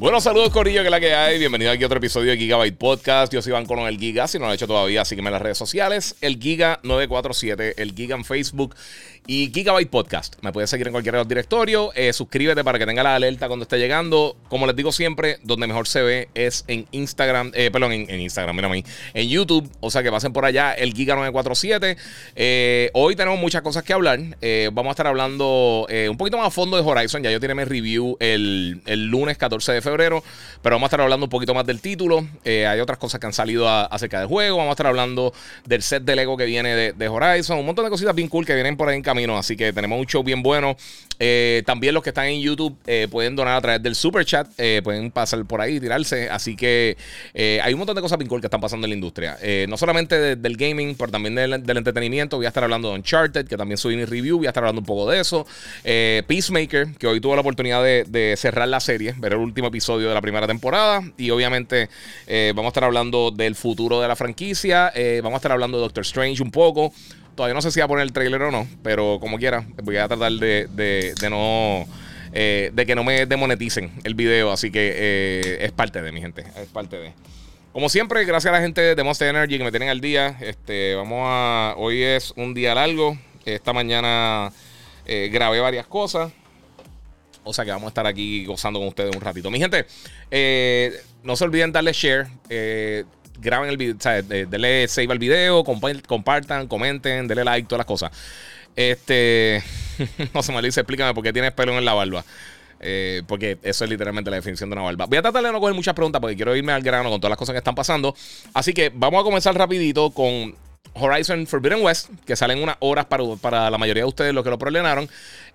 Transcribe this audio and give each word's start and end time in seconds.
bueno, 0.00 0.18
saludos 0.18 0.48
Corillo, 0.48 0.80
que 0.80 0.86
es 0.86 0.90
la 0.90 0.98
que 0.98 1.12
hay. 1.12 1.38
Bienvenido 1.38 1.70
aquí 1.70 1.82
a 1.82 1.86
otro 1.86 1.98
episodio 1.98 2.30
de 2.30 2.38
Gigabyte 2.38 2.74
Podcast. 2.74 3.30
Yo 3.34 3.42
soy 3.42 3.50
Iván 3.50 3.66
con 3.66 3.80
el 3.80 3.98
Giga. 3.98 4.26
Si 4.26 4.38
no 4.38 4.46
lo 4.46 4.52
he 4.52 4.54
hecho 4.54 4.66
todavía, 4.66 5.04
sígueme 5.04 5.28
en 5.28 5.34
las 5.34 5.42
redes 5.42 5.58
sociales. 5.58 6.16
El 6.22 6.40
Giga947, 6.40 7.74
el 7.76 7.94
Giga 7.94 8.16
en 8.16 8.24
Facebook 8.24 8.74
y 9.26 9.50
Gigabyte 9.52 9.90
Podcast. 9.90 10.36
Me 10.42 10.52
puedes 10.52 10.70
seguir 10.70 10.88
en 10.88 10.92
cualquier 10.92 11.16
otro 11.16 11.28
directorio. 11.28 11.92
Eh, 11.94 12.12
suscríbete 12.12 12.64
para 12.64 12.78
que 12.78 12.86
tenga 12.86 13.02
la 13.02 13.14
alerta 13.14 13.46
cuando 13.46 13.62
esté 13.62 13.78
llegando. 13.78 14.36
Como 14.48 14.66
les 14.66 14.74
digo 14.74 14.92
siempre, 14.92 15.38
donde 15.44 15.66
mejor 15.66 15.86
se 15.86 16.02
ve 16.02 16.28
es 16.34 16.64
en 16.66 16.86
Instagram. 16.90 17.52
Eh, 17.54 17.70
perdón, 17.70 17.92
en, 17.92 18.20
Instagram, 18.20 18.56
mira 18.56 18.68
a 18.68 18.72
mí. 18.72 18.82
En 19.14 19.28
YouTube. 19.28 19.70
O 19.80 19.90
sea 19.90 20.02
que 20.02 20.10
pasen 20.10 20.32
por 20.32 20.44
allá 20.44 20.72
el 20.72 20.94
Giga947. 20.94 21.96
Eh, 22.34 22.90
hoy 22.94 23.14
tenemos 23.14 23.38
muchas 23.38 23.62
cosas 23.62 23.84
que 23.84 23.92
hablar. 23.92 24.18
vamos 24.72 24.90
a 24.90 24.92
estar 24.92 25.06
hablando 25.06 25.86
un 25.88 26.16
poquito 26.16 26.36
más 26.36 26.48
a 26.48 26.50
fondo 26.50 26.76
de 26.76 26.82
Horizon. 26.82 27.22
Ya 27.22 27.30
yo 27.30 27.38
tiene 27.38 27.54
mi 27.54 27.64
review 27.64 28.16
el, 28.18 28.80
lunes 29.06 29.38
14 29.38 29.72
de 29.72 29.80
febrero. 29.80 29.89
Pero 29.96 30.22
vamos 30.76 30.84
a 30.84 30.86
estar 30.86 31.00
hablando 31.00 31.26
un 31.26 31.30
poquito 31.30 31.54
más 31.54 31.66
del 31.66 31.80
título. 31.80 32.26
hay 32.44 32.80
otras 32.80 32.98
cosas 32.98 33.20
que 33.20 33.26
han 33.26 33.32
salido 33.32 33.68
acerca 33.68 34.18
del 34.18 34.28
juego. 34.28 34.58
Vamos 34.58 34.70
a 34.70 34.74
estar 34.74 34.86
hablando 34.86 35.32
del 35.66 35.82
set 35.82 36.02
de 36.04 36.16
Lego 36.16 36.36
que 36.36 36.44
viene 36.44 36.92
de, 36.92 37.08
Horizon. 37.08 37.58
Un 37.58 37.66
montón 37.66 37.84
de 37.84 37.90
cositas 37.90 38.14
bien 38.14 38.28
cool 38.28 38.46
que 38.46 38.54
vienen 38.54 38.76
por 38.76 38.88
ahí 38.88 38.96
en 38.96 39.02
camino. 39.02 39.36
Así 39.36 39.56
que 39.56 39.72
tenemos 39.72 39.98
un 39.98 40.06
show 40.06 40.22
bien 40.22 40.42
bueno. 40.42 40.76
Eh, 41.18 41.62
también 41.66 41.92
los 41.92 42.02
que 42.02 42.10
están 42.10 42.26
en 42.26 42.40
YouTube 42.40 42.76
eh, 42.86 43.06
pueden 43.10 43.36
donar 43.36 43.56
a 43.56 43.60
través 43.60 43.82
del 43.82 43.94
super 43.94 44.24
chat. 44.24 44.48
Eh, 44.58 44.80
pueden 44.82 45.10
pasar 45.10 45.44
por 45.44 45.60
ahí 45.60 45.76
y 45.76 45.80
tirarse. 45.80 46.30
Así 46.30 46.56
que 46.56 46.96
hay 47.62 47.72
un 47.72 47.78
montón 47.78 47.96
de 47.96 48.02
cosas 48.02 48.18
bien 48.18 48.28
cool 48.28 48.40
que 48.40 48.46
están 48.46 48.60
pasando 48.60 48.86
en 48.86 48.90
la 48.90 48.94
industria. 48.94 49.38
no 49.68 49.76
solamente 49.76 50.36
del 50.36 50.56
gaming, 50.56 50.94
pero 50.94 51.10
también 51.10 51.34
del, 51.34 51.76
entretenimiento. 51.76 52.36
Voy 52.36 52.46
a 52.46 52.48
estar 52.48 52.64
hablando 52.64 52.88
de 52.90 52.94
Uncharted, 52.96 53.46
que 53.46 53.56
también 53.56 53.78
subí 53.78 53.96
mi 53.96 54.04
review. 54.04 54.38
Voy 54.38 54.46
a 54.46 54.50
estar 54.50 54.62
hablando 54.62 54.80
un 54.80 54.86
poco 54.86 55.10
de 55.10 55.20
eso. 55.20 55.46
Peacemaker, 55.82 56.94
que 56.98 57.06
hoy 57.06 57.20
tuve 57.20 57.34
la 57.34 57.40
oportunidad 57.40 57.82
de, 57.82 58.04
de, 58.08 58.36
cerrar 58.36 58.68
la 58.68 58.80
serie, 58.80 59.14
ver 59.18 59.32
el 59.32 59.38
último 59.38 59.68
episodio 59.68 59.79
de 59.86 60.14
la 60.14 60.20
primera 60.20 60.46
temporada. 60.46 61.02
Y 61.16 61.30
obviamente 61.30 61.88
vamos 62.54 62.66
a 62.66 62.68
estar 62.68 62.84
hablando 62.84 63.30
del 63.30 63.54
futuro 63.54 64.00
de 64.00 64.08
la 64.08 64.16
franquicia. 64.16 64.92
vamos 65.22 65.34
a 65.34 65.36
estar 65.36 65.52
hablando 65.52 65.78
de 65.78 65.82
Doctor 65.82 66.02
Strange 66.02 66.42
un 66.42 66.50
poco. 66.50 66.92
Todavía 67.40 67.54
no 67.54 67.62
sé 67.62 67.70
si 67.70 67.80
va 67.80 67.86
a 67.86 67.88
poner 67.88 68.02
el 68.02 68.12
trailer 68.12 68.42
o 68.42 68.50
no, 68.50 68.68
pero 68.82 69.18
como 69.18 69.38
quiera, 69.38 69.64
voy 69.82 69.96
a 69.96 70.06
tratar 70.08 70.32
de, 70.32 70.66
de, 70.68 71.30
no. 71.30 71.86
Eh, 72.34 72.70
de 72.72 72.84
que 72.86 72.94
no 72.94 73.02
me 73.02 73.24
demoneticen 73.24 73.92
el 74.04 74.14
video. 74.14 74.52
Así 74.52 74.70
que 74.70 74.92
eh, 74.94 75.58
es 75.62 75.72
parte 75.72 76.02
de 76.02 76.12
mi 76.12 76.20
gente. 76.20 76.44
Es 76.60 76.68
parte 76.68 76.98
de. 76.98 77.12
Como 77.72 77.88
siempre, 77.88 78.26
gracias 78.26 78.52
a 78.52 78.56
la 78.56 78.62
gente 78.62 78.94
de 78.94 79.02
Monster 79.02 79.28
Energy 79.28 79.56
que 79.56 79.64
me 79.64 79.70
tienen 79.70 79.88
al 79.88 80.02
día. 80.02 80.36
Este, 80.40 80.94
vamos 80.94 81.22
a. 81.24 81.74
Hoy 81.78 82.02
es 82.02 82.34
un 82.36 82.52
día 82.52 82.74
largo. 82.74 83.16
Esta 83.46 83.72
mañana 83.72 84.52
eh, 85.06 85.30
grabé 85.32 85.60
varias 85.60 85.86
cosas. 85.86 86.32
O 87.44 87.52
sea 87.52 87.64
que 87.64 87.70
vamos 87.70 87.86
a 87.86 87.88
estar 87.88 88.06
aquí 88.06 88.44
gozando 88.44 88.78
con 88.78 88.88
ustedes 88.88 89.14
un 89.14 89.22
ratito. 89.22 89.50
Mi 89.50 89.58
gente, 89.58 89.86
no 91.22 91.36
se 91.36 91.44
olviden 91.44 91.72
darle 91.72 91.92
share 91.92 92.28
graben 93.40 93.70
el 93.70 93.76
video, 93.76 93.96
o 93.96 94.00
sea, 94.00 94.22
denle 94.22 94.86
save 94.88 95.10
al 95.10 95.18
video, 95.18 95.64
compartan, 95.64 96.68
comenten, 96.68 97.26
denle 97.26 97.44
like, 97.44 97.66
todas 97.68 97.80
las 97.80 97.86
cosas. 97.86 98.10
Este, 98.76 99.62
no 100.34 100.42
se 100.42 100.52
me 100.52 100.62
dice, 100.62 100.80
explícame 100.80 101.14
por 101.14 101.24
qué 101.24 101.32
tienes 101.32 101.52
pelo 101.52 101.76
en 101.76 101.84
la 101.84 101.94
barba. 101.94 102.24
Eh, 102.82 103.22
porque 103.26 103.58
eso 103.62 103.84
es 103.84 103.90
literalmente 103.90 104.30
la 104.30 104.36
definición 104.36 104.70
de 104.70 104.74
una 104.74 104.82
barba. 104.82 105.06
Voy 105.06 105.18
a 105.18 105.22
tratar 105.22 105.42
de 105.42 105.52
no 105.52 105.60
coger 105.60 105.74
muchas 105.74 105.94
preguntas 105.94 106.20
porque 106.20 106.36
quiero 106.36 106.56
irme 106.56 106.72
al 106.72 106.82
grano 106.82 107.10
con 107.10 107.20
todas 107.20 107.30
las 107.30 107.38
cosas 107.38 107.52
que 107.52 107.58
están 107.58 107.74
pasando. 107.74 108.14
Así 108.54 108.72
que 108.72 108.90
vamos 108.94 109.20
a 109.20 109.24
comenzar 109.24 109.54
rapidito 109.54 110.10
con 110.10 110.54
Horizon 110.94 111.46
Forbidden 111.46 111.82
West, 111.82 112.08
que 112.24 112.36
salen 112.36 112.62
unas 112.62 112.76
horas 112.80 113.04
para, 113.04 113.24
para 113.40 113.70
la 113.70 113.76
mayoría 113.76 114.04
de 114.04 114.08
ustedes 114.08 114.32
los 114.32 114.42
que 114.42 114.50
lo 114.50 114.58
problemaron. 114.58 115.08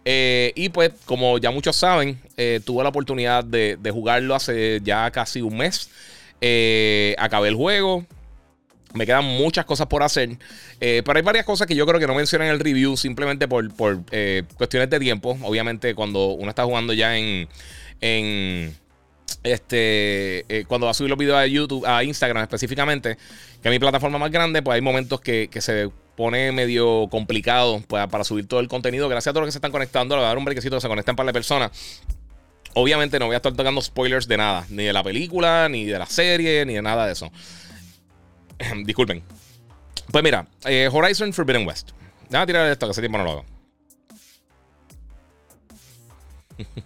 Eh, 0.07 0.53
y 0.55 0.69
pues, 0.69 0.91
como 1.05 1.39
ya 1.39 1.49
muchos 1.49 1.75
saben, 1.75 2.19
eh, 2.37 2.61
tuve 2.63 2.83
la 2.83 2.89
oportunidad 2.89 3.43
de, 3.43 3.77
jugarlo 3.91 4.35
hace 4.35 4.79
ya 4.83 5.09
casi 5.09 5.41
un 5.41 5.57
mes. 5.57 5.89
Eh, 6.41 7.15
acabé 7.17 7.49
el 7.49 7.55
juego. 7.55 8.05
Me 8.93 9.05
quedan 9.05 9.25
muchas 9.25 9.65
cosas 9.65 9.87
por 9.87 10.03
hacer. 10.03 10.37
Pero 10.79 11.13
hay 11.13 11.21
varias 11.21 11.45
cosas 11.45 11.67
que 11.67 11.75
yo 11.75 11.85
creo 11.85 11.99
que 11.99 12.07
no 12.07 12.15
mencioné 12.15 12.45
en 12.45 12.51
el 12.51 12.59
review 12.59 12.95
simplemente 12.95 13.47
por, 13.47 13.67
eh, 14.11 14.43
cuestiones 14.55 14.89
de 14.89 14.99
tiempo. 14.99 15.37
Obviamente, 15.41 15.95
cuando 15.95 16.27
uno 16.27 16.49
está 16.49 16.63
jugando 16.63 16.93
ya 16.93 17.17
en. 17.17 17.49
en 17.99 18.73
este. 19.43 20.45
cuando 20.67 20.85
va 20.85 20.91
a 20.91 20.93
subir 20.93 21.09
los 21.09 21.19
videos 21.19 21.37
a 21.37 21.47
YouTube, 21.47 21.85
a 21.85 22.03
Instagram 22.03 22.43
específicamente, 22.43 23.17
que 23.61 23.67
es 23.67 23.71
mi 23.71 23.79
plataforma 23.79 24.17
más 24.17 24.31
grande, 24.31 24.61
pues 24.61 24.75
hay 24.75 24.81
momentos 24.81 25.19
que, 25.19 25.49
se 25.59 25.89
pone 26.15 26.51
medio 26.51 27.07
complicado 27.09 27.81
pues, 27.87 28.07
para 28.07 28.23
subir 28.23 28.47
todo 28.47 28.59
el 28.59 28.67
contenido. 28.67 29.09
Gracias 29.09 29.31
a 29.31 29.33
todos 29.33 29.41
los 29.41 29.47
que 29.47 29.51
se 29.53 29.57
están 29.57 29.71
conectando. 29.71 30.15
A 30.15 30.21
dar 30.21 30.37
un 30.37 30.45
brequecito, 30.45 30.79
se 30.79 30.87
conectan 30.87 31.15
para 31.15 31.27
la 31.27 31.33
persona. 31.33 31.71
Obviamente 32.73 33.19
no 33.19 33.27
voy 33.27 33.35
a 33.35 33.37
estar 33.37 33.53
tocando 33.53 33.81
spoilers 33.81 34.27
de 34.27 34.37
nada, 34.37 34.65
ni 34.69 34.83
de 34.83 34.93
la 34.93 35.03
película, 35.03 35.69
ni 35.69 35.85
de 35.85 35.97
la 35.97 36.05
serie, 36.05 36.65
ni 36.65 36.73
de 36.73 36.81
nada 36.81 37.05
de 37.05 37.13
eso. 37.13 37.31
Disculpen. 38.85 39.23
Pues 40.11 40.23
mira, 40.23 40.47
eh, 40.65 40.89
Horizon 40.91 41.31
Forbidden 41.33 41.65
West. 41.65 41.91
Déjame 42.29 42.47
tirar 42.47 42.69
esto, 42.69 42.85
que 42.85 42.91
hace 42.91 43.01
tiempo 43.01 43.17
no 43.17 43.23
lo 43.23 43.31
hago. 43.31 43.45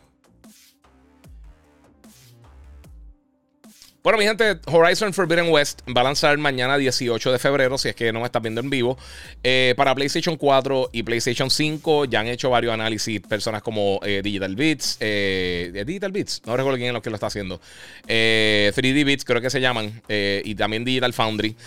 Bueno, 4.02 4.18
mi 4.18 4.24
gente, 4.24 4.58
Horizon 4.68 5.14
Forbidden 5.14 5.52
West 5.52 5.82
va 5.90 6.00
a 6.00 6.04
lanzar 6.06 6.38
mañana 6.38 6.78
18 6.78 7.34
de 7.34 7.38
febrero, 7.38 7.78
si 7.78 7.90
es 7.90 7.96
que 7.96 8.14
no 8.14 8.22
me 8.22 8.28
estás 8.28 8.42
viendo 8.42 8.62
en 8.62 8.70
vivo, 8.70 8.98
eh, 9.44 9.74
para 9.76 9.94
PlayStation 9.94 10.38
4 10.38 10.92
y 10.94 11.04
PlayStation 11.04 11.50
5. 11.50 12.06
Ya 12.06 12.22
han 12.22 12.28
hecho 12.28 12.50
varios 12.50 12.74
análisis, 12.74 13.20
personas 13.20 13.62
como 13.62 14.00
eh, 14.04 14.22
Digital 14.24 14.56
Beats, 14.56 14.96
eh, 15.02 15.84
Digital 15.86 16.14
Beats, 16.14 16.42
no 16.46 16.56
recuerdo 16.56 16.78
quién 16.78 16.88
es 16.88 16.94
lo 16.94 17.02
que 17.02 17.10
lo 17.10 17.18
está 17.18 17.28
haciendo, 17.28 17.60
3D 18.08 19.04
Beats 19.04 19.26
creo 19.26 19.42
que 19.42 19.50
se 19.50 19.60
llaman, 19.60 20.02
y 20.08 20.56
también 20.56 20.86
Digital 20.86 21.12
Foundry. 21.12 21.58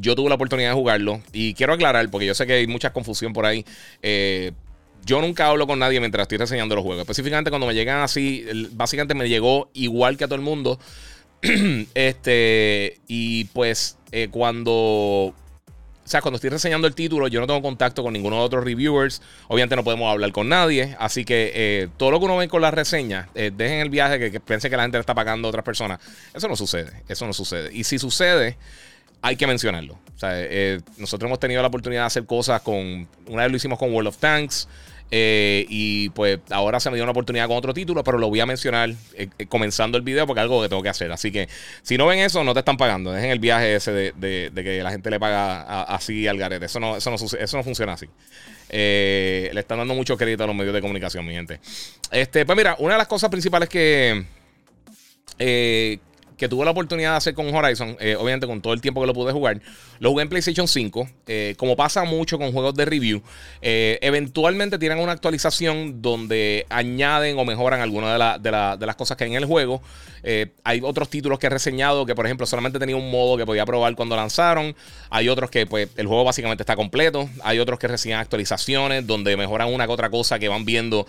yo 0.00 0.16
tuve 0.16 0.30
la 0.30 0.34
oportunidad 0.34 0.70
de 0.70 0.74
jugarlo 0.74 1.22
y 1.32 1.54
quiero 1.54 1.74
aclarar, 1.74 2.10
porque 2.10 2.26
yo 2.26 2.34
sé 2.34 2.44
que 2.44 2.54
hay 2.54 2.66
mucha 2.66 2.92
confusión 2.92 3.32
por 3.32 3.46
ahí. 3.46 3.64
Yo 5.04 5.20
nunca 5.20 5.48
hablo 5.48 5.66
con 5.66 5.78
nadie 5.78 5.98
mientras 6.00 6.22
estoy 6.22 6.38
reseñando 6.38 6.76
los 6.76 6.84
juegos. 6.84 7.02
Específicamente 7.02 7.50
cuando 7.50 7.66
me 7.66 7.74
llegan 7.74 8.02
así, 8.02 8.46
básicamente 8.72 9.14
me 9.14 9.28
llegó 9.28 9.68
igual 9.74 10.16
que 10.16 10.24
a 10.24 10.26
todo 10.26 10.36
el 10.36 10.42
mundo. 10.42 10.78
este, 11.94 13.00
y 13.08 13.44
pues 13.46 13.98
eh, 14.12 14.28
cuando 14.30 15.34
o 16.04 16.08
sea, 16.12 16.20
cuando 16.20 16.36
estoy 16.36 16.50
reseñando 16.50 16.86
el 16.86 16.94
título, 16.94 17.28
yo 17.28 17.40
no 17.40 17.46
tengo 17.46 17.62
contacto 17.62 18.02
con 18.02 18.12
ninguno 18.12 18.36
de 18.36 18.42
otros 18.42 18.64
reviewers. 18.64 19.22
Obviamente 19.48 19.76
no 19.76 19.84
podemos 19.84 20.10
hablar 20.10 20.32
con 20.32 20.48
nadie. 20.48 20.96
Así 20.98 21.24
que 21.24 21.52
eh, 21.54 21.88
todo 21.96 22.10
lo 22.10 22.18
que 22.18 22.26
uno 22.26 22.36
ve 22.36 22.48
con 22.48 22.60
la 22.60 22.70
reseña, 22.70 23.28
eh, 23.34 23.50
dejen 23.54 23.78
el 23.78 23.88
viaje 23.88 24.18
que, 24.18 24.30
que 24.32 24.40
que 24.40 24.76
la 24.76 24.82
gente 24.82 24.98
le 24.98 25.00
está 25.00 25.14
pagando 25.14 25.48
a 25.48 25.50
otras 25.50 25.64
personas. 25.64 26.00
Eso 26.34 26.48
no 26.48 26.56
sucede. 26.56 27.02
Eso 27.08 27.26
no 27.26 27.32
sucede. 27.32 27.70
Y 27.72 27.84
si 27.84 27.98
sucede, 27.98 28.58
hay 29.22 29.36
que 29.36 29.46
mencionarlo. 29.46 29.94
O 29.94 30.18
sea, 30.18 30.34
nosotros 30.98 31.28
hemos 31.28 31.40
tenido 31.40 31.62
la 31.62 31.68
oportunidad 31.68 32.02
de 32.02 32.06
hacer 32.06 32.26
cosas 32.26 32.62
con. 32.62 33.08
Una 33.26 33.44
vez 33.44 33.50
lo 33.50 33.56
hicimos 33.56 33.78
con 33.78 33.92
World 33.92 34.08
of 34.08 34.18
Tanks. 34.18 34.68
Eh, 35.14 35.66
y 35.68 36.08
pues 36.08 36.38
ahora 36.48 36.80
se 36.80 36.88
me 36.90 36.96
dio 36.96 37.04
una 37.04 37.10
oportunidad 37.10 37.46
con 37.46 37.58
otro 37.58 37.74
título, 37.74 38.02
pero 38.02 38.16
lo 38.16 38.30
voy 38.30 38.40
a 38.40 38.46
mencionar 38.46 38.88
eh, 39.12 39.28
eh, 39.38 39.46
comenzando 39.46 39.98
el 39.98 40.04
video 40.04 40.26
porque 40.26 40.40
es 40.40 40.44
algo 40.44 40.62
que 40.62 40.70
tengo 40.70 40.82
que 40.82 40.88
hacer. 40.88 41.12
Así 41.12 41.30
que 41.30 41.50
si 41.82 41.98
no 41.98 42.06
ven 42.06 42.20
eso, 42.20 42.42
no 42.42 42.54
te 42.54 42.60
están 42.60 42.78
pagando. 42.78 43.12
Dejen 43.12 43.30
el 43.30 43.38
viaje 43.38 43.74
ese 43.74 43.92
de, 43.92 44.50
que 44.54 44.82
la 44.82 44.90
gente 44.90 45.10
le 45.10 45.20
paga 45.20 45.82
así 45.82 46.26
al 46.26 46.38
garete. 46.38 46.64
Eso 46.64 46.80
no, 46.80 46.96
eso 46.96 47.10
no, 47.10 47.16
eso 47.16 47.56
no 47.58 47.62
funciona 47.62 47.92
así. 47.92 48.06
le 48.70 49.60
están 49.60 49.76
dando 49.76 49.94
mucho 49.94 50.16
crédito 50.16 50.44
a 50.44 50.46
los 50.46 50.56
medios 50.56 50.72
de 50.72 50.80
comunicación, 50.80 51.26
mi 51.26 51.34
gente. 51.34 51.60
Este, 52.10 52.46
pues 52.46 52.56
mira, 52.56 52.76
una 52.78 52.94
de 52.94 52.98
las 52.98 53.08
cosas 53.08 53.28
principales 53.28 53.68
que, 53.68 54.24
que 56.42 56.48
tuve 56.48 56.64
la 56.64 56.72
oportunidad 56.72 57.12
de 57.12 57.16
hacer 57.18 57.34
con 57.34 57.54
Horizon, 57.54 57.96
eh, 58.00 58.16
obviamente 58.16 58.48
con 58.48 58.60
todo 58.60 58.72
el 58.72 58.80
tiempo 58.80 59.00
que 59.00 59.06
lo 59.06 59.14
pude 59.14 59.30
jugar, 59.30 59.60
lo 60.00 60.10
jugué 60.10 60.24
en 60.24 60.28
PlayStation 60.28 60.66
5. 60.66 61.08
Eh, 61.28 61.54
como 61.56 61.76
pasa 61.76 62.02
mucho 62.02 62.36
con 62.36 62.50
juegos 62.50 62.74
de 62.74 62.84
review, 62.84 63.22
eventualmente 63.60 64.76
tienen 64.76 64.98
una 64.98 65.12
actualización 65.12 66.02
donde 66.02 66.66
añaden 66.68 67.38
o 67.38 67.44
mejoran 67.44 67.80
algunas 67.80 68.42
de, 68.42 68.50
de, 68.50 68.86
las 68.86 68.96
cosas 68.96 69.16
que 69.16 69.22
hay 69.22 69.30
en 69.30 69.36
el 69.36 69.44
juego. 69.44 69.82
Hay 70.64 70.80
otros 70.82 71.08
títulos 71.08 71.38
que 71.38 71.46
he 71.46 71.50
reseñado 71.50 72.06
que, 72.06 72.14
por 72.14 72.26
ejemplo, 72.26 72.46
solamente 72.46 72.78
tenía 72.78 72.96
un 72.96 73.10
modo 73.10 73.36
que 73.36 73.44
podía 73.44 73.66
probar 73.66 73.94
cuando 73.94 74.16
lanzaron. 74.16 74.74
Hay 75.10 75.28
otros 75.28 75.50
que, 75.50 75.66
pues, 75.66 75.88
el 75.96 76.06
juego 76.06 76.24
básicamente 76.24 76.62
está 76.62 76.76
completo. 76.76 77.28
Hay 77.42 77.58
otros 77.58 77.78
que 77.78 77.88
reciben 77.88 78.18
actualizaciones 78.18 79.06
donde 79.06 79.36
mejoran 79.36 79.72
una 79.72 79.86
que 79.86 79.92
otra 79.92 80.10
cosa 80.10 80.38
que 80.38 80.48
van 80.48 80.64
viendo 80.64 81.06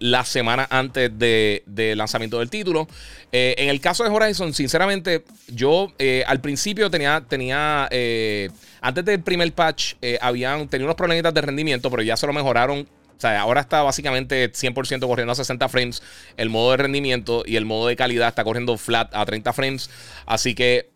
la 0.00 0.24
semana 0.24 0.66
antes 0.70 1.10
de, 1.18 1.62
de 1.66 1.94
lanzamiento 1.96 2.38
del 2.38 2.50
título. 2.50 2.88
Eh, 3.36 3.54
en 3.58 3.68
el 3.68 3.80
caso 3.80 4.04
de 4.04 4.10
Horizon, 4.10 4.54
sinceramente, 4.54 5.24
yo 5.48 5.92
eh, 5.98 6.22
al 6.26 6.40
principio 6.40 6.88
tenía, 6.88 7.24
tenía 7.28 7.88
eh, 7.90 8.48
antes 8.80 9.04
del 9.04 9.22
primer 9.22 9.52
patch, 9.52 9.94
habían 10.20 10.68
tenido 10.68 10.86
unos 10.86 10.96
problemitas 10.96 11.34
de 11.34 11.40
rendimiento, 11.40 11.90
pero 11.90 12.02
ya 12.02 12.16
se 12.16 12.28
lo 12.28 12.32
mejoraron. 12.32 12.86
O 13.16 13.20
sea, 13.20 13.40
ahora 13.40 13.60
está 13.60 13.82
básicamente 13.82 14.52
100% 14.52 15.06
corriendo 15.06 15.32
a 15.32 15.36
60 15.36 15.68
frames 15.68 16.02
el 16.36 16.50
modo 16.50 16.72
de 16.72 16.76
rendimiento 16.78 17.42
y 17.46 17.56
el 17.56 17.64
modo 17.64 17.88
de 17.88 17.96
calidad 17.96 18.28
está 18.28 18.44
corriendo 18.44 18.76
flat 18.76 19.14
a 19.14 19.24
30 19.24 19.52
frames. 19.52 19.90
Así 20.26 20.54
que 20.54 20.90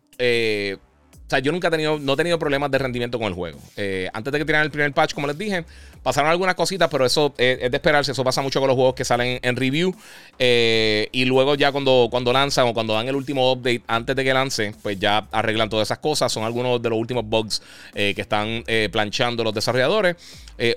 o 1.29 1.31
sea, 1.31 1.41
yo 1.41 1.53
nunca 1.53 1.69
he 1.69 1.71
tenido, 1.71 1.99
no 1.99 2.15
he 2.15 2.17
tenido 2.17 2.39
problemas 2.39 2.71
de 2.71 2.79
rendimiento 2.79 3.19
con 3.19 3.29
el 3.29 3.35
juego. 3.35 3.59
Eh, 3.77 4.09
antes 4.15 4.33
de 4.33 4.39
que 4.39 4.47
tiraran 4.47 4.65
el 4.65 4.71
primer 4.71 4.95
patch, 4.95 5.13
como 5.13 5.27
les 5.27 5.37
dije, 5.37 5.63
pasaron 6.03 6.31
algunas 6.31 6.55
cositas, 6.55 6.89
pero 6.91 7.05
eso 7.05 7.35
es, 7.37 7.71
de 7.71 7.77
esperarse. 7.77 8.13
Eso 8.13 8.25
pasa 8.25 8.41
mucho 8.41 8.61
con 8.61 8.67
los 8.67 8.75
juegos 8.75 8.95
que 8.95 9.05
salen 9.05 9.39
en 9.43 9.55
review. 9.55 9.95
Eh, 10.39 11.07
y 11.13 11.27
luego 11.27 11.55
ya 11.55 11.71
cuando, 11.71 12.09
cuando 12.11 12.33
lanzan 12.33 12.67
o 12.69 12.73
cuando 12.73 12.95
dan 12.95 13.09
el 13.09 13.15
último 13.15 13.53
update 13.53 13.83
antes 13.89 14.17
de 14.17 14.25
que 14.25 14.33
lance, 14.33 14.75
pues 14.83 14.99
ya 14.99 15.29
arreglan 15.31 15.69
todas 15.69 15.89
esas 15.89 15.99
cosas. 15.99 16.33
Son 16.33 16.45
algunos 16.45 16.81
de 16.81 16.89
los 16.89 16.99
últimos 16.99 17.27
bugs 17.27 17.61
eh, 17.95 18.15
que 18.15 18.23
están 18.23 18.65
planchando 18.91 19.45
los 19.45 19.53
desarrolladores. 19.53 20.17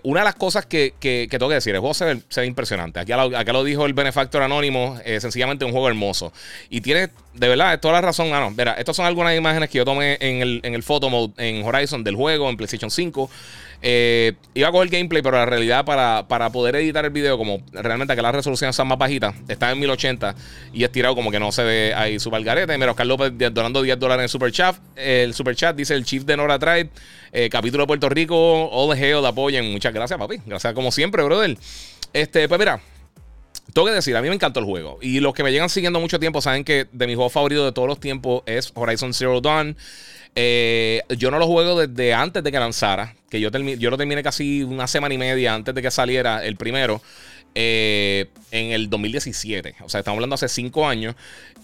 Una 0.04 0.22
de 0.22 0.26
las 0.26 0.36
cosas 0.36 0.66
que, 0.66 0.94
que, 1.00 1.28
tengo 1.30 1.50
que 1.50 1.56
decir, 1.56 1.74
el 1.74 1.80
juego 1.80 1.94
se 1.94 2.06
ve, 2.06 2.46
impresionante. 2.46 3.00
Aquí 3.00 3.12
acá 3.12 3.54
lo 3.54 3.64
dijo 3.64 3.86
el 3.86 3.94
Benefactor 3.94 4.44
Anónimo, 4.44 5.00
sencillamente 5.20 5.66
un 5.66 5.72
juego 5.72 5.88
hermoso. 5.88 6.32
Y 6.70 6.82
tiene, 6.82 7.10
de 7.34 7.48
verdad, 7.48 7.80
toda 7.80 7.96
la 7.96 8.02
razón. 8.02 8.30
Ah, 8.34 8.50
mira, 8.56 8.74
estas 8.74 8.96
son 8.96 9.06
algunas 9.06 9.36
imágenes 9.36 9.70
que 9.70 9.80
yo 9.80 9.86
tomé 9.86 10.18
en 10.22 10.42
el, 10.42 10.60
en 10.64 10.76
el 10.76 10.84
photo 10.84 11.10
mode 11.10 11.34
en 11.38 11.66
Horizon 11.66 12.04
del 12.04 12.16
juego, 12.16 12.50
en 12.50 12.58
PlayStation 12.58 12.92
5. 12.92 13.30
Eh, 13.84 14.34
iba 14.54 14.68
a 14.68 14.72
coger 14.72 14.90
gameplay, 14.90 15.22
pero 15.24 15.38
la 15.38 15.46
realidad 15.46 15.84
para, 15.86 16.28
para 16.28 16.52
poder 16.52 16.76
editar 16.76 17.04
el 17.04 17.12
video, 17.12 17.38
como 17.38 17.62
realmente 17.72 18.16
que 18.16 18.22
las 18.22 18.34
resoluciones 18.34 18.76
son 18.76 18.88
más 18.88 18.98
bajitas, 18.98 19.34
está 19.48 19.72
en 19.72 19.80
1080 19.80 20.36
y 20.72 20.84
estirado 20.84 21.16
como 21.16 21.32
que 21.32 21.40
no 21.40 21.52
se 21.52 21.64
ve 21.64 21.94
ahí 21.96 22.20
su 22.20 22.30
garete. 22.30 22.78
Mira, 22.78 22.92
Oscar 22.92 23.08
López 23.08 23.34
donando 23.54 23.82
10 23.82 24.00
dólares 24.00 24.24
en 24.24 24.30
Super 24.30 24.52
Chat. 24.52 24.76
El 24.96 25.34
Super 25.34 25.56
Chat 25.56 25.76
dice 25.76 25.96
el 25.96 26.06
Chief 26.06 26.24
de 26.24 26.38
Nora 26.38 26.60
Tribe, 26.60 26.90
eh, 27.32 27.50
capítulo 27.50 27.84
de 27.84 27.88
Puerto 27.88 28.10
Rico, 28.10 28.70
All 28.70 28.98
Hell, 28.98 29.26
apoyen. 29.26 29.72
Muchas 29.72 29.94
gracias, 29.94 30.20
papi. 30.20 30.38
Gracias 30.46 30.74
como 30.74 30.92
siempre, 30.92 31.24
brother. 31.24 31.58
Este, 32.14 32.48
pues 32.48 32.60
mira, 32.60 32.82
tengo 33.74 33.88
que 33.88 33.94
decir, 33.94 34.16
a 34.16 34.22
mí 34.22 34.28
me 34.28 34.36
encantó 34.36 34.60
el 34.60 34.66
juego. 34.66 35.00
Y 35.02 35.20
los 35.22 35.34
que 35.34 35.44
me 35.44 35.52
llegan 35.52 35.70
siguiendo 35.70 36.00
mucho 36.00 36.20
tiempo 36.20 36.42
saben 36.42 36.64
que 36.64 36.88
de 36.92 37.08
mis 37.08 37.16
juegos 37.16 37.34
favoritos 37.34 37.66
de 37.66 37.72
todos 37.72 37.88
los 37.88 38.00
tiempos 38.00 38.44
es 38.46 38.72
Horizon 38.76 39.14
Zero 39.14 39.40
Dawn. 39.42 39.78
Eh, 40.36 41.02
yo 41.18 41.30
no 41.30 41.40
lo 41.40 41.48
juego 41.48 41.86
desde 41.86 42.14
antes 42.14 42.44
de 42.44 42.52
que 42.52 42.60
lanzara. 42.60 43.16
Que 43.30 43.40
yo, 43.40 43.50
yo 43.50 43.90
lo 43.90 43.98
terminé 43.98 44.24
casi 44.24 44.64
una 44.64 44.88
semana 44.88 45.14
y 45.14 45.18
media 45.18 45.54
antes 45.54 45.76
de 45.76 45.82
que 45.82 45.92
saliera 45.92 46.44
el 46.46 46.56
primero. 46.56 47.02
Eh, 47.54 48.30
en 48.52 48.72
el 48.72 48.90
2017. 48.90 49.76
O 49.82 49.90
sea, 49.90 50.00
estamos 50.00 50.18
hablando 50.18 50.36
hace 50.36 50.48
cinco 50.48 50.88
años. 50.88 51.16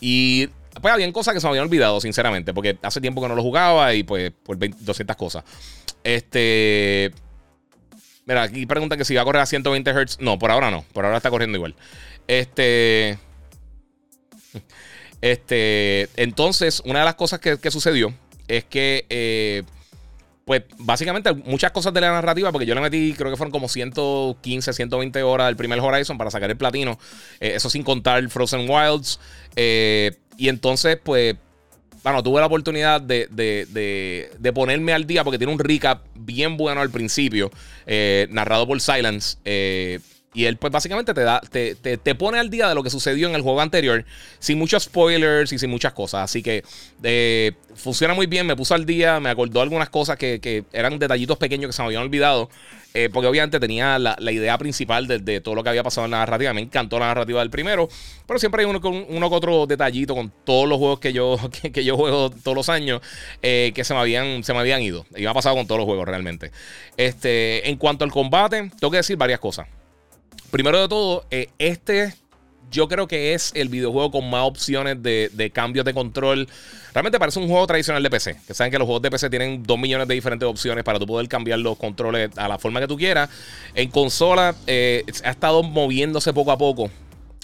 Y 0.02 0.48
pues 0.82 0.94
habían 0.94 1.12
cosas 1.12 1.34
que 1.34 1.40
se 1.40 1.48
me 1.48 1.52
habían 1.52 1.66
olvidado, 1.66 2.02
sinceramente. 2.02 2.54
Porque 2.54 2.78
hace 2.82 3.02
tiempo 3.02 3.22
que 3.22 3.28
no 3.28 3.36
lo 3.36 3.42
jugaba 3.42 3.94
y 3.94 4.04
pues 4.04 4.32
por 4.44 4.58
200 4.58 5.16
cosas. 5.16 5.44
Este. 6.04 7.12
Mira, 8.26 8.44
aquí 8.44 8.66
pregunta 8.66 8.98
que 8.98 9.06
si 9.06 9.16
va 9.16 9.22
a 9.22 9.26
correr 9.26 9.42
a 9.42 9.46
120 9.46 9.92
Hz. 9.92 10.20
No, 10.20 10.38
por 10.38 10.52
ahora 10.52 10.70
no. 10.70 10.84
Por 10.92 11.06
ahora 11.06 11.18
está 11.18 11.30
corriendo 11.30 11.58
igual. 11.58 11.76
Este. 12.28 13.18
Este. 15.22 16.10
Entonces, 16.18 16.82
una 16.86 17.00
de 17.00 17.06
las 17.06 17.16
cosas 17.16 17.40
que 17.40 17.72
sucedió 17.72 18.14
es 18.48 18.64
que, 18.66 19.06
eh, 19.10 19.64
pues 20.46 20.64
básicamente 20.78 21.34
muchas 21.34 21.72
cosas 21.72 21.94
de 21.94 22.02
la 22.02 22.12
narrativa, 22.12 22.52
porque 22.52 22.66
yo 22.66 22.74
le 22.74 22.82
metí, 22.82 23.14
creo 23.14 23.30
que 23.30 23.38
fueron 23.38 23.52
como 23.52 23.68
115, 23.68 24.72
120 24.72 25.24
horas 25.24 25.48
del 25.48 25.58
primer 25.58 25.80
Horizon 25.80 26.18
para 26.18 26.32
sacar 26.32 26.50
el 26.50 26.58
platino, 26.58 26.98
eh, 27.40 27.54
eso 27.56 27.70
sin 27.70 27.84
contar 27.84 28.28
Frozen 28.30 28.70
Wilds. 28.70 29.20
Eh, 29.56 30.16
y 30.38 30.48
entonces, 30.48 30.98
pues, 31.04 31.36
bueno, 32.04 32.24
tuve 32.24 32.40
la 32.40 32.46
oportunidad 32.46 33.02
de, 33.02 33.28
de, 33.28 34.54
ponerme 34.54 34.94
al 34.94 35.06
día 35.06 35.26
porque 35.26 35.38
tiene 35.38 35.52
un 35.52 35.60
recap 35.60 36.06
bien 36.16 36.56
bueno 36.56 36.80
al 36.80 36.90
principio, 36.90 37.52
narrado 38.30 38.66
por 38.66 38.80
Silence. 38.80 39.38
Y 40.38 40.46
él, 40.46 40.58
pues 40.58 40.72
básicamente 40.72 41.16
te 41.16 41.22
da, 41.22 41.42
te, 41.42 41.74
te, 41.74 42.14
pone 42.14 42.38
al 42.38 42.52
día 42.52 42.70
de 42.70 42.76
lo 42.76 42.84
que 42.84 42.92
sucedió 42.92 43.28
en 43.28 43.34
el 43.34 43.42
juego 43.42 43.60
anterior, 43.60 44.06
sin 44.38 44.60
muchos 44.60 44.84
spoilers 44.84 45.52
y 45.52 45.58
sin 45.58 45.72
muchas 45.72 45.94
cosas. 45.94 46.26
Así 46.26 46.44
que 46.44 46.64
eh, 47.02 47.54
funciona 47.74 48.14
muy 48.14 48.28
bien, 48.28 48.46
me 48.46 48.56
puso 48.56 48.76
al 48.76 48.86
día, 48.86 49.20
me 49.20 49.32
acordó 49.32 49.62
algunas 49.62 49.90
cosas 49.90 50.16
que, 50.16 50.64
eran 50.74 51.00
detallitos 51.00 51.40
pequeños 51.40 51.70
que 51.70 51.74
se 51.74 51.82
me 51.82 51.88
habían 51.88 52.04
olvidado. 52.04 52.52
Eh, 52.94 53.10
porque 53.12 53.28
obviamente 53.28 53.60
tenía 53.60 53.98
la, 53.98 54.16
idea 54.32 54.56
principal 54.60 55.08
de, 55.08 55.42
todo 55.42 55.56
lo 55.56 55.64
que 55.64 55.70
había 55.70 55.82
pasado 55.82 56.06
en 56.06 56.12
la 56.12 56.20
narrativa. 56.20 56.54
Me 56.54 56.62
encantó 56.62 57.00
la 57.00 57.08
narrativa 57.08 57.40
del 57.40 57.50
primero. 57.50 57.90
Pero 58.28 58.38
siempre 58.40 58.62
hay 58.62 58.70
uno 58.70 58.80
con 58.80 59.08
uno 59.10 59.28
otro 59.30 59.66
detallito 59.66 60.14
con 60.14 60.32
todos 60.44 60.70
los 60.70 60.78
juegos 60.78 61.00
que 61.00 61.14
yo, 61.14 61.38
que, 61.74 61.84
yo 61.84 61.98
juego 61.98 62.30
todos 62.30 62.56
los 62.56 62.70
años. 62.70 63.02
Eh, 63.42 63.72
que 63.74 63.84
se 63.84 63.96
me 63.96 64.02
habían, 64.02 64.44
se 64.44 64.54
me 64.54 64.60
habían 64.60 64.84
ido. 64.84 65.04
Y 65.16 65.22
me 65.22 65.30
ha 65.30 65.34
pasado 65.34 65.56
con 65.56 65.66
todos 65.66 65.80
los 65.80 65.86
juegos 65.86 66.08
realmente. 66.08 66.52
Este, 66.96 67.68
en 67.68 67.78
cuanto 67.78 68.06
al 68.06 68.12
combate, 68.12 68.70
tengo 68.80 68.92
que 68.92 68.98
decir 68.98 69.18
varias 69.18 69.40
cosas. 69.40 69.68
Primero 70.52 70.80
de 70.82 70.88
todo, 70.88 71.26
eh, 71.30 71.50
este 71.60 72.14
yo 72.72 72.88
creo 72.88 73.08
que 73.08 73.34
es 73.34 73.52
el 73.56 73.70
videojuego 73.70 74.12
con 74.12 74.30
más 74.30 74.44
opciones 74.44 75.02
de, 75.02 75.30
de, 75.34 75.52
cambios 75.52 75.86
de 75.86 75.94
control. 75.94 76.48
Realmente 76.94 77.20
parece 77.20 77.40
un 77.40 77.48
juego 77.48 77.66
tradicional 77.66 78.04
de 78.04 78.10
PC. 78.10 78.38
Que 78.46 78.54
saben 78.54 78.72
que 78.72 78.78
los 78.78 78.86
juegos 78.86 79.02
de 79.02 79.12
PC 79.12 79.30
tienen 79.30 79.64
dos 79.64 79.80
millones 79.80 80.08
de 80.08 80.14
diferentes 80.14 80.48
opciones 80.48 80.84
para 80.84 81.00
tú 81.00 81.06
poder 81.06 81.28
cambiar 81.28 81.60
los 81.60 81.78
controles 81.78 82.30
a 82.38 82.48
la 82.48 82.58
forma 82.58 82.80
que 82.80 82.88
tú 82.88 82.98
quieras. 82.98 83.30
En 83.74 83.90
consola 83.90 84.56
eh, 84.66 85.04
ha 85.24 85.30
estado 85.30 85.64
moviéndose 85.64 86.34
poco 86.34 86.52
a 86.52 86.58
poco. 86.58 86.90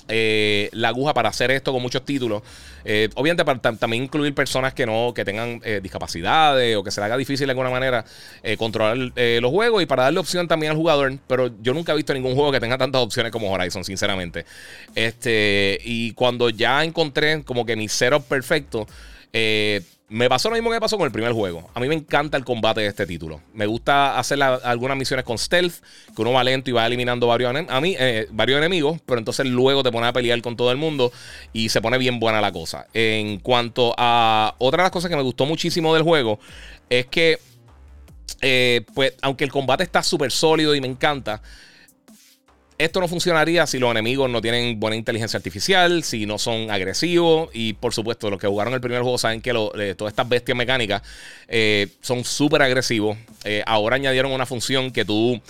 Eh, 0.08 0.70
la 0.74 0.90
aguja 0.90 1.14
para 1.14 1.30
hacer 1.30 1.52
esto 1.52 1.72
con 1.72 1.82
muchos 1.82 2.04
títulos. 2.04 2.44
Eh, 2.86 3.10
obviamente 3.16 3.46
para 3.46 3.60
también 3.78 4.04
incluir 4.04 4.36
personas 4.36 4.74
que 4.74 4.86
no 4.86 5.14
que 5.16 5.24
tengan 5.24 5.62
eh, 5.64 5.80
discapacidades 5.82 6.76
o 6.76 6.84
que 6.84 6.92
se 6.92 7.00
le 7.00 7.06
haga 7.06 7.16
difícil 7.16 7.48
de 7.48 7.52
alguna 7.52 7.70
manera 7.70 8.04
controlar 8.58 8.98
los 8.98 9.52
juegos 9.52 9.82
y 9.82 9.86
para 9.86 10.04
darle 10.04 10.20
opción 10.20 10.48
también 10.48 10.72
al 10.72 10.78
jugador. 10.78 11.18
Pero 11.28 11.52
yo 11.62 11.74
nunca 11.74 11.94
he 11.94 11.96
visto 11.96 12.14
ningún 12.14 12.36
juego 12.36 12.52
que 12.52 12.60
tenga 12.60 12.78
tantas 12.78 13.02
opciones 13.02 13.32
como 13.32 13.52
Horizon, 13.52 13.84
sinceramente. 13.84 14.46
Este, 14.96 15.80
y 15.84 16.12
cuando 16.14 16.50
ya 16.50 16.84
encontré 16.84 17.44
como 17.44 17.66
que 17.66 17.76
mi 17.76 17.88
setup 17.88 18.24
perfecto, 18.24 18.88
me 20.10 20.30
pasó 20.30 20.50
lo 20.50 20.56
mismo 20.56 20.70
que 20.70 20.76
me 20.76 20.82
pasó 20.82 20.98
con 20.98 21.06
el 21.06 21.12
primer 21.12 21.32
juego. 21.32 21.70
A 21.74 21.80
mí 21.80 21.88
me 21.88 21.96
encanta 21.96 22.38
el 22.38 22.46
combate 22.46 22.82
de 22.82 22.88
este 22.88 23.06
título. 23.06 23.42
Me 23.54 23.66
gusta 23.66 24.20
hacer 24.20 24.42
algunas 24.42 24.98
misiones 24.98 25.26
con 25.26 25.38
stealth, 25.38 25.76
que 26.16 26.22
uno 26.22 26.34
va 26.34 26.44
lento 26.44 26.70
y 26.70 26.74
va 26.74 26.86
eliminando 26.86 27.28
varios, 27.28 27.56
a 27.68 27.82
mí, 27.82 27.96
eh, 27.98 28.28
varios 28.32 28.58
enemigos, 28.58 29.00
pero 29.06 29.18
entonces 29.18 29.46
luego 29.48 29.82
te 29.82 29.92
pone 29.92 30.06
a 30.06 30.14
pelear 30.14 30.42
con 30.42 30.56
todo 30.56 30.72
el 30.72 30.78
mundo 30.78 31.12
y 31.52 31.70
se 31.70 31.82
pone 31.82 31.98
bien 31.98 32.20
buena 32.20 32.42
la 32.42 32.52
cosa. 32.52 32.86
En 32.94 33.40
cuanto 33.40 33.96
a 33.98 34.56
otra 34.60 34.84
de 34.84 34.84
las 34.84 34.92
cosas 34.92 35.10
que 35.10 35.16
me 35.16 35.24
gustó 35.24 35.46
muchísimo 35.46 35.94
del 35.94 36.04
juego, 36.04 36.40
es 36.90 37.08
que, 37.08 37.40
eh, 38.42 38.82
pues, 38.94 39.14
aunque 39.22 39.46
el 39.46 39.52
combate 39.52 39.84
está 39.84 40.04
súper 40.04 40.32
sólido 40.32 40.76
y 40.76 40.82
me 40.82 40.88
encanta, 40.88 41.42
esto 42.78 43.00
no 43.00 43.08
funcionaría 43.08 43.66
si 43.68 43.80
los 43.80 43.92
enemigos 43.92 44.30
no 44.30 44.42
tienen 44.42 44.80
buena 44.80 44.96
inteligencia 44.96 45.38
artificial, 45.38 46.04
si 46.04 46.26
no 46.26 46.38
son 46.38 46.72
agresivos. 46.72 47.50
Y 47.54 47.74
por 47.74 47.94
supuesto, 47.94 48.30
los 48.30 48.40
que 48.40 48.48
jugaron 48.48 48.74
el 48.74 48.82
primer 48.82 49.02
juego 49.02 49.18
saben 49.18 49.42
que 49.42 49.52
eh, 49.52 49.96
todas 49.96 50.12
estas 50.12 50.28
bestias 50.28 50.58
mecánicas 50.58 51.02
eh, 51.48 51.88
son 52.02 52.24
súper 52.24 52.62
agresivos. 52.62 53.18
Eh, 53.44 53.64
ahora 53.66 53.96
añadieron 53.96 54.32
una 54.32 54.46
función 54.46 54.92
que 54.92 55.06
tú. 55.06 55.42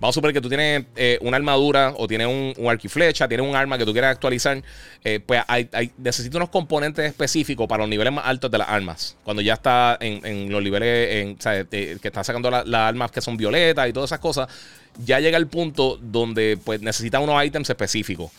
Vamos 0.00 0.14
a 0.14 0.16
suponer 0.16 0.34
que 0.34 0.40
tú 0.40 0.48
tienes 0.48 0.86
una 1.20 1.36
armadura 1.36 1.92
o 1.96 2.08
tienes 2.08 2.26
un, 2.26 2.54
un 2.56 2.70
arco 2.70 2.86
y 2.86 2.88
flecha, 2.88 3.28
tienes 3.28 3.46
un 3.46 3.54
arma 3.54 3.76
que 3.76 3.84
tú 3.84 3.92
quieras 3.92 4.12
actualizar. 4.12 4.62
pues 5.26 5.42
hay, 5.46 5.68
necesita 5.98 6.38
unos 6.38 6.48
componentes 6.48 7.04
específicos 7.04 7.68
para 7.68 7.82
los 7.82 7.90
niveles 7.90 8.12
más 8.12 8.26
altos 8.26 8.50
de 8.50 8.58
las 8.58 8.68
armas. 8.68 9.16
Cuando 9.24 9.42
ya 9.42 9.54
está 9.54 9.98
en, 10.00 10.50
los 10.50 10.62
niveles 10.62 11.36
que 11.38 11.98
está 12.02 12.24
sacando 12.24 12.50
las 12.50 12.74
armas 12.74 13.10
que 13.10 13.20
son 13.20 13.36
violetas 13.36 13.88
y 13.88 13.92
todas 13.92 14.08
esas 14.08 14.20
cosas 14.20 14.48
ya 15.04 15.20
llega 15.20 15.36
el 15.36 15.46
punto 15.46 15.98
donde 16.00 16.58
pues 16.64 16.80
necesita 16.80 17.20
unos 17.20 17.44
ítems 17.44 17.68
específicos. 17.70 18.30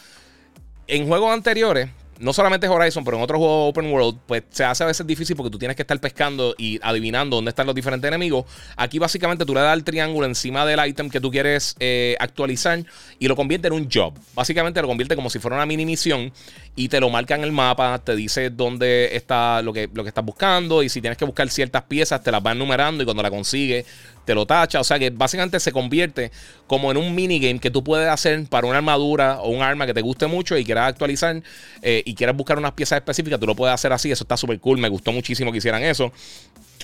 En 0.88 1.08
juegos 1.08 1.34
anteriores, 1.34 1.90
no 2.22 2.34
solamente 2.34 2.68
Horizon, 2.68 3.04
pero 3.04 3.18
en 3.18 3.24
otros 3.24 3.40
juegos 3.40 3.70
Open 3.70 3.92
World, 3.92 4.20
pues 4.26 4.44
se 4.52 4.64
hace 4.64 4.84
a 4.84 4.88
veces 4.88 5.06
difícil 5.06 5.36
porque 5.36 5.50
tú 5.50 5.58
tienes 5.58 5.76
que 5.76 5.82
estar 5.82 6.00
pescando 6.00 6.56
y 6.58 6.80
adivinando 6.84 7.36
dónde 7.36 7.50
están 7.50 7.66
los 7.66 7.76
diferentes 7.76 8.08
enemigos. 8.08 8.46
Aquí 8.78 9.00
básicamente 9.00 9.46
tú 9.46 9.54
le 9.54 9.62
das 9.62 9.76
el 9.76 9.84
triángulo 9.84 10.28
encima 10.28 10.66
del 10.66 10.80
ítem 10.88 11.10
que 11.10 11.20
tú 11.20 11.32
quieres 11.32 11.76
eh, 11.80 12.16
actualizar 12.20 12.84
y 13.20 13.28
lo 13.28 13.36
convierte 13.36 13.68
en 13.68 13.74
un 13.74 13.90
job. 13.92 14.14
Básicamente 14.36 14.82
lo 14.82 14.88
convierte 14.88 15.16
como 15.16 15.30
si 15.30 15.40
fuera 15.40 15.58
una 15.58 15.66
mini 15.66 15.86
misión 15.86 16.32
y 16.76 16.88
te 16.90 17.00
lo 17.00 17.10
marca 17.10 17.36
en 17.36 17.44
el 17.44 17.52
mapa, 17.52 18.00
te 18.00 18.16
dice 18.16 18.50
dónde 18.50 19.16
está 19.16 19.62
lo 19.62 19.74
que, 19.74 19.90
lo 19.94 20.04
que 20.04 20.10
estás 20.10 20.24
buscando 20.24 20.84
y 20.84 20.90
si 20.90 21.02
tienes 21.02 21.18
que 21.18 21.26
buscar 21.26 21.50
ciertas 21.50 21.84
piezas 21.84 22.24
te 22.24 22.32
las 22.32 22.46
va 22.46 22.52
enumerando 22.52 23.02
y 23.02 23.06
cuando 23.06 23.24
la 23.24 23.30
consigues 23.30 23.86
te 24.26 24.36
lo 24.36 24.46
tacha. 24.46 24.80
O 24.80 24.84
sea 24.84 25.00
que 25.00 25.10
básicamente 25.10 25.60
se 25.60 25.72
convierte 25.72 26.32
como 26.68 26.92
en 26.92 26.98
un 26.98 27.14
minigame 27.16 27.60
que 27.60 27.72
tú 27.72 27.84
puedes 27.84 28.10
hacer 28.10 28.46
para 28.48 28.68
una 28.68 28.78
armadura 28.78 29.42
o 29.42 29.50
un 29.50 29.62
arma 29.62 29.86
que 29.86 29.94
te 29.94 30.02
guste 30.02 30.28
mucho 30.28 30.58
y 30.58 30.66
quieras 30.66 30.90
actualizar 30.90 31.42
eh, 31.82 32.04
y 32.06 32.16
quieras 32.16 32.36
buscar 32.36 32.58
unas 32.58 32.72
piezas 32.74 32.98
específicas, 32.98 33.40
tú 33.40 33.48
lo 33.48 33.56
puedes 33.56 33.74
hacer 33.74 33.92
así. 33.94 34.12
Eso 34.12 34.24
está 34.24 34.38
súper 34.38 34.60
cool. 34.60 34.78
Me 34.78 34.90
gustó 34.90 35.12
muchísimo 35.12 35.52
que 35.52 35.58
hicieran 35.60 35.84
eso. 35.84 36.12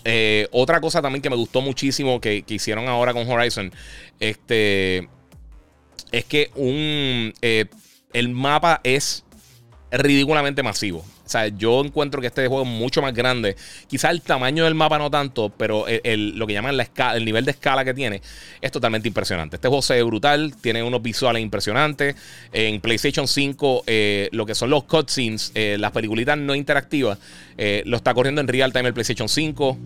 Eh, 0.03 0.48
otra 0.51 0.79
cosa 0.79 1.01
también 1.01 1.22
que 1.22 1.29
me 1.29 1.36
gustó 1.36 1.62
muchísimo 1.62 2.22
que, 2.22 2.44
hicieron 2.48 2.88
ahora 2.88 3.13
con 3.13 3.29
Horizon, 3.29 3.74
este, 4.20 5.10
es 6.12 6.25
que 6.25 6.51
un, 6.56 7.34
eh, 7.41 7.65
el 8.13 8.29
mapa 8.29 8.79
es 8.84 9.24
ridículamente 9.91 10.63
masivo. 10.63 11.03
O 11.27 11.29
sea, 11.29 11.50
yo 11.50 11.84
encuentro 11.84 12.22
que 12.22 12.27
este 12.27 12.48
juego 12.48 12.63
es 12.63 12.69
mucho 12.69 13.01
más 13.01 13.13
grande. 13.13 13.57
Quizá 13.88 14.12
el 14.12 14.22
tamaño 14.22 14.63
del 14.63 14.75
mapa 14.75 14.98
no 14.98 15.12
tanto, 15.12 15.50
pero 15.50 15.86
el, 15.88 16.38
lo 16.38 16.48
que 16.48 16.53
llaman 16.53 16.77
la 16.77 16.84
escala, 16.84 17.17
el 17.17 17.25
nivel 17.25 17.43
de 17.43 17.51
escala 17.51 17.84
que 17.84 17.93
tiene 17.93 18.22
es 18.62 18.72
totalmente 18.72 19.10
impresionante. 19.10 19.57
Este 19.57 19.67
juego 19.67 19.81
se 19.81 19.96
ve 19.96 20.03
brutal, 20.03 20.55
tiene 20.62 20.81
unos 20.84 21.01
visuales 21.01 21.43
impresionantes. 21.43 22.15
En 22.53 22.79
PlayStation 22.79 23.27
5, 23.27 23.84
eh, 23.88 24.29
lo 24.31 24.46
que 24.46 24.55
son 24.55 24.69
los 24.69 24.86
cutscenes, 24.86 25.51
eh, 25.53 25.75
las 25.77 25.91
peliculitas 25.91 26.38
no 26.38 26.55
interactivas, 26.55 27.19
eh, 27.57 27.84
lo 27.86 27.98
está 27.98 28.13
corriendo 28.13 28.39
en 28.39 28.48
real 28.48 28.72
time 28.72 28.88
el 28.88 28.93
PlayStation 28.93 29.27
5. 29.27 29.77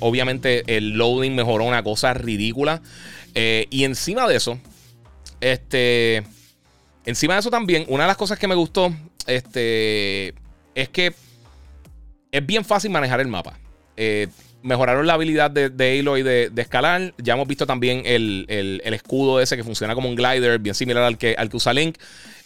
obviamente 0.00 0.64
el 0.76 0.90
loading 0.98 1.34
mejoró 1.34 1.64
una 1.64 1.82
cosa 1.82 2.12
ridícula. 2.12 2.82
y 3.34 3.84
encima 3.84 4.28
de 4.28 4.36
eso, 4.36 4.58
este... 5.40 6.24
Encima 7.06 7.34
de 7.34 7.40
eso 7.40 7.50
también, 7.50 7.86
una 7.88 8.04
de 8.04 8.08
las 8.08 8.16
cosas 8.18 8.38
que 8.38 8.46
me 8.46 8.54
gustó, 8.54 8.94
este, 9.26 10.34
es 10.74 10.88
que 10.88 11.12
es 12.32 12.46
bien 12.46 12.64
fácil 12.64 12.90
manejar 12.90 13.20
el 13.20 13.28
mapa. 13.28 13.58
Eh, 13.96 14.28
mejoraron 14.62 15.06
la 15.06 15.14
habilidad 15.14 15.50
de, 15.50 15.70
de 15.70 15.98
Aloy 15.98 16.22
de, 16.22 16.50
escalar. 16.56 17.14
Ya 17.18 17.34
hemos 17.34 17.48
visto 17.48 17.66
también 17.66 18.02
el, 18.04 18.80
escudo 18.84 19.40
ese 19.40 19.56
que 19.56 19.64
funciona 19.64 19.94
como 19.94 20.08
un 20.08 20.16
glider, 20.16 20.58
bien 20.58 20.74
similar 20.74 21.02
al 21.02 21.18
que, 21.18 21.34
al 21.36 21.48
que 21.48 21.56
usa 21.56 21.72
Link. 21.72 21.96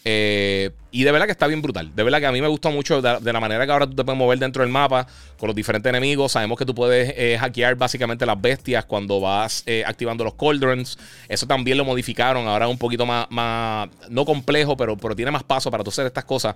Eh, 0.06 0.70
y 0.90 1.02
de 1.02 1.12
verdad 1.12 1.26
que 1.26 1.32
está 1.32 1.46
bien 1.46 1.62
brutal. 1.62 1.94
De 1.94 2.02
verdad 2.02 2.20
que 2.20 2.26
a 2.26 2.32
mí 2.32 2.40
me 2.40 2.48
gustó 2.48 2.70
mucho 2.70 3.00
de, 3.02 3.32
la 3.32 3.40
manera 3.40 3.64
que 3.66 3.72
ahora 3.72 3.86
tú 3.86 3.94
te 3.94 4.04
puedes 4.04 4.18
mover 4.18 4.38
dentro 4.38 4.62
del 4.62 4.70
mapa 4.70 5.06
con 5.38 5.48
los 5.48 5.56
diferentes 5.56 5.88
enemigos. 5.88 6.32
Sabemos 6.32 6.58
que 6.58 6.64
tú 6.64 6.74
puedes 6.74 7.12
eh, 7.16 7.36
hackear 7.38 7.74
básicamente 7.74 8.24
las 8.26 8.40
bestias 8.40 8.84
cuando 8.84 9.20
vas 9.20 9.64
activando 9.86 10.22
los 10.24 10.34
cauldrons. 10.34 10.98
Eso 11.28 11.46
también 11.46 11.78
lo 11.78 11.84
modificaron. 11.84 12.46
Ahora 12.46 12.68
un 12.68 12.78
poquito 12.78 13.06
más, 13.06 13.26
más 13.30 13.88
no 14.08 14.24
complejo, 14.24 14.76
pero, 14.76 14.96
pero 14.96 15.16
tiene 15.16 15.30
más 15.30 15.42
paso 15.42 15.70
para 15.70 15.82
tú 15.82 15.90
hacer 15.90 16.06
estas 16.06 16.24
cosas. 16.24 16.54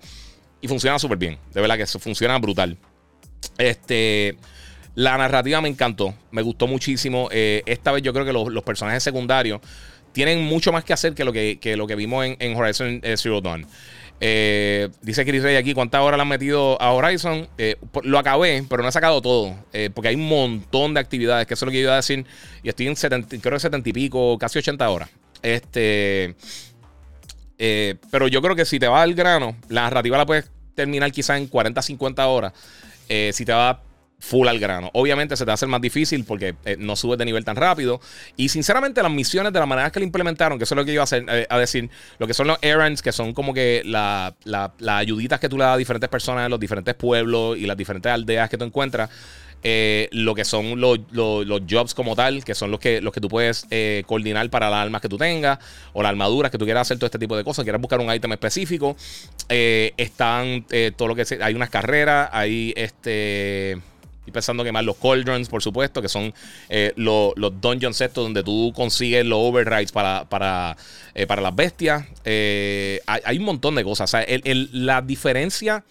Y 0.61 0.69
funciona 0.69 0.99
súper 0.99 1.19
bien. 1.19 1.39
De 1.53 1.61
verdad 1.61 1.77
que 1.77 1.83
eso 1.85 1.99
funciona 1.99 2.39
brutal. 2.39 2.77
Este. 3.59 4.37
La 4.95 5.17
narrativa 5.17 5.61
me 5.61 5.69
encantó. 5.69 6.13
Me 6.33 6.43
gustó 6.43 6.67
muchísimo. 6.67 7.29
Eh, 7.31 7.63
esta 7.67 7.93
vez 7.93 8.03
yo 8.03 8.13
creo 8.13 8.25
que 8.25 8.33
los, 8.33 8.65
personajes 8.65 9.03
secundarios 9.03 9.61
tienen 10.11 10.43
mucho 10.43 10.73
más 10.73 10.83
que 10.83 10.93
hacer 10.93 11.15
que 11.15 11.25
lo 11.25 11.33
que, 11.33 11.61
lo 11.77 11.87
que 11.87 11.95
vimos 11.95 12.27
en, 12.27 12.57
Horizon 12.57 13.01
eh, 13.05 13.17
Zero 13.17 13.41
Dawn. 13.41 13.65
Eh, 14.21 14.89
dice 15.01 15.25
Chris 15.25 15.45
Rey 15.45 15.55
aquí, 15.55 15.73
¿cuántas 15.73 16.01
horas 16.01 16.19
le 16.19 16.23
han 16.23 16.29
metido 16.29 16.83
a 16.83 16.91
Horizon? 16.91 17.47
lo 18.03 18.19
acabé, 18.19 18.65
pero 18.69 18.83
no 18.83 18.89
he 18.89 18.93
sacado 18.93 19.23
todo. 19.23 19.55
porque 19.95 20.09
hay 20.09 20.17
un 20.17 20.27
montón 20.29 20.95
de 20.95 21.01
actividades, 21.01 21.47
que 21.47 21.55
eso 21.55 21.65
es 21.65 21.67
lo 21.69 21.73
que 21.73 21.81
iba 21.81 21.93
a 21.93 21.97
decir. 21.97 22.27
Y 22.65 22.69
estoy 22.69 22.89
en 22.89 22.97
70, 22.97 23.39
creo 23.39 23.55
que 23.55 23.61
70 23.61 23.89
y 23.89 23.93
pico, 23.93 24.37
casi 24.37 24.59
80 24.59 24.91
horas. 24.91 25.11
Este. 25.43 26.35
Eh, 27.59 27.97
pero 28.11 28.29
yo 28.29 28.41
creo 28.41 28.57
que 28.57 28.65
si 28.65 28.79
te 28.79 28.89
va 28.89 29.03
al 29.03 29.15
grano, 29.15 29.57
la 29.69 29.83
narrativa 29.83 30.17
la 30.17 30.27
puedes 30.27 30.51
terminar 30.75 31.11
quizás 31.11 31.39
en 31.39 31.49
40, 31.49 31.83
50 31.83 32.27
horas. 32.27 32.53
Eh, 33.09 33.31
si 33.35 33.45
te 33.45 33.53
va 33.53 33.83
full 34.21 34.49
al 34.49 34.59
grano. 34.59 34.91
Obviamente 34.95 35.37
se 35.37 35.45
te 35.45 35.49
va 35.49 35.53
a 35.53 35.55
hacer 35.55 35.69
más 35.69 35.81
difícil 35.81 36.25
porque 36.25 36.57
eh, 36.65 36.77
no 36.79 36.97
subes 36.97 37.19
de 37.19 37.25
nivel 37.25 37.45
tan 37.45 37.57
rápido. 37.57 38.01
Y 38.37 38.49
sinceramente, 38.49 39.03
las 39.03 39.13
misiones 39.13 39.53
de 39.53 39.61
la 39.61 39.67
manera 39.67 39.91
que 39.91 40.01
la 40.01 40.07
implementaron, 40.07 40.59
que 40.59 40.65
eso 40.65 40.75
es 40.75 40.77
lo 40.77 40.85
que 40.85 40.93
iba 40.93 41.03
a, 41.03 41.05
hacer, 41.05 41.25
decir, 41.25 41.91
lo 42.19 42.27
que 42.27 42.35
son 42.35 42.49
los 42.49 42.59
errands, 42.63 43.01
que 43.01 43.13
son 43.13 43.33
como 43.33 43.55
que 43.55 43.83
las 43.85 44.35
ayuditas 44.89 45.41
que 45.41 45.49
tú 45.49 45.57
le 45.57 45.65
das 45.65 45.75
a 45.75 45.77
diferentes 45.77 46.11
personas 46.11 46.45
en 46.47 46.51
los 46.51 46.61
diferentes 46.61 46.95
pueblos 46.95 47.57
y 47.57 47.67
las 47.67 47.77
diferentes 47.77 48.11
aldeas 48.11 48.51
que 48.51 48.59
tú 48.59 48.65
encuentras. 48.65 49.09
Eh, 49.65 50.09
lo 50.13 50.37
que 50.37 50.45
son 50.45 50.81
los, 50.81 51.01
jobs 51.69 51.95
como 51.95 52.15
tal, 52.15 52.45
que 52.45 52.55
son 52.55 52.71
los 52.71 52.79
que, 52.79 53.01
los 53.01 53.13
que 53.13 53.21
tú 53.21 53.29
puedes 53.29 53.67
eh, 53.71 54.05
coordinar 54.07 54.49
para 54.51 54.71
las 54.71 54.79
armas 54.81 55.03
que 55.03 55.09
tú 55.09 55.19
tengas 55.19 55.59
o 55.93 56.03
las 56.03 56.11
armaduras 56.11 56.53
que 56.53 56.59
tú 56.59 56.65
quieras 56.65 56.83
hacer, 56.83 56.99
todo 56.99 57.07
este 57.07 57.19
tipo 57.19 57.37
de 57.37 57.43
cosas, 57.43 57.65
quieras 57.65 57.81
buscar 57.81 58.01
un 58.01 58.13
ítem 58.13 58.33
específico. 58.33 58.97
Eh, 59.49 59.95
están 59.97 60.65
todo 60.97 61.09
lo 61.09 61.15
que 61.15 61.25
hay 61.41 61.55
unas 61.55 61.71
carreras, 61.71 62.29
hay 62.33 62.73
este. 62.77 63.79
Y 64.27 64.31
pensando 64.31 64.63
que 64.63 64.73
más 64.73 64.85
los 64.85 64.97
cauldrons, 64.97 65.49
por 65.49 65.63
supuesto, 65.63 66.03
que 66.03 66.09
son 66.09 66.35
los, 66.97 67.35
dungeons 67.61 67.99
estos 68.03 68.25
donde 68.25 68.43
tú 68.43 68.73
consigues 68.77 69.25
los 69.25 69.39
overrides 69.41 69.91
para, 69.91 70.29
para, 70.29 70.77
para 71.27 71.41
las 71.41 71.57
bestias. 71.57 72.05
Hay, 72.27 73.39
un 73.39 73.45
montón 73.45 73.75
de 73.75 73.85
cosas. 73.85 74.13
O 74.15 74.19
sea, 74.19 74.27
la 74.73 75.01
diferencia 75.01 75.83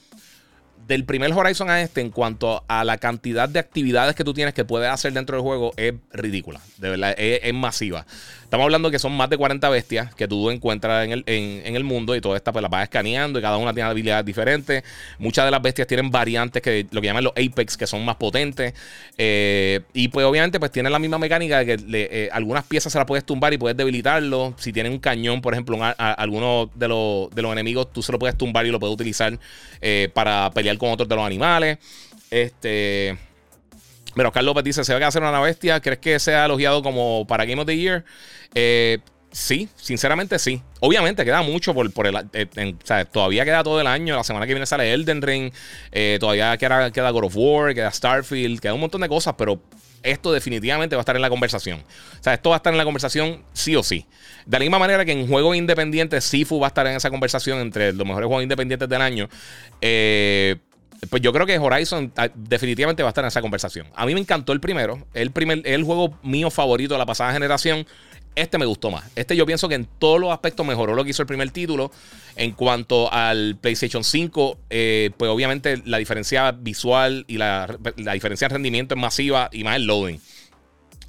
del 0.88 1.04
primer 1.04 1.34
Horizon 1.34 1.70
a 1.70 1.82
este, 1.82 2.00
en 2.00 2.12
cuanto 2.12 2.64
a 2.68 2.86
la 2.86 2.98
cantidad 2.98 3.50
de 3.50 3.60
actividades 3.60 4.16
que 4.16 4.24
tú 4.24 4.34
tienes 4.34 4.54
que 4.54 4.64
puedes 4.64 4.90
hacer 4.90 5.12
dentro 5.12 5.36
del 5.36 5.44
juego, 5.44 5.74
es 5.76 5.94
ridícula. 6.14 6.62
De 6.78 6.90
verdad, 6.90 7.14
es, 7.18 7.54
masiva. 7.54 8.06
Estamos 8.44 8.64
hablando 8.64 8.90
que 8.90 8.98
son 8.98 9.12
más 9.12 9.30
de 9.30 9.38
40 9.38 9.68
bestias 9.70 10.16
que 10.16 10.26
tú 10.26 10.50
encuentras 10.50 11.04
en 11.04 11.12
el, 11.12 11.24
en, 11.26 11.76
el 11.76 11.84
mundo 11.84 12.16
y 12.16 12.22
todas 12.22 12.38
estas 12.38 12.54
pues 12.54 12.62
las 12.62 12.72
vas 12.72 12.84
escaneando 12.84 13.40
y 13.40 13.42
cada 13.42 13.58
una 13.58 13.74
tiene 13.74 13.90
habilidades 13.90 14.26
diferentes. 14.26 14.84
Muchas 15.20 15.44
de 15.44 15.52
las 15.52 15.62
bestias 15.62 15.88
tienen 15.88 16.10
variantes 16.10 16.62
que 16.62 16.88
lo 16.92 17.02
que 17.02 17.08
llaman 17.08 17.26
los 17.26 17.34
Apex, 17.34 17.76
que 17.76 17.86
son 17.86 18.06
más 18.06 18.16
potentes. 18.16 18.74
Eh, 19.18 19.82
y 19.94 20.08
pues 20.08 20.26
obviamente 20.26 20.60
pues 20.60 20.72
tienen 20.72 20.94
la 20.94 21.00
misma 21.00 21.18
mecánica 21.18 21.60
de 21.60 21.66
que 21.66 21.78
eh, 21.94 22.30
algunas 22.32 22.64
piezas 22.64 22.94
se 22.94 22.98
las 22.98 23.06
puedes 23.06 23.26
tumbar 23.26 23.54
y 23.54 23.58
puedes 23.58 23.76
debilitarlo. 23.76 24.54
Si 24.58 24.72
tienen 24.72 24.94
un 24.94 25.00
cañón, 25.00 25.42
por 25.42 25.54
ejemplo, 25.54 25.78
alguno 25.98 26.70
de 26.74 26.88
los, 26.88 27.30
de 27.32 27.42
los 27.42 27.52
enemigos, 27.52 27.92
tú 27.92 28.02
se 28.02 28.14
lo 28.14 28.20
puedes 28.20 28.38
tumbar 28.38 28.66
y 28.66 28.72
lo 28.72 28.80
puedes 28.80 28.94
utilizar 28.94 29.38
eh, 29.82 30.10
para 30.14 30.50
pelear 30.52 30.77
con 30.78 30.92
otros 30.92 31.08
de 31.08 31.16
los 31.16 31.26
animales. 31.26 31.78
Este. 32.30 33.18
Pero 34.16 34.30
Oscar 34.30 34.44
López 34.44 34.64
dice: 34.64 34.84
¿Se 34.84 34.94
va 34.94 35.06
a 35.06 35.08
hacer 35.10 35.22
una 35.22 35.40
bestia? 35.40 35.80
¿Crees 35.80 36.00
que 36.00 36.20
sea 36.20 36.46
elogiado 36.46 36.82
como 36.82 37.26
para 37.28 37.46
Game 37.46 37.62
of 37.62 37.68
the 37.68 37.78
Year? 37.78 38.04
Eh, 38.56 39.00
sí, 39.32 39.70
sinceramente 39.76 40.40
sí. 40.40 40.62
Obviamente 40.80 41.24
queda 41.24 41.42
mucho 41.42 41.74
por, 41.74 41.92
por 41.92 42.08
el. 42.08 42.16
Eh, 42.34 42.76
todavía 43.12 43.46
queda 43.46 43.64
todo 43.64 43.80
el 43.80 43.88
año. 43.88 44.16
La 44.16 44.24
semana 44.24 44.46
que 44.48 44.54
viene 44.54 44.66
sale 44.66 44.92
Elden 44.94 45.22
Ring. 45.22 45.54
Eh, 45.92 46.18
todavía 46.20 46.58
queda, 46.58 46.92
queda 46.92 47.12
God 47.12 47.26
of 47.26 47.34
War, 47.36 47.74
queda 47.74 47.92
Starfield, 47.92 48.60
queda 48.60 48.74
un 48.74 48.82
montón 48.82 49.02
de 49.02 49.10
cosas, 49.10 49.36
pero 49.38 49.62
esto 50.04 50.32
definitivamente 50.32 50.96
va 50.96 51.02
a 51.02 51.04
estar 51.04 51.16
en 51.16 51.22
la 51.22 51.30
conversación. 51.30 51.80
O 51.80 52.24
sea, 52.24 52.34
esto 52.34 52.50
va 52.50 52.56
a 52.56 52.58
estar 52.58 52.74
en 52.74 52.78
la 52.78 52.86
conversación 52.86 53.44
sí 53.54 53.76
o 53.76 53.84
sí. 53.84 54.06
De 54.46 54.58
la 54.58 54.64
misma 54.64 54.80
manera 54.80 55.04
que 55.06 55.12
en 55.12 55.28
juegos 55.28 55.56
independientes, 55.56 56.24
Sifu 56.24 56.60
va 56.60 56.68
a 56.68 56.70
estar 56.70 56.88
en 56.88 56.96
esa 56.96 57.10
conversación 57.10 57.60
entre 57.60 57.94
los 57.94 58.06
mejores 58.06 58.28
juegos 58.28 58.44
independientes 58.44 58.88
del 58.88 59.02
año. 59.02 59.30
Eh, 59.82 60.56
pues 61.10 61.22
yo 61.22 61.32
creo 61.32 61.46
que 61.46 61.58
Horizon 61.60 62.12
ah, 62.18 62.30
definitivamente 62.34 63.04
va 63.04 63.10
a 63.10 63.12
estar 63.12 63.24
en 63.24 63.28
esa 63.28 63.42
conversación. 63.42 63.88
A 63.96 64.06
mí 64.06 64.14
me 64.14 64.20
encantó 64.20 64.54
el 64.54 64.60
primero. 64.60 65.06
El, 65.14 65.32
primer, 65.32 65.62
el 65.66 65.84
juego 65.84 66.18
mío 66.24 66.50
favorito 66.50 66.94
de 66.96 66.98
la 66.98 67.06
pasada 67.06 67.34
generación. 67.34 67.86
Este 68.36 68.58
me 68.58 68.66
gustó 68.66 68.92
más. 68.92 69.04
Este 69.16 69.36
yo 69.36 69.46
pienso 69.46 69.68
que 69.68 69.76
en 69.76 69.86
todos 69.86 70.20
los 70.20 70.32
aspectos 70.32 70.66
mejoró 70.66 70.94
lo 70.94 71.04
que 71.04 71.12
hizo 71.12 71.24
el 71.24 71.28
primer 71.28 71.50
título. 71.52 71.92
En 72.36 72.52
cuanto 72.52 73.12
al 73.12 73.58
PlayStation 73.60 74.04
5, 74.04 74.58
eh, 74.70 75.12
pues 75.18 75.30
obviamente 75.30 75.82
la 75.86 75.98
diferencia 75.98 76.52
visual 76.52 77.26
y 77.28 77.38
la, 77.38 77.78
la 77.98 78.14
diferencia 78.14 78.48
de 78.48 78.54
rendimiento 78.54 78.96
es 78.96 79.02
masiva 79.02 79.50
y 79.52 79.64
más 79.64 79.76
el 79.78 79.86
loading. 79.86 80.20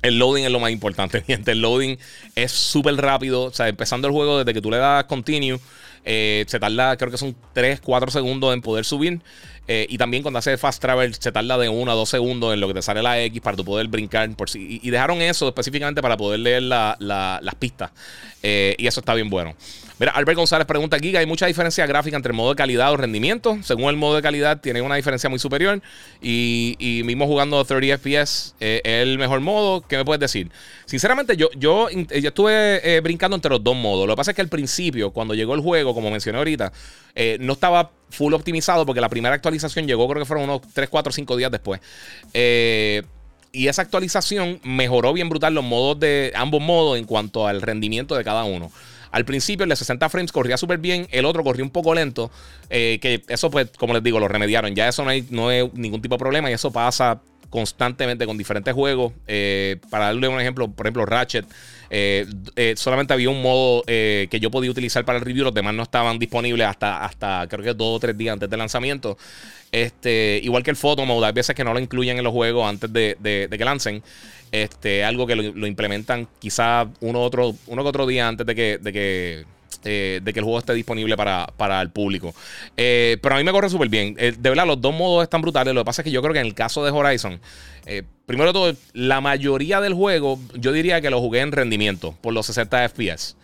El 0.01 0.19
loading 0.19 0.45
es 0.45 0.51
lo 0.51 0.61
más 0.61 0.71
importante, 0.71 1.23
gente. 1.27 1.53
El 1.53 1.61
loading 1.61 1.99
es 2.35 2.53
súper 2.53 2.97
rápido. 2.97 3.45
O 3.45 3.53
sea, 3.53 3.69
empezando 3.69 4.09
el 4.09 4.15
juego 4.15 4.39
desde 4.39 4.55
que 4.55 4.63
tú 4.63 4.71
le 4.71 4.79
das 4.79 5.05
continue, 5.05 5.59
eh, 6.05 6.45
se 6.49 6.59
tarda, 6.59 6.97
creo 6.97 7.11
que 7.11 7.19
son 7.19 7.37
3, 7.53 7.81
4 7.81 8.11
segundos 8.11 8.55
en 8.55 8.63
poder 8.63 8.85
subir. 8.85 9.21
Eh, 9.71 9.87
y 9.91 9.99
también 9.99 10.23
cuando 10.23 10.39
hace 10.39 10.57
fast 10.57 10.81
travel 10.81 11.15
se 11.15 11.31
tarda 11.31 11.59
de 11.59 11.69
1 11.69 11.93
a 11.93 11.95
2 11.95 12.09
segundos 12.09 12.55
en 12.55 12.61
lo 12.61 12.69
que 12.69 12.75
te 12.75 12.83
sale 12.83 13.03
la 13.03 13.21
X 13.25 13.43
para 13.43 13.55
tu 13.55 13.67
poder 13.67 13.87
brincar. 13.89 14.35
Por 14.35 14.49
si, 14.49 14.81
y, 14.83 14.91
dejaron 14.91 15.21
eso 15.21 15.47
específicamente 15.47 16.01
para 16.01 16.17
poder 16.17 16.41
leer 16.41 16.63
las 16.63 17.55
pistas. 17.59 17.91
Eh, 18.43 18.75
y 18.79 18.87
eso 18.87 19.01
está 19.01 19.13
bien 19.13 19.29
bueno. 19.29 19.55
Mira, 19.99 20.13
Albert 20.13 20.39
González 20.39 20.65
pregunta 20.65 20.97
aquí 20.97 21.15
¿hay 21.17 21.27
mucha 21.27 21.47
diferencia 21.47 21.85
gráfica 21.85 22.17
entre 22.17 22.33
modo 22.33 22.51
de 22.51 22.57
calidad 22.57 22.93
o 22.93 22.97
rendimiento? 22.97 23.59
Según 23.63 23.91
el 23.91 23.97
modo 23.97 24.15
de 24.15 24.23
calidad, 24.23 24.61
tiene 24.61 24.81
una 24.81 24.95
diferencia 24.95 25.29
muy 25.29 25.39
superior. 25.39 25.83
Y, 26.23 27.03
mismo 27.05 27.27
jugando 27.27 27.63
30 27.63 27.99
FPS 27.99 28.55
eh, 28.61 28.81
es 28.85 29.03
el 29.03 29.19
mejor 29.19 29.41
modo. 29.41 29.83
¿Qué 29.87 29.99
me 29.99 30.05
puedes 30.07 30.21
decir? 30.21 30.51
Sinceramente, 30.87 31.37
yo, 31.37 31.51
yo 31.59 31.89
estuve 31.91 33.01
brincando 33.03 33.35
entre 33.35 33.51
los 33.51 33.63
dos 33.63 33.77
modos. 33.77 34.07
Lo 34.07 34.15
que 34.15 34.17
pasa 34.17 34.31
es 34.31 34.35
que 34.35 34.41
al 34.41 34.49
principio, 34.49 35.11
cuando 35.11 35.35
llegó 35.35 35.55
el 35.55 35.61
juego, 35.61 35.93
como 35.93 36.11
mencioné 36.11 36.39
ahorita, 36.39 36.73
no 37.41 37.53
estaba 37.53 37.91
full 38.11 38.35
optimizado 38.35 38.87
porque 38.87 39.01
la 39.01 39.09
primera 39.09 39.35
actualización 39.35 39.87
llegó 39.87 40.09
creo 40.09 40.23
que 40.23 40.27
fueron 40.27 40.45
unos 40.45 40.63
3, 40.73 40.89
4, 40.89 41.13
5 41.13 41.37
días 41.37 41.51
después. 41.51 41.81
Eh, 42.35 43.03
y 43.53 43.69
esa 43.69 43.83
actualización 43.83 44.61
mejoró 44.63 45.13
bien 45.13 45.29
brutal 45.29 45.55
los 45.55 45.65
modos 45.65 45.99
de 45.99 46.33
ambos 46.35 46.61
modos 46.61 46.99
en 46.99 47.05
cuanto 47.05 47.47
al 47.47 47.63
rendimiento 47.63 48.15
de 48.15 48.25
cada 48.25 48.45
uno. 48.45 48.71
Al 49.11 49.25
principio 49.25 49.65
el 49.65 49.71
de 49.71 49.77
60 49.77 50.09
frames 50.09 50.33
corría 50.33 50.59
súper 50.59 50.79
bien, 50.79 51.09
el 51.11 51.25
otro 51.25 51.43
corría 51.43 51.65
un 51.65 51.71
poco 51.71 51.95
lento, 51.95 52.31
eh, 52.69 52.99
que 53.01 53.23
eso 53.29 53.51
pues 53.51 53.71
como 53.79 53.95
les 53.95 54.03
digo, 54.03 54.21
lo 54.21 54.29
remediaron. 54.29 54.75
Ya 54.75 54.89
eso 54.89 55.03
no, 55.03 55.11
hay, 55.11 55.27
no 55.31 55.51
es 55.51 55.73
ningún 55.75 56.03
tipo 56.03 56.17
de 56.17 56.19
problema 56.19 56.51
y 56.51 56.55
eso 56.55 56.71
pasa 56.71 57.21
constantemente 57.51 58.27
con 58.27 58.37
diferentes 58.37 58.75
juegos. 58.75 59.13
Eh, 59.27 59.79
para 59.91 60.07
darle 60.07 60.29
un 60.29 60.41
ejemplo, 60.41 60.71
por 60.71 60.87
ejemplo, 60.87 61.07
Ratchet. 61.07 61.47
Eh, 61.91 62.27
solamente 62.77 63.15
había 63.15 63.31
un 63.31 63.43
modo 63.43 63.83
que 63.85 64.39
yo 64.41 64.51
podía 64.51 64.71
utilizar 64.71 65.05
para 65.05 65.19
el 65.19 65.25
review, 65.25 65.45
los 65.45 65.55
demás 65.55 65.75
no 65.75 65.83
estaban 65.83 66.19
disponibles 66.19 66.67
hasta, 66.67 67.05
hasta 67.05 67.47
creo 67.49 67.65
que 67.65 67.75
dos 67.75 67.97
o 67.97 68.01
tres 68.01 68.17
días 68.17 68.35
antes 68.35 68.51
del 68.51 68.59
lanzamiento. 68.59 69.17
Este, 69.71 70.41
igual 70.43 70.63
que 70.63 70.71
el 70.71 70.77
photo 70.77 71.05
mode, 71.05 71.27
hay 71.27 71.33
veces 71.33 71.55
que 71.55 71.63
no 71.63 71.75
lo 71.75 71.81
incluyen 71.81 72.17
en 72.17 72.25
los 72.25 72.33
juegos 72.33 72.67
antes 72.69 72.93
de, 72.93 73.17
de 73.21 73.59
que 73.59 73.65
lancen. 73.65 74.03
Este, 74.51 75.05
algo 75.05 75.27
que 75.27 75.37
lo, 75.37 75.67
implementan 75.67 76.27
quizá 76.39 76.89
uno, 77.01 77.21
otro, 77.21 77.55
uno 77.67 77.83
que 77.83 77.89
otro 77.89 78.07
día 78.07 78.29
antes 78.29 78.47
de 78.47 78.55
que, 78.55 78.79
de 78.79 78.93
que, 78.93 79.45
eh, 79.85 80.21
de 80.23 80.33
que 80.33 80.41
el 80.41 80.45
juego 80.45 80.59
esté 80.59 80.75
disponible 80.75 81.17
para, 81.17 81.81
el 81.81 81.91
público. 81.91 82.35
Eh, 82.77 83.19
pero 83.23 83.35
a 83.35 83.39
mí 83.39 83.45
me 83.45 83.53
corre 83.53 83.71
súper 83.71 83.89
bien. 83.89 84.17
Eh, 84.19 84.35
de 84.39 84.49
verdad, 84.49 84.67
los 84.67 84.81
dos 84.81 84.95
modos 84.95 85.23
están 85.23 85.41
brutales. 85.41 85.75
Lo 85.75 85.83
que 85.83 85.85
pasa 85.85 86.03
es 86.03 86.05
que 86.05 86.11
yo 86.11 86.21
creo 86.23 86.33
que 86.33 86.41
en 86.41 86.47
el 86.47 86.55
caso 86.55 86.85
de 86.85 86.91
Horizon, 86.91 87.41
primero 88.27 88.51
de 88.51 88.53
todo, 88.53 88.77
la 88.93 89.21
mayoría 89.21 89.81
del 89.81 89.95
juego, 89.95 90.39
yo 90.55 90.73
diría 90.73 91.01
que 91.01 91.11
lo 91.11 91.21
jugué 91.21 91.41
en 91.41 91.53
rendimiento 91.53 92.15
por 92.21 92.35
los 92.35 92.47
60 92.47 92.89
FPS. 92.89 93.37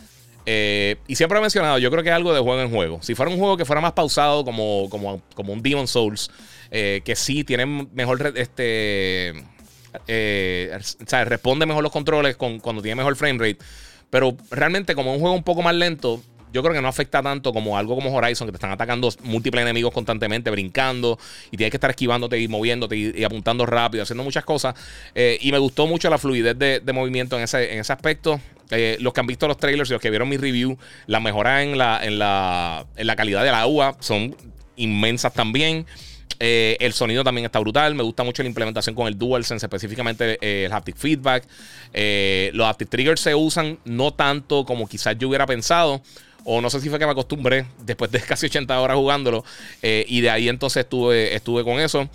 y 0.46 1.16
siempre 1.16 1.38
he 1.38 1.40
mencionado, 1.40 1.78
yo 1.78 1.90
creo 1.90 2.02
que 2.02 2.10
es 2.10 2.14
algo 2.14 2.34
de 2.34 2.40
juego 2.40 2.60
en 2.60 2.70
juego. 2.70 2.98
Si 3.02 3.14
fuera 3.14 3.30
un 3.30 3.38
juego 3.38 3.56
que 3.56 3.64
fuera 3.64 3.80
más 3.80 3.92
pausado, 3.92 4.44
como, 4.44 4.88
como, 4.90 5.22
como 5.34 5.52
un 5.52 5.62
Demon 5.62 5.88
Souls, 5.88 6.30
que 6.70 7.14
sí 7.16 7.44
tienen 7.44 7.88
mejor 7.94 8.34
este, 8.36 9.32
eh, 10.06 10.76
o 10.76 11.06
sea, 11.06 11.24
responde 11.24 11.66
mejor 11.66 11.82
los 11.82 11.92
controles 11.92 12.36
con, 12.36 12.58
cuando 12.60 12.82
tiene 12.82 12.96
mejor 12.96 13.16
frame 13.16 13.38
rate. 13.38 13.58
Pero 14.10 14.36
realmente, 14.50 14.94
como 14.94 15.10
es 15.10 15.16
un 15.16 15.20
juego 15.20 15.36
un 15.36 15.42
poco 15.42 15.62
más 15.62 15.74
lento, 15.74 16.22
yo 16.54 16.62
creo 16.62 16.72
que 16.72 16.80
no 16.80 16.86
afecta 16.86 17.20
tanto 17.20 17.52
como 17.52 17.76
algo 17.76 17.96
como 17.96 18.14
Horizon, 18.14 18.46
que 18.46 18.52
te 18.52 18.58
están 18.58 18.70
atacando 18.70 19.10
múltiples 19.24 19.62
enemigos 19.62 19.92
constantemente, 19.92 20.50
brincando, 20.50 21.18
y 21.50 21.56
tienes 21.56 21.72
que 21.72 21.78
estar 21.78 21.90
esquivándote 21.90 22.38
y 22.38 22.46
moviéndote 22.46 22.96
y, 22.96 23.24
apuntando 23.24 23.66
rápido, 23.66 24.04
haciendo 24.04 24.22
muchas 24.22 24.44
cosas. 24.44 24.76
Eh, 25.16 25.36
y 25.40 25.50
me 25.50 25.58
gustó 25.58 25.88
mucho 25.88 26.08
la 26.08 26.16
fluidez 26.16 26.56
de, 26.56 26.92
movimiento 26.92 27.36
en 27.36 27.42
ese, 27.42 27.72
en 27.72 27.80
ese 27.80 27.92
aspecto. 27.92 28.40
Eh, 28.70 28.96
los 29.00 29.12
que 29.12 29.20
han 29.20 29.26
visto 29.26 29.48
los 29.48 29.56
trailers 29.56 29.90
y 29.90 29.94
los 29.94 30.00
que 30.00 30.10
vieron 30.10 30.28
mi 30.28 30.36
review, 30.36 30.78
la 31.08 31.18
mejora 31.18 31.64
en 31.64 31.76
la, 31.76 31.98
en 32.02 32.20
la, 32.20 32.86
en 32.96 33.06
la 33.08 33.16
calidad 33.16 33.42
del 33.42 33.54
agua 33.54 33.96
son 33.98 34.36
inmensas 34.76 35.32
también. 35.32 35.86
Eh, 36.46 36.76
el 36.78 36.92
sonido 36.92 37.24
también 37.24 37.46
está 37.46 37.58
brutal. 37.58 37.94
Me 37.94 38.02
gusta 38.02 38.22
mucho 38.22 38.42
la 38.42 38.48
implementación 38.50 38.94
con 38.94 39.06
el 39.06 39.16
DualSense, 39.16 39.64
específicamente 39.64 40.36
eh, 40.42 40.66
el 40.66 40.72
haptic 40.74 40.94
feedback. 40.94 41.48
Eh, 41.94 42.50
los 42.52 42.66
haptic 42.66 42.90
triggers 42.90 43.22
se 43.22 43.34
usan 43.34 43.78
no 43.86 44.12
tanto 44.12 44.66
como 44.66 44.86
quizás 44.86 45.16
yo 45.16 45.28
hubiera 45.28 45.46
pensado. 45.46 46.02
O 46.44 46.60
no 46.60 46.68
sé 46.68 46.80
si 46.80 46.90
fue 46.90 46.98
que 46.98 47.06
me 47.06 47.12
acostumbré 47.12 47.64
después 47.78 48.10
de 48.10 48.20
casi 48.28 48.44
80 48.44 48.78
horas 48.78 48.94
jugándolo. 48.94 49.42
y 49.82 50.20
de 50.20 50.28
ahí 50.28 50.50
entonces 50.50 50.82
estuve, 50.82 51.34
estuve 51.34 51.64
con 51.64 51.80
eso. 51.80 52.10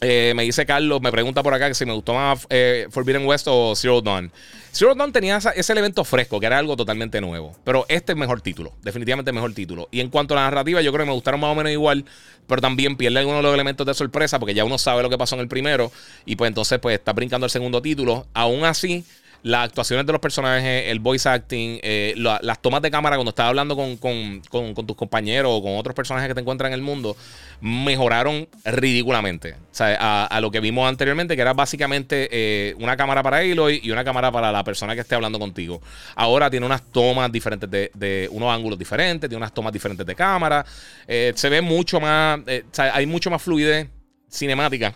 Eh, 0.00 0.32
me 0.36 0.44
dice 0.44 0.64
Carlos, 0.64 1.00
me 1.00 1.10
pregunta 1.10 1.42
por 1.42 1.52
acá 1.54 1.66
que 1.66 1.74
si 1.74 1.84
me 1.84 1.92
gustó 1.92 2.14
más 2.14 2.46
eh, 2.50 2.86
Forbidden 2.90 3.26
West 3.26 3.46
o 3.48 3.74
Zero 3.74 4.00
Dawn. 4.00 4.30
Zero 4.70 4.94
Dawn 4.94 5.12
tenía 5.12 5.38
ese 5.38 5.72
elemento 5.72 6.04
fresco, 6.04 6.38
que 6.38 6.46
era 6.46 6.58
algo 6.58 6.76
totalmente 6.76 7.20
nuevo. 7.20 7.56
Pero 7.64 7.84
este 7.88 8.12
es 8.12 8.18
mejor 8.18 8.40
título, 8.40 8.74
definitivamente 8.82 9.32
mejor 9.32 9.54
título. 9.54 9.88
Y 9.90 10.00
en 10.00 10.08
cuanto 10.08 10.34
a 10.34 10.36
la 10.36 10.42
narrativa, 10.44 10.80
yo 10.82 10.92
creo 10.92 11.04
que 11.04 11.08
me 11.10 11.14
gustaron 11.14 11.40
más 11.40 11.50
o 11.50 11.54
menos 11.56 11.72
igual, 11.72 12.04
pero 12.46 12.60
también 12.60 12.96
pierde 12.96 13.18
algunos 13.18 13.40
de 13.40 13.42
los 13.42 13.54
elementos 13.54 13.86
de 13.86 13.94
sorpresa, 13.94 14.38
porque 14.38 14.54
ya 14.54 14.64
uno 14.64 14.78
sabe 14.78 15.02
lo 15.02 15.10
que 15.10 15.18
pasó 15.18 15.34
en 15.34 15.40
el 15.40 15.48
primero, 15.48 15.90
y 16.24 16.36
pues 16.36 16.48
entonces 16.48 16.78
pues 16.78 16.96
está 16.98 17.12
brincando 17.12 17.46
el 17.46 17.50
segundo 17.50 17.82
título. 17.82 18.26
Aún 18.34 18.64
así, 18.64 19.04
las 19.42 19.64
actuaciones 19.66 20.04
de 20.06 20.12
los 20.12 20.20
personajes, 20.20 20.86
el 20.86 20.98
voice 20.98 21.28
acting, 21.28 21.78
eh, 21.82 22.14
las 22.16 22.60
tomas 22.60 22.82
de 22.82 22.90
cámara 22.90 23.16
cuando 23.16 23.30
estás 23.30 23.46
hablando 23.46 23.76
con, 23.76 24.42
tus 24.86 24.96
compañeros 24.96 25.52
o 25.54 25.62
con 25.62 25.76
otros 25.76 25.94
personajes 25.94 26.28
que 26.28 26.34
te 26.34 26.40
encuentran 26.40 26.72
en 26.72 26.74
el 26.74 26.82
mundo, 26.82 27.16
mejoraron 27.60 28.48
ridículamente. 28.64 29.54
O 29.54 29.74
sea, 29.74 30.26
a, 30.26 30.40
lo 30.40 30.50
que 30.50 30.60
vimos 30.60 30.88
anteriormente, 30.88 31.36
que 31.36 31.42
era 31.42 31.52
básicamente 31.52 32.28
eh, 32.30 32.74
una 32.78 32.96
cámara 32.96 33.22
para 33.22 33.38
Aloy 33.38 33.80
y 33.82 33.90
una 33.90 34.04
cámara 34.04 34.32
para 34.32 34.50
la 34.50 34.64
persona 34.64 34.94
que 34.94 35.02
esté 35.02 35.14
hablando 35.14 35.38
contigo. 35.38 35.80
Ahora 36.14 36.50
tiene 36.50 36.66
unas 36.66 36.82
tomas 36.82 37.30
diferentes 37.30 37.70
de, 37.70 38.28
unos 38.32 38.52
ángulos 38.52 38.78
diferentes, 38.78 39.28
tiene 39.28 39.38
unas 39.38 39.54
tomas 39.54 39.72
diferentes 39.72 40.04
de 40.04 40.14
cámara. 40.14 40.64
Eh, 41.06 41.32
se 41.36 41.48
ve 41.48 41.60
mucho 41.60 42.00
más, 42.00 42.40
hay 42.76 43.06
mucho 43.06 43.30
más 43.30 43.40
fluidez 43.40 43.88
cinemática 44.30 44.94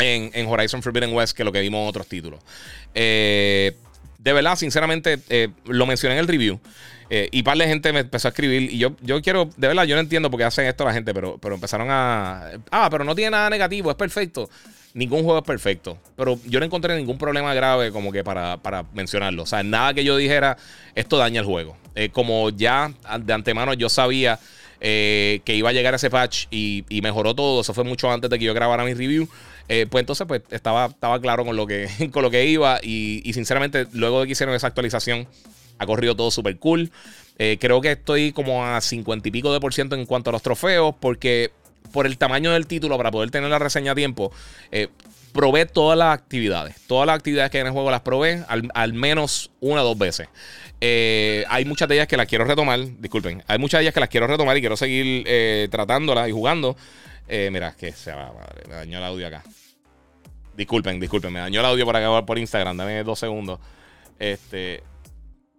en, 0.00 0.46
Horizon 0.46 0.82
Forbidden 0.82 1.12
West 1.12 1.36
que 1.36 1.44
lo 1.44 1.52
que 1.52 1.60
vimos 1.60 1.82
en 1.82 1.88
otros 1.88 2.06
títulos. 2.06 2.40
Eh, 2.94 3.76
de 4.18 4.32
verdad, 4.32 4.56
sinceramente, 4.56 5.18
eh, 5.28 5.48
lo 5.66 5.86
mencioné 5.86 6.14
en 6.14 6.20
el 6.20 6.28
review. 6.28 6.60
Eh, 7.12 7.28
y 7.32 7.42
par 7.42 7.58
de 7.58 7.66
gente 7.66 7.92
me 7.92 8.00
empezó 8.00 8.28
a 8.28 8.30
escribir. 8.30 8.72
Y 8.72 8.78
yo, 8.78 8.94
yo 9.00 9.20
quiero, 9.20 9.48
de 9.56 9.68
verdad, 9.68 9.84
yo 9.84 9.96
no 9.96 10.00
entiendo 10.00 10.30
por 10.30 10.38
qué 10.38 10.44
hacen 10.44 10.66
esto 10.66 10.84
la 10.84 10.92
gente, 10.92 11.12
pero, 11.12 11.38
pero 11.38 11.54
empezaron 11.54 11.88
a. 11.90 12.50
Ah, 12.70 12.88
pero 12.90 13.04
no 13.04 13.14
tiene 13.14 13.32
nada 13.32 13.50
negativo, 13.50 13.90
es 13.90 13.96
perfecto. 13.96 14.48
Ningún 14.94 15.22
juego 15.22 15.38
es 15.38 15.44
perfecto. 15.44 15.98
Pero 16.16 16.38
yo 16.46 16.60
no 16.60 16.66
encontré 16.66 16.96
ningún 16.96 17.18
problema 17.18 17.54
grave 17.54 17.90
como 17.90 18.12
que 18.12 18.22
para, 18.22 18.58
para 18.58 18.84
mencionarlo. 18.92 19.42
O 19.42 19.46
sea, 19.46 19.62
nada 19.62 19.94
que 19.94 20.04
yo 20.04 20.16
dijera, 20.16 20.56
esto 20.94 21.16
daña 21.16 21.40
el 21.40 21.46
juego. 21.46 21.76
como 22.12 22.50
ya 22.50 22.92
de 23.20 23.32
antemano 23.32 23.74
yo 23.74 23.88
sabía 23.88 24.38
que 24.80 25.42
iba 25.46 25.68
a 25.68 25.72
llegar 25.72 25.94
ese 25.94 26.10
patch 26.10 26.46
y, 26.50 26.84
y 26.88 27.02
mejoró 27.02 27.34
todo. 27.34 27.60
Eso 27.60 27.72
fue 27.72 27.84
mucho 27.84 28.10
antes 28.10 28.30
de 28.30 28.38
que 28.38 28.44
yo 28.44 28.54
grabara 28.54 28.84
mi 28.84 28.94
review. 28.94 29.28
Eh, 29.72 29.86
pues 29.88 30.02
entonces 30.02 30.26
pues 30.26 30.42
estaba, 30.50 30.86
estaba 30.86 31.20
claro 31.20 31.44
con 31.44 31.54
lo 31.54 31.64
que, 31.64 31.88
con 32.12 32.24
lo 32.24 32.30
que 32.30 32.44
iba 32.44 32.80
y, 32.82 33.22
sinceramente 33.32 33.86
luego 33.92 34.20
de 34.20 34.26
que 34.26 34.32
hicieron 34.32 34.52
esa 34.52 34.66
actualización 34.66 35.28
ha 35.78 35.86
corrido 35.86 36.16
todo 36.16 36.32
súper 36.32 36.58
cool. 36.58 36.90
Eh, 37.38 37.56
creo 37.60 37.80
que 37.80 37.92
estoy 37.92 38.32
como 38.32 38.66
a 38.66 38.80
50 38.80 39.28
y 39.28 39.30
pico 39.30 39.52
de 39.52 39.60
por 39.60 39.72
ciento 39.72 39.94
en 39.94 40.06
cuanto 40.06 40.30
a 40.30 40.32
los 40.32 40.42
trofeos 40.42 40.96
porque 40.98 41.52
por 41.92 42.06
el 42.06 42.18
tamaño 42.18 42.52
del 42.52 42.66
título 42.66 42.96
para 42.96 43.12
poder 43.12 43.30
tener 43.30 43.48
la 43.48 43.60
reseña 43.60 43.92
a 43.92 43.94
tiempo 43.94 44.32
eh, 44.72 44.88
probé 45.32 45.66
todas 45.66 45.96
las 45.96 46.18
actividades. 46.18 46.74
Todas 46.88 47.06
las 47.06 47.14
actividades 47.14 47.52
que 47.52 47.58
hay 47.58 47.60
en 47.60 47.68
el 47.68 47.72
juego 47.72 47.92
las 47.92 48.00
probé 48.00 48.44
al, 48.48 48.92
menos 48.92 49.52
una 49.60 49.82
o 49.82 49.84
dos 49.84 49.98
veces. 49.98 50.26
hay 50.80 51.64
muchas 51.64 51.88
de 51.88 51.94
ellas 51.94 52.08
que 52.08 52.16
las 52.16 52.26
quiero 52.26 52.44
retomar. 52.44 52.80
Disculpen. 52.98 53.44
Hay 53.46 53.60
muchas 53.60 53.78
de 53.78 53.82
ellas 53.84 53.94
que 53.94 54.00
las 54.00 54.08
quiero 54.08 54.26
retomar 54.26 54.56
y 54.56 54.60
quiero 54.60 54.76
seguir 54.76 55.70
tratándolas 55.70 56.28
y 56.28 56.32
jugando. 56.32 56.76
mira, 57.28 57.76
que 57.78 57.92
se 57.92 58.10
va, 58.10 58.32
madre, 58.32 58.64
me 58.68 58.74
dañó 58.74 58.98
el 58.98 59.04
audio 59.04 59.28
acá. 59.28 59.44
Disculpen, 60.60 61.00
disculpen, 61.00 61.32
me 61.32 61.40
dañó 61.40 61.60
el 61.60 61.64
audio 61.64 61.86
por 61.86 61.96
acá 61.96 62.26
por 62.26 62.38
Instagram. 62.38 62.76
Dame 62.76 63.02
dos 63.02 63.18
segundos. 63.18 63.58
Este. 64.18 64.82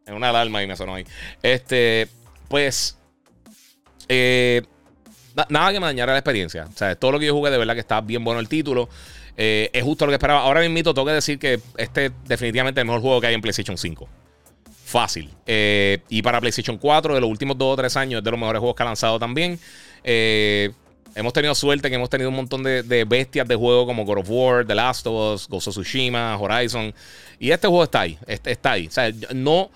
En 0.05 0.13
una 0.13 0.29
alarma 0.29 0.61
y 0.61 0.67
me 0.67 0.75
sonó 0.75 0.93
ahí. 0.93 1.05
Este. 1.41 2.07
Pues. 2.47 2.99
Eh, 4.07 4.61
nada 5.49 5.71
que 5.71 5.79
me 5.79 5.87
dañara 5.87 6.11
la 6.11 6.19
experiencia. 6.19 6.67
O 6.71 6.77
sea, 6.77 6.93
todo 6.93 7.13
lo 7.13 7.19
que 7.19 7.25
yo 7.25 7.33
jugué, 7.33 7.49
de 7.49 7.57
verdad 7.57 7.73
que 7.73 7.79
está 7.79 7.99
bien 7.99 8.23
bueno 8.23 8.39
el 8.39 8.47
título. 8.47 8.89
Eh, 9.37 9.71
es 9.73 9.81
justo 9.83 10.05
lo 10.05 10.11
que 10.11 10.17
esperaba. 10.17 10.41
Ahora 10.41 10.61
mismo 10.61 10.93
tengo 10.93 11.07
que 11.07 11.13
decir 11.13 11.39
que 11.39 11.59
este 11.77 12.05
es 12.05 12.11
definitivamente 12.27 12.79
el 12.79 12.85
mejor 12.85 13.01
juego 13.01 13.19
que 13.21 13.25
hay 13.25 13.33
en 13.33 13.41
PlayStation 13.41 13.79
5. 13.79 14.07
Fácil. 14.85 15.31
Eh, 15.47 15.97
y 16.09 16.21
para 16.21 16.39
PlayStation 16.39 16.77
4, 16.77 17.15
de 17.15 17.21
los 17.21 17.29
últimos 17.31 17.57
dos 17.57 17.73
o 17.73 17.75
tres 17.75 17.97
años, 17.97 18.19
es 18.19 18.23
de 18.23 18.29
los 18.29 18.39
mejores 18.39 18.59
juegos 18.59 18.75
que 18.75 18.83
ha 18.83 18.85
lanzado 18.85 19.17
también. 19.17 19.59
Eh, 20.03 20.69
Hemos 21.15 21.33
tenido 21.33 21.53
suerte 21.55 21.89
que 21.89 21.95
hemos 21.95 22.09
tenido 22.09 22.29
un 22.29 22.35
montón 22.35 22.63
de, 22.63 23.05
bestias 23.07 23.47
de 23.47 23.55
juego 23.55 23.85
como 23.85 24.05
God 24.05 24.19
of 24.19 24.29
War, 24.29 24.65
The 24.65 24.75
Last 24.75 25.05
of 25.07 25.35
Us, 25.35 25.47
Ghost 25.47 25.67
of 25.67 25.73
Tsushima, 25.73 26.37
Horizon. 26.37 26.93
Y 27.39 27.51
este 27.51 27.67
juego 27.67 27.83
está 27.83 28.01
ahí. 28.01 28.17
está 28.27 28.71
ahí. 28.71 28.87
O 28.87 28.91
sea, 28.91 29.11
no, 29.33 29.69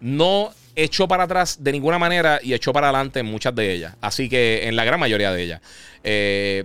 no 0.00 0.52
echó 0.74 1.08
para 1.08 1.24
atrás 1.24 1.62
de 1.62 1.72
ninguna 1.72 1.98
manera 1.98 2.40
y 2.42 2.54
echó 2.54 2.72
para 2.72 2.88
adelante 2.88 3.20
en 3.20 3.26
muchas 3.26 3.54
de 3.54 3.72
ellas. 3.72 3.94
Así 4.00 4.28
que 4.28 4.66
en 4.68 4.76
la 4.76 4.84
gran 4.84 5.00
mayoría 5.00 5.32
de 5.32 5.42
ellas. 5.42 5.60
Eh, 6.02 6.64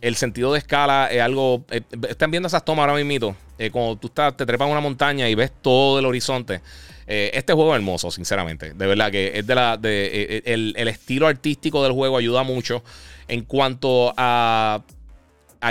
el 0.00 0.16
sentido 0.16 0.52
de 0.52 0.58
escala 0.58 1.08
es 1.10 1.20
algo. 1.20 1.64
Eh, 1.70 1.80
están 2.08 2.30
viendo 2.30 2.46
esas 2.46 2.64
tomas 2.64 2.88
ahora 2.88 3.02
mismo. 3.02 3.36
Eh, 3.58 3.70
cuando 3.70 3.96
tú 3.96 4.08
estás, 4.08 4.36
te 4.36 4.44
trepas 4.44 4.66
en 4.66 4.72
una 4.72 4.80
montaña 4.80 5.28
y 5.28 5.34
ves 5.34 5.50
todo 5.62 5.98
el 5.98 6.06
horizonte. 6.06 6.60
este 7.06 7.52
juego 7.52 7.74
es 7.74 7.78
hermoso, 7.78 8.10
sinceramente. 8.10 8.74
De 8.74 8.86
verdad 8.86 9.10
que 9.10 9.32
es 9.38 9.46
de 9.46 9.54
la. 9.54 9.78
El, 9.82 10.88
estilo 10.88 11.26
artístico 11.26 11.82
del 11.82 11.92
juego 11.92 12.18
ayuda 12.18 12.42
mucho. 12.42 12.82
En 13.28 13.42
cuanto 13.42 14.12
a, 14.16 14.82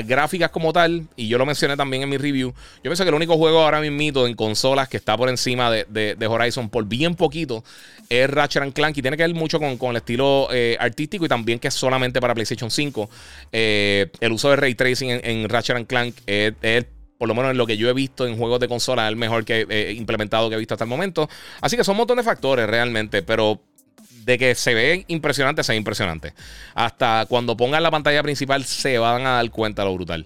gráficas 0.05 0.49
como 0.49 0.73
tal, 0.73 1.07
y 1.15 1.27
yo 1.27 1.37
lo 1.37 1.45
mencioné 1.45 1.77
también 1.77 2.01
en 2.01 2.09
mi 2.09 2.17
review, 2.17 2.49
yo 2.49 2.81
pienso 2.81 3.03
que 3.03 3.09
el 3.09 3.15
único 3.15 3.37
juego 3.37 3.61
ahora 3.61 3.79
mismo 3.79 4.25
en 4.25 4.35
consolas 4.35 4.89
que 4.89 4.97
está 4.97 5.15
por 5.15 5.29
encima 5.29 5.69
de, 5.69 6.27
Horizon 6.27 6.69
por 6.69 6.85
bien 6.85 7.13
poquito 7.13 7.63
es 8.09 8.27
Ratchet 8.29 8.73
Clank 8.73 8.97
y 8.97 9.01
tiene 9.03 9.17
que 9.17 9.23
ver 9.23 9.35
mucho 9.35 9.59
con, 9.59 9.77
el 9.91 9.95
estilo 9.95 10.47
eh, 10.51 10.77
artístico 10.79 11.25
y 11.25 11.27
también 11.27 11.59
que 11.59 11.67
es 11.67 11.73
solamente 11.75 12.19
para 12.19 12.33
PlayStation 12.33 12.71
5. 12.71 13.09
Eh, 13.51 14.09
el 14.19 14.31
uso 14.31 14.49
de 14.49 14.55
ray 14.55 14.73
tracing 14.73 15.09
en, 15.23 15.47
Ratchet 15.47 15.85
Clank 15.85 16.15
es, 16.25 16.53
por 17.19 17.27
lo 17.27 17.35
menos 17.35 17.51
en 17.51 17.57
lo 17.57 17.67
que 17.67 17.77
yo 17.77 17.87
he 17.87 17.93
visto 17.93 18.25
en 18.25 18.35
juegos 18.35 18.59
de 18.59 18.67
consola, 18.67 19.07
el 19.07 19.15
mejor 19.15 19.45
que 19.45 19.65
he 19.69 19.93
implementado 19.93 20.49
que 20.49 20.55
he 20.55 20.59
visto 20.59 20.73
hasta 20.73 20.85
el 20.85 20.89
momento. 20.89 21.29
Así 21.61 21.77
que 21.77 21.83
son 21.83 21.93
un 21.93 21.99
montón 21.99 22.17
de 22.17 22.23
factores 22.23 22.67
realmente, 22.67 23.21
pero 23.21 23.61
de 24.25 24.37
que 24.37 24.55
se 24.55 24.73
ve 24.73 25.05
impresionante, 25.07 25.63
se 25.63 25.73
ve 25.73 25.77
impresionante. 25.77 26.33
Hasta 26.73 27.25
cuando 27.27 27.57
pongan 27.57 27.83
la 27.83 27.91
pantalla 27.91 28.23
principal 28.23 28.63
se 28.65 28.97
van 28.97 29.25
a 29.25 29.31
dar 29.31 29.49
cuenta 29.51 29.83
lo 29.83 29.93
brutal. 29.93 30.25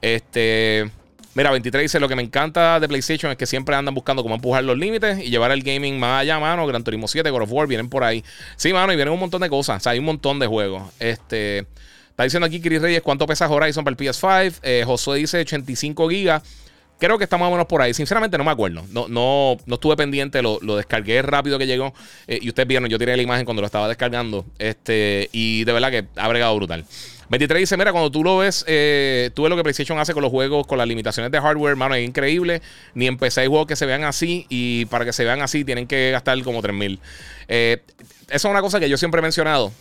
Este. 0.00 0.90
Mira, 1.34 1.50
23 1.50 1.82
dice: 1.82 2.00
Lo 2.00 2.08
que 2.08 2.16
me 2.16 2.22
encanta 2.22 2.78
de 2.78 2.86
PlayStation 2.88 3.32
es 3.32 3.38
que 3.38 3.46
siempre 3.46 3.74
andan 3.74 3.94
buscando 3.94 4.22
cómo 4.22 4.36
empujar 4.36 4.62
los 4.64 4.78
límites 4.78 5.18
y 5.18 5.30
llevar 5.30 5.50
el 5.50 5.62
gaming 5.62 5.98
más 5.98 6.22
allá, 6.22 6.38
mano. 6.38 6.66
Gran 6.66 6.84
Turismo 6.84 7.08
7, 7.08 7.28
God 7.30 7.42
of 7.42 7.52
War, 7.52 7.66
vienen 7.66 7.88
por 7.88 8.04
ahí. 8.04 8.24
Sí, 8.56 8.72
mano, 8.72 8.92
y 8.92 8.96
vienen 8.96 9.12
un 9.12 9.20
montón 9.20 9.40
de 9.40 9.48
cosas. 9.48 9.78
O 9.78 9.80
sea, 9.80 9.92
hay 9.92 9.98
un 9.98 10.04
montón 10.04 10.38
de 10.38 10.46
juegos. 10.46 10.92
Este. 11.00 11.66
Está 12.10 12.22
diciendo 12.22 12.46
aquí 12.46 12.60
Chris 12.60 12.80
Reyes 12.80 13.02
cuánto 13.02 13.26
pesa 13.26 13.48
Horizon 13.48 13.82
para 13.82 13.96
el 13.98 13.98
PS5. 13.98 14.60
Eh, 14.62 14.84
Josué 14.86 15.18
dice 15.18 15.40
85 15.40 16.08
gigas. 16.08 16.42
Creo 16.98 17.18
que 17.18 17.24
está 17.24 17.36
más 17.36 17.48
o 17.48 17.50
menos 17.50 17.66
por 17.66 17.82
ahí. 17.82 17.92
Sinceramente 17.92 18.38
no 18.38 18.44
me 18.44 18.50
acuerdo. 18.50 18.84
No, 18.90 19.08
no, 19.08 19.56
no 19.66 19.74
estuve 19.74 19.96
pendiente. 19.96 20.42
Lo, 20.42 20.58
descargué 20.76 21.22
rápido 21.22 21.58
que 21.58 21.66
llegó. 21.66 21.92
Eh, 22.26 22.38
y 22.40 22.48
ustedes 22.48 22.68
vieron, 22.68 22.88
yo 22.88 22.98
tiré 22.98 23.16
la 23.16 23.22
imagen 23.22 23.44
cuando 23.44 23.62
lo 23.62 23.66
estaba 23.66 23.88
descargando. 23.88 24.44
Este, 24.58 25.28
y 25.32 25.64
de 25.64 25.72
verdad 25.72 25.90
que 25.90 26.06
ha 26.16 26.28
bregado 26.28 26.54
brutal. 26.56 26.84
23 27.28 27.60
dice, 27.60 27.76
mira, 27.76 27.92
cuando 27.92 28.10
tú 28.10 28.22
lo 28.22 28.38
ves, 28.38 28.64
eh, 28.68 29.30
tú 29.34 29.42
ves 29.42 29.50
lo 29.50 29.56
que 29.56 29.62
PlayStation 29.62 29.98
hace 29.98 30.12
con 30.12 30.22
los 30.22 30.30
juegos, 30.30 30.66
con 30.66 30.78
las 30.78 30.86
limitaciones 30.86 31.32
de 31.32 31.40
hardware, 31.40 31.76
mano, 31.76 31.94
es 31.94 32.06
increíble. 32.06 32.62
Ni 32.94 33.06
empecé 33.06 33.46
juegos 33.46 33.66
que 33.66 33.76
se 33.76 33.86
vean 33.86 34.04
así 34.04 34.46
y 34.48 34.84
para 34.86 35.04
que 35.04 35.12
se 35.12 35.24
vean 35.24 35.42
así 35.42 35.64
tienen 35.64 35.86
que 35.86 36.10
gastar 36.10 36.40
como 36.42 36.60
3000. 36.62 37.00
Eh, 37.48 37.82
esa 38.28 38.48
es 38.48 38.50
una 38.50 38.60
cosa 38.60 38.80
que 38.80 38.88
yo 38.88 38.96
siempre 38.96 39.18
he 39.20 39.22
mencionado 39.22 39.72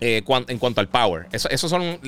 eh, 0.00 0.22
en 0.48 0.58
cuanto 0.58 0.80
al 0.80 0.88
power. 0.88 1.26
Eso, 1.32 1.68
son... 1.68 1.98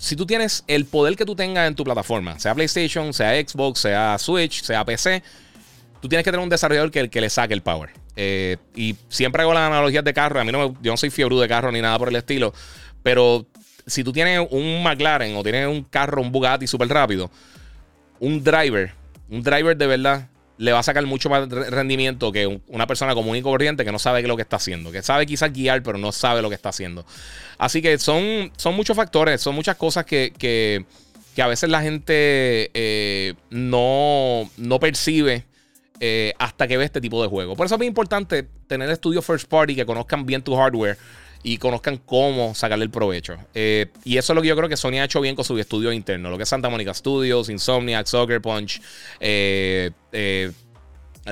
Si 0.00 0.16
tú 0.16 0.24
tienes 0.24 0.64
el 0.66 0.86
poder 0.86 1.14
que 1.14 1.26
tú 1.26 1.36
tengas 1.36 1.68
en 1.68 1.74
tu 1.74 1.84
plataforma, 1.84 2.38
sea 2.38 2.54
PlayStation, 2.54 3.12
sea 3.12 3.34
Xbox, 3.34 3.80
sea 3.80 4.16
Switch, 4.18 4.62
sea 4.62 4.82
PC, 4.82 5.22
tú 6.00 6.08
tienes 6.08 6.24
que 6.24 6.30
tener 6.30 6.42
un 6.42 6.48
desarrollador 6.48 6.90
que, 6.90 7.10
que 7.10 7.20
le 7.20 7.28
saque 7.28 7.52
el 7.52 7.60
power. 7.60 7.90
Eh, 8.16 8.56
y 8.74 8.96
siempre 9.10 9.42
hago 9.42 9.52
las 9.52 9.64
analogías 9.64 10.02
de 10.02 10.14
carro. 10.14 10.40
A 10.40 10.44
mí 10.44 10.52
no 10.52 10.74
yo 10.80 10.90
no 10.90 10.96
soy 10.96 11.10
fiebre 11.10 11.36
de 11.36 11.46
carro 11.46 11.70
ni 11.70 11.82
nada 11.82 11.98
por 11.98 12.08
el 12.08 12.16
estilo. 12.16 12.54
Pero 13.02 13.44
si 13.86 14.02
tú 14.02 14.10
tienes 14.10 14.40
un 14.50 14.82
McLaren 14.82 15.36
o 15.36 15.42
tienes 15.42 15.66
un 15.66 15.84
carro, 15.84 16.22
un 16.22 16.32
Bugatti 16.32 16.66
súper 16.66 16.88
rápido, 16.88 17.30
un 18.20 18.42
driver, 18.42 18.94
un 19.28 19.42
driver 19.42 19.76
de 19.76 19.86
verdad, 19.86 20.28
le 20.60 20.72
va 20.72 20.80
a 20.80 20.82
sacar 20.82 21.04
mucho 21.06 21.30
más 21.30 21.48
rendimiento 21.48 22.30
que 22.30 22.60
una 22.68 22.86
persona 22.86 23.14
común 23.14 23.34
y 23.34 23.40
corriente 23.40 23.82
que 23.82 23.92
no 23.92 23.98
sabe 23.98 24.20
lo 24.22 24.36
que 24.36 24.42
está 24.42 24.56
haciendo, 24.56 24.92
que 24.92 25.02
sabe 25.02 25.24
quizás 25.24 25.50
guiar, 25.54 25.82
pero 25.82 25.96
no 25.96 26.12
sabe 26.12 26.42
lo 26.42 26.50
que 26.50 26.54
está 26.54 26.68
haciendo. 26.68 27.06
Así 27.56 27.80
que 27.80 27.96
son, 27.98 28.52
son 28.58 28.76
muchos 28.76 28.94
factores, 28.94 29.40
son 29.40 29.54
muchas 29.54 29.76
cosas 29.76 30.04
que, 30.04 30.34
que, 30.36 30.84
a 31.42 31.46
veces 31.46 31.70
la 31.70 31.80
gente 31.80 32.70
eh, 32.74 33.32
no, 33.48 34.50
no 34.58 34.78
percibe. 34.78 35.46
Eh, 36.02 36.32
hasta 36.38 36.66
que 36.66 36.78
ve 36.78 36.84
este 36.86 37.02
tipo 37.02 37.22
de 37.22 37.28
juego. 37.28 37.54
Por 37.56 37.66
eso 37.66 37.74
es 37.74 37.78
muy 37.78 37.86
importante 37.86 38.46
tener 38.66 38.88
estudios 38.88 39.22
first 39.22 39.46
party 39.46 39.76
que 39.76 39.84
conozcan 39.84 40.24
bien 40.24 40.40
tu 40.40 40.56
hardware 40.56 40.96
y 41.42 41.58
conozcan 41.58 41.96
cómo 41.98 42.54
sacarle 42.54 42.84
el 42.84 42.90
provecho. 42.90 43.36
Eh, 43.54 43.86
y 44.04 44.18
eso 44.18 44.32
es 44.32 44.34
lo 44.34 44.42
que 44.42 44.48
yo 44.48 44.56
creo 44.56 44.68
que 44.68 44.76
Sony 44.76 45.00
ha 45.00 45.04
hecho 45.04 45.20
bien 45.20 45.34
con 45.34 45.44
su 45.44 45.58
estudio 45.58 45.92
interno. 45.92 46.30
Lo 46.30 46.36
que 46.36 46.42
es 46.42 46.48
Santa 46.48 46.68
Monica 46.68 46.92
Studios, 46.92 47.48
Insomniac, 47.48 48.06
Soccer 48.06 48.40
Punch, 48.40 48.80
eh, 49.20 49.90
eh, 50.12 50.52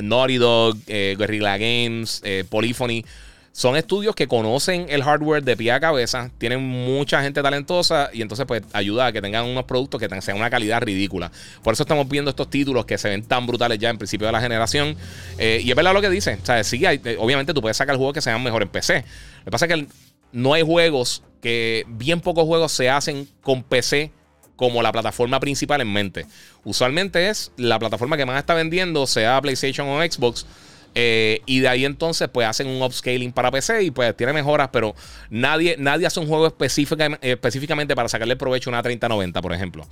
Naughty 0.00 0.36
Dog, 0.36 0.78
Guerrilla 0.86 1.56
Games, 1.58 2.22
Polyphony. 2.48 3.04
Son 3.52 3.76
estudios 3.76 4.14
que 4.14 4.28
conocen 4.28 4.86
el 4.88 5.02
hardware 5.02 5.42
de 5.42 5.56
pie 5.56 5.72
a 5.72 5.80
cabeza, 5.80 6.30
tienen 6.38 6.62
mucha 6.62 7.22
gente 7.22 7.42
talentosa 7.42 8.10
y 8.12 8.22
entonces 8.22 8.46
pues 8.46 8.62
ayuda 8.72 9.06
a 9.06 9.12
que 9.12 9.20
tengan 9.20 9.46
unos 9.46 9.64
productos 9.64 10.00
que 10.00 10.20
sean 10.20 10.36
una 10.36 10.48
calidad 10.48 10.80
ridícula. 10.80 11.32
Por 11.62 11.72
eso 11.72 11.82
estamos 11.82 12.08
viendo 12.08 12.30
estos 12.30 12.48
títulos 12.50 12.86
que 12.86 12.98
se 12.98 13.08
ven 13.08 13.24
tan 13.24 13.46
brutales 13.46 13.78
ya 13.78 13.90
en 13.90 13.98
principio 13.98 14.26
de 14.26 14.32
la 14.32 14.40
generación. 14.40 14.96
y 15.38 15.68
es 15.68 15.74
verdad 15.74 15.92
lo 15.92 16.00
que 16.00 16.10
dice. 16.10 16.38
O 16.40 16.46
sea, 16.46 16.62
sí, 16.62 16.82
obviamente 17.18 17.52
tú 17.52 17.60
puedes 17.60 17.76
sacar 17.76 17.96
juegos 17.96 18.14
que 18.14 18.20
sean 18.20 18.42
mejor 18.42 18.62
en 18.62 18.68
PC. 18.68 19.04
Lo 19.38 19.44
que 19.46 19.50
pasa 19.50 19.66
es 19.66 19.74
que 19.74 19.86
no 20.30 20.54
hay 20.54 20.62
juegos 20.62 21.22
que, 21.40 21.84
bien 21.88 22.20
pocos 22.20 22.44
juegos 22.44 22.72
se 22.72 22.90
hacen 22.90 23.28
con 23.42 23.62
PC 23.62 24.12
como 24.56 24.82
la 24.82 24.92
plataforma 24.92 25.38
principal 25.40 25.80
en 25.80 25.92
mente. 25.92 26.26
Usualmente 26.64 27.28
es 27.28 27.52
la 27.56 27.78
plataforma 27.78 28.16
que 28.16 28.26
más 28.26 28.38
está 28.38 28.54
vendiendo, 28.54 29.06
sea 29.06 29.40
PlayStation 29.40 29.88
o 29.88 30.02
Xbox. 30.02 30.46
Eh, 30.94 31.42
y 31.46 31.60
de 31.60 31.68
ahí 31.68 31.84
entonces 31.84 32.28
pues 32.32 32.46
hacen 32.46 32.66
un 32.66 32.82
upscaling 32.82 33.32
para 33.32 33.50
PC 33.50 33.82
y 33.84 33.90
pues 33.90 34.16
tiene 34.16 34.32
mejoras, 34.32 34.70
pero 34.72 34.94
nadie, 35.30 35.76
nadie 35.78 36.06
hace 36.06 36.18
un 36.18 36.26
juego 36.26 36.46
específicamente 36.46 37.94
para 37.94 38.08
sacarle 38.08 38.36
provecho 38.36 38.70
a 38.70 38.72
una 38.72 38.82
3090, 38.82 39.40
por 39.42 39.52
ejemplo. 39.52 39.86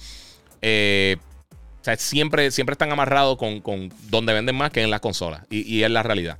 Eh, 0.63 1.17
o 1.81 1.85
sea, 1.85 1.97
siempre, 1.97 2.51
siempre 2.51 2.73
están 2.73 2.91
amarrados 2.91 3.37
con, 3.37 3.93
donde 4.09 4.33
venden 4.33 4.57
más 4.57 4.73
que 4.73 4.83
en 4.83 4.91
las 4.91 5.01
consolas. 5.01 5.43
Y, 5.51 5.83
es 5.83 5.91
la 5.91 6.03
realidad. 6.03 6.39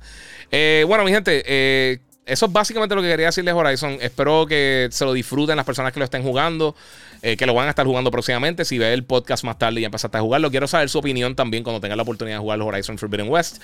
Eh, 0.51 0.83
bueno, 0.85 1.05
mi 1.05 1.11
gente, 1.11 2.01
eso 2.27 2.45
es 2.45 2.51
básicamente 2.51 2.93
lo 2.93 3.01
que 3.01 3.07
quería 3.07 3.27
decirles 3.27 3.53
Horizon. 3.53 3.97
Espero 4.01 4.45
que 4.45 4.89
se 4.91 5.05
lo 5.05 5.13
disfruten 5.13 5.55
las 5.55 5.65
personas 5.65 5.93
que 5.93 5.99
lo 5.99 6.03
estén 6.03 6.23
jugando, 6.23 6.75
eh, 7.21 7.37
que 7.37 7.45
lo 7.45 7.53
van 7.53 7.67
a 7.67 7.69
estar 7.69 7.85
jugando 7.85 8.11
próximamente. 8.11 8.65
Si 8.65 8.77
ve 8.77 8.93
el 8.93 9.03
podcast 9.03 9.43
más 9.43 9.57
tarde 9.57 9.79
y 9.79 9.81
ya 9.81 9.87
empezaste 9.87 10.17
a 10.17 10.21
jugarlo, 10.21 10.51
quiero 10.51 10.67
saber 10.67 10.89
su 10.89 10.99
opinión 10.99 11.35
también 11.35 11.63
cuando 11.63 11.79
tengan 11.79 11.97
la 11.97 12.03
oportunidad 12.03 12.37
de 12.37 12.41
jugar 12.41 12.61
Horizon 12.61 12.97
Forbidden 12.97 13.29
West. 13.29 13.61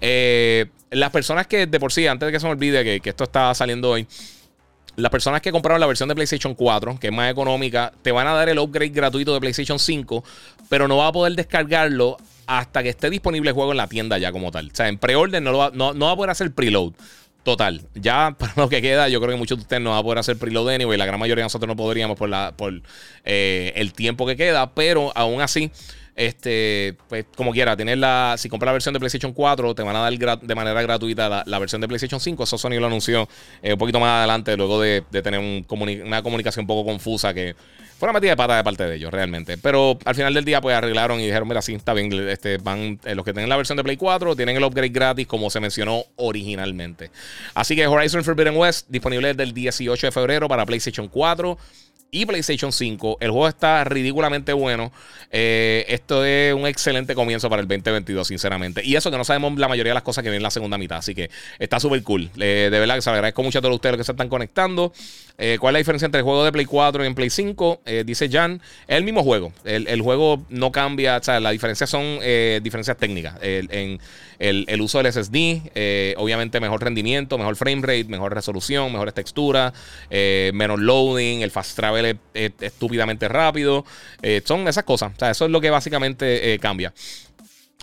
Eh, 0.00 0.66
las 0.90 1.10
personas 1.10 1.46
que 1.46 1.66
de 1.66 1.80
por 1.80 1.92
sí, 1.92 2.06
antes 2.06 2.26
de 2.26 2.32
que 2.32 2.40
se 2.40 2.46
me 2.46 2.52
olvide 2.52 3.00
que, 3.00 3.08
esto 3.08 3.24
está 3.24 3.54
saliendo 3.54 3.90
hoy, 3.90 4.06
las 4.96 5.10
personas 5.10 5.40
que 5.40 5.50
compraron 5.50 5.80
la 5.80 5.86
versión 5.86 6.08
de 6.08 6.14
PlayStation 6.14 6.54
4, 6.54 6.98
que 7.00 7.08
es 7.08 7.12
más 7.12 7.30
económica, 7.30 7.92
te 8.02 8.12
van 8.12 8.26
a 8.26 8.32
dar 8.34 8.48
el 8.48 8.58
upgrade 8.58 8.90
gratuito 8.90 9.34
de 9.34 9.40
PlayStation 9.40 9.78
5, 9.78 10.24
pero 10.68 10.86
no 10.86 10.98
va 10.98 11.08
a 11.08 11.12
poder 11.12 11.34
descargarlo 11.34 12.16
hasta 12.46 12.82
que 12.82 12.90
esté 12.90 13.10
disponible 13.10 13.50
el 13.50 13.54
juego 13.54 13.72
en 13.72 13.78
la 13.78 13.88
tienda 13.88 14.18
ya 14.18 14.30
como 14.30 14.50
tal. 14.50 14.68
O 14.72 14.74
sea, 14.74 14.88
en 14.88 14.98
pre-order 14.98 15.42
no, 15.42 15.70
no, 15.70 15.94
no 15.94 16.06
va 16.06 16.12
a 16.12 16.16
poder 16.16 16.30
hacer 16.30 16.52
preload. 16.52 16.92
Total. 17.44 17.82
Ya 17.94 18.34
para 18.38 18.54
lo 18.56 18.68
que 18.68 18.82
queda, 18.82 19.08
yo 19.08 19.20
creo 19.20 19.32
que 19.32 19.38
muchos 19.38 19.58
de 19.58 19.62
ustedes 19.62 19.82
no 19.82 19.90
van 19.90 20.00
a 20.00 20.02
poder 20.02 20.18
hacer 20.18 20.36
preload 20.36 20.70
anyway. 20.70 20.98
La 20.98 21.06
gran 21.06 21.20
mayoría 21.20 21.42
de 21.42 21.46
nosotros 21.46 21.68
no 21.68 21.76
podríamos 21.76 22.18
por, 22.18 22.28
la, 22.28 22.54
por 22.56 22.82
eh, 23.24 23.72
el 23.76 23.92
tiempo 23.92 24.26
que 24.26 24.36
queda. 24.36 24.74
Pero 24.74 25.12
aún 25.14 25.40
así, 25.40 25.70
este, 26.16 26.96
pues 27.08 27.26
como 27.36 27.52
quiera, 27.52 27.76
tener 27.76 27.98
la. 27.98 28.36
Si 28.38 28.48
compras 28.48 28.68
la 28.68 28.72
versión 28.72 28.94
de 28.94 29.00
PlayStation 29.00 29.32
4, 29.32 29.74
te 29.74 29.82
van 29.82 29.94
a 29.94 30.00
dar 30.00 30.40
de 30.40 30.54
manera 30.54 30.80
gratuita 30.82 31.44
la, 31.44 31.58
versión 31.58 31.80
de 31.80 31.88
PlayStation 31.88 32.18
5. 32.18 32.44
Eso 32.44 32.56
Sony 32.56 32.80
lo 32.80 32.86
anunció 32.86 33.28
eh, 33.62 33.74
un 33.74 33.78
poquito 33.78 34.00
más 34.00 34.18
adelante, 34.18 34.56
luego 34.56 34.80
de, 34.80 35.02
tener 35.22 35.40
una 35.40 36.22
comunicación 36.22 36.62
un 36.62 36.66
poco 36.66 36.88
confusa 36.88 37.34
que 37.34 37.54
fue 38.04 38.10
una 38.10 38.20
metida 38.20 38.32
de 38.32 38.36
pata 38.36 38.56
de 38.58 38.64
parte 38.64 38.84
de 38.84 38.96
ellos, 38.96 39.10
realmente. 39.10 39.56
Pero 39.56 39.98
al 40.04 40.14
final 40.14 40.34
del 40.34 40.44
día, 40.44 40.60
pues 40.60 40.76
arreglaron 40.76 41.20
y 41.20 41.24
dijeron: 41.24 41.48
Mira, 41.48 41.62
sí, 41.62 41.72
está 41.72 41.94
bien. 41.94 42.12
Este, 42.28 42.58
van, 42.58 43.00
eh, 43.02 43.14
los 43.14 43.24
que 43.24 43.32
tienen 43.32 43.48
la 43.48 43.56
versión 43.56 43.78
de 43.78 43.82
Play 43.82 43.96
4 43.96 44.36
tienen 44.36 44.58
el 44.58 44.62
upgrade 44.62 44.90
gratis, 44.90 45.26
como 45.26 45.48
se 45.48 45.58
mencionó 45.58 46.04
originalmente. 46.16 47.10
Así 47.54 47.74
que 47.74 47.86
Horizon 47.86 48.22
Forbidden 48.22 48.58
West, 48.58 48.88
disponible 48.90 49.28
desde 49.28 49.44
el 49.44 49.54
18 49.54 50.06
de 50.06 50.12
febrero 50.12 50.48
para 50.48 50.66
PlayStation 50.66 51.08
4 51.08 51.56
y 52.14 52.26
PlayStation 52.26 52.72
5. 52.72 53.18
El 53.20 53.30
juego 53.32 53.48
está 53.48 53.82
ridículamente 53.82 54.52
bueno. 54.52 54.92
Eh, 55.32 55.84
esto 55.88 56.24
es 56.24 56.54
un 56.54 56.64
excelente 56.66 57.16
comienzo 57.16 57.50
para 57.50 57.60
el 57.60 57.66
2022, 57.66 58.28
sinceramente. 58.28 58.82
Y 58.84 58.94
eso 58.94 59.10
que 59.10 59.18
no 59.18 59.24
sabemos 59.24 59.58
la 59.58 59.66
mayoría 59.66 59.90
de 59.90 59.94
las 59.94 60.04
cosas 60.04 60.22
que 60.22 60.30
vienen 60.30 60.38
en 60.38 60.44
la 60.44 60.52
segunda 60.52 60.78
mitad. 60.78 60.98
Así 60.98 61.12
que 61.12 61.28
está 61.58 61.80
súper 61.80 62.02
cool. 62.04 62.30
de 62.36 62.70
verdad 62.70 62.94
que 62.94 63.02
se 63.02 63.10
lo 63.10 63.14
agradezco 63.14 63.42
mucho 63.42 63.58
a 63.58 63.62
todos 63.62 63.74
ustedes 63.74 63.96
que 63.96 64.04
se 64.04 64.12
están 64.12 64.28
conectando. 64.28 64.92
Eh, 65.36 65.58
¿Cuál 65.58 65.72
es 65.72 65.74
la 65.74 65.78
diferencia 65.78 66.06
entre 66.06 66.20
el 66.20 66.24
juego 66.24 66.44
de 66.44 66.52
Play 66.52 66.66
4 66.66 67.02
y 67.02 67.06
en 67.08 67.16
Play 67.16 67.30
5? 67.30 67.82
Eh, 67.84 68.04
dice 68.06 68.28
Jan, 68.30 68.62
es 68.86 68.96
el 68.96 69.02
mismo 69.02 69.24
juego. 69.24 69.52
El, 69.64 70.00
juego 70.00 70.46
no 70.50 70.70
cambia. 70.70 71.16
O 71.16 71.22
sea, 71.22 71.40
la 71.40 71.50
diferencia 71.50 71.88
son 71.88 72.20
diferencias 72.62 72.96
técnicas. 72.96 73.34
en 73.42 73.98
el, 74.38 74.80
uso 74.80 75.02
del 75.02 75.12
SSD, 75.12 76.16
obviamente 76.16 76.60
mejor 76.60 76.82
rendimiento, 76.82 77.38
mejor 77.38 77.56
frame 77.56 77.82
rate, 77.82 78.04
mejor 78.04 78.34
resolución, 78.34 78.92
mejores 78.92 79.14
texturas, 79.14 79.72
menos 80.10 80.80
loading, 80.80 81.42
el 81.42 81.50
fast 81.50 81.76
travel 81.76 82.18
estúpidamente 82.34 83.28
rápido. 83.28 83.84
Eh, 84.22 84.42
son 84.44 84.66
esas 84.68 84.84
cosas. 84.84 85.12
O 85.14 85.18
sea, 85.18 85.30
eso 85.30 85.44
es 85.44 85.50
lo 85.50 85.60
que 85.60 85.70
básicamente 85.70 86.54
eh, 86.54 86.58
cambia. 86.58 86.92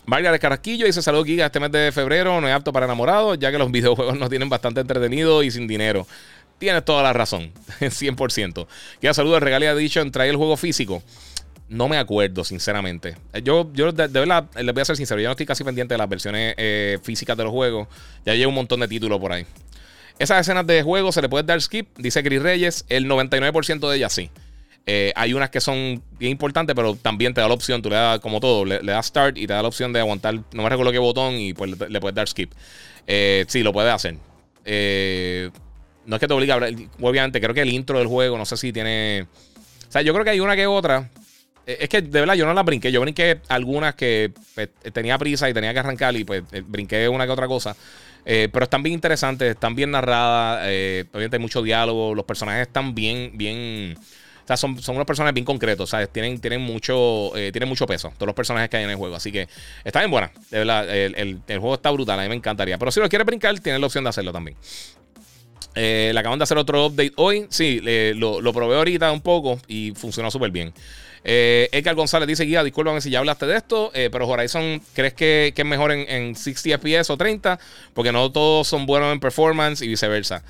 Margaret 0.06 0.42
Carrasquillo 0.42 0.86
dice: 0.86 1.02
Saludos, 1.02 1.26
Giga. 1.26 1.46
Este 1.46 1.60
mes 1.60 1.72
de 1.72 1.92
febrero 1.92 2.42
no 2.42 2.48
es 2.48 2.54
apto 2.54 2.74
para 2.74 2.86
enamorados, 2.86 3.38
ya 3.40 3.52
que 3.52 3.58
los 3.58 3.72
videojuegos 3.72 4.18
nos 4.18 4.30
tienen 4.30 4.50
bastante 4.50 4.82
entretenido 4.82 5.44
y 5.44 5.52
sin 5.52 5.68
dinero. 5.68 6.08
Tienes 6.58 6.86
toda 6.86 7.02
la 7.02 7.12
razón, 7.12 7.52
100%. 7.80 8.68
Quiero 9.00 9.14
saludos, 9.16 9.42
regalía 9.42 9.74
dicho, 9.74 10.04
trae 10.12 10.30
el 10.30 10.36
juego 10.36 10.58
físico. 10.58 11.02
No 11.72 11.88
me 11.88 11.98
acuerdo, 11.98 12.44
sinceramente. 12.44 13.16
Yo, 13.46 13.72
yo 13.72 13.94
de, 13.94 14.08
verdad, 14.10 14.50
les 14.62 14.74
voy 14.74 14.82
a 14.82 14.86
ser 14.86 14.98
sincero, 14.98 15.22
yo 15.22 15.30
no 15.30 15.32
estoy 15.32 15.46
casi 15.46 15.64
pendiente 15.64 15.94
de 15.94 16.00
las 16.00 16.10
versiones 16.10 16.54
eh, 16.58 17.00
físicas 17.02 17.38
de 17.38 17.46
los 17.46 17.54
juegos. 17.54 17.88
Ya 18.26 18.36
llevo 18.36 18.50
un 18.50 18.56
montón 18.56 18.82
de 18.82 18.90
títulos 18.90 19.22
por 19.22 19.32
ahí. 19.32 19.46
Esas 20.20 20.42
escenas 20.42 20.68
de 20.68 20.84
juego 20.84 21.14
se 21.14 21.22
le 21.22 21.30
puede 21.30 21.46
dar 21.46 21.62
skip, 21.62 21.88
dice 21.98 22.22
Chris 22.24 22.42
Reyes. 22.42 22.86
El 22.90 23.08
99% 23.08 23.90
de 23.90 23.96
ellas 23.96 24.12
sí. 24.12 24.30
Eh, 24.86 25.14
hay 25.16 25.34
unas 25.34 25.50
que 25.50 25.62
son 25.62 26.04
bien 26.20 26.34
importantes, 26.34 26.76
pero 26.76 26.98
también 26.98 27.34
te 27.34 27.40
da 27.40 27.48
la 27.48 27.54
opción, 27.54 27.82
tú 27.82 27.90
le 27.90 27.96
das 27.96 28.20
como 28.20 28.42
todo, 28.42 28.66
le, 28.66 28.82
das 28.82 29.06
start 29.06 29.38
y 29.38 29.48
te 29.48 29.54
da 29.54 29.62
la 29.62 29.70
opción 29.70 29.94
de 29.94 30.02
aguantar, 30.02 30.42
no 30.52 30.64
me 30.64 30.70
recuerdo 30.70 30.92
qué 30.92 31.00
botón 31.00 31.36
y 31.36 31.54
pues 31.54 31.80
le, 31.80 32.02
puedes 32.02 32.16
dar 32.16 32.28
skip. 32.28 32.52
Eh, 33.08 33.46
sí, 33.48 33.64
lo 33.64 33.72
puedes 33.72 33.94
hacer. 33.94 34.18
Eh, 34.66 35.50
no 36.06 36.18
es 36.18 36.20
que 36.20 36.28
te 36.28 36.34
obligue 36.34 36.52
a 36.52 36.56
hablar, 36.56 36.74
obviamente 37.00 37.40
creo 37.40 37.54
que 37.54 37.62
el 37.62 37.70
intro 37.70 37.98
del 37.98 38.08
juego, 38.08 38.38
no 38.38 38.46
sé 38.46 38.58
si 38.58 38.74
tiene... 38.74 39.26
O 39.88 39.92
sea, 39.92 40.02
yo 40.02 40.12
creo 40.12 40.26
que 40.26 40.32
hay 40.32 40.42
una 40.42 40.58
que 40.58 40.68
otra. 40.68 41.10
Es 41.66 41.90
que 41.90 42.02
de 42.02 42.20
verdad 42.20 42.34
yo 42.34 42.46
no 42.46 42.54
las 42.54 42.66
brinqué, 42.66 42.92
yo 42.92 43.02
brinqué 43.02 43.40
algunas 43.48 43.96
que 43.96 44.32
pues, 44.56 44.70
tenía 44.94 45.18
prisa 45.18 45.50
y 45.50 45.54
tenía 45.54 45.74
que 45.74 45.80
arrancar 45.80 46.16
y 46.16 46.24
pues 46.24 46.44
brinqué 46.66 47.08
una 47.08 47.26
que 47.26 47.32
otra 47.32 47.48
cosa. 47.48 47.76
pero 48.24 48.64
están 48.64 48.82
bien 48.82 48.94
interesantes, 48.94 49.52
están 49.52 49.76
bien 49.76 49.92
narradas. 49.92 50.66
obviamente 50.66 51.38
hay 51.38 51.42
mucho 51.42 51.62
diálogo. 51.62 52.16
Los 52.16 52.26
personajes 52.26 52.68
están 52.68 52.96
bien, 52.96 53.32
bien. 53.36 53.96
O 54.44 54.48
sea, 54.48 54.58
son, 54.58 54.82
son 54.82 54.96
unos 54.96 55.06
personajes 55.06 55.36
bien 55.36 55.46
concretos, 55.46 55.92
¿sabes? 55.92 56.10
Tienen, 56.10 56.40
tienen, 56.42 56.62
mucho, 56.62 57.32
tienen 57.34 57.70
mucho 57.70 57.86
peso, 57.86 58.12
todos 58.18 58.26
los 58.26 58.36
personajes 58.36 58.70
que 58.70 58.78
hay 58.78 58.84
en 58.84 58.90
el 58.90 58.96
juego. 58.96 59.16
Así 59.16 59.32
que 59.32 59.48
está 59.84 60.00
bien 60.00 60.10
buena. 60.10 60.32
De 60.50 60.58
verdad, 60.58 60.90
el, 60.90 61.42
juego 61.48 61.76
está 61.76 61.92
brutal, 61.92 62.20
a 62.20 62.24
mí 62.24 62.30
me 62.30 62.36
encantaría. 62.36 62.78
Pero 62.80 62.92
si 62.92 63.00
lo 63.00 63.08
quieres 63.08 63.26
brincar, 63.26 63.58
tienes 63.60 63.80
la 63.80 63.86
opción 63.86 64.04
de 64.04 64.10
hacerlo 64.10 64.34
también. 64.34 64.58
le 65.76 66.18
acaban 66.18 66.40
de 66.40 66.44
hacer 66.44 66.58
otro 66.58 66.88
update 66.88 67.14
hoy. 67.18 67.46
Sí, 67.50 67.82
lo, 68.16 68.42
lo 68.42 68.52
probé 68.52 68.78
ahorita 68.78 69.12
un 69.12 69.22
poco 69.22 69.60
y 69.68 69.94
funcionó 69.96 70.32
súper 70.32 70.50
bien. 70.50 70.74
Eh, 71.24 71.70
Edgar 71.72 71.96
González 71.96 72.28
dice: 72.28 72.46
Guía, 72.46 72.64
discúlpame 72.64 73.02
si 73.02 73.10
ya 73.10 73.20
hablaste 73.20 73.46
de 73.46 73.58
esto, 73.58 73.92
eh, 73.94 74.10
pero 74.12 74.28
Horizon, 74.28 74.82
¿crees 74.94 75.14
que, 75.14 75.54
es 75.56 75.66
mejor 75.66 75.92
en, 75.92 76.36
60 76.36 76.80
FPS 76.80 77.10
o 77.12 77.18
30? 77.18 77.60
Porque 77.94 78.12
no 78.12 78.32
todos 78.32 78.68
son 78.68 78.86
buenos 78.86 79.12
en 79.14 79.20
performance 79.20 79.82
y 79.82 79.88
viceversa. 79.88 80.44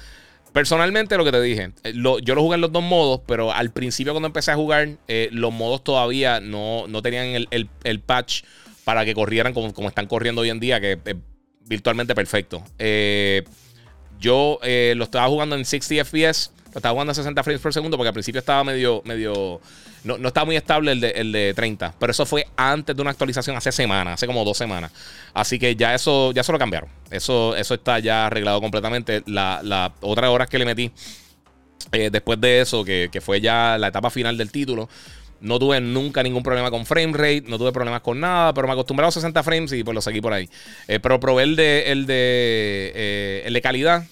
Personalmente, 0.54 1.16
lo 1.18 1.24
que 1.24 1.32
te 1.32 1.42
dije, 1.42 1.72
eh, 1.84 1.94
yo 1.94 2.36
lo 2.36 2.42
jugué 2.42 2.56
en 2.56 2.62
los 2.62 2.72
dos 2.72 2.84
modos, 2.84 3.22
pero 3.26 3.54
al 3.54 3.72
principio, 3.72 4.14
cuando 4.14 4.28
empecé 4.28 4.52
a 4.52 4.56
jugar, 4.56 4.98
eh, 5.08 5.30
los 5.32 5.54
modos 5.54 5.84
todavía 5.84 6.40
no, 6.42 6.86
tenían 7.02 7.48
el, 7.50 8.00
patch 8.02 8.44
para 8.84 9.06
que 9.06 9.14
corrieran 9.14 9.54
como, 9.54 9.74
como, 9.74 9.88
están 9.88 10.08
corriendo 10.08 10.42
hoy 10.42 10.50
en 10.50 10.60
día, 10.60 10.82
que 10.82 11.00
es 11.04 11.16
virtualmente 11.66 12.16
perfecto. 12.16 12.64
yo 14.20 14.60
lo 14.62 15.04
estaba 15.04 15.28
jugando 15.28 15.56
en 15.56 15.64
60 15.64 16.04
FPS, 16.04 16.52
lo 16.74 16.78
estaba 16.78 16.94
jugando 16.94 17.12
a 17.12 17.16
60 17.16 17.44
frames 17.44 17.62
por 17.62 17.74
segundo, 17.74 17.98
porque 17.98 18.10
al 18.10 18.14
principio 18.14 18.40
estaba 18.40 18.64
medio, 18.64 19.02
medio 19.06 19.60
no, 20.04 20.18
no 20.18 20.30
estaba 20.30 20.46
muy 20.46 20.56
estable 20.56 20.94
el 20.94 21.02
de, 21.02 21.12
el 21.12 21.32
de 21.32 21.54
30. 21.54 21.96
Pero 22.00 22.12
eso 22.12 22.26
fue 22.26 22.48
antes 22.56 22.96
de 22.96 23.02
una 23.02 23.12
actualización 23.12 23.56
hace 23.56 23.72
semanas, 23.72 24.16
hace 24.16 24.28
como 24.28 24.44
dos 24.44 24.58
semanas. 24.58 24.92
Así 25.34 25.60
que 25.60 25.76
ya 25.76 25.94
eso, 25.94 26.32
ya 26.32 26.44
se 26.44 26.52
lo 26.52 26.58
cambiaron. 26.58 26.90
Eso, 27.10 27.56
eso 27.56 27.74
está 27.74 28.00
ya 28.00 28.28
arreglado 28.28 28.62
completamente. 28.62 29.22
La, 29.26 29.60
la 29.64 29.94
otras 30.02 30.30
horas 30.30 30.50
que 30.50 30.58
le 30.58 30.66
metí 30.66 30.92
eh, 31.92 32.10
después 32.12 32.40
de 32.40 32.62
eso, 32.62 32.84
que, 32.84 33.10
fue 33.22 33.42
ya 33.42 33.78
la 33.78 33.88
etapa 33.88 34.10
final 34.10 34.38
del 34.38 34.52
título. 34.52 34.90
No 35.40 35.58
tuve 35.58 35.82
nunca 35.82 36.22
ningún 36.22 36.44
problema 36.44 36.70
con 36.70 36.86
frame 36.86 37.14
rate, 37.14 37.44
no 37.48 37.58
tuve 37.58 37.72
problemas 37.72 38.02
con 38.02 38.20
nada, 38.20 38.54
pero 38.54 38.68
me 38.68 38.74
acostumbré 38.74 39.06
a 39.06 39.08
los 39.08 39.16
60 39.16 39.42
frames 39.42 39.74
y 39.74 39.84
pues 39.84 39.96
lo 39.96 40.02
seguí 40.02 40.22
por 40.22 40.34
ahí. 40.34 40.48
Eh, 40.88 41.00
pero 41.00 41.20
probé 41.20 41.44
el 41.44 41.56
de, 41.56 41.92
el 41.92 42.06
de, 42.06 42.92
eh, 42.96 43.44
el 43.46 43.54
de 43.54 43.62
calidad. 43.62 44.04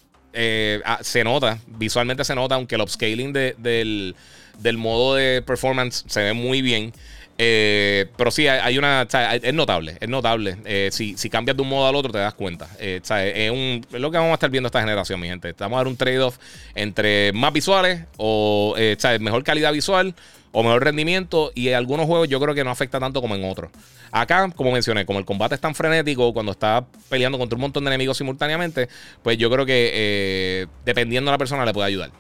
Ah, 0.86 1.00
se 1.02 1.24
nota, 1.24 1.60
visualmente 1.68 2.24
se 2.24 2.36
nota, 2.36 2.56
aunque 2.56 2.76
el 2.76 2.82
upscaling 2.82 3.34
del, 3.34 4.16
del 4.60 4.78
modo 4.78 5.16
de 5.16 5.42
performance 5.42 6.04
se 6.08 6.24
ve 6.24 6.34
muy 6.34 6.62
bien. 6.62 6.94
Eh, 7.42 8.08
pero 8.18 8.32
sí, 8.32 8.50
hay 8.50 8.78
una. 8.78 9.08
es 9.10 9.54
notable, 9.54 9.96
es 10.02 10.10
notable. 10.10 10.58
Eh, 10.66 10.90
si, 10.92 11.16
cambias 11.30 11.56
de 11.56 11.64
un 11.64 11.70
modo 11.70 11.88
al 11.88 11.96
otro, 11.96 12.12
te 12.12 12.18
das 12.18 12.34
cuenta. 12.34 12.68
Eh, 12.80 13.00
es, 13.02 13.52
un, 13.52 13.82
lo 13.92 14.12
que 14.12 14.18
vamos 14.18 14.32
a 14.32 14.34
estar 14.34 14.50
viendo 14.50 14.68
esta 14.68 14.82
generación, 14.82 15.22
mi 15.22 15.30
gente. 15.30 15.56
Vamos 15.58 15.78
a 15.78 15.80
dar 15.80 15.88
un 15.88 15.96
trade-off 15.96 16.38
entre 16.76 17.32
más 17.32 17.54
visuales 17.54 18.02
o 18.18 18.76
mejor 19.22 19.44
calidad 19.46 19.72
visual 19.72 20.14
o 20.52 20.64
mejor 20.64 20.84
rendimiento. 20.84 21.52
Y 21.56 21.70
en 21.70 21.76
algunos 21.76 22.06
juegos 22.06 22.28
yo 22.28 22.40
creo 22.40 22.56
que 22.56 22.64
no 22.64 22.72
afecta 22.72 23.00
tanto 23.00 23.22
como 23.22 23.36
en 23.36 23.44
otros. 23.44 23.72
Acá, 24.12 24.50
como 24.56 24.72
mencioné, 24.72 25.06
como 25.06 25.20
el 25.20 25.26
combate 25.26 25.56
es 25.56 25.62
tan 25.62 25.76
frenético, 25.76 26.34
cuando 26.34 26.52
estás 26.52 26.84
peleando 27.10 27.38
contra 27.38 27.56
un 27.56 27.62
montón 27.62 27.84
de 27.84 27.90
enemigos 27.90 28.18
simultáneamente, 28.18 28.90
pues 29.22 29.38
yo 29.38 29.50
creo 29.52 29.66
que 29.66 30.68
dependiendo 30.84 31.30
de 31.30 31.34
la 31.34 31.38
persona 31.38 31.66
le 31.66 31.74
puede 31.74 31.88
ayudar. 31.88 32.12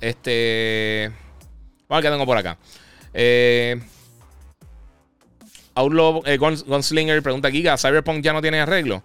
Este. 0.00 1.12
Vamos 1.88 1.90
a 1.90 1.94
ver 1.96 2.02
qué 2.02 2.10
tengo 2.10 2.26
por 2.26 2.38
acá. 2.38 2.58
Eh, 3.14 3.80
Outlaw 5.74 6.22
eh, 6.26 6.36
Gunslinger 6.38 7.22
pregunta 7.22 7.50
Giga, 7.50 7.76
¿Cyberpunk 7.76 8.22
ya 8.22 8.32
no 8.32 8.42
tiene 8.42 8.60
arreglo? 8.60 9.02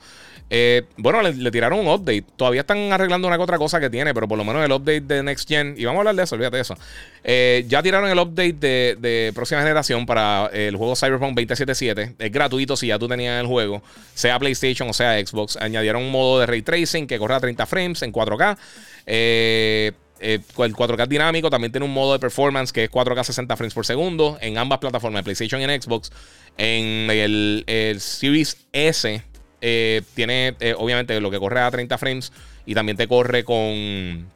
Eh, 0.54 0.84
bueno, 0.98 1.22
le, 1.22 1.50
tiraron 1.50 1.80
un 1.80 1.88
update. 1.88 2.26
Todavía 2.36 2.62
están 2.62 2.92
arreglando 2.92 3.26
una 3.26 3.38
que 3.38 3.44
otra 3.44 3.58
cosa 3.58 3.80
que 3.80 3.90
tiene, 3.90 4.14
pero 4.14 4.28
por 4.28 4.38
lo 4.38 4.44
menos 4.44 4.66
el 4.66 4.72
update 4.74 5.00
de 5.00 5.24
Next 5.24 5.48
Gen. 5.48 5.76
Y 5.78 5.86
vamos 5.86 6.00
a 6.00 6.02
hablar 6.02 6.16
de 6.16 6.24
eso, 6.24 6.36
olvídate 6.36 6.58
de 6.58 6.62
eso. 6.62 6.76
Eh, 7.24 7.64
ya 7.70 7.82
tiraron 7.82 8.10
el 8.10 8.20
update 8.20 8.98
de, 8.98 9.32
próxima 9.34 9.62
generación 9.62 10.06
para 10.06 10.48
el 10.54 10.76
juego 10.76 10.94
Cyberpunk 10.98 11.30
2077. 11.30 12.16
Es 12.20 12.32
gratuito 12.34 12.76
si 12.76 12.88
ya 12.88 13.00
tú 13.00 13.08
tenías 13.08 13.40
el 13.40 13.48
juego, 13.48 13.82
sea 14.14 14.38
PlayStation 14.40 14.90
o 14.90 14.94
sea 14.94 15.26
Xbox. 15.26 15.56
Añadieron 15.56 16.04
un 16.04 16.12
modo 16.12 16.42
de 16.42 16.48
ray 16.48 16.62
tracing 16.62 17.08
que 17.08 17.18
corre 17.18 17.36
a 17.36 17.40
30 17.40 17.66
frames 17.66 18.02
en 18.02 18.12
4K. 18.12 18.58
Eh. 19.06 19.94
Eh, 20.24 20.40
el 20.60 20.76
4K 20.76 21.08
dinámico 21.08 21.50
también 21.50 21.72
tiene 21.72 21.86
un 21.86 21.94
modo 21.94 22.14
de 22.14 22.20
performance 22.20 22.72
que 22.72 22.84
es 22.84 22.92
4K 22.92 23.24
60 23.24 23.58
frames 23.58 23.74
por 23.74 23.88
segundo 23.88 24.38
en 24.40 24.60
ambas 24.60 24.78
plataformas, 24.78 25.24
PlayStation 25.24 25.60
y 25.60 25.64
en 25.64 25.82
Xbox. 25.82 26.12
En 26.58 27.10
el, 27.10 27.66
Series 28.00 28.58
S 28.72 29.24
eh, 29.62 30.02
tiene 30.16 30.56
eh, 30.60 30.76
obviamente 30.78 31.20
lo 31.22 31.32
que 31.32 31.40
corre 31.40 31.62
a 31.62 31.72
30 31.72 31.98
frames 31.98 32.34
y 32.66 32.74
también 32.74 32.98
te 32.98 33.08
corre 33.08 33.44
con 33.44 34.28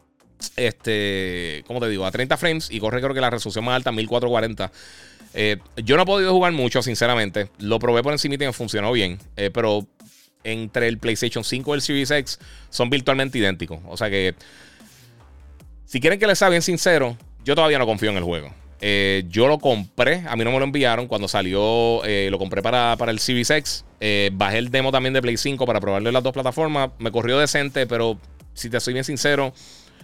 este, 0.56 1.64
¿cómo 1.68 1.80
te 1.80 1.90
digo? 1.90 2.06
A 2.06 2.12
30 2.12 2.38
frames 2.38 2.70
y 2.72 2.80
corre 2.80 3.02
creo 3.02 3.14
que 3.14 3.22
la 3.22 3.30
resolución 3.30 3.66
más 3.66 3.76
alta 3.76 3.92
1440. 3.92 4.72
yo 5.84 5.96
no 5.98 6.04
he 6.04 6.06
podido 6.06 6.32
jugar 6.32 6.54
mucho, 6.54 6.82
sinceramente. 6.82 7.50
Lo 7.60 7.80
probé 7.80 8.04
por 8.04 8.14
encima 8.14 8.36
y 8.36 8.54
funcionó 8.54 8.92
bien. 8.92 9.20
pero 9.54 9.88
entre 10.44 10.88
el 10.88 11.00
PlayStation 11.00 11.44
5 11.44 11.72
y 11.72 11.76
el 11.76 11.82
Series 11.82 12.12
X 12.12 12.40
son 12.70 12.90
virtualmente 12.90 13.38
idénticos. 13.38 13.80
O 13.88 13.98
sea 13.98 14.10
que 14.10 14.36
si 15.86 16.00
quieren 16.00 16.20
que 16.20 16.28
les 16.28 16.40
sea 16.40 16.50
bien 16.50 16.62
sincero, 16.62 17.18
yo 17.44 17.56
todavía 17.56 17.80
no 17.80 17.86
confío 17.86 18.10
en 18.10 18.18
el 18.18 18.24
juego. 18.24 18.54
Eh, 18.82 19.24
yo 19.30 19.48
lo 19.48 19.60
compré, 19.60 20.24
a 20.28 20.36
mí 20.36 20.44
no 20.44 20.52
me 20.52 20.60
lo 20.60 20.66
enviaron 20.66 21.08
cuando 21.08 21.28
salió, 21.28 22.04
eh, 22.04 22.28
lo 22.30 22.38
compré 22.38 22.62
para, 22.62 22.96
para 22.98 23.12
el 23.12 23.20
Series 23.20 23.50
X. 23.50 23.85
Eh, 24.08 24.30
bajé 24.32 24.60
el 24.60 24.70
demo 24.70 24.91
también 24.91 25.13
de 25.15 25.22
Play 25.24 25.36
5 25.36 25.65
para 25.65 25.82
probarlo 25.82 26.10
en 26.10 26.13
las 26.13 26.22
dos 26.22 26.32
plataformas. 26.32 26.91
Me 27.00 27.12
corrió 27.12 27.39
decente, 27.39 27.88
pero 27.88 28.20
si 28.54 28.70
te 28.70 28.80
soy 28.80 28.94
bien 28.94 29.04
sincero, 29.04 29.52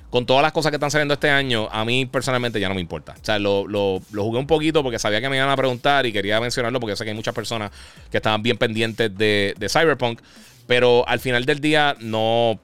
con 0.10 0.26
todas 0.26 0.42
las 0.42 0.52
cosas 0.54 0.72
que 0.72 0.78
están 0.78 0.90
saliendo 0.90 1.14
este 1.14 1.30
año, 1.30 1.70
a 1.72 1.86
mí 1.86 2.08
personalmente 2.08 2.60
ya 2.60 2.68
no 2.68 2.74
me 2.74 2.82
importa. 2.82 3.14
O 3.22 3.24
sea, 3.24 3.38
lo, 3.38 3.68
jugué 4.12 4.40
un 4.40 4.48
poquito 4.48 4.82
porque 4.82 4.98
sabía 4.98 5.22
que 5.22 5.30
me 5.30 5.38
iban 5.38 5.50
a 5.50 5.56
preguntar 5.56 6.08
y 6.08 6.12
quería 6.12 6.42
mencionarlo 6.42 6.80
porque 6.80 6.96
sé 6.96 7.04
que 7.04 7.12
hay 7.12 7.16
muchas 7.16 7.36
personas 7.36 7.70
que 8.10 8.18
estaban 8.18 8.42
bien 8.42 8.58
pendientes 8.58 9.16
de, 9.16 9.54
de 9.56 9.70
Cyberpunk. 9.70 10.20
Pero 10.66 11.08
al 11.08 11.20
final 11.20 11.46
del 11.46 11.60
día 11.60 11.96
no 12.00 12.60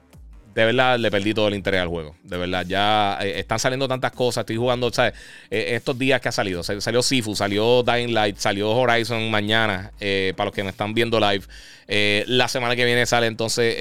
de 0.58 0.64
verdad 0.64 0.98
le 0.98 1.08
perdí 1.08 1.34
todo 1.34 1.46
el 1.46 1.54
interés 1.54 1.80
al 1.80 1.86
juego. 1.86 2.16
De 2.24 2.36
verdad, 2.36 2.66
ya 2.66 3.16
eh, 3.20 3.38
están 3.38 3.60
saliendo 3.60 3.86
tantas 3.86 4.10
cosas. 4.10 4.42
Estoy 4.42 4.56
jugando, 4.56 4.92
¿sabes? 4.92 5.14
Eh, 5.52 5.76
estos 5.76 5.96
días 5.96 6.20
que 6.20 6.30
ha 6.30 6.32
salido. 6.32 6.64
Salió 6.64 7.00
Sifu, 7.00 7.36
salió 7.36 7.84
Dying 7.84 8.12
Light, 8.12 8.38
salió 8.38 8.70
Horizon 8.70 9.30
mañana, 9.30 9.92
eh, 10.00 10.32
para 10.36 10.46
los 10.46 10.54
que 10.56 10.64
me 10.64 10.70
están 10.70 10.94
viendo 10.94 11.20
live. 11.20 11.44
la 12.26 12.48
semana 12.48 12.74
que 12.74 12.84
viene 12.84 13.06
sale 13.06 13.28
entonces 13.28 13.76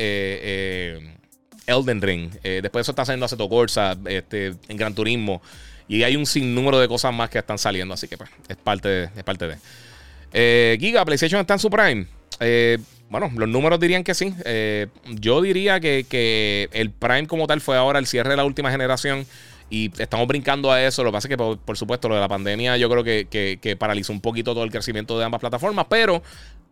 Elden 1.65 1.99
Ring. 1.99 2.29
después 2.43 2.73
de 2.73 2.81
eso 2.81 2.91
está 2.91 3.05
saliendo 3.05 3.25
Aceto 3.25 3.49
Corsa, 3.49 3.97
este, 4.05 4.53
en 4.67 4.77
Gran 4.77 4.93
Turismo. 4.93 5.41
Y 5.87 6.03
hay 6.03 6.15
un 6.15 6.27
sinnúmero 6.27 6.79
de 6.79 6.87
cosas 6.87 7.11
más 7.11 7.31
que 7.31 7.39
están 7.39 7.57
saliendo. 7.57 7.95
Así 7.95 8.07
que 8.07 8.19
pues, 8.19 8.29
es 8.49 8.57
parte 8.57 8.87
de. 8.87 9.09
Es 9.17 9.23
parte 9.23 9.47
de. 9.47 10.77
Giga, 10.79 11.03
PlayStation 11.03 11.41
está 11.41 11.55
en 11.55 11.71
prime. 11.71 12.07
Eh, 12.39 12.77
bueno, 13.09 13.31
los 13.35 13.47
números 13.47 13.79
dirían 13.79 14.03
que 14.03 14.13
sí. 14.13 14.33
Eh, 14.43 14.87
yo 15.05 15.41
diría 15.41 15.79
que, 15.79 16.69
el 16.73 16.91
Prime 16.91 17.27
como 17.27 17.47
tal 17.47 17.61
fue 17.61 17.77
ahora 17.77 17.99
el 17.99 18.07
cierre 18.07 18.31
de 18.31 18.37
la 18.37 18.45
última 18.45 18.71
generación 18.71 19.25
y 19.69 19.91
estamos 20.01 20.27
brincando 20.27 20.71
a 20.71 20.83
eso. 20.83 21.03
Lo 21.03 21.11
que 21.11 21.13
pasa 21.13 21.27
es 21.27 21.29
que, 21.29 21.37
por, 21.37 21.77
supuesto, 21.77 22.09
lo 22.09 22.15
de 22.15 22.21
la 22.21 22.27
pandemia 22.27 22.77
yo 22.77 22.89
creo 22.89 23.03
que, 23.03 23.77
paralizó 23.79 24.11
un 24.11 24.21
poquito 24.21 24.53
todo 24.53 24.63
el 24.63 24.71
crecimiento 24.71 25.17
de 25.17 25.25
ambas 25.25 25.39
plataformas, 25.39 25.85
pero 25.89 26.21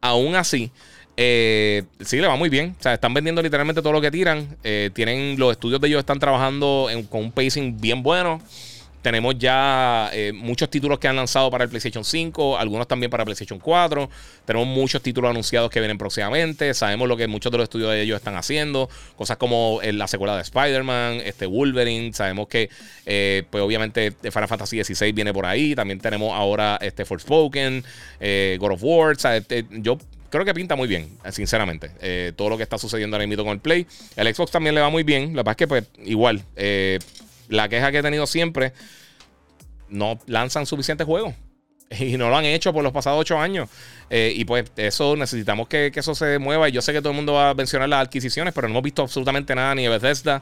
aún 0.02 0.36
así, 0.36 0.72
eh, 1.18 1.84
sí 2.02 2.18
le 2.18 2.28
va 2.28 2.36
muy 2.36 2.50
bien. 2.50 2.76
O 2.78 2.84
sea, 2.84 2.96
están 2.96 3.14
vendiendo 3.14 3.42
literalmente 3.42 3.82
todo 3.82 3.94
lo 3.94 4.02
que 4.02 4.12
tiran. 4.12 4.58
Eh, 4.64 4.90
tienen 4.94 5.40
los 5.40 5.52
estudios 5.52 5.80
de 5.80 5.88
ellos 5.88 6.00
están 6.00 6.20
trabajando 6.20 6.90
con 7.10 7.22
un 7.22 7.32
pacing 7.32 7.80
bien 7.80 8.04
bueno. 8.04 8.42
Tenemos 9.06 9.38
ya 9.38 10.10
eh, 10.14 10.34
muchos 10.34 10.68
títulos 10.68 10.98
que 10.98 11.08
han 11.08 11.16
lanzado 11.16 11.52
para 11.52 11.64
el 11.64 11.70
PlayStation 11.70 12.04
5, 12.04 12.58
algunos 12.58 12.88
también 12.88 13.12
para 13.12 13.24
PlayStation 13.24 13.60
4. 13.60 14.10
Tenemos 14.46 14.68
muchos 14.68 15.00
títulos 15.04 15.30
anunciados 15.30 15.70
que 15.70 15.80
vienen 15.80 16.00
próximamente. 16.00 16.74
Sabemos 16.74 17.08
lo 17.08 17.16
que 17.16 17.28
muchos 17.28 17.52
de 17.52 17.60
los 17.60 17.66
estudios 17.66 17.92
de 17.92 18.02
ellos 18.02 18.18
están 18.18 18.36
haciendo. 18.36 18.90
Cosas 19.16 19.38
como 19.38 19.80
eh, 19.84 19.94
la 19.94 20.08
secuela 20.08 20.36
de 20.36 20.42
Spider-Man, 20.42 21.22
este 21.24 21.46
Wolverine. 21.46 22.14
Sabemos 22.14 22.48
que, 22.48 22.72
eh, 23.06 23.44
pues 23.52 23.64
obviamente, 23.64 24.12
Final 24.12 24.48
Fantasy 24.48 24.84
XVI 24.84 25.12
viene 25.12 25.32
por 25.32 25.46
ahí. 25.46 25.76
También 25.76 26.00
tenemos 26.00 26.34
ahora 26.34 26.80
este 26.82 27.06
Forspoken, 27.06 27.84
God 28.58 28.72
of 28.72 28.80
War. 28.82 29.16
yo 29.70 30.00
creo 30.32 30.46
que 30.46 30.54
pinta 30.56 30.76
muy 30.76 30.88
bien, 30.88 31.16
sinceramente. 31.30 32.32
todo 32.36 32.50
lo 32.50 32.58
que 32.58 32.64
está 32.64 32.80
sucediendo 32.80 33.18
ahora 33.18 33.28
mismo 33.28 33.44
con 33.44 33.54
el 33.54 33.60
Play. 33.60 33.86
El 34.16 34.34
Xbox 34.34 34.50
también 34.50 34.74
le 34.74 34.82
va 34.82 34.90
muy 34.90 35.04
bien. 35.04 35.36
La 35.36 35.44
verdad 35.44 35.52
es 35.52 35.58
que, 35.58 35.68
pues, 35.68 35.84
igual 36.04 36.44
la 37.50 37.70
queja 37.70 37.92
que 37.92 38.00
he 38.00 38.04
tenido 38.04 38.28
siempre, 38.28 38.74
no 39.90 40.20
lanzan 40.28 40.66
suficientes 40.66 41.06
juegos. 41.06 41.34
Y 42.00 42.18
no 42.18 42.30
lo 42.30 42.38
han 42.38 42.46
hecho 42.46 42.74
por 42.74 42.84
los 42.84 42.92
pasados 42.92 43.20
ocho 43.22 43.40
años. 43.40 43.70
Eh, 44.10 44.34
y 44.36 44.44
pues 44.46 44.72
eso 44.76 45.16
necesitamos 45.16 45.68
que, 45.68 45.92
eso 45.94 46.16
se 46.16 46.40
mueva. 46.40 46.68
Y 46.68 46.72
yo 46.72 46.82
sé 46.82 46.94
que 46.94 47.00
todo 47.00 47.12
el 47.12 47.16
mundo 47.16 47.34
va 47.34 47.52
a 47.52 47.54
mencionar 47.54 47.88
las 47.88 48.08
adquisiciones, 48.08 48.54
pero 48.54 48.68
no 48.68 48.74
hemos 48.74 48.84
visto 48.84 49.04
absolutamente 49.04 49.54
nada 49.54 49.76
ni 49.76 49.84
de 49.84 49.90
Bethesda, 49.90 50.42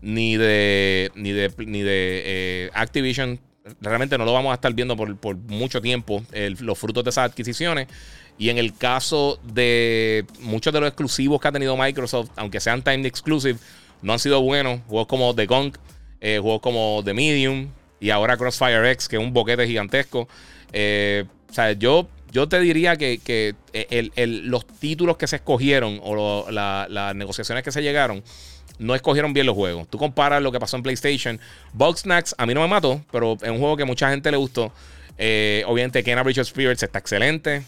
ni 0.00 0.36
de, 0.36 1.10
ni 1.16 1.32
de, 1.32 1.52
ni 1.58 1.82
de 1.82 2.22
eh, 2.24 2.70
Activision 2.74 3.40
realmente 3.80 4.18
no 4.18 4.24
lo 4.24 4.32
vamos 4.32 4.50
a 4.50 4.54
estar 4.54 4.72
viendo 4.74 4.96
por, 4.96 5.36
mucho 5.36 5.80
tiempo, 5.80 6.22
los 6.60 6.78
frutos 6.78 7.04
de 7.04 7.10
esas 7.10 7.30
adquisiciones. 7.30 7.88
Y 8.36 8.50
en 8.50 8.58
el 8.58 8.74
caso 8.76 9.38
de 9.44 10.26
muchos 10.40 10.72
de 10.72 10.80
los 10.80 10.88
exclusivos 10.88 11.40
que 11.40 11.48
ha 11.48 11.52
tenido 11.52 11.76
Microsoft, 11.76 12.30
aunque 12.36 12.60
sean 12.60 12.82
time 12.82 13.06
exclusive, 13.06 13.58
no 14.02 14.12
han 14.12 14.18
sido 14.18 14.42
buenos. 14.42 14.80
Juegos 14.88 15.06
como 15.06 15.34
The 15.34 15.46
Gunk, 15.46 15.78
eh, 16.26 16.38
juegos 16.40 16.62
como 16.62 17.02
The 17.04 17.12
Medium 17.12 17.68
y 18.00 18.08
ahora 18.08 18.38
Crossfire 18.38 18.90
X, 18.92 19.08
que 19.08 19.16
es 19.16 19.22
un 19.22 19.34
boquete 19.34 19.66
gigantesco. 19.66 20.26
Eh, 20.72 21.24
o 21.50 21.52
sea, 21.52 21.72
yo, 21.72 22.08
yo 22.32 22.48
te 22.48 22.58
diría 22.60 22.96
que, 22.96 23.54
los 24.26 24.66
títulos 24.66 25.18
que 25.18 25.26
se 25.26 25.36
escogieron 25.36 26.00
o 26.02 26.50
las 26.50 27.14
negociaciones 27.14 27.62
que 27.62 27.70
se 27.70 27.82
llegaron 27.82 28.24
no 28.78 28.94
escogieron 28.94 29.34
bien 29.34 29.44
los 29.44 29.54
juegos. 29.54 29.86
Tú 29.88 29.98
comparas 29.98 30.42
lo 30.42 30.50
que 30.50 30.58
pasó 30.58 30.78
en 30.78 30.82
PlayStation. 30.82 31.38
Snacks 31.96 32.34
a 32.38 32.46
mí 32.46 32.54
no 32.54 32.62
me 32.62 32.68
mató, 32.68 33.04
pero 33.12 33.36
es 33.42 33.50
un 33.50 33.58
juego 33.58 33.76
que 33.76 33.84
mucha 33.84 34.08
gente 34.08 34.30
le 34.30 34.38
gustó. 34.38 34.72
Eh, 35.18 35.62
obviamente, 35.66 36.02
Kenna 36.02 36.22
Bridge 36.22 36.38
of 36.38 36.48
Spirits 36.48 36.82
está 36.82 37.00
excelente. 37.00 37.62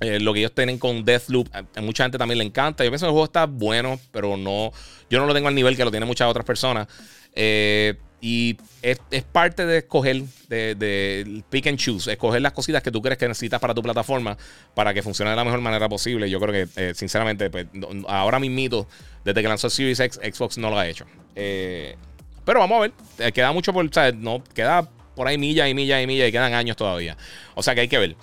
Eh, 0.00 0.20
lo 0.20 0.32
que 0.32 0.40
ellos 0.40 0.52
tienen 0.54 0.78
con 0.78 1.04
Deathloop, 1.04 1.48
a, 1.52 1.80
mucha 1.80 2.04
gente 2.04 2.18
también 2.18 2.38
le 2.38 2.44
encanta. 2.44 2.84
Yo 2.84 2.90
pienso 2.90 3.06
que 3.06 3.08
el 3.08 3.12
juego 3.12 3.24
está 3.24 3.46
bueno, 3.46 3.98
pero 4.12 4.36
no. 4.36 4.72
Yo 5.10 5.18
no 5.18 5.26
lo 5.26 5.34
tengo 5.34 5.48
al 5.48 5.54
nivel 5.54 5.76
que 5.76 5.84
lo 5.84 5.90
tienen 5.90 6.06
muchas 6.06 6.28
otras 6.28 6.46
personas. 6.46 6.88
Eh, 7.34 7.94
y 8.20 8.56
es, 8.80 8.98
parte 9.32 9.66
de 9.66 9.78
escoger, 9.78 10.22
de, 10.48 11.42
pick 11.50 11.66
and 11.66 11.78
choose, 11.78 12.10
escoger 12.10 12.40
las 12.40 12.52
cositas 12.52 12.82
que 12.82 12.90
tú 12.90 13.02
crees 13.02 13.18
que 13.18 13.28
necesitas 13.28 13.60
para 13.60 13.74
tu 13.74 13.82
plataforma 13.82 14.38
para 14.74 14.94
que 14.94 15.02
funcione 15.02 15.30
de 15.30 15.36
la 15.36 15.44
mejor 15.44 15.60
manera 15.60 15.88
posible. 15.88 16.30
Yo 16.30 16.40
creo 16.40 16.52
que, 16.52 16.68
eh, 16.80 16.94
sinceramente, 16.94 17.50
pues, 17.50 17.66
ahora 18.08 18.38
mismito, 18.38 18.88
desde 19.24 19.42
que 19.42 19.48
lanzó 19.48 19.68
Series 19.68 20.00
X, 20.00 20.20
Xbox 20.22 20.56
no 20.56 20.70
lo 20.70 20.78
ha 20.78 20.88
hecho. 20.88 21.04
pero 21.34 22.60
vamos 22.60 22.78
a 22.78 22.80
ver, 22.80 23.32
queda 23.32 23.52
mucho 23.52 23.72
por, 23.74 23.84
o 23.84 24.12
no, 24.14 24.42
queda 24.54 24.88
por 25.14 25.28
ahí 25.28 25.38
millas 25.38 25.68
y 25.68 25.74
millas 25.74 26.02
y 26.02 26.06
millas 26.06 26.28
y 26.28 26.32
quedan 26.32 26.54
años 26.54 26.76
todavía. 26.76 27.16
O 27.54 27.62
sea 27.62 27.74
que 27.74 27.82
hay 27.82 27.88
que 27.88 27.98
ver. 27.98 28.16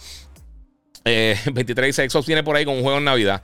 23 1.04 2.00
eh, 2.00 2.10
Xbox 2.10 2.28
viene 2.28 2.44
por 2.44 2.56
ahí 2.56 2.66
con 2.66 2.76
un 2.76 2.82
juego 2.82 2.98
en 2.98 3.06
Navidad. 3.06 3.42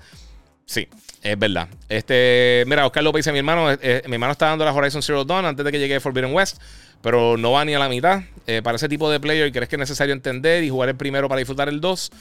Sí, 0.68 0.86
es 1.22 1.40
verdad. 1.40 1.70
Este, 1.88 2.66
mira, 2.68 2.86
Oscar 2.86 3.02
López 3.02 3.24
dice: 3.24 3.32
Mi 3.32 3.40
hermano, 3.40 3.72
eh, 3.72 3.80
eh, 3.82 4.02
mi 4.08 4.16
hermano 4.16 4.34
está 4.34 4.48
dando 4.48 4.66
la 4.66 4.74
Horizon 4.74 5.02
Zero 5.02 5.24
Dawn 5.24 5.46
antes 5.46 5.66
de 5.66 5.72
que 5.72 5.80
llegue 5.80 6.00
Forbidden 6.02 6.34
West, 6.34 6.62
pero 7.02 7.38
no 7.38 7.54
va 7.54 7.64
ni 7.64 7.74
a 7.74 7.80
la 7.80 7.88
mitad. 7.88 8.22
para 8.64 8.76
ese 8.76 8.90
tipo 8.90 9.10
de 9.10 9.20
player, 9.20 9.50
¿crees 9.52 9.70
que 9.70 9.78
es 9.78 9.80
necesario 9.80 10.14
entender 10.14 10.66
y 10.66 10.70
jugar 10.70 10.90
el 10.90 10.98
primero 10.98 11.30
para 11.30 11.40
disfrutar 11.40 11.70
el 11.70 11.80
2? 11.80 12.12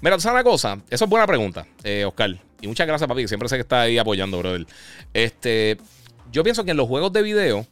Mira, 0.00 0.18
¿sabes 0.18 0.34
una 0.34 0.42
cosa? 0.42 0.78
Eso 0.90 1.04
es 1.04 1.10
buena 1.10 1.26
pregunta, 1.26 1.66
Oscar. 2.06 2.36
Y 2.60 2.66
muchas 2.66 2.86
gracias, 2.86 3.06
papi. 3.06 3.28
Siempre 3.28 3.48
sé 3.48 3.56
que 3.56 3.62
está 3.62 3.82
ahí 3.82 3.96
apoyando, 3.96 4.38
brother. 4.38 4.66
Este, 5.12 5.78
yo 6.32 6.42
pienso 6.42 6.64
que 6.64 6.72
en 6.72 6.76
los 6.76 6.88
juegos 6.88 7.12
de 7.12 7.22
video 7.22 7.66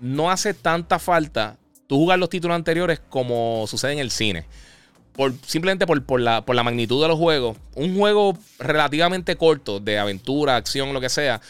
no 0.00 0.30
hace 0.30 0.54
tanta 0.54 0.98
falta 0.98 1.56
tú 1.86 1.96
jugar 1.96 2.18
los 2.18 2.30
títulos 2.30 2.56
anteriores 2.56 3.00
como 3.08 3.64
sucede 3.68 3.92
en 3.92 3.98
el 4.00 4.10
cine 4.10 4.46
simplemente 5.46 5.86
por, 5.86 6.20
la, 6.20 6.42
magnitud 6.62 7.02
de 7.02 7.08
los 7.08 7.18
juegos, 7.18 7.56
un 7.74 7.96
juego 7.96 8.38
relativamente 8.58 9.36
corto 9.36 9.80
de 9.80 9.98
aventura, 9.98 10.56
acción, 10.56 10.92
lo 10.92 11.00
que 11.00 11.08
sea, 11.08 11.40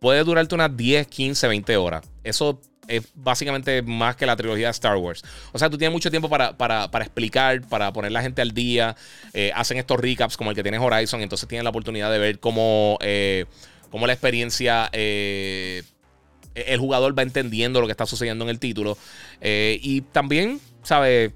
puede 0.00 0.24
durarte 0.24 0.54
unas 0.54 0.76
10, 0.76 1.06
15, 1.06 1.48
20 1.48 1.76
horas. 1.76 2.04
Eso 2.24 2.60
es 2.86 3.06
básicamente 3.14 3.82
más 3.82 4.16
que 4.16 4.26
la 4.26 4.36
trilogía 4.36 4.66
de 4.66 4.70
Star 4.70 4.96
Wars. 4.96 5.22
O 5.52 5.58
sea, 5.58 5.68
tú 5.68 5.76
tienes 5.76 5.92
mucho 5.92 6.10
tiempo 6.10 6.28
para, 6.28 6.88
explicar, 7.00 7.60
para 7.68 7.92
poner 7.92 8.12
la 8.12 8.22
gente 8.22 8.40
al 8.40 8.52
día. 8.52 8.96
Eh, 9.34 9.52
hacen 9.54 9.78
estos 9.78 10.00
recaps 10.00 10.36
como 10.36 10.50
el 10.50 10.56
que 10.56 10.62
tienes 10.62 10.80
Horizon, 10.80 11.20
entonces 11.20 11.48
tienes 11.48 11.64
la 11.64 11.70
oportunidad 11.70 12.10
de 12.10 12.18
ver 12.18 12.40
cómo, 12.40 12.98
eh, 13.00 13.44
la 13.92 14.12
experiencia... 14.12 14.88
Eh, 14.92 15.82
el 16.54 16.80
jugador 16.80 17.16
va 17.16 17.22
entendiendo 17.22 17.80
lo 17.80 17.86
que 17.86 17.92
está 17.92 18.04
sucediendo 18.04 18.44
en 18.44 18.50
el 18.50 18.58
título. 18.58 18.98
y 19.40 20.00
también, 20.00 20.60
¿sabes? 20.82 21.30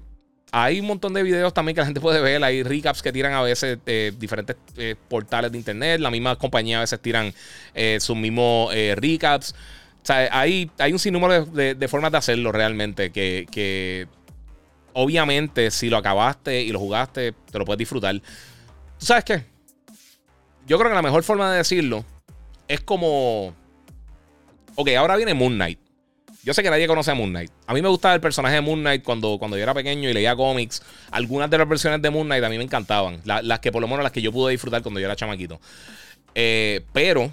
Hay 0.55 0.79
un 0.79 0.85
montón 0.85 1.15
de 1.15 1.23
videos 1.23 1.51
también 1.51 1.73
que 1.73 1.81
la 1.81 1.85
gente 1.85 1.99
puede 1.99 2.21
ver. 2.21 2.43
Hay 2.43 2.61
recaps 2.61 3.01
que 3.01 3.11
tiran 3.11 3.33
a 3.33 3.41
veces 3.41 3.79
eh, 3.87 4.13
diferentes 4.19 4.55
eh, 4.77 4.95
portales 5.09 5.51
de 5.51 5.57
internet. 5.57 5.99
La 5.99 6.11
misma 6.11 6.35
compañía 6.35 6.77
a 6.77 6.81
veces 6.81 7.01
tiran 7.01 7.33
eh, 7.73 7.97
sus 7.99 8.15
mismos 8.15 8.71
recaps. 8.93 9.55
O 10.03 10.05
sea, 10.05 10.29
hay, 10.31 10.69
hay 10.77 10.93
un 10.93 10.99
sinnúmero 10.99 11.43
de, 11.47 11.87
formas 11.87 12.11
de 12.11 12.19
hacerlo 12.19 12.51
realmente. 12.51 13.11
Que, 13.11 14.07
obviamente, 14.93 15.71
si 15.71 15.89
lo 15.89 15.97
acabaste 15.97 16.61
y 16.61 16.71
lo 16.71 16.77
jugaste, 16.77 17.33
te 17.51 17.57
lo 17.57 17.65
puedes 17.65 17.79
disfrutar. 17.79 18.19
¿Tú 18.19 19.05
sabes 19.07 19.23
qué? 19.23 19.45
Yo 20.67 20.77
creo 20.77 20.91
que 20.91 20.95
la 20.95 21.01
mejor 21.01 21.23
forma 21.23 21.51
de 21.51 21.57
decirlo 21.57 22.05
es 22.67 22.79
como. 22.81 23.55
Ok, 24.75 24.89
ahora 24.89 25.15
viene 25.15 25.33
Moon 25.33 25.55
Knight. 25.55 25.79
Yo 26.43 26.53
sé 26.53 26.61
que 26.61 26.69
nadie 26.69 26.87
conoce 26.87 27.09
a 27.09 27.15
Moon 27.15 27.29
Knight. 27.29 27.51
A 27.67 27.73
mí 27.73 27.81
me 27.81 27.87
gustaba 27.87 28.13
el 28.15 28.21
personaje 28.21 28.55
de 28.55 28.61
Moon 28.61 28.81
Knight 28.81 29.01
cuando, 29.03 29.37
cuando 29.39 29.55
yo 29.55 29.63
era 29.63 29.73
pequeño 29.73 30.09
y 30.09 30.13
leía 30.13 30.35
cómics. 30.35 30.83
Algunas 31.09 31.49
de 31.49 31.57
las 31.57 31.67
versiones 31.67 32.01
de 32.01 32.09
Moon 32.09 32.27
Knight 32.27 32.43
a 32.43 32.49
mí 32.49 32.57
me 32.57 32.63
encantaban. 32.65 33.21
las 33.23 33.59
que 33.59 33.71
por 33.71 33.81
lo 33.81 33.87
menos 33.87 34.03
las 34.03 34.11
que 34.11 34.21
yo 34.21 34.31
pude 34.31 34.51
disfrutar 34.51 34.81
cuando 34.81 34.99
yo 34.99 35.05
era 35.05 35.15
chamaquito. 35.15 35.61
Eh, 36.35 36.81
pero 36.91 37.31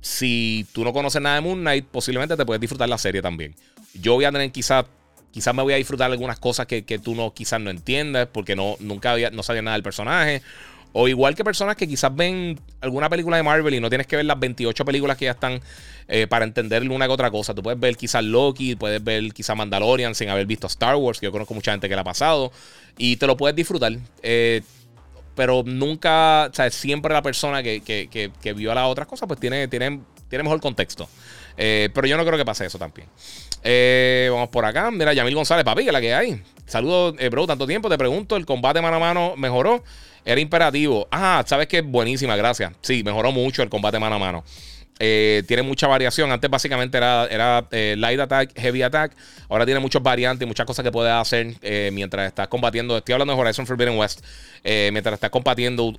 si 0.00 0.66
tú 0.72 0.84
no 0.84 0.92
conoces 0.92 1.20
nada 1.20 1.36
de 1.36 1.42
Moon 1.42 1.60
Knight, 1.60 1.84
posiblemente 1.84 2.36
te 2.36 2.46
puedes 2.46 2.60
disfrutar 2.60 2.88
la 2.88 2.98
serie 2.98 3.20
también. 3.20 3.54
Yo 3.94 4.14
voy 4.14 4.24
a 4.24 4.32
tener 4.32 4.50
quizás 4.50 4.86
quizás 5.30 5.54
me 5.54 5.62
voy 5.62 5.72
a 5.72 5.76
disfrutar 5.76 6.10
algunas 6.10 6.38
cosas 6.38 6.66
que, 6.66 6.82
tú 7.02 7.14
no 7.14 7.32
quizás 7.34 7.60
no 7.60 7.70
entiendes 7.70 8.28
porque 8.30 8.54
no 8.54 8.76
nunca 8.80 9.12
había 9.12 9.30
no 9.30 9.42
sabía 9.42 9.62
nada 9.62 9.76
del 9.76 9.82
personaje 9.82 10.42
o 10.92 11.08
igual 11.08 11.34
que 11.34 11.44
personas 11.44 11.76
que 11.76 11.88
quizás 11.88 12.14
ven 12.14 12.58
alguna 12.80 13.08
película 13.08 13.36
de 13.36 13.42
Marvel 13.42 13.74
y 13.74 13.80
no 13.80 13.88
tienes 13.88 14.06
que 14.06 14.16
ver 14.16 14.24
las 14.26 14.38
28 14.38 14.84
películas 14.84 15.16
que 15.16 15.24
ya 15.26 15.32
están 15.32 15.60
eh, 16.08 16.26
para 16.26 16.44
entender 16.44 16.88
una 16.90 17.06
que 17.06 17.12
otra 17.12 17.30
cosa. 17.30 17.54
Tú 17.54 17.62
puedes 17.62 17.80
ver 17.80 17.96
quizás 17.96 18.22
Loki, 18.22 18.76
puedes 18.76 19.02
ver 19.02 19.32
quizás 19.32 19.56
Mandalorian 19.56 20.14
sin 20.14 20.28
haber 20.28 20.46
visto 20.46 20.66
Star 20.66 20.96
Wars, 20.96 21.18
que 21.18 21.26
yo 21.26 21.32
conozco 21.32 21.54
mucha 21.54 21.70
gente 21.70 21.88
que 21.88 21.94
la 21.94 22.02
ha 22.02 22.04
pasado, 22.04 22.52
y 22.98 23.16
te 23.16 23.26
lo 23.26 23.36
puedes 23.36 23.56
disfrutar. 23.56 23.92
Eh, 24.22 24.62
pero 25.34 25.62
nunca, 25.64 26.48
o 26.50 26.54
sea, 26.54 26.70
siempre 26.70 27.14
la 27.14 27.22
persona 27.22 27.62
que, 27.62 27.80
que, 27.80 28.52
vio 28.52 28.72
a 28.72 28.74
las 28.74 28.86
otras 28.86 29.06
cosas, 29.08 29.26
pues 29.26 29.40
tiene, 29.40 29.66
tiene, 29.68 30.00
tiene 30.28 30.42
mejor 30.42 30.60
contexto. 30.60 31.08
Eh, 31.56 31.88
pero 31.94 32.06
yo 32.06 32.18
no 32.18 32.24
creo 32.26 32.36
que 32.36 32.44
pase 32.44 32.66
eso 32.66 32.78
también. 32.78 33.08
vamos 34.30 34.50
por 34.50 34.66
acá. 34.66 34.90
Mira, 34.90 35.14
Yamil 35.14 35.34
González, 35.34 35.64
papi, 35.64 35.86
que 35.86 35.92
la 35.92 36.02
que 36.02 36.12
hay. 36.12 36.42
Saludos, 36.66 37.14
bro, 37.30 37.46
tanto 37.46 37.66
tiempo. 37.66 37.88
Te 37.88 37.96
pregunto, 37.96 38.36
¿el 38.36 38.44
combate 38.44 38.82
mano 38.82 38.96
a 38.96 39.00
mano 39.00 39.34
mejoró? 39.36 39.82
Era 40.24 40.40
imperativo. 40.40 41.08
Ah, 41.10 41.42
sabes 41.46 41.66
que 41.66 41.80
buenísima, 41.80 42.36
gracias. 42.36 42.72
Sí, 42.80 43.02
mejoró 43.02 43.32
mucho 43.32 43.62
el 43.62 43.68
combate 43.68 43.98
mano 43.98 44.16
a 44.16 44.18
mano. 44.18 44.44
Eh, 44.98 45.42
tiene 45.48 45.62
mucha 45.62 45.88
variación. 45.88 46.30
Antes 46.30 46.48
básicamente 46.48 46.96
era, 46.96 47.26
era 47.26 47.66
eh, 47.72 47.96
light 47.98 48.20
attack, 48.20 48.56
heavy 48.56 48.82
attack. 48.82 49.12
Ahora 49.48 49.64
tiene 49.64 49.80
muchos 49.80 50.00
variantes 50.00 50.46
y 50.46 50.46
muchas 50.46 50.64
cosas 50.64 50.84
que 50.84 50.92
puedes 50.92 51.12
hacer 51.12 51.54
eh, 51.62 51.90
mientras 51.92 52.28
estás 52.28 52.46
combatiendo. 52.46 52.96
Estoy 52.96 53.14
hablando 53.14 53.34
de 53.34 53.40
Horizon 53.40 53.66
Forbidden 53.66 53.98
West. 53.98 54.24
mientras 54.62 55.14
estás 55.14 55.30
combatiendo, 55.30 55.92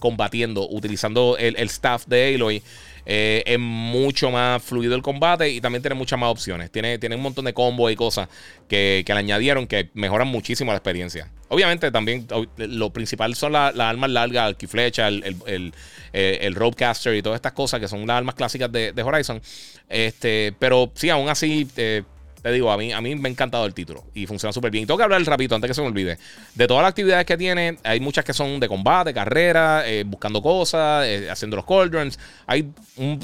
combatiendo 0.00 0.68
utilizando 0.68 1.36
el, 1.38 1.54
el 1.56 1.68
staff 1.68 2.06
de 2.06 2.34
Aloy. 2.34 2.62
Eh, 3.04 3.42
es 3.46 3.58
mucho 3.58 4.30
más 4.30 4.62
fluido 4.62 4.94
el 4.94 5.02
combate 5.02 5.50
y 5.50 5.60
también 5.60 5.82
tiene 5.82 5.94
muchas 5.94 6.18
más 6.18 6.30
opciones. 6.30 6.70
Tiene, 6.70 6.98
tiene 6.98 7.16
un 7.16 7.22
montón 7.22 7.44
de 7.44 7.52
combos 7.52 7.90
y 7.90 7.96
cosas 7.96 8.28
que, 8.68 9.04
le 9.06 9.14
añadieron 9.14 9.66
que 9.66 9.90
mejoran 9.94 10.28
muchísimo 10.28 10.72
la 10.72 10.78
experiencia. 10.78 11.30
Obviamente 11.48 11.90
también 11.90 12.26
lo 12.56 12.90
principal 12.90 13.34
son 13.34 13.52
las 13.52 13.78
armas 13.78 14.10
largas, 14.10 14.54
el 14.58 14.68
flecha, 14.68 15.08
el, 15.08 15.22
el, 15.24 15.36
el, 15.46 15.74
eh, 16.12 16.50
ropecaster 16.54 17.14
y 17.14 17.22
todas 17.22 17.36
estas 17.36 17.52
cosas 17.52 17.80
que 17.80 17.88
son 17.88 18.06
las 18.06 18.16
armas 18.16 18.34
clásicas 18.34 18.70
de, 18.70 19.02
Horizon. 19.02 19.40
Este, 19.88 20.54
pero 20.58 20.90
sí, 20.94 21.10
aún 21.10 21.28
así... 21.28 21.68
Eh, 21.76 22.02
te 22.42 22.50
digo, 22.50 22.72
a 22.72 22.76
mí, 22.76 22.92
a 22.92 23.00
mí 23.00 23.14
me 23.14 23.28
ha 23.28 23.32
encantado 23.32 23.64
el 23.66 23.72
título 23.72 24.04
y 24.14 24.26
funciona 24.26 24.52
súper 24.52 24.70
bien. 24.70 24.82
Y 24.82 24.86
tengo 24.86 24.98
que 24.98 25.04
hablar 25.04 25.22
rapidito 25.22 25.54
antes 25.54 25.70
que 25.70 25.74
se 25.74 25.80
me 25.80 25.86
olvide. 25.86 26.18
De 26.54 26.66
todas 26.66 26.82
las 26.82 26.90
actividades 26.90 27.24
que 27.24 27.36
tiene, 27.36 27.78
hay 27.84 28.00
muchas 28.00 28.24
que 28.24 28.32
son 28.32 28.58
de 28.58 28.68
combate, 28.68 29.14
carrera, 29.14 29.88
eh, 29.88 30.02
buscando 30.04 30.42
cosas, 30.42 31.06
eh, 31.06 31.30
haciendo 31.30 31.56
los 31.56 31.64
cauldrons. 31.64 32.18
Hay 32.46 32.68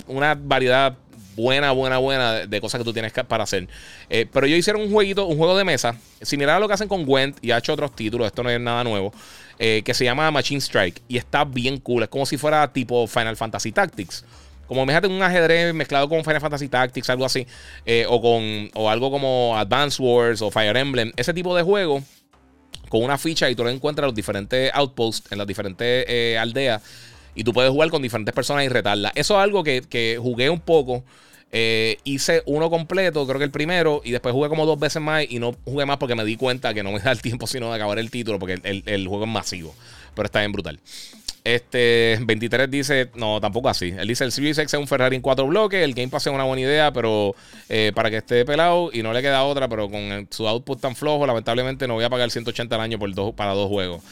una 0.06 0.36
variedad 0.36 0.96
buena, 1.34 1.72
buena, 1.72 1.98
buena 1.98 2.46
de 2.46 2.60
cosas 2.60 2.78
que 2.78 2.84
tú 2.84 2.92
tienes 2.92 3.12
para 3.12 3.42
hacer. 3.42 3.68
Eh, 4.08 4.26
pero 4.32 4.46
yo 4.46 4.54
hicieron 4.54 4.82
un 4.82 4.92
jueguito, 4.92 5.26
un 5.26 5.36
juego 5.36 5.56
de 5.56 5.64
mesa, 5.64 5.96
similar 6.22 6.56
a 6.56 6.60
lo 6.60 6.68
que 6.68 6.74
hacen 6.74 6.88
con 6.88 7.04
Gwent 7.04 7.38
y 7.42 7.50
ha 7.50 7.58
hecho 7.58 7.72
otros 7.72 7.96
títulos, 7.96 8.28
esto 8.28 8.44
no 8.44 8.50
es 8.50 8.60
nada 8.60 8.84
nuevo, 8.84 9.12
que 9.58 9.92
se 9.92 10.04
llama 10.04 10.30
Machine 10.30 10.60
Strike 10.60 11.02
y 11.08 11.16
está 11.16 11.44
bien 11.44 11.78
cool. 11.78 12.04
Es 12.04 12.08
como 12.08 12.24
si 12.24 12.36
fuera 12.36 12.72
tipo 12.72 13.08
Final 13.08 13.36
Fantasy 13.36 13.72
Tactics. 13.72 14.24
Como 14.68 14.82
imagínate 14.82 15.08
un 15.08 15.22
ajedrez 15.22 15.74
mezclado 15.74 16.08
con 16.08 16.22
Final 16.22 16.40
Fantasy 16.40 16.68
Tactics, 16.68 17.10
algo 17.10 17.24
así. 17.24 17.46
Eh, 17.86 18.06
o 18.08 18.20
con 18.20 18.70
o 18.74 18.88
algo 18.88 19.10
como 19.10 19.56
Advance 19.56 20.00
Wars 20.00 20.42
o 20.42 20.50
Fire 20.50 20.76
Emblem. 20.76 21.10
Ese 21.16 21.34
tipo 21.34 21.56
de 21.56 21.62
juego 21.62 22.02
con 22.88 23.02
una 23.02 23.18
ficha 23.18 23.48
y 23.50 23.54
tú 23.54 23.64
lo 23.64 23.70
encuentras 23.70 24.04
en 24.04 24.08
los 24.08 24.14
diferentes 24.14 24.70
outposts, 24.74 25.30
en 25.32 25.38
las 25.38 25.46
diferentes 25.46 26.04
eh, 26.08 26.36
aldeas. 26.38 26.82
Y 27.34 27.44
tú 27.44 27.52
puedes 27.52 27.70
jugar 27.70 27.90
con 27.90 28.02
diferentes 28.02 28.34
personas 28.34 28.64
y 28.64 28.68
retarlas. 28.68 29.12
Eso 29.14 29.34
es 29.34 29.42
algo 29.42 29.62
que, 29.62 30.18
jugué 30.20 30.50
un 30.50 30.60
poco. 30.60 31.04
Eh, 31.50 31.96
hice 32.04 32.42
uno 32.44 32.68
completo, 32.68 33.26
creo 33.26 33.38
que 33.38 33.44
el 33.44 33.50
primero, 33.50 34.02
y 34.04 34.10
después 34.10 34.34
jugué 34.34 34.50
como 34.50 34.66
dos 34.66 34.78
veces 34.78 35.00
más 35.00 35.24
y 35.26 35.38
no 35.38 35.54
jugué 35.64 35.86
más 35.86 35.96
porque 35.96 36.14
me 36.14 36.24
di 36.24 36.36
cuenta 36.36 36.74
que 36.74 36.82
no 36.82 36.92
me 36.92 36.98
da 36.98 37.10
el 37.10 37.22
tiempo 37.22 37.46
sino 37.46 37.70
de 37.70 37.76
acabar 37.76 37.98
el 37.98 38.10
título 38.10 38.38
porque 38.38 38.60
el, 38.62 39.08
juego 39.08 39.24
es 39.24 39.30
masivo. 39.30 39.74
Pero 40.14 40.26
está 40.26 40.40
bien 40.40 40.52
brutal. 40.52 40.80
Este 41.44 42.18
23 42.20 42.70
dice, 42.70 43.10
no, 43.14 43.40
tampoco 43.40 43.68
así. 43.68 43.94
Él 43.96 44.06
dice: 44.06 44.24
el 44.24 44.32
Series 44.32 44.58
X 44.58 44.74
es 44.74 44.80
un 44.80 44.86
Ferrari 44.86 45.16
en 45.16 45.22
cuatro 45.22 45.46
bloques. 45.46 45.82
El 45.82 45.94
Game 45.94 46.08
Pass 46.08 46.26
es 46.26 46.32
una 46.32 46.44
buena 46.44 46.60
idea, 46.60 46.92
pero 46.92 47.34
eh, 47.68 47.92
para 47.94 48.10
que 48.10 48.18
esté 48.18 48.44
pelado 48.44 48.90
y 48.92 49.02
no 49.02 49.12
le 49.12 49.22
queda 49.22 49.42
otra, 49.44 49.66
pero 49.66 49.88
con 49.88 50.28
su 50.30 50.46
output 50.46 50.80
tan 50.80 50.94
flojo, 50.94 51.26
lamentablemente 51.26 51.88
no 51.88 51.94
voy 51.94 52.04
a 52.04 52.10
pagar 52.10 52.30
180 52.30 52.74
al 52.74 52.80
año 52.82 52.98
por 52.98 53.14
dos, 53.14 53.34
para 53.34 53.52
dos 53.52 53.68
juegos. 53.68 54.02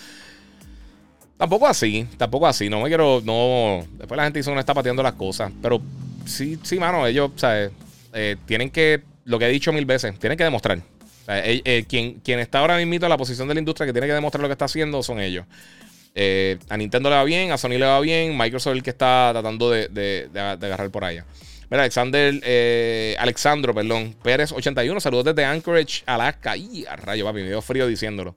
Tampoco 1.36 1.66
así, 1.66 2.09
tampoco 2.16 2.47
así. 2.47 2.70
No 2.70 2.80
me 2.80 2.88
quiero, 2.88 3.20
no. 3.22 3.84
Después 3.99 4.16
la 4.16 4.24
gente 4.24 4.38
dice 4.38 4.51
no 4.51 4.59
está 4.59 4.72
pateando 4.72 5.03
las 5.03 5.12
cosas, 5.12 5.53
pero 5.61 5.82
sí, 6.24 6.59
sí, 6.62 6.78
mano, 6.78 7.07
ellos, 7.07 7.32
¿sabes? 7.36 7.70
Eh, 8.14 8.36
tienen 8.47 8.70
que, 8.70 9.03
lo 9.24 9.38
que 9.38 9.44
he 9.44 9.51
dicho 9.51 9.72
mil 9.74 9.84
veces, 9.84 10.18
tienen 10.18 10.38
que 10.38 10.44
demostrar. 10.44 10.80
Eh, 11.29 11.62
eh, 11.64 11.85
quien, 11.89 12.20
quien, 12.20 12.39
está 12.39 12.61
ahora 12.61 12.77
mismo 12.77 12.95
en 12.95 13.09
la 13.09 13.16
posición 13.16 13.49
de 13.49 13.55
la 13.55 13.61
industria 13.61 13.87
que 13.87 13.93
tiene 13.93 14.07
que 14.07 14.12
demostrar 14.12 14.41
lo 14.43 14.49
que 14.49 14.53
está 14.53 14.66
haciendo 14.66 15.03
son 15.03 15.20
ellos. 15.20 15.45
a 16.68 16.77
Nintendo 16.77 17.11
le 17.11 17.16
va 17.16 17.24
bien, 17.24 17.53
a 17.53 17.59
Sony 17.59 17.70
le 17.70 17.87
va 17.87 18.01
bien, 18.01 18.37
Microsoft 18.37 18.72
es 18.72 18.77
el 18.79 18.83
que 18.83 18.91
está 18.91 19.31
tratando 19.33 19.70
de, 19.70 20.29
agarrar 20.35 20.91
por 20.91 21.05
allá. 21.05 21.24
Mira, 21.68 21.83
Alexander, 21.83 23.16
Alexandro, 23.18 23.74
perdón, 23.74 24.14
Pérez 24.22 24.53
81, 24.53 25.01
saludos 25.01 25.24
desde 25.24 25.45
Anchorage, 25.45 26.05
Alaska. 26.07 26.57
Y 26.57 26.87
a 26.87 26.95
rayo, 26.95 27.24
papi, 27.24 27.41
me 27.41 27.49
dio 27.49 27.61
frío 27.61 27.87
diciéndolo. 27.89 28.37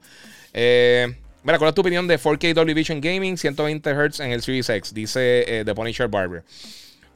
mira, 0.54 1.58
¿cuál 1.60 1.70
es 1.70 1.76
tu 1.76 1.82
opinión 1.82 2.08
de 2.08 2.20
4K 2.20 2.54
Dolby 2.54 2.74
Vision 2.74 3.00
Gaming, 3.00 3.38
120 3.38 3.94
Hz 3.94 4.20
en 4.22 4.32
el 4.32 4.42
Series 4.42 4.68
X? 4.70 4.94
Dice 4.94 5.64
The 5.64 5.76
Punisher 5.76 6.08
Barber. 6.08 6.44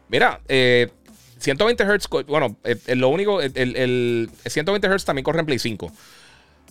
Mira, 0.07 0.39
120 1.43 1.83
Hz, 1.83 2.07
bueno, 2.25 2.55
lo 2.87 3.09
único, 3.09 3.41
el, 3.41 4.29
120 4.45 4.87
Hz 4.87 5.05
también 5.05 5.23
corre 5.23 5.41
en 5.41 5.45
Play 5.45 5.59
5. 5.59 5.91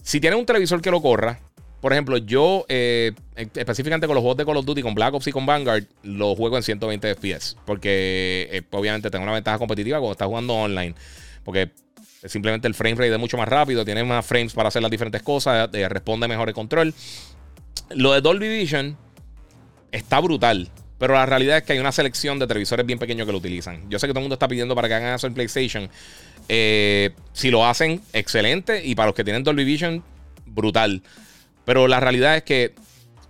Si 0.03 0.19
tienes 0.19 0.39
un 0.39 0.47
televisor 0.47 0.81
que 0.81 0.91
lo 0.91 1.03
corra, 1.03 1.39
por 1.83 1.93
ejemplo, 1.93 2.17
yo 2.17 2.65
eh, 2.69 3.13
específicamente 3.37 4.07
con 4.07 4.15
los 4.15 4.23
juegos 4.23 4.39
de 4.39 4.47
Call 4.47 4.57
of 4.57 4.65
Duty, 4.65 4.83
con 4.83 4.95
Black 4.95 5.15
Ops 5.15 5.27
y 5.27 5.33
con 5.33 5.45
Vanguard, 5.45 5.85
lo 6.05 6.35
juego 6.37 6.57
en 6.57 6.63
120 6.63 7.15
FPS. 7.17 7.57
Porque 7.67 8.49
eh, 8.51 8.63
obviamente 8.71 9.11
tengo 9.11 9.25
una 9.25 9.33
ventaja 9.33 9.59
competitiva 9.59 9.99
cuando 9.99 10.13
estás 10.13 10.29
jugando 10.29 10.55
online. 10.55 10.95
Porque 11.45 11.73
simplemente 12.25 12.69
el 12.69 12.75
frame 12.75 12.95
rate 12.95 13.13
es 13.13 13.19
mucho 13.19 13.37
más 13.37 13.49
rápido, 13.49 13.85
tiene 13.85 14.05
más 14.05 14.25
frames 14.25 14.53
para 14.53 14.69
hacer 14.69 14.81
las 14.81 14.91
diferentes 14.91 15.23
cosas, 15.23 15.69
eh, 15.73 15.89
responde 15.89 16.29
mejor 16.29 16.49
el 16.49 16.55
control. 16.55 16.95
Lo 17.91 18.13
de 18.13 18.21
Dolby 18.21 18.49
Vision 18.49 18.97
está 19.91 20.21
brutal. 20.21 20.71
Pero 21.03 21.15
la 21.15 21.27
realidad 21.27 21.57
es 21.57 21.65
que 21.65 21.73
hay 21.73 21.81
una 21.81 21.91
selección 21.91 22.39
de 22.39 22.47
televisores 22.47 22.87
bien 22.87 22.97
pequeños 22.97 23.27
que 23.27 23.33
lo 23.33 23.39
utilizan. 23.39 23.91
Yo 23.91 23.99
sé 23.99 24.07
que 24.07 24.13
todo 24.13 24.21
el 24.21 24.23
mundo 24.23 24.35
está 24.35 24.47
pidiendo 24.47 24.77
para 24.77 24.87
que 24.87 24.95
hagan 24.95 25.17
eso 25.17 25.27
en 25.27 25.35
PlayStation. 25.35 25.91
Eh, 26.49 27.11
si 27.33 27.51
lo 27.51 27.67
hacen, 27.67 28.01
excelente. 28.13 28.87
Y 28.87 28.95
para 28.95 29.07
los 29.07 29.17
que 29.17 29.25
tienen 29.25 29.43
Dolby 29.43 29.65
Vision, 29.65 30.05
brutal. 30.47 31.03
Pero 31.65 31.89
la 31.89 31.99
realidad 31.99 32.37
es 32.37 32.45
que 32.45 32.73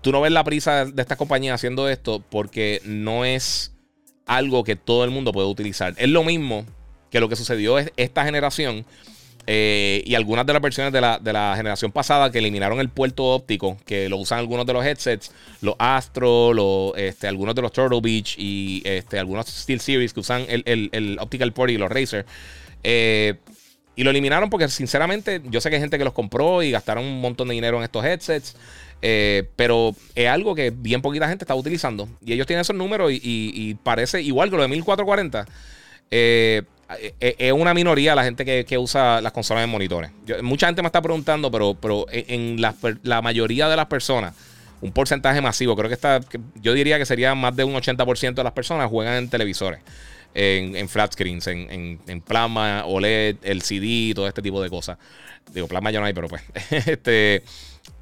tú 0.03 0.13
no 0.13 0.21
ves 0.21 0.33
la 0.33 0.45
prisa 0.45 0.85
de 0.85 1.01
estas 1.01 1.17
compañías 1.17 1.55
haciendo 1.55 1.89
esto 1.89 2.23
porque 2.31 2.83
no 2.85 3.25
es 3.25 3.73
algo 4.27 4.65
que 4.65 4.77
todo 4.77 5.05
el 5.05 5.11
mundo 5.11 5.33
puede 5.33 5.49
utilizar. 5.49 5.95
Es 5.97 6.11
lo 6.11 6.25
mismo 6.25 6.67
que 7.11 7.21
lo 7.21 7.31
que 7.31 7.37
sucedió 7.37 7.79
es 7.79 7.91
esta 7.97 8.23
generación 8.27 8.85
eh, 9.47 10.03
y 10.07 10.15
algunas 10.15 10.47
de 10.47 10.53
las 10.53 10.63
versiones 10.63 10.93
de 10.93 11.01
la, 11.01 11.55
generación 11.57 11.91
pasada 11.91 12.31
que 12.31 12.39
eliminaron 12.39 12.81
el 12.81 12.89
puerto 12.89 13.25
óptico, 13.25 13.77
que 13.85 14.09
lo 14.09 14.17
usan 14.19 14.39
algunos 14.39 14.67
de 14.67 14.73
los 14.73 14.85
headsets, 14.85 15.33
los 15.61 15.75
Astro, 15.79 16.53
los, 16.53 16.93
este, 16.97 17.27
algunos 17.27 17.55
de 17.55 17.63
los 17.63 17.73
Turtle 17.73 18.01
Beach 18.01 18.37
y 18.39 18.83
este, 18.85 19.19
algunos 19.19 19.47
Steel 19.47 19.81
Series 19.81 20.13
que 20.13 20.21
usan 20.21 20.45
el, 20.49 21.19
Optical 21.21 21.53
Port 21.53 21.71
y 21.71 21.79
los 21.79 21.91
Razer. 21.91 22.25
Eh, 22.85 23.35
y 23.95 24.05
lo 24.05 24.11
eliminaron 24.11 24.49
porque, 24.49 24.69
sinceramente, 24.69 25.43
yo 25.45 25.61
sé 25.61 25.69
que 25.69 25.77
hay 25.77 25.83
gente 25.83 25.99
que 25.99 26.05
los 26.05 26.15
compró 26.15 26.63
y 26.63 26.71
gastaron 26.71 27.05
un 27.05 27.21
montón 27.21 27.49
de 27.49 27.55
dinero 27.55 27.77
en 27.79 27.85
estos 27.85 28.05
headsets. 28.05 28.57
Eh, 29.05 29.49
pero 29.57 29.97
es 30.15 30.29
algo 30.29 30.55
que 30.55 30.71
bien 30.71 31.03
poquita 31.03 31.29
gente 31.29 31.45
está 31.45 31.55
utilizando. 31.57 32.09
Y 32.25 32.33
ellos 32.33 32.47
tienen 32.47 32.61
esos 32.61 32.77
números 32.77 33.11
y, 33.13 33.77
parece 33.83 34.23
igual 34.23 34.49
que 34.49 34.57
lo 34.57 34.63
de 34.63 34.69
1440. 34.69 35.45
Eh, 35.45 35.47
eh, 36.11 36.63
eh, 36.63 36.63
es 37.21 37.53
una 37.53 37.75
minoría 37.75 38.15
la 38.15 38.25
gente 38.25 38.65
que, 38.65 38.79
usa 38.79 39.21
las 39.21 39.33
consolas 39.33 39.63
de 39.63 39.67
monitores. 39.67 40.11
mucha 40.43 40.67
gente 40.67 40.83
me 40.83 40.87
está 40.87 41.03
preguntando, 41.03 41.51
pero, 41.51 41.75
pero 41.75 42.07
en 42.11 42.61
la, 42.61 43.23
mayoría 43.23 43.69
de 43.69 43.77
las 43.77 43.87
personas, 43.87 44.35
un 44.81 44.93
porcentaje 44.93 45.41
masivo, 45.41 45.77
creo 45.77 45.89
que 45.89 45.95
está, 45.95 46.21
yo 46.57 46.75
diría 46.75 46.99
que 46.99 47.07
sería 47.07 47.35
más 47.35 47.55
de 47.55 47.65
un 47.65 47.75
80% 47.75 48.35
de 48.35 48.45
las 48.45 48.53
personas 48.53 48.91
juegan 48.91 49.15
en 49.15 49.29
televisores, 49.29 49.81
en, 50.35 50.89
flat 50.89 51.13
screens, 51.13 51.47
en, 51.47 52.01
en, 52.07 52.21
plasma, 52.21 52.85
OLED, 52.87 53.37
LCD, 53.43 54.15
todo 54.15 54.27
este 54.27 54.43
tipo 54.43 54.63
de 54.63 54.71
cosas. 54.71 54.99
Digo, 55.53 55.69
plasma 55.69 55.91
ya 55.91 56.01
no 56.01 56.07
hay, 56.07 56.13
pero 56.13 56.29
pues. 56.29 56.43
este, 56.87 57.43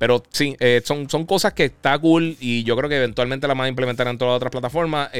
pero 0.01 0.25
sí, 0.31 0.57
eh, 0.59 0.83
son, 0.85 1.09
son 1.09 1.27
cosas 1.27 1.53
que 1.53 1.67
está 1.67 1.97
cool 1.97 2.37
y 2.41 2.65
yo 2.65 2.77
creo 2.77 2.89
que 2.89 2.97
eventualmente 2.97 3.47
las 3.47 3.57
van 3.57 3.67
a 3.67 3.69
implementar 3.69 4.09
en 4.09 4.19
todas 4.19 4.33
las 4.33 4.37
otras 4.39 4.51
plataformas. 4.51 5.11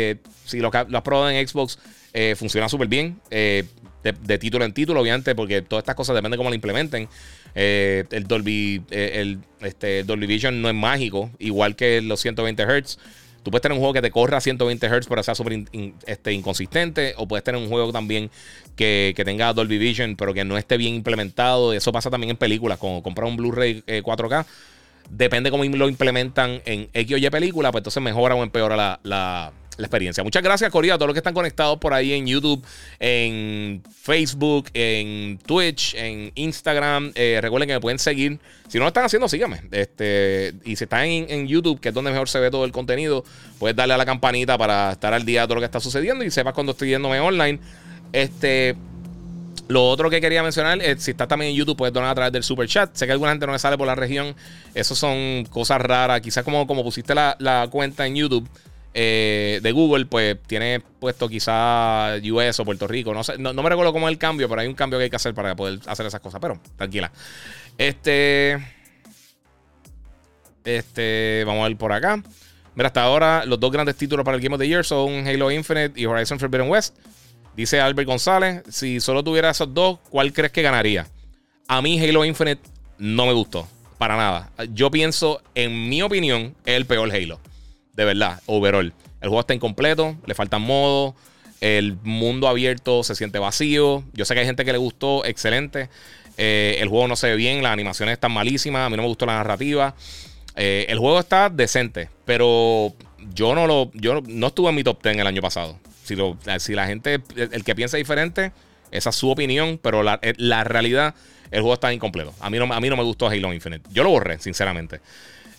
si 0.45 0.59
lo, 0.59 0.73
lo 0.89 0.99
has 0.99 1.05
probado 1.05 1.31
en 1.31 1.47
Xbox 1.47 1.79
eh, 2.13 2.35
funciona 2.37 2.69
súper 2.69 2.89
bien. 2.89 3.21
Eh, 3.31 3.65
de, 4.03 4.39
título 4.39 4.65
en 4.65 4.73
título, 4.73 5.01
obviamente, 5.01 5.35
porque 5.35 5.63
todas 5.63 5.83
estas 5.83 5.95
cosas 5.95 6.17
depende 6.17 6.35
de 6.35 6.39
cómo 6.39 6.49
lo 6.49 6.55
implementen. 6.55 7.09
Eh, 7.55 8.05
el 8.11 8.25
Dolby, 8.25 8.83
el, 8.91 9.39
este, 9.61 10.05
Dolby 10.05 10.27
Vision 10.27 10.63
no 10.63 10.69
es 10.69 10.75
mágico, 10.75 11.31
igual 11.39 11.77
que 11.77 12.01
los 12.01 12.21
120 12.21 12.65
Hz. 12.65 12.99
Tú 13.43 13.51
puedes 13.51 13.63
tener 13.63 13.75
un 13.75 13.81
juego 13.81 13.95
que 13.95 14.03
te 14.03 14.11
corra 14.11 14.39
a 14.39 14.41
120 14.41 14.87
Hz, 14.87 15.07
pero 15.09 15.23
sea 15.23 15.35
súper 15.35 15.65
este, 16.07 16.33
inconsistente. 16.33 17.15
O 17.17 17.27
puedes 17.27 17.43
tener 17.43 17.61
un 17.61 17.69
juego 17.69 17.93
también 17.93 18.31
que, 18.77 19.15
tenga 19.25 19.53
Dolby 19.53 19.79
Vision, 19.79 20.17
pero 20.17 20.35
que 20.35 20.45
no 20.45 20.59
esté 20.59 20.77
bien 20.77 20.95
implementado. 20.95 21.73
Eso 21.73 21.93
pasa 21.93 22.11
también 22.11 22.31
en 22.31 22.37
películas. 22.37 22.79
Como 22.79 23.03
comprar 23.03 23.27
un 23.29 23.37
Blu-ray 23.37 23.83
4K, 23.87 24.45
depende 25.11 25.51
cómo 25.51 25.65
lo 25.65 25.89
implementan 25.89 26.61
en 26.65 26.89
X 26.93 27.15
o 27.15 27.19
Y 27.19 27.31
película, 27.31 27.73
pues 27.73 27.81
entonces 27.81 28.03
mejora 28.03 28.35
o 28.35 28.43
empeora 28.43 28.99
la 29.03 29.53
experiencia. 29.87 30.23
Muchas 30.23 30.43
gracias, 30.43 30.71
Corea, 30.71 30.95
a 30.95 30.99
todos 30.99 31.09
los 31.09 31.15
que 31.15 31.21
están 31.21 31.35
conectados 31.35 31.79
por 31.79 31.95
ahí 31.95 32.13
en 32.13 32.27
YouTube, 32.27 32.65
en 32.99 33.83
Facebook, 34.03 34.71
en 34.75 35.39
Twitch, 35.39 35.95
en 35.95 36.33
Instagram. 36.35 37.13
Eh, 37.15 37.39
recuerden 37.43 37.69
que 37.69 37.75
me 37.75 37.81
pueden 37.81 37.99
seguir. 37.99 38.39
Si 38.69 38.79
no 38.79 38.85
lo 38.85 38.89
están 38.89 39.05
haciendo, 39.05 39.29
síganme. 39.29 39.63
Este, 39.73 40.55
y 40.65 40.77
si 40.77 40.85
están 40.85 41.05
en, 41.05 41.49
YouTube, 41.49 41.81
que 41.81 41.89
es 41.89 41.95
donde 41.95 42.11
mejor 42.11 42.29
se 42.29 42.39
ve 42.39 42.51
todo 42.51 42.65
el 42.65 42.73
contenido, 42.73 43.25
puedes 43.59 43.77
darle 43.77 43.95
a 43.95 43.97
la 43.97 44.07
campanita 44.07 44.57
para 44.57 44.93
estar 44.93 45.13
al 45.13 45.25
día 45.25 45.43
de 45.43 45.47
todo 45.47 45.57
lo 45.57 45.61
que 45.61 45.67
está 45.67 45.81
sucediendo 45.81 46.25
y 46.25 46.31
sepas 46.31 46.55
cuando 46.55 46.73
estoy 46.73 46.91
yéndome 46.91 47.21
online. 47.21 47.59
Este. 48.13 48.77
Lo 49.69 49.89
otro 49.89 50.11
que 50.11 50.21
quería 50.21 50.43
mencionar 50.43 50.83
es 50.83 51.05
si 51.05 51.13
estás 51.13 51.29
también 51.29 51.53
en 51.53 51.57
YouTube, 51.57 51.77
puedes 51.77 51.93
donar 51.95 52.11
a 52.11 52.15
través 52.17 52.33
del 52.33 52.43
super 52.43 52.67
chat. 52.67 52.91
Sé 52.93 53.07
que 53.07 53.13
alguna 53.13 53.31
gente 53.31 53.47
no 53.47 53.53
me 53.53 53.59
sale 53.61 53.79
por 53.79 53.87
la 53.87 53.95
región. 53.95 54.35
Eso 54.75 54.97
son 54.97 55.45
cosas 55.49 55.81
raras. 55.81 56.21
Quizás 56.21 56.43
como, 56.43 56.67
como 56.67 56.83
pusiste 56.83 57.15
la, 57.15 57.37
la 57.39 57.69
cuenta 57.71 58.05
en 58.05 58.17
YouTube 58.17 58.49
eh, 58.93 59.61
de 59.63 59.73
Google, 59.73 60.07
pues 60.07 60.37
tiene 60.47 60.81
puesto 60.81 61.29
quizá 61.29 62.17
US 62.33 62.61
o 62.61 62.65
Puerto 62.65 62.89
Rico. 62.89 63.15
No, 63.15 63.23
sé, 63.23 63.39
no, 63.39 63.53
me 63.53 63.69
recuerdo 63.69 63.93
cómo 63.93 64.09
es 64.09 64.13
el 64.13 64.19
cambio, 64.19 64.49
pero 64.49 64.63
hay 64.63 64.69
un 64.69 64.75
cambio 64.75 64.99
que 64.99 65.05
hay 65.05 65.11
que 65.11 65.17
hacer 65.17 65.35
para 65.35 65.55
poder 65.55 65.79
hacer 65.87 66.07
esas 66.07 66.21
cosas. 66.21 66.41
Pero 66.41 66.61
tranquila. 66.77 67.13
Este. 67.79 68.59
Este. 70.65 71.45
Vamos 71.47 71.65
a 71.65 71.69
ver 71.69 71.77
por 71.77 71.93
acá. 71.93 72.23
Mira, 72.75 72.89
hasta 72.89 73.03
ahora 73.03 73.45
los 73.45 73.61
dos 73.61 73.71
grandes 73.71 73.97
títulos 73.97 74.25
para 74.25 74.37
el 74.37 74.43
Game 74.43 74.55
of 74.55 74.61
the 74.61 74.67
Year 74.67 74.85
son 74.85 75.27
Halo 75.27 75.51
Infinite 75.51 76.01
y 76.01 76.07
Horizon 76.07 76.39
Forbidden 76.39 76.69
West. 76.69 76.97
Dice 77.57 77.81
Albert 77.81 78.09
González: 78.09 78.63
Si 78.69 79.01
solo 79.01 79.23
tuviera 79.23 79.51
esos 79.51 79.73
dos, 79.73 80.01
¿cuál 80.09 80.33
crees 80.33 80.51
que 80.51 80.63
ganaría? 80.63 81.07
A 81.69 81.81
mí, 81.81 82.01
Halo 82.01 82.25
Infinite 82.25 82.63
no 82.99 83.27
me 83.27 83.33
gustó. 83.33 83.69
Para 83.99 84.17
nada. 84.17 84.51
Yo 84.73 84.91
pienso, 84.91 85.43
en 85.55 85.89
mi 85.89 86.03
opinión, 86.03 86.57
es 86.65 86.75
el 86.75 86.87
peor 86.87 87.13
Halo 87.13 87.39
de 87.95 88.05
verdad, 88.05 88.41
overall. 88.47 88.93
El 89.21 89.29
juego 89.29 89.41
está 89.41 89.55
incompleto, 89.55 90.17
le 90.27 90.35
faltan 90.35 90.63
modos, 90.63 91.15
el 91.61 91.99
mundo 92.03 92.49
abierto 92.49 93.05
se 93.05 93.15
siente 93.15 93.39
vacío. 93.39 94.03
Yo 94.13 94.25
sé 94.25 94.35
que 94.35 94.41
hay 94.41 94.47
gente 94.47 94.65
que 94.65 94.73
le 94.73 94.79
gustó, 94.79 95.25
excelente. 95.25 95.89
Eh, 96.39 96.79
el 96.81 96.89
juego 96.89 97.07
no 97.07 97.17
se 97.17 97.29
ve 97.29 97.37
bien, 97.37 97.63
las 97.63 97.73
animaciones 97.73 98.15
están 98.15 98.33
malísimas, 98.33 98.87
a 98.87 98.91
mí 98.91 98.97
no 98.97 99.03
me 99.03 99.09
gustó 99.09 99.27
la 99.27 99.35
narrativa. 99.35 99.95
Eh, 100.57 100.87
el 100.89 100.99
juego 100.99 101.21
está 101.21 101.51
decente, 101.51 102.09
pero 102.25 102.95
yo 103.35 103.55
no 103.55 103.67
lo, 103.67 103.91
yo 103.93 104.23
no 104.27 104.47
estuve 104.47 104.71
en 104.71 104.75
mi 104.75 104.85
top 104.85 105.03
10 105.03 105.19
el 105.19 105.27
año 105.27 105.43
pasado. 105.43 105.79
Si, 106.03 106.17
lo, 106.17 106.39
si 106.59 106.75
la 106.75 106.87
gente, 106.87 107.21
el, 107.37 107.63
que 107.63 107.75
piensa 107.75 107.97
diferente, 107.97 108.53
esa 108.91 109.11
es 109.11 109.17
su 109.17 109.31
opinión, 109.31 109.79
pero 109.81 110.03
la, 110.03 110.19
eh, 110.23 110.33
la 110.39 110.65
realidad, 110.65 111.15
el 111.51 111.61
juego 111.61 111.75
está 111.75 111.93
incompleto. 111.93 112.35
A 112.41 112.51
mí, 112.51 112.59
no, 112.59 112.73
a 112.73 112.81
mí 112.81 112.89
no 112.89 112.97
me 112.97 113.05
gustó 113.05 113.29
Halo 113.29 113.53
Infinite. 113.53 113.89
Yo 113.93 114.03
lo 114.03 114.11
borré, 114.11 114.39
sinceramente. 114.39 115.01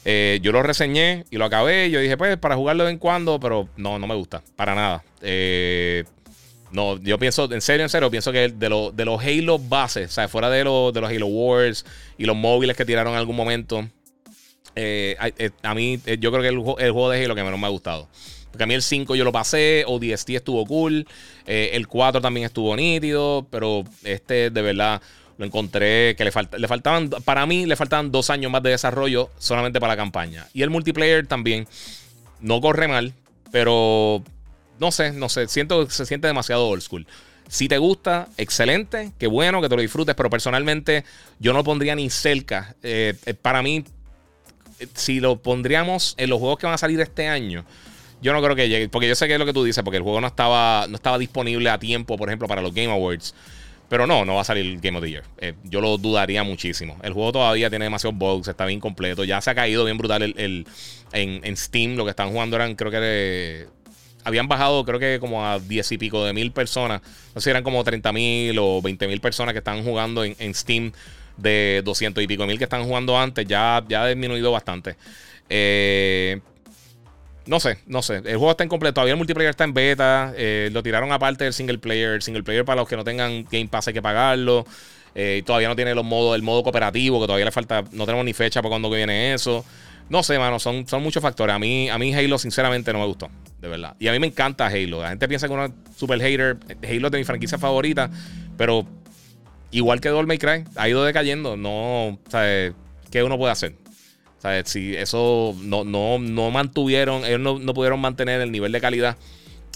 Eh, 0.03 0.39
yo 0.41 0.51
lo 0.51 0.63
reseñé 0.63 1.25
y 1.29 1.37
lo 1.37 1.45
acabé. 1.45 1.89
Yo 1.91 1.99
dije, 1.99 2.17
pues, 2.17 2.37
para 2.37 2.55
jugarlo 2.55 2.83
de 2.83 2.87
vez 2.87 2.93
en 2.93 2.99
cuando, 2.99 3.39
pero 3.39 3.69
no, 3.77 3.99
no 3.99 4.07
me 4.07 4.15
gusta. 4.15 4.41
Para 4.55 4.75
nada. 4.75 5.03
Eh, 5.21 6.03
no, 6.71 6.97
yo 6.99 7.19
pienso, 7.19 7.51
en 7.51 7.61
serio, 7.61 7.83
en 7.83 7.89
serio, 7.89 8.09
pienso 8.09 8.31
que 8.31 8.49
de, 8.49 8.91
de 8.93 9.05
los 9.05 9.23
Halo 9.23 9.59
bases, 9.59 10.09
o 10.09 10.13
sea, 10.13 10.27
fuera 10.27 10.49
de, 10.49 10.59
de 10.59 10.63
los 10.63 11.09
Halo 11.09 11.27
Wars 11.27 11.85
y 12.17 12.25
los 12.25 12.35
móviles 12.35 12.77
que 12.77 12.85
tiraron 12.85 13.13
en 13.13 13.19
algún 13.19 13.35
momento, 13.35 13.87
eh, 14.75 15.17
a, 15.63 15.75
mí, 15.75 15.99
yo 16.19 16.31
creo 16.31 16.41
que 16.41 16.47
el, 16.47 16.59
juego 16.59 17.09
de 17.09 17.23
Halo 17.23 17.35
que 17.35 17.43
menos 17.43 17.59
me 17.59 17.67
ha 17.67 17.69
gustado. 17.69 18.07
Porque 18.51 18.63
a 18.63 18.67
mí 18.67 18.73
el 18.73 18.81
5 18.81 19.15
yo 19.15 19.23
lo 19.23 19.31
pasé, 19.31 19.85
ODST 19.87 20.31
estuvo 20.31 20.65
cool, 20.65 21.07
el 21.45 21.87
4 21.87 22.19
también 22.19 22.45
estuvo 22.45 22.75
nítido, 22.75 23.47
pero 23.49 23.85
este 24.03 24.49
de 24.49 24.61
verdad 24.61 25.01
lo 25.41 25.47
encontré 25.47 26.15
que 26.15 26.23
le, 26.23 26.31
le 26.59 26.67
faltaban, 26.67 27.09
para 27.09 27.47
mí 27.47 27.65
le 27.65 27.75
faltaban 27.75 28.11
dos 28.11 28.29
años 28.29 28.51
más 28.51 28.61
de 28.61 28.69
desarrollo 28.69 29.31
solamente 29.39 29.79
para 29.79 29.93
la 29.93 29.97
campaña. 29.97 30.47
Y 30.53 30.61
el 30.61 30.69
multiplayer 30.69 31.25
también 31.25 31.67
no 32.41 32.61
corre 32.61 32.87
mal, 32.87 33.15
pero 33.51 34.23
no 34.79 34.91
sé, 34.91 35.13
no 35.13 35.29
sé, 35.29 35.47
siento 35.47 35.87
que 35.87 35.91
se 35.91 36.05
siente 36.05 36.27
demasiado 36.27 36.67
old 36.67 36.83
school. 36.83 37.07
Si 37.49 37.67
te 37.67 37.79
gusta, 37.79 38.27
excelente, 38.37 39.13
qué 39.17 39.25
bueno 39.25 39.63
que 39.63 39.67
te 39.67 39.75
lo 39.75 39.81
disfrutes, 39.81 40.13
pero 40.13 40.29
personalmente 40.29 41.05
yo 41.39 41.53
no 41.53 41.63
pondría 41.63 41.95
ni 41.95 42.11
cerca. 42.11 42.75
Eh, 42.83 43.15
eh, 43.25 43.33
para 43.33 43.63
mí, 43.63 43.83
si 44.93 45.19
lo 45.19 45.41
pondríamos 45.41 46.13
en 46.17 46.29
los 46.29 46.37
juegos 46.37 46.59
que 46.59 46.67
van 46.67 46.75
a 46.75 46.77
salir 46.77 47.01
este 47.01 47.27
año, 47.27 47.65
yo 48.21 48.31
no 48.31 48.43
creo 48.43 48.55
que 48.55 48.69
llegue, 48.69 48.89
porque 48.89 49.07
yo 49.07 49.15
sé 49.15 49.25
que 49.25 49.33
es 49.33 49.39
lo 49.39 49.47
que 49.47 49.53
tú 49.53 49.63
dices, 49.63 49.83
porque 49.83 49.97
el 49.97 50.03
juego 50.03 50.21
no 50.21 50.27
estaba, 50.27 50.85
no 50.87 50.97
estaba 50.97 51.17
disponible 51.17 51.71
a 51.71 51.79
tiempo, 51.79 52.15
por 52.15 52.29
ejemplo, 52.29 52.47
para 52.47 52.61
los 52.61 52.75
Game 52.75 52.91
Awards. 52.91 53.33
Pero 53.91 54.07
no, 54.07 54.23
no 54.23 54.35
va 54.35 54.41
a 54.41 54.45
salir 54.45 54.79
Game 54.79 54.97
of 54.97 55.03
the 55.03 55.09
Year. 55.09 55.25
Eh, 55.37 55.53
yo 55.65 55.81
lo 55.81 55.97
dudaría 55.97 56.45
muchísimo. 56.45 56.95
El 57.03 57.11
juego 57.11 57.33
todavía 57.33 57.69
tiene 57.69 57.83
demasiados 57.83 58.17
bugs, 58.17 58.47
está 58.47 58.65
bien 58.65 58.79
completo. 58.79 59.25
Ya 59.25 59.41
se 59.41 59.49
ha 59.49 59.53
caído 59.53 59.83
bien 59.83 59.97
brutal 59.97 60.23
el, 60.23 60.65
en, 61.11 61.57
Steam. 61.57 61.97
Lo 61.97 62.05
que 62.05 62.11
están 62.11 62.29
jugando 62.29 62.55
eran, 62.55 62.75
creo 62.75 62.89
que 62.89 63.67
habían 64.23 64.47
bajado, 64.47 64.85
creo 64.85 64.97
que 64.97 65.19
como 65.19 65.45
a 65.45 65.59
10 65.59 65.91
y 65.91 65.97
pico 65.97 66.23
de 66.23 66.31
mil 66.31 66.53
personas. 66.53 67.01
No 67.35 67.41
sé 67.41 67.43
si 67.43 67.49
eran 67.49 67.63
como 67.63 67.83
30 67.83 68.13
mil 68.13 68.57
o 68.59 68.81
20 68.81 69.09
mil 69.09 69.19
personas 69.19 69.51
que 69.51 69.57
están 69.59 69.83
jugando 69.83 70.23
en, 70.23 70.37
en, 70.39 70.53
Steam 70.55 70.93
de 71.35 71.81
200 71.83 72.23
y 72.23 72.27
pico 72.27 72.47
mil 72.47 72.57
que 72.57 72.63
están 72.63 72.85
jugando 72.85 73.19
antes. 73.19 73.45
Ya, 73.45 73.83
ya 73.89 74.03
ha 74.03 74.07
disminuido 74.07 74.53
bastante. 74.53 74.95
Eh, 75.49 76.39
no 77.45 77.59
sé, 77.59 77.79
no 77.87 78.01
sé. 78.01 78.17
El 78.17 78.37
juego 78.37 78.51
está 78.51 78.63
incompleto. 78.63 78.95
Todavía 78.95 79.13
el 79.13 79.17
multiplayer 79.17 79.49
está 79.49 79.63
en 79.63 79.73
beta. 79.73 80.33
Eh, 80.35 80.69
lo 80.71 80.83
tiraron 80.83 81.11
aparte 81.11 81.43
del 81.43 81.53
single 81.53 81.79
player. 81.79 82.11
El 82.11 82.21
single 82.21 82.43
player 82.43 82.63
para 82.65 82.81
los 82.81 82.89
que 82.89 82.95
no 82.95 83.03
tengan 83.03 83.45
Game 83.51 83.67
Pass 83.67 83.87
hay 83.87 83.93
que 83.93 84.01
pagarlo. 84.01 84.65
Eh, 85.15 85.43
todavía 85.45 85.67
no 85.67 85.75
tiene 85.75 85.93
los 85.93 86.05
modos, 86.05 86.35
el 86.35 86.43
modo 86.43 86.63
cooperativo, 86.63 87.19
que 87.19 87.25
todavía 87.25 87.45
le 87.45 87.51
falta. 87.51 87.83
No 87.91 88.05
tenemos 88.05 88.25
ni 88.25 88.33
fecha 88.33 88.61
para 88.61 88.69
cuando 88.69 88.89
viene 88.89 89.33
eso. 89.33 89.65
No 90.09 90.23
sé, 90.23 90.37
mano, 90.37 90.59
son, 90.59 90.87
son 90.87 91.01
muchos 91.01 91.21
factores. 91.23 91.55
A 91.55 91.59
mí, 91.59 91.89
a 91.89 91.97
mí 91.97 92.13
Halo, 92.13 92.37
sinceramente, 92.37 92.93
no 92.93 92.99
me 92.99 93.05
gustó. 93.05 93.29
De 93.59 93.67
verdad. 93.67 93.95
Y 93.99 94.07
a 94.07 94.11
mí 94.11 94.19
me 94.19 94.27
encanta 94.27 94.67
Halo. 94.67 95.01
La 95.01 95.09
gente 95.09 95.27
piensa 95.27 95.47
que 95.47 95.53
uno 95.53 95.65
es 95.65 95.71
super 95.95 96.19
hater. 96.19 96.57
Halo 96.83 97.07
es 97.07 97.11
de 97.11 97.17
mi 97.17 97.23
franquicia 97.23 97.57
favorita. 97.57 98.11
Pero 98.57 98.85
igual 99.71 99.99
que 99.99 100.09
Devil 100.09 100.27
May 100.27 100.37
Cry, 100.37 100.65
ha 100.75 100.89
ido 100.89 101.03
decayendo. 101.03 101.57
No, 101.57 102.19
¿sabes? 102.29 102.73
¿Qué 103.09 103.23
uno 103.23 103.37
puede 103.37 103.51
hacer? 103.51 103.80
Sea, 104.41 104.65
Si 104.65 104.95
eso 104.95 105.55
no, 105.61 105.83
no, 105.83 106.19
no 106.19 106.51
mantuvieron, 106.51 107.25
ellos 107.25 107.39
no, 107.39 107.59
no, 107.59 107.73
pudieron 107.73 107.99
mantener 107.99 108.41
el 108.41 108.51
nivel 108.51 108.71
de 108.71 108.81
calidad. 108.81 109.17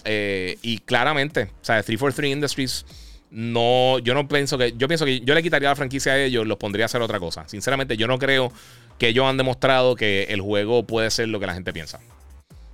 Eh, 0.04 0.58
y 0.62 0.80
claramente, 0.80 1.44
o 1.44 1.66
sea, 1.66 1.82
343 1.82 2.32
Industries, 2.32 2.86
no, 3.32 4.00
yo 4.00 4.14
no 4.14 4.28
pienso 4.28 4.58
que, 4.58 4.74
yo 4.78 4.88
pienso 4.88 5.06
que 5.06 5.20
yo 5.22 5.34
le 5.34 5.44
quitaría 5.44 5.70
la 5.70 5.76
franquicia 5.76 6.14
a 6.14 6.24
ellos, 6.24 6.46
los 6.48 6.58
pondría 6.58 6.86
a 6.86 6.88
hacer 6.88 7.02
otra 7.02 7.20
cosa. 7.20 7.48
Sinceramente, 7.48 7.98
yo 7.98 8.08
no 8.08 8.20
creo 8.20 8.52
que 8.98 9.10
ellos 9.10 9.26
han 9.26 9.38
demostrado 9.38 9.96
que 9.96 10.24
el 10.30 10.42
juego 10.42 10.86
puede 10.86 11.12
ser 11.12 11.28
lo 11.30 11.40
que 11.40 11.48
la 11.48 11.54
gente 11.54 11.74
piensa. 11.74 12.00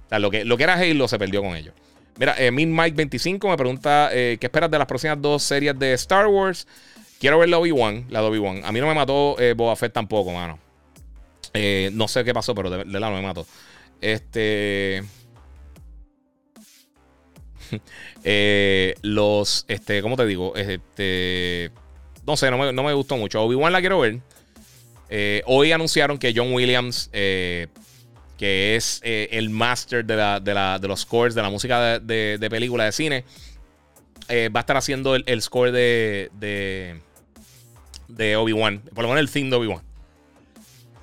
O 0.06 0.10
sea, 0.10 0.20
lo 0.20 0.30
que, 0.30 0.46
lo 0.46 0.58
que 0.58 0.64
era 0.64 0.76
Halo 0.76 1.08
se 1.08 1.18
perdió 1.18 1.42
con 1.42 1.56
ellos. 1.56 1.74
Mira, 2.18 2.36
eh, 2.38 2.52
Min 2.52 2.76
Mike 2.76 2.96
25 2.96 3.50
me 3.50 3.58
pregunta 3.58 4.10
eh, 4.12 4.38
qué 4.40 4.48
esperas 4.48 4.70
de 4.70 4.78
las 4.78 4.88
próximas 4.88 5.20
dos 5.22 5.42
series 5.42 5.78
de 5.80 5.94
Star 5.94 6.28
Wars. 6.28 6.68
Quiero 7.20 7.40
ver 7.40 7.50
la 7.50 7.58
Obi-Wan, 7.58 8.06
la 8.10 8.24
Obi-Wan. 8.24 8.62
A 8.66 8.72
mí 8.72 8.80
no 8.80 8.88
me 8.88 8.94
mató 8.94 9.40
eh, 9.40 9.54
Boba 9.54 9.76
Fett 9.76 9.94
tampoco, 9.94 10.32
mano. 10.32 10.60
Eh, 11.54 11.90
no 11.94 12.08
sé 12.08 12.24
qué 12.24 12.34
pasó, 12.34 12.56
pero 12.56 12.70
de, 12.70 12.84
de 12.84 13.00
lado 13.00 13.14
me 13.14 13.22
mato. 13.22 13.46
Este. 14.00 15.04
eh, 18.24 18.96
los. 19.02 19.66
Este, 19.68 20.02
¿cómo 20.02 20.16
te 20.16 20.26
digo? 20.26 20.56
Este. 20.56 21.72
No 22.26 22.38
sé, 22.38 22.52
no 22.52 22.58
me, 22.58 22.72
no 22.72 22.84
me 22.84 22.94
gustó 22.94 23.18
mucho. 23.18 23.42
Obi-Wan 23.42 23.74
la 23.74 23.82
quiero 23.82 24.00
ver. 24.00 24.20
Eh, 25.10 25.42
hoy 25.46 25.72
anunciaron 25.72 26.18
que 26.18 26.34
John 26.36 26.54
Williams, 26.54 27.10
que 27.12 27.68
es 28.38 29.02
el 29.04 29.50
master 29.50 30.06
de, 30.06 30.16
la, 30.16 30.40
de, 30.40 30.54
la, 30.54 30.80
de, 30.80 30.88
los 30.88 31.02
scores 31.02 31.36
de 31.36 31.42
la 31.42 31.50
música 31.50 32.00
de, 32.00 32.38
de 32.38 32.50
película 32.50 32.86
de 32.86 32.94
cine, 32.94 33.26
va 34.30 34.60
a 34.60 34.62
estar 34.62 34.78
haciendo 34.78 35.16
el, 35.16 35.24
el 35.28 35.42
score 35.42 35.74
de, 35.74 36.30
de, 36.40 37.02
de 38.08 38.38
Obi-Wan. 38.38 38.84
Por 38.94 39.04
lo 39.04 39.10
menos 39.10 39.20
el 39.20 39.30
theme 39.30 39.50
de 39.50 39.56
Obi-Wan. 39.58 39.91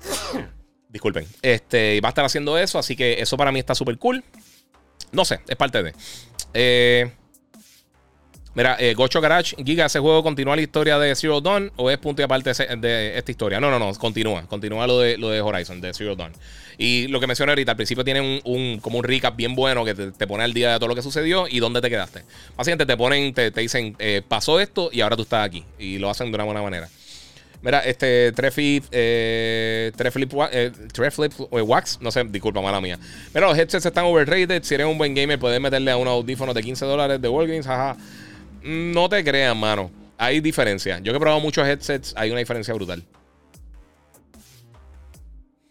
Disculpen. 0.89 1.25
Este, 1.41 2.01
va 2.01 2.09
a 2.09 2.11
estar 2.11 2.25
haciendo 2.25 2.57
eso, 2.57 2.79
así 2.79 2.95
que 2.95 3.21
eso 3.21 3.37
para 3.37 3.51
mí 3.51 3.59
está 3.59 3.75
súper 3.75 3.97
cool. 3.97 4.23
No 5.11 5.25
sé, 5.25 5.39
es 5.47 5.55
parte 5.55 5.83
de. 5.83 5.93
Eh, 6.53 7.11
mira, 8.55 8.75
eh, 8.79 8.95
Gocho 8.95 9.21
Garage, 9.21 9.55
Giga, 9.63 9.85
¿ese 9.85 9.99
juego 9.99 10.23
continúa 10.23 10.55
la 10.55 10.61
historia 10.61 10.97
de 10.97 11.15
Zero 11.15 11.41
Dawn 11.41 11.71
o 11.75 11.91
es 11.91 11.97
punto 11.99 12.21
y 12.21 12.25
aparte 12.25 12.51
de 12.77 13.17
esta 13.17 13.31
historia? 13.31 13.59
No, 13.59 13.69
no, 13.69 13.77
no, 13.77 13.93
continúa. 13.95 14.47
Continúa 14.47 14.87
lo 14.87 14.99
de, 14.99 15.17
lo 15.17 15.29
de 15.29 15.41
Horizon, 15.41 15.79
de 15.79 15.93
Zero 15.93 16.15
Dawn. 16.15 16.33
Y 16.79 17.07
lo 17.07 17.19
que 17.19 17.27
mencioné 17.27 17.51
ahorita, 17.51 17.71
al 17.71 17.77
principio 17.77 18.03
tiene 18.03 18.41
un, 18.43 18.79
como 18.79 18.99
un 18.99 19.03
recap 19.03 19.35
bien 19.35 19.53
bueno 19.53 19.83
que 19.85 19.93
te, 19.93 20.27
pone 20.27 20.43
al 20.43 20.53
día 20.53 20.73
de 20.73 20.79
todo 20.79 20.87
lo 20.87 20.95
que 20.95 21.01
sucedió 21.01 21.45
y 21.47 21.59
dónde 21.59 21.81
te 21.81 21.89
quedaste. 21.89 22.23
Básicamente 22.55 22.85
te 22.85 22.97
ponen, 22.97 23.33
te, 23.33 23.51
dicen, 23.51 23.95
eh, 23.99 24.21
pasó 24.27 24.59
esto 24.59 24.89
y 24.91 25.01
ahora 25.01 25.15
tú 25.15 25.23
estás 25.23 25.45
aquí. 25.45 25.63
Y 25.77 25.97
lo 25.97 26.09
hacen 26.09 26.31
de 26.31 26.35
una 26.35 26.45
buena 26.45 26.61
manera. 26.61 26.89
Mira, 27.61 27.79
este 27.79 28.31
Treflip, 28.31 28.85
eh, 28.91 29.91
Treflip, 29.95 30.33
eh, 30.51 30.71
eh, 31.51 31.61
Wax, 31.61 31.99
no 32.01 32.09
sé, 32.09 32.23
disculpa, 32.23 32.61
mala 32.61 32.79
mía. 32.79 32.97
Mira, 33.33 33.47
los 33.47 33.57
headsets 33.57 33.85
están 33.85 34.05
overrated. 34.05 34.63
Si 34.63 34.75
eres 34.75 34.87
un 34.87 34.97
buen 34.97 35.13
gamer, 35.13 35.37
puedes 35.37 35.59
meterle 35.59 35.91
a 35.91 35.97
unos 35.97 36.13
audífonos 36.13 36.55
de 36.55 36.63
15 36.63 36.85
dólares 36.85 37.21
de 37.21 37.27
Walgreens, 37.27 37.65
jaja. 37.65 37.97
No 38.63 39.09
te 39.09 39.23
creas, 39.23 39.55
mano. 39.55 39.91
Hay 40.17 40.39
diferencia. 40.39 40.99
Yo 40.99 41.11
que 41.11 41.17
he 41.17 41.19
probado 41.19 41.41
muchos 41.41 41.67
headsets, 41.67 42.13
hay 42.15 42.29
una 42.29 42.39
diferencia 42.39 42.73
brutal. 42.73 43.03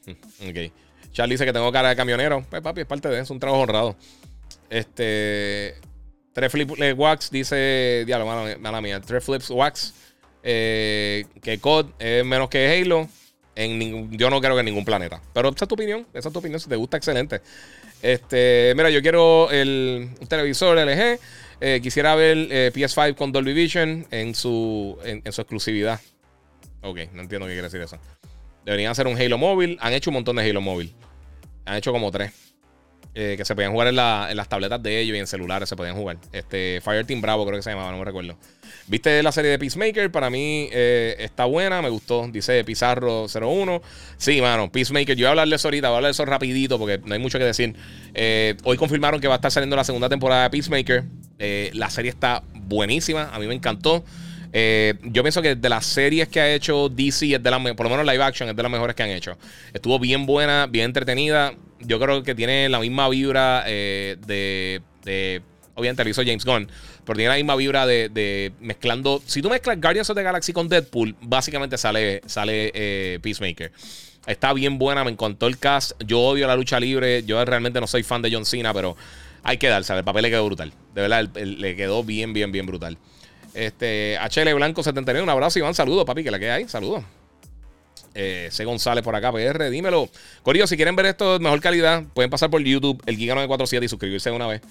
Ok. 0.07 0.73
Charlie 1.13 1.35
dice 1.35 1.47
que 1.47 1.53
tengo 1.53 1.73
cara 1.73 1.89
de 1.89 1.97
camionero. 1.97 2.45
Pues 2.51 2.61
papi, 2.61 2.83
es 2.83 2.87
parte 2.87 3.09
de 3.09 3.15
eso, 3.15 3.25
es 3.25 3.31
un 3.31 3.41
trabajo 3.41 3.63
honrado. 3.63 3.97
Este. 4.69 5.75
Treflip 6.35 6.71
Wax 6.97 7.31
dice. 7.31 8.05
Diablo, 8.07 8.27
mala, 8.27 8.59
mala 8.59 8.81
mía. 8.83 9.01
Treflips 9.01 9.51
Wax 9.51 9.95
eh, 10.43 11.25
que 11.43 11.59
COD 11.59 11.87
es 11.99 12.25
menos 12.25 12.49
que 12.49 12.81
Halo. 12.81 13.09
En 13.55 14.17
yo 14.17 14.31
no 14.31 14.41
creo 14.41 14.55
que 14.55 14.61
en 14.61 14.67
ningún 14.67 14.85
planeta. 14.85 15.21
Pero 15.35 15.49
esa 15.49 15.65
es 15.65 15.69
tu 15.69 15.75
opinión. 15.75 16.07
Esa 16.15 16.29
es 16.29 16.33
tu 16.33 16.39
opinión. 16.39 16.61
Si 16.61 16.69
te 16.69 16.77
gusta, 16.77 16.97
excelente. 16.97 17.41
Este, 18.03 18.73
mira, 18.77 18.91
yo 18.91 19.03
quiero 19.03 19.51
el, 19.51 20.11
un 20.21 20.27
televisor 20.29 20.79
LG. 20.79 21.19
Eh, 21.61 21.81
quisiera 21.83 22.15
ver 22.15 22.37
eh, 22.51 22.71
PS5 22.73 23.17
con 23.17 23.33
Dolby 23.33 23.53
Vision 23.53 24.07
en 24.13 24.35
su, 24.35 24.97
en, 25.03 25.33
su 25.33 25.41
exclusividad. 25.41 26.01
Ok, 26.83 27.01
no 27.13 27.23
entiendo 27.23 27.47
qué 27.47 27.55
quiere 27.55 27.63
decir 27.63 27.81
eso. 27.81 27.99
Deberían 28.65 28.93
hacer 28.93 29.09
un 29.09 29.21
Halo 29.21 29.39
móvil. 29.39 29.77
Han 29.81 29.93
hecho 29.93 30.11
un 30.11 30.15
montón 30.15 30.37
de 30.37 30.49
Halo 30.49 30.61
móvil. 30.61 30.95
Han 31.65 31.77
hecho 31.77 31.91
como 31.91 32.13
tres. 32.13 32.33
Eh, 33.21 33.35
que 33.37 33.45
se 33.45 33.57
podían 33.57 33.73
jugar 33.73 33.89
en, 33.89 33.97
las 33.97 34.49
tabletas 34.49 34.81
de 34.81 35.01
ellos 35.01 35.17
y 35.17 35.19
en 35.19 35.27
celulares 35.27 35.69
se 35.69 35.75
podían 35.75 35.97
jugar. 35.97 36.19
Este, 36.31 36.81
Fireteam 36.81 37.21
Bravo 37.21 37.45
creo 37.45 37.59
que 37.59 37.65
se 37.65 37.71
llamaba, 37.71 37.91
no 37.91 37.99
me 37.99 38.05
recuerdo. 38.05 38.39
¿Viste 38.87 39.21
la 39.25 39.33
serie 39.33 39.51
de 39.51 39.59
Peacemaker? 39.59 40.13
Para 40.13 40.31
mí 40.31 40.69
eh, 40.71 41.17
está 41.19 41.45
buena, 41.45 41.83
me 41.83 41.89
gustó. 41.89 42.29
Dice 42.29 42.63
Pizarro 42.63 43.27
01. 43.27 43.83
Sí, 44.19 44.41
mano, 44.41 44.71
Peacemaker. 44.71 45.17
Yo 45.17 45.25
voy 45.25 45.27
a 45.27 45.31
hablarle 45.31 45.57
eso 45.57 45.67
ahorita, 45.67 45.89
voy 45.89 45.95
a 45.95 45.97
hablar 45.97 46.11
de 46.11 46.13
eso 46.13 46.25
rapidito 46.27 46.79
porque 46.79 47.01
no 47.05 47.13
hay 47.13 47.19
mucho 47.19 47.41
que 47.41 47.45
decir. 47.45 47.75
Eh, 48.15 48.57
hoy 48.63 48.77
confirmaron 48.77 49.21
que 49.21 49.27
va 49.27 49.35
a 49.35 49.39
estar 49.39 49.51
saliendo 49.51 49.75
la 49.75 49.83
segunda 49.83 50.09
temporada 50.09 50.45
de 50.45 50.51
Peacemaker. 50.51 51.03
la 51.73 51.91
serie 51.91 52.13
está 52.13 52.45
buenísima, 52.55 53.31
a 53.33 53.41
mí 53.41 53.49
me 53.49 53.55
encantó. 53.55 54.05
Yo 54.53 55.23
pienso 55.23 55.43
que 55.43 55.55
de 55.55 55.69
las 55.69 55.85
series 55.87 56.29
que 56.29 56.41
ha 56.41 56.55
hecho 56.55 56.89
DC, 56.89 57.35
es 57.35 57.43
de 57.43 57.51
la, 57.51 57.59
por 57.75 57.87
lo 57.87 57.91
menos 57.91 58.07
live 58.07 58.23
action, 58.23 58.49
es 58.49 58.57
de 58.57 58.63
las 58.63 58.73
mejores 58.73 58.97
que 58.97 59.03
han 59.03 59.11
hecho. 59.11 59.37
Estuvo 59.73 59.99
bien 59.99 60.27
buena, 60.27 60.67
bien 60.67 60.87
entretenida 60.87 61.55
yo 61.81 62.01
creo 62.01 62.23
que 62.23 62.35
tiene 62.35 62.69
la 62.69 62.81
misma 62.81 63.09
vibra 63.09 63.65
eh, 63.67 64.17
de, 64.27 64.83
de, 65.05 65.43
Obviamente 65.75 66.03
lo 66.03 66.11
hizo 66.11 66.23
James 66.25 66.45
Gunn, 66.45 66.69
pero 67.05 67.17
tiene 67.17 67.31
la 67.31 67.37
misma 67.37 67.55
vibra 67.55 67.87
de, 67.87 68.53
mezclando. 68.61 69.23
Si 69.27 69.41
tú 69.41 69.49
mezclas 69.49 69.81
Guardians 69.81 70.11
of 70.11 70.17
the 70.17 70.23
Galaxy 70.23 70.53
con 70.53 70.69
Deadpool, 70.69 71.15
básicamente 71.21 71.79
sale, 71.79 72.21
sale 72.27 72.73
eh, 72.75 73.21
Peacemaker. 73.23 73.71
Está 74.27 74.53
bien 74.53 74.79
buena, 74.79 75.05
me 75.05 75.13
encantó 75.13 75.47
el 75.47 75.57
cast. 75.59 75.93
Yo 76.05 76.21
odio 76.21 76.49
la 76.49 76.57
lucha 76.57 76.81
libre. 76.81 77.23
Yo 77.23 77.43
realmente 77.45 77.81
no 77.81 77.87
soy 77.87 78.03
fan 78.03 78.21
de 78.23 78.31
John 78.33 78.45
Cena, 78.45 78.75
pero 78.75 78.97
hay 79.45 79.57
que 79.57 79.69
darse. 79.69 79.95
El 79.95 80.05
papel 80.05 80.23
le 80.23 80.31
quedó 80.31 80.45
brutal. 80.45 80.73
De 80.95 81.01
verdad, 81.01 81.29
le 81.37 81.77
quedó 81.77 82.03
bien, 82.03 82.33
bien, 82.33 82.51
bien 82.51 82.67
brutal. 82.67 82.99
Este, 83.59 84.17
HL 84.19 84.55
Blanco 84.55 84.85
79, 84.85 85.23
un 85.23 85.31
abrazo, 85.31 85.59
Iván. 85.59 85.75
Saludos, 85.75 86.05
papi, 86.05 86.23
que 86.23 86.31
la 86.31 86.39
que 86.39 86.49
hay. 86.49 86.69
Saludos. 86.69 87.03
Eh, 88.15 88.49
C. 88.53 88.65
González 88.65 89.03
por 89.03 89.17
acá, 89.17 89.33
PR, 89.33 89.69
dímelo. 89.69 90.09
Corillo, 90.43 90.67
si 90.69 90.77
quieren 90.77 90.95
ver 90.95 91.07
esto 91.07 91.35
de 91.35 91.39
mejor 91.41 91.61
calidad, 91.61 92.05
pueden 92.15 92.31
pasar 92.31 92.51
por 92.51 92.63
YouTube, 92.63 93.03
el 93.07 93.17
Giga 93.17 93.35
947 93.35 93.85
y 93.85 93.89
suscribirse 93.89 94.31
de 94.31 94.37
una 94.37 94.47
vez. 94.47 94.63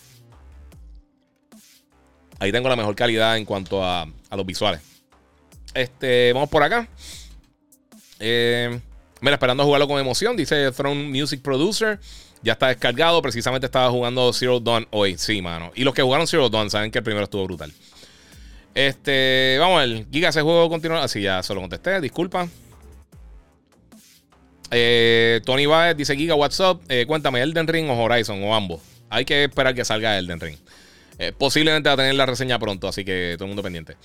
Ahí 2.39 2.51
tengo 2.53 2.69
la 2.69 2.77
mejor 2.77 2.95
calidad 2.95 3.35
en 3.35 3.43
cuanto 3.43 3.83
a, 3.83 4.07
los 4.31 4.45
visuales. 4.45 4.81
Este, 5.73 6.31
vamos 6.31 6.49
por 6.49 6.63
acá. 6.63 6.87
Eh, 8.19 8.79
Mira, 9.19 9.33
esperando 9.33 9.63
jugarlo 9.65 9.87
con 9.87 9.99
emoción, 9.99 10.37
dice 10.37 10.71
Throne 10.71 11.09
Music 11.09 11.41
Producer. 11.41 11.99
Ya 12.43 12.53
está 12.53 12.67
descargado. 12.67 13.21
Precisamente 13.21 13.65
estaba 13.65 13.89
jugando 13.89 14.31
Zero 14.31 14.59
Dawn 14.59 14.87
hoy. 14.91 15.17
Sí, 15.17 15.41
mano. 15.41 15.71
Y 15.75 15.83
los 15.83 15.93
que 15.93 16.03
jugaron 16.03 16.27
Zero 16.27 16.49
Dawn 16.49 16.69
saben 16.69 16.91
que 16.91 16.99
el 16.99 17.03
primero 17.03 17.23
estuvo 17.23 17.43
brutal. 17.45 17.73
Este, 18.77 19.57
vamos 19.59 19.81
a 19.81 19.85
ver. 19.87 20.05
Giga, 20.11 20.29
ese 20.29 20.43
juego 20.43 20.69
continúa. 20.69 21.03
Así 21.03 21.19
ya 21.19 21.41
solo 21.41 21.61
contesté. 21.61 21.99
Disculpa. 21.99 22.47
Eh, 24.69 25.41
Tony 25.45 25.65
Baez 25.65 25.97
dice: 25.97 26.15
Giga, 26.15 26.35
what's 26.35 26.59
up? 26.59 26.81
Eh, 26.87 27.07
cuéntame, 27.07 27.41
Elden 27.41 27.67
Ring 27.67 27.89
o 27.89 27.99
Horizon 27.99 28.43
o 28.43 28.53
ambos. 28.53 28.81
Hay 29.09 29.25
que 29.25 29.45
esperar 29.45 29.73
que 29.73 29.83
salga 29.83 30.19
Elden 30.19 30.39
Ring. 30.39 30.57
Eh, 31.17 31.31
posiblemente 31.35 31.89
va 31.89 31.93
a 31.93 31.97
tener 31.97 32.13
la 32.13 32.27
reseña 32.27 32.59
pronto, 32.59 32.87
así 32.87 33.03
que 33.03 33.33
todo 33.35 33.45
el 33.45 33.49
mundo 33.49 33.63
pendiente. 33.63 33.97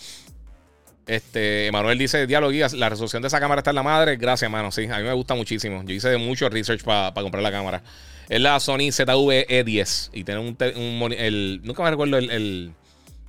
Este, 1.07 1.67
Emanuel 1.67 1.99
dice, 1.99 2.27
diálogo, 2.27 2.55
la 2.73 2.89
resolución 2.89 3.21
de 3.21 3.29
esa 3.29 3.41
cámara 3.41 3.59
está 3.59 3.73
en 3.73 3.77
la 3.77 3.83
madre. 3.83 4.17
Gracias, 4.17 4.51
mano. 4.51 4.73
Sí, 4.73 4.87
a 4.87 4.97
mí 4.97 5.03
me 5.03 5.13
gusta 5.13 5.35
muchísimo. 5.35 5.83
Yo 5.85 5.95
hice 5.95 6.17
mucho 6.17 6.49
research 6.49 6.83
para 6.83 7.13
comprar 7.13 7.43
la 7.43 7.53
cámara. 7.53 7.83
Es 8.31 8.41
la 8.41 8.59
Sony 8.59 8.89
ZV-E10 8.89 10.11
y 10.15 10.25
tiene 10.25 10.41
un, 10.41 11.61
nunca 11.63 11.83
me 11.83 11.91
recuerdo 11.91 12.17
el, 12.17 12.73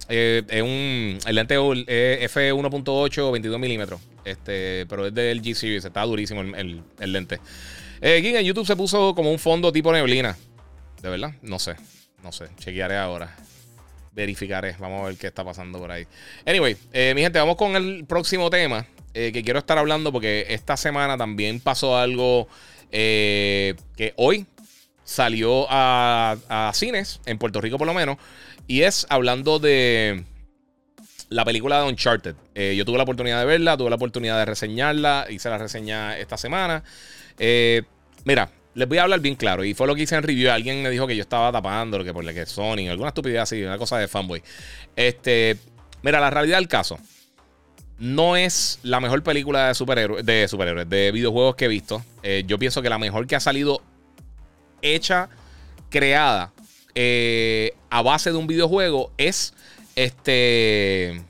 eh, 0.10 0.62
un, 0.62 1.18
el 1.26 1.36
lente 1.36 1.58
F1.8 1.58 3.32
22 3.32 3.60
milímetros. 3.60 4.02
Este, 4.26 4.86
pero 4.88 5.08
es 5.08 5.14
del 5.14 5.42
G 5.42 5.54
Series. 5.54 5.86
Está 5.86 6.04
durísimo 6.04 6.42
el, 6.42 6.84
lente. 7.00 7.40
Eh, 8.02 8.22
en 8.24 8.46
YouTube 8.46 8.66
se 8.66 8.76
puso 8.76 9.16
como 9.16 9.32
un 9.32 9.40
fondo 9.40 9.72
tipo 9.72 9.92
neblina. 9.92 10.38
¿De 11.02 11.10
verdad? 11.10 11.34
No 11.42 11.60
sé. 11.60 11.76
No 12.24 12.32
sé. 12.32 12.46
Chequearé 12.58 12.98
ahora 12.98 13.36
verificaré. 14.14 14.76
Vamos 14.80 15.04
a 15.04 15.08
ver 15.08 15.18
qué 15.18 15.28
está 15.28 15.44
pasando 15.44 15.80
por 15.80 15.92
ahí. 15.92 16.06
Anyway, 16.46 16.78
eh, 16.94 17.14
mi 17.16 17.22
gente, 17.22 17.40
vamos 17.40 17.56
con 17.56 17.76
el 17.76 18.06
próximo 18.06 18.50
tema 18.50 18.86
eh, 19.14 19.32
que 19.32 19.44
quiero 19.44 19.60
estar 19.60 19.78
hablando 19.78 20.12
porque 20.12 20.46
esta 20.50 20.78
semana 20.78 21.18
también 21.18 21.60
pasó 21.60 21.98
algo 21.98 22.48
eh, 22.92 23.76
que 23.98 24.14
hoy 24.18 24.46
salió 25.04 25.68
a, 25.70 26.72
cines, 26.74 27.20
en 27.26 27.38
Puerto 27.38 27.60
Rico 27.60 27.78
por 27.78 27.88
lo 27.88 27.94
menos, 27.94 28.18
y 28.68 28.82
es 28.82 29.06
hablando 29.10 29.60
de 29.60 30.24
la 31.30 31.46
película 31.46 31.82
de 31.82 31.90
Uncharted. 31.90 32.36
yo 32.76 32.86
tuve 32.86 32.98
la 32.98 33.04
oportunidad 33.04 33.40
de 33.40 33.46
verla, 33.46 33.78
tuve 33.78 33.90
la 33.90 33.96
oportunidad 33.96 34.38
de 34.38 34.46
reseñarla, 34.46 35.26
hice 35.30 35.50
la 35.50 35.58
reseña 35.58 36.18
esta 36.18 36.38
semana. 36.38 36.84
mira, 38.26 38.50
les 38.76 38.88
voy 38.88 38.98
a 38.98 39.04
hablar 39.04 39.20
bien 39.20 39.36
claro. 39.36 39.64
Y 39.64 39.74
fue 39.74 39.88
lo 39.88 39.96
que 39.96 40.04
hice 40.04 40.16
en 40.16 40.24
review. 40.24 40.52
Alguien 40.52 40.82
me 40.82 40.90
dijo 40.90 41.08
que 41.08 41.16
yo 41.16 41.22
estaba 41.22 41.52
tapando 41.52 41.98
lo 41.98 42.04
que 42.04 42.14
por 42.14 42.24
la 42.24 42.34
que 42.34 42.46
Sony, 42.46 42.90
alguna 42.90 43.10
estupidez 43.10 43.42
así, 43.42 43.64
una 43.64 43.78
cosa 43.78 43.98
de 43.98 44.08
fanboy. 44.08 44.42
Este, 44.96 45.58
mira, 46.02 46.20
la 46.20 46.30
realidad 46.30 46.58
del 46.58 46.68
caso 46.68 46.98
no 48.00 48.36
es 48.36 48.80
la 48.84 49.00
mejor 49.00 49.24
película 49.24 49.68
de 49.68 49.76
superhéroes, 49.76 50.26
de 50.26 50.48
superhéroes, 50.48 50.90
de 50.90 51.12
videojuegos 51.12 51.56
que 51.56 51.66
he 51.66 51.68
visto. 51.68 52.04
Eh, 52.24 52.44
yo 52.46 52.58
pienso 52.58 52.82
que 52.82 52.90
la 52.90 52.98
mejor 52.98 53.28
que 53.28 53.36
ha 53.36 53.40
salido 53.40 53.82
hecha, 54.82 55.30
creada 55.90 56.52
eh, 56.96 57.74
a 57.90 58.02
base 58.02 58.32
de 58.32 58.38
un 58.38 58.48
videojuego 58.48 59.12
es 59.18 59.54
este 59.96 61.22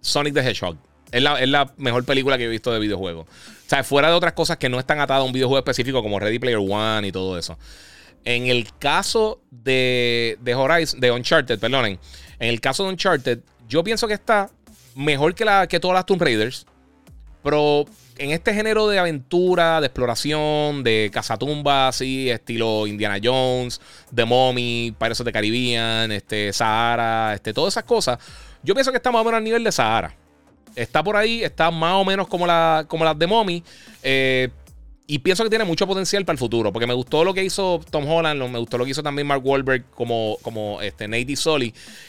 Sonic 0.00 0.34
the 0.34 0.40
Hedgehog. 0.40 0.76
Es 1.10 1.22
la, 1.22 1.40
es 1.40 1.48
la 1.48 1.72
mejor 1.76 2.04
película 2.04 2.38
que 2.38 2.44
he 2.44 2.48
visto 2.48 2.72
de 2.72 2.78
videojuegos 2.78 3.26
sea, 3.72 3.84
fuera 3.84 4.08
de 4.08 4.14
otras 4.14 4.34
cosas 4.34 4.58
que 4.58 4.68
no 4.68 4.78
están 4.78 5.00
atadas 5.00 5.22
a 5.22 5.24
un 5.24 5.32
videojuego 5.32 5.58
específico 5.58 6.02
como 6.02 6.18
Ready 6.18 6.38
Player 6.38 6.58
One 6.58 7.08
y 7.08 7.12
todo 7.12 7.38
eso. 7.38 7.58
En 8.24 8.46
el 8.46 8.68
caso 8.78 9.40
de, 9.50 10.38
de 10.40 10.54
Horizon, 10.54 11.00
de 11.00 11.10
Uncharted, 11.10 11.58
perdonen. 11.58 11.98
En 12.38 12.48
el 12.48 12.60
caso 12.60 12.84
de 12.84 12.90
Uncharted, 12.90 13.40
yo 13.68 13.82
pienso 13.82 14.06
que 14.06 14.14
está 14.14 14.50
mejor 14.94 15.34
que, 15.34 15.44
la, 15.44 15.66
que 15.66 15.80
todas 15.80 15.94
las 15.94 16.06
Tomb 16.06 16.22
Raiders. 16.22 16.66
Pero 17.42 17.86
en 18.22 18.30
este 18.30 18.54
género 18.54 18.86
de 18.86 19.00
aventura, 19.00 19.80
de 19.80 19.86
exploración, 19.88 20.84
de 20.84 21.10
cazatumbas, 21.12 21.96
así, 21.96 22.30
estilo 22.30 22.86
Indiana 22.86 23.18
Jones, 23.22 23.80
The 24.14 24.24
Mommy, 24.24 24.94
Pirates 24.96 25.20
of 25.20 25.24
the 25.24 25.32
Caribbean, 25.32 26.12
este, 26.12 26.52
Sahara, 26.52 27.34
este, 27.34 27.52
todas 27.52 27.74
esas 27.74 27.82
cosas, 27.82 28.18
yo 28.62 28.74
pienso 28.74 28.92
que 28.92 28.98
está 28.98 29.10
más 29.10 29.22
o 29.22 29.24
menos 29.24 29.38
al 29.38 29.44
nivel 29.44 29.64
de 29.64 29.72
Sahara. 29.72 30.14
Está 30.76 31.02
por 31.02 31.16
ahí, 31.16 31.42
está 31.42 31.72
más 31.72 31.94
o 31.94 32.04
menos 32.04 32.28
como, 32.28 32.46
la, 32.46 32.84
como 32.86 33.04
las 33.04 33.18
de 33.18 33.26
Mommy. 33.26 33.64
Eh, 34.04 34.48
y 35.06 35.18
pienso 35.18 35.42
que 35.44 35.50
tiene 35.50 35.64
mucho 35.64 35.86
potencial 35.86 36.24
para 36.24 36.34
el 36.34 36.38
futuro. 36.38 36.72
Porque 36.72 36.86
me 36.86 36.94
gustó 36.94 37.24
lo 37.24 37.34
que 37.34 37.44
hizo 37.44 37.80
Tom 37.90 38.08
Holland, 38.08 38.48
me 38.48 38.58
gustó 38.58 38.78
lo 38.78 38.84
que 38.84 38.92
hizo 38.92 39.02
también 39.02 39.26
Mark 39.26 39.44
Wahlberg 39.44 39.90
como, 39.90 40.38
como 40.42 40.80
este, 40.80 41.08
Nate. 41.08 41.34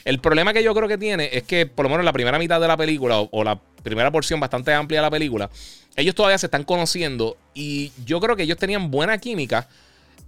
El 0.06 0.20
problema 0.20 0.54
que 0.54 0.64
yo 0.64 0.74
creo 0.74 0.88
que 0.88 0.98
tiene 0.98 1.30
es 1.34 1.44
que, 1.44 1.66
por 1.66 1.84
lo 1.84 1.90
menos 1.90 2.02
en 2.02 2.06
la 2.06 2.14
primera 2.14 2.40
mitad 2.40 2.62
de 2.62 2.68
la 2.68 2.78
película, 2.78 3.20
o, 3.20 3.44
la 3.44 3.60
primera 3.84 4.12
porción 4.12 4.40
bastante 4.40 4.74
amplia 4.74 5.00
de 5.00 5.02
la 5.02 5.12
película, 5.12 5.50
ellos 5.96 6.16
todavía 6.16 6.38
se 6.38 6.48
están 6.48 6.64
conociendo. 6.64 7.38
Y 7.54 7.92
yo 8.06 8.20
creo 8.20 8.36
que 8.36 8.44
ellos 8.44 8.58
tenían 8.58 8.92
buena 8.92 9.18
química 9.18 9.68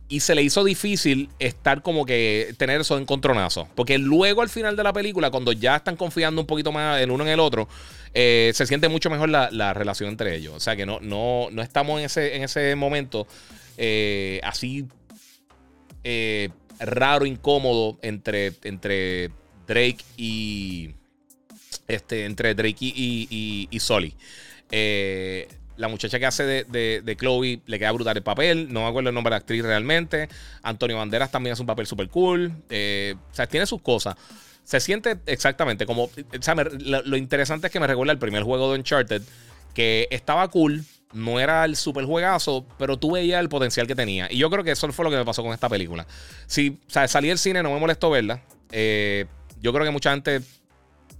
y 0.07 0.19
se 0.19 0.35
le 0.35 0.43
hizo 0.43 0.63
difícil 0.63 1.29
estar 1.39 1.81
como 1.81 2.05
que 2.05 2.53
tener 2.57 2.81
eso 2.81 2.97
encontronazo. 2.97 3.67
Porque 3.75 3.97
luego 3.97 4.41
al 4.41 4.49
final 4.49 4.75
de 4.75 4.83
la 4.83 4.93
película, 4.93 5.31
cuando 5.31 5.51
ya 5.51 5.77
están 5.77 5.95
confiando 5.95 6.41
un 6.41 6.47
poquito 6.47 6.71
más 6.71 7.01
el 7.01 7.11
uno 7.11 7.23
en 7.23 7.31
el 7.31 7.39
otro, 7.39 7.67
eh, 8.13 8.51
se 8.53 8.65
siente 8.67 8.87
mucho 8.87 9.09
mejor 9.09 9.29
la, 9.29 9.73
relación 9.73 10.09
entre 10.09 10.35
ellos. 10.35 10.53
O 10.55 10.59
sea 10.59 10.75
que 10.75 10.85
no, 10.85 10.99
no, 11.01 11.47
no 11.51 11.61
estamos 11.61 11.99
en 11.99 12.05
ese, 12.05 12.35
en 12.35 12.43
ese 12.43 12.75
momento 12.75 13.27
eh, 13.77 14.39
así 14.43 14.85
eh, 16.03 16.49
raro, 16.79 17.25
incómodo 17.25 17.97
entre, 18.01 18.53
entre 18.63 19.31
Drake 19.67 19.97
y. 20.17 20.91
Este, 21.87 22.25
entre 22.25 22.55
Drake 22.55 22.77
y, 22.79 23.27
y, 23.29 23.67
y, 23.69 23.79
Sully. 24.69 25.65
La 25.77 25.89
muchacha 25.89 26.19
que 26.19 26.25
hace 26.25 26.43
de, 26.43 27.01
de, 27.03 27.17
Chloe 27.17 27.59
le 27.65 27.79
queda 27.79 27.91
brutal 27.91 28.15
el 28.15 28.23
papel. 28.23 28.71
No 28.71 28.83
me 28.83 28.87
acuerdo 28.87 29.09
el 29.09 29.15
nombre 29.15 29.29
de 29.29 29.33
la 29.33 29.37
actriz 29.37 29.61
realmente. 29.61 30.29
Antonio 30.63 30.97
Banderas 30.97 31.31
también 31.31 31.53
hace 31.53 31.63
un 31.63 31.67
papel 31.67 31.85
súper 31.85 32.07
cool. 32.09 32.53
Eh, 32.69 33.15
o 33.31 33.35
sea, 33.35 33.45
tiene 33.47 33.65
sus 33.65 33.81
cosas. 33.81 34.15
Se 34.63 34.79
siente 34.79 35.17
exactamente 35.25 35.85
como. 35.85 36.05
O 36.05 36.11
sea, 36.39 36.55
lo, 36.55 37.17
interesante 37.17 37.67
es 37.67 37.73
que 37.73 37.79
me 37.79 37.87
recuerda 37.87 38.13
el 38.13 38.19
primer 38.19 38.43
juego 38.43 38.71
de 38.71 38.79
Uncharted. 38.79 39.21
Que 39.73 40.07
estaba 40.11 40.47
cool. 40.47 40.85
No 41.11 41.39
era 41.39 41.65
el 41.65 41.75
super 41.75 42.05
juegazo, 42.05 42.65
pero 42.77 42.97
tú 42.97 43.11
veías 43.11 43.41
el 43.41 43.49
potencial 43.49 43.85
que 43.85 43.95
tenía. 43.95 44.31
Y 44.31 44.37
yo 44.37 44.49
creo 44.49 44.63
que 44.63 44.71
eso 44.71 44.89
fue 44.93 45.03
lo 45.03 45.11
que 45.11 45.17
me 45.17 45.25
pasó 45.25 45.43
con 45.43 45.53
esta 45.53 45.67
película. 45.67 46.07
Si 46.47 46.79
o 46.87 46.89
sea, 46.89 47.07
salí 47.07 47.27
del 47.27 47.37
cine, 47.37 47.61
no 47.63 47.71
me 47.71 47.79
molestó 47.79 48.09
verla. 48.09 48.43
Eh, 48.71 49.25
yo 49.61 49.73
creo 49.73 49.85
que 49.85 49.91
mucha 49.91 50.11
gente, 50.11 50.41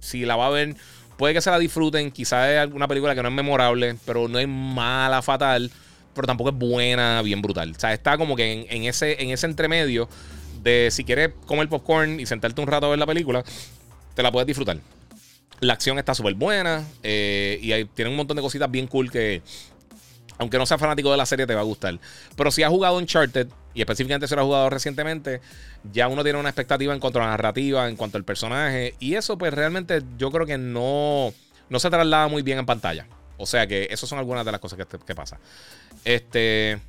si 0.00 0.24
la 0.24 0.36
va 0.36 0.46
a 0.46 0.50
ver 0.50 0.76
Puede 1.16 1.32
que 1.32 1.40
se 1.40 1.50
la 1.50 1.58
disfruten, 1.58 2.10
quizás 2.10 2.50
es 2.50 2.58
alguna 2.58 2.86
película 2.86 3.14
que 3.14 3.22
no 3.22 3.28
es 3.28 3.34
memorable, 3.34 3.96
pero 4.04 4.28
no 4.28 4.38
es 4.38 4.46
mala, 4.46 5.22
fatal, 5.22 5.70
pero 6.14 6.26
tampoco 6.26 6.50
es 6.50 6.56
buena, 6.56 7.22
bien 7.22 7.40
brutal. 7.40 7.72
O 7.76 7.80
sea, 7.80 7.92
está 7.92 8.18
como 8.18 8.36
que 8.36 8.66
en, 8.68 8.84
ese, 8.84 9.22
en 9.22 9.30
ese 9.30 9.46
entremedio 9.46 10.08
de 10.62 10.88
si 10.90 11.04
quieres 11.04 11.30
comer 11.46 11.68
popcorn 11.68 12.20
y 12.20 12.26
sentarte 12.26 12.60
un 12.60 12.66
rato 12.66 12.86
a 12.86 12.90
ver 12.90 12.98
la 12.98 13.06
película, 13.06 13.44
te 14.14 14.22
la 14.22 14.30
puedes 14.30 14.46
disfrutar. 14.46 14.78
La 15.60 15.72
acción 15.72 15.98
está 15.98 16.14
súper 16.14 16.34
buena 16.34 16.84
eh, 17.02 17.58
y 17.62 17.84
tiene 17.94 18.10
un 18.10 18.16
montón 18.16 18.36
de 18.36 18.42
cositas 18.42 18.70
bien 18.70 18.86
cool 18.86 19.10
que, 19.10 19.42
aunque 20.38 20.58
no 20.58 20.66
seas 20.66 20.80
fanático 20.80 21.10
de 21.10 21.16
la 21.16 21.24
serie, 21.24 21.46
te 21.46 21.54
va 21.54 21.60
a 21.60 21.64
gustar. 21.64 21.98
Pero 22.36 22.50
si 22.50 22.62
has 22.62 22.70
jugado 22.70 22.98
Uncharted, 22.98 23.48
y 23.76 23.82
específicamente 23.82 24.26
si 24.26 24.34
lo 24.34 24.40
has 24.40 24.46
jugado 24.46 24.70
recientemente, 24.70 25.42
ya 25.92 26.08
uno 26.08 26.24
tiene 26.24 26.40
una 26.40 26.48
expectativa 26.48 26.94
en 26.94 26.98
cuanto 26.98 27.20
a 27.20 27.24
la 27.24 27.28
narrativa, 27.28 27.86
en 27.88 27.96
cuanto 27.96 28.16
al 28.16 28.24
personaje. 28.24 28.94
Y 28.98 29.14
eso, 29.14 29.36
pues 29.36 29.52
realmente 29.52 30.02
yo 30.16 30.30
creo 30.30 30.46
que 30.46 30.56
no, 30.56 31.34
no 31.68 31.78
se 31.78 31.90
traslada 31.90 32.26
muy 32.28 32.40
bien 32.40 32.58
en 32.58 32.64
pantalla. 32.64 33.06
O 33.36 33.44
sea 33.44 33.66
que 33.66 33.86
esas 33.90 34.08
son 34.08 34.18
algunas 34.18 34.46
de 34.46 34.52
las 34.52 34.62
cosas 34.62 34.78
que, 34.78 34.98
que 34.98 35.14
pasa. 35.14 35.38
Este. 36.06 36.80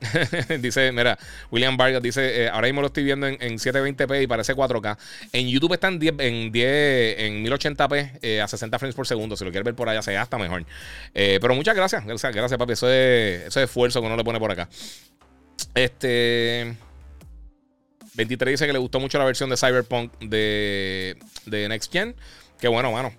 dice, 0.60 0.92
mira, 0.92 1.18
William 1.50 1.76
Vargas 1.76 2.02
dice, 2.02 2.44
eh, 2.44 2.48
ahora 2.48 2.66
mismo 2.66 2.80
lo 2.80 2.88
estoy 2.88 3.04
viendo 3.04 3.26
en, 3.26 3.38
720p 3.38 4.22
y 4.22 4.26
parece 4.26 4.54
4K. 4.54 4.96
En 5.32 5.48
YouTube 5.48 5.72
está 5.72 5.88
en 5.88 5.98
10, 5.98 6.14
en, 6.18 6.52
10, 6.52 7.18
en 7.18 7.44
1080p 7.44 8.18
eh, 8.22 8.40
a 8.40 8.48
60 8.48 8.78
frames 8.78 8.94
por 8.94 9.06
segundo. 9.06 9.36
Si 9.36 9.44
lo 9.44 9.50
quieres 9.50 9.64
ver 9.64 9.74
por 9.74 9.88
allá, 9.88 10.02
se 10.02 10.12
gasta 10.12 10.38
mejor. 10.38 10.64
Eh, 11.14 11.38
pero 11.40 11.54
muchas 11.54 11.74
gracias. 11.74 12.04
Gracias, 12.04 12.58
papi. 12.58 12.72
Eso 12.72 12.90
es, 12.90 13.46
eso 13.46 13.60
es 13.60 13.64
esfuerzo 13.64 14.00
que 14.00 14.06
uno 14.06 14.16
le 14.16 14.24
pone 14.24 14.38
por 14.38 14.50
acá. 14.50 14.68
Este... 15.74 16.76
23 18.14 18.52
dice 18.52 18.66
que 18.66 18.72
le 18.72 18.78
gustó 18.78 18.98
mucho 18.98 19.18
la 19.18 19.26
versión 19.26 19.50
de 19.50 19.58
Cyberpunk 19.58 20.10
de, 20.20 21.18
de 21.44 21.68
Next 21.68 21.92
Gen. 21.92 22.14
Que 22.58 22.68
bueno, 22.68 22.90
mano. 22.92 23.12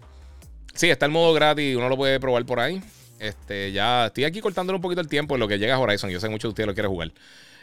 Sí, 0.73 0.89
está 0.89 1.05
el 1.05 1.11
modo 1.11 1.33
gratis, 1.33 1.75
uno 1.75 1.89
lo 1.89 1.97
puede 1.97 2.19
probar 2.19 2.45
por 2.45 2.59
ahí. 2.59 2.81
Este, 3.19 3.71
ya 3.71 4.07
estoy 4.07 4.25
aquí 4.25 4.41
cortándole 4.41 4.75
un 4.75 4.81
poquito 4.81 5.01
el 5.01 5.07
tiempo 5.07 5.35
en 5.35 5.39
lo 5.39 5.47
que 5.47 5.57
llega 5.57 5.79
Horizon. 5.79 6.09
Yo 6.09 6.19
sé 6.19 6.27
que 6.27 6.31
muchos 6.31 6.49
de 6.49 6.49
ustedes 6.49 6.67
lo 6.67 6.73
quieren 6.73 6.91
jugar. 6.91 7.11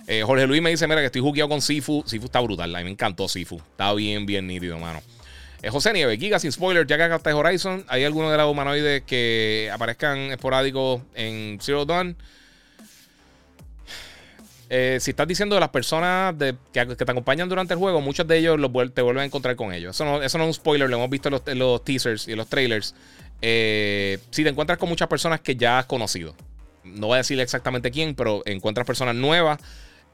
Eh, 0.06 0.22
Jorge 0.24 0.46
Luis 0.46 0.60
me 0.60 0.70
dice: 0.70 0.86
Mira, 0.86 1.00
que 1.00 1.06
estoy 1.06 1.20
jugueado 1.20 1.48
con 1.48 1.62
Sifu. 1.62 2.02
Sifu 2.06 2.26
está 2.26 2.40
brutal. 2.40 2.74
A 2.74 2.78
mí 2.78 2.84
me 2.84 2.90
encantó 2.90 3.28
Sifu. 3.28 3.56
Está 3.56 3.92
bien, 3.94 4.26
bien 4.26 4.46
nítido, 4.46 4.78
mano. 4.78 5.02
Eh, 5.62 5.70
José 5.70 5.94
Nieves, 5.94 6.18
Giga, 6.18 6.38
sin 6.38 6.52
spoiler, 6.52 6.86
ya 6.86 6.98
que 6.98 7.04
acá 7.04 7.34
Horizon, 7.34 7.86
¿hay 7.88 8.04
alguno 8.04 8.30
de 8.30 8.36
los 8.36 8.50
humanoides 8.50 9.02
que 9.06 9.70
aparezcan 9.72 10.18
esporádicos 10.30 11.00
en 11.14 11.58
Zero 11.62 11.86
Dawn? 11.86 12.16
Eh, 14.68 14.98
si 15.00 15.12
estás 15.12 15.26
diciendo 15.26 15.54
de 15.54 15.60
las 15.60 15.70
personas 15.70 16.34
que, 16.72 16.84
te 16.84 17.04
acompañan 17.10 17.48
durante 17.48 17.72
el 17.72 17.78
juego, 17.78 18.02
muchos 18.02 18.26
de 18.26 18.38
ellos 18.38 18.58
te 18.92 19.02
vuelven 19.02 19.22
a 19.22 19.24
encontrar 19.24 19.56
con 19.56 19.72
ellos. 19.72 19.94
Eso 19.94 20.04
no, 20.04 20.22
eso 20.22 20.36
no 20.36 20.44
es 20.44 20.48
un 20.48 20.54
spoiler, 20.54 20.90
lo 20.90 20.96
hemos 20.96 21.08
visto 21.08 21.28
en 21.28 21.32
los, 21.32 21.42
en 21.46 21.58
los 21.58 21.82
teasers 21.82 22.28
y 22.28 22.32
en 22.32 22.38
los 22.38 22.48
trailers. 22.48 22.94
Eh, 23.46 24.18
si 24.30 24.42
te 24.42 24.48
encuentras 24.48 24.78
con 24.78 24.88
muchas 24.88 25.06
personas 25.06 25.40
que 25.40 25.54
ya 25.54 25.78
has 25.78 25.84
conocido, 25.84 26.34
no 26.82 27.08
voy 27.08 27.16
a 27.16 27.18
decir 27.18 27.38
exactamente 27.40 27.90
quién, 27.90 28.14
pero 28.14 28.42
encuentras 28.46 28.86
personas 28.86 29.14
nuevas 29.14 29.60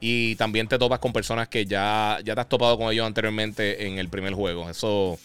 y 0.01 0.35
también 0.35 0.67
te 0.67 0.77
topas 0.77 0.99
con 0.99 1.13
personas 1.13 1.47
que 1.47 1.65
ya, 1.65 2.19
ya 2.25 2.35
te 2.35 2.41
has 2.41 2.49
topado 2.49 2.77
con 2.77 2.91
ellos 2.91 3.07
anteriormente 3.07 3.87
en 3.87 3.99
el 3.99 4.09
primer 4.09 4.33
juego. 4.33 4.69
Eso 4.69 5.17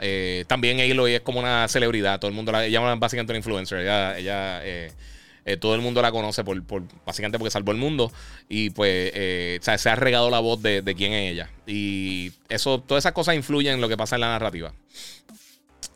eh, 0.00 0.44
también 0.48 0.80
Aloy 0.80 1.14
es 1.14 1.20
como 1.20 1.38
una 1.38 1.68
celebridad. 1.68 2.18
Todo 2.18 2.28
el 2.28 2.34
mundo 2.34 2.50
la 2.50 2.66
llama 2.66 2.94
básicamente 2.96 3.32
una 3.32 3.38
influencer. 3.38 3.78
Ella, 3.80 4.60
eh, 4.64 4.90
eh, 5.44 5.56
todo 5.56 5.76
el 5.76 5.80
mundo 5.80 6.02
la 6.02 6.10
conoce 6.10 6.42
por, 6.42 6.60
básicamente 7.06 7.38
porque 7.38 7.52
salvó 7.52 7.70
el 7.70 7.78
mundo. 7.78 8.10
Y 8.48 8.70
pues 8.70 9.12
se 9.62 9.90
ha 9.90 9.94
regado 9.94 10.28
la 10.30 10.40
voz 10.40 10.60
de, 10.60 10.82
de, 10.82 10.94
quién 10.96 11.12
es 11.12 11.32
ella. 11.32 11.50
Y 11.68 12.32
eso, 12.48 12.80
todas 12.80 13.02
esas 13.02 13.12
cosas 13.12 13.36
influyen 13.36 13.74
en 13.74 13.80
lo 13.80 13.88
que 13.88 13.96
pasa 13.96 14.16
en 14.16 14.22
la 14.22 14.28
narrativa. 14.28 14.72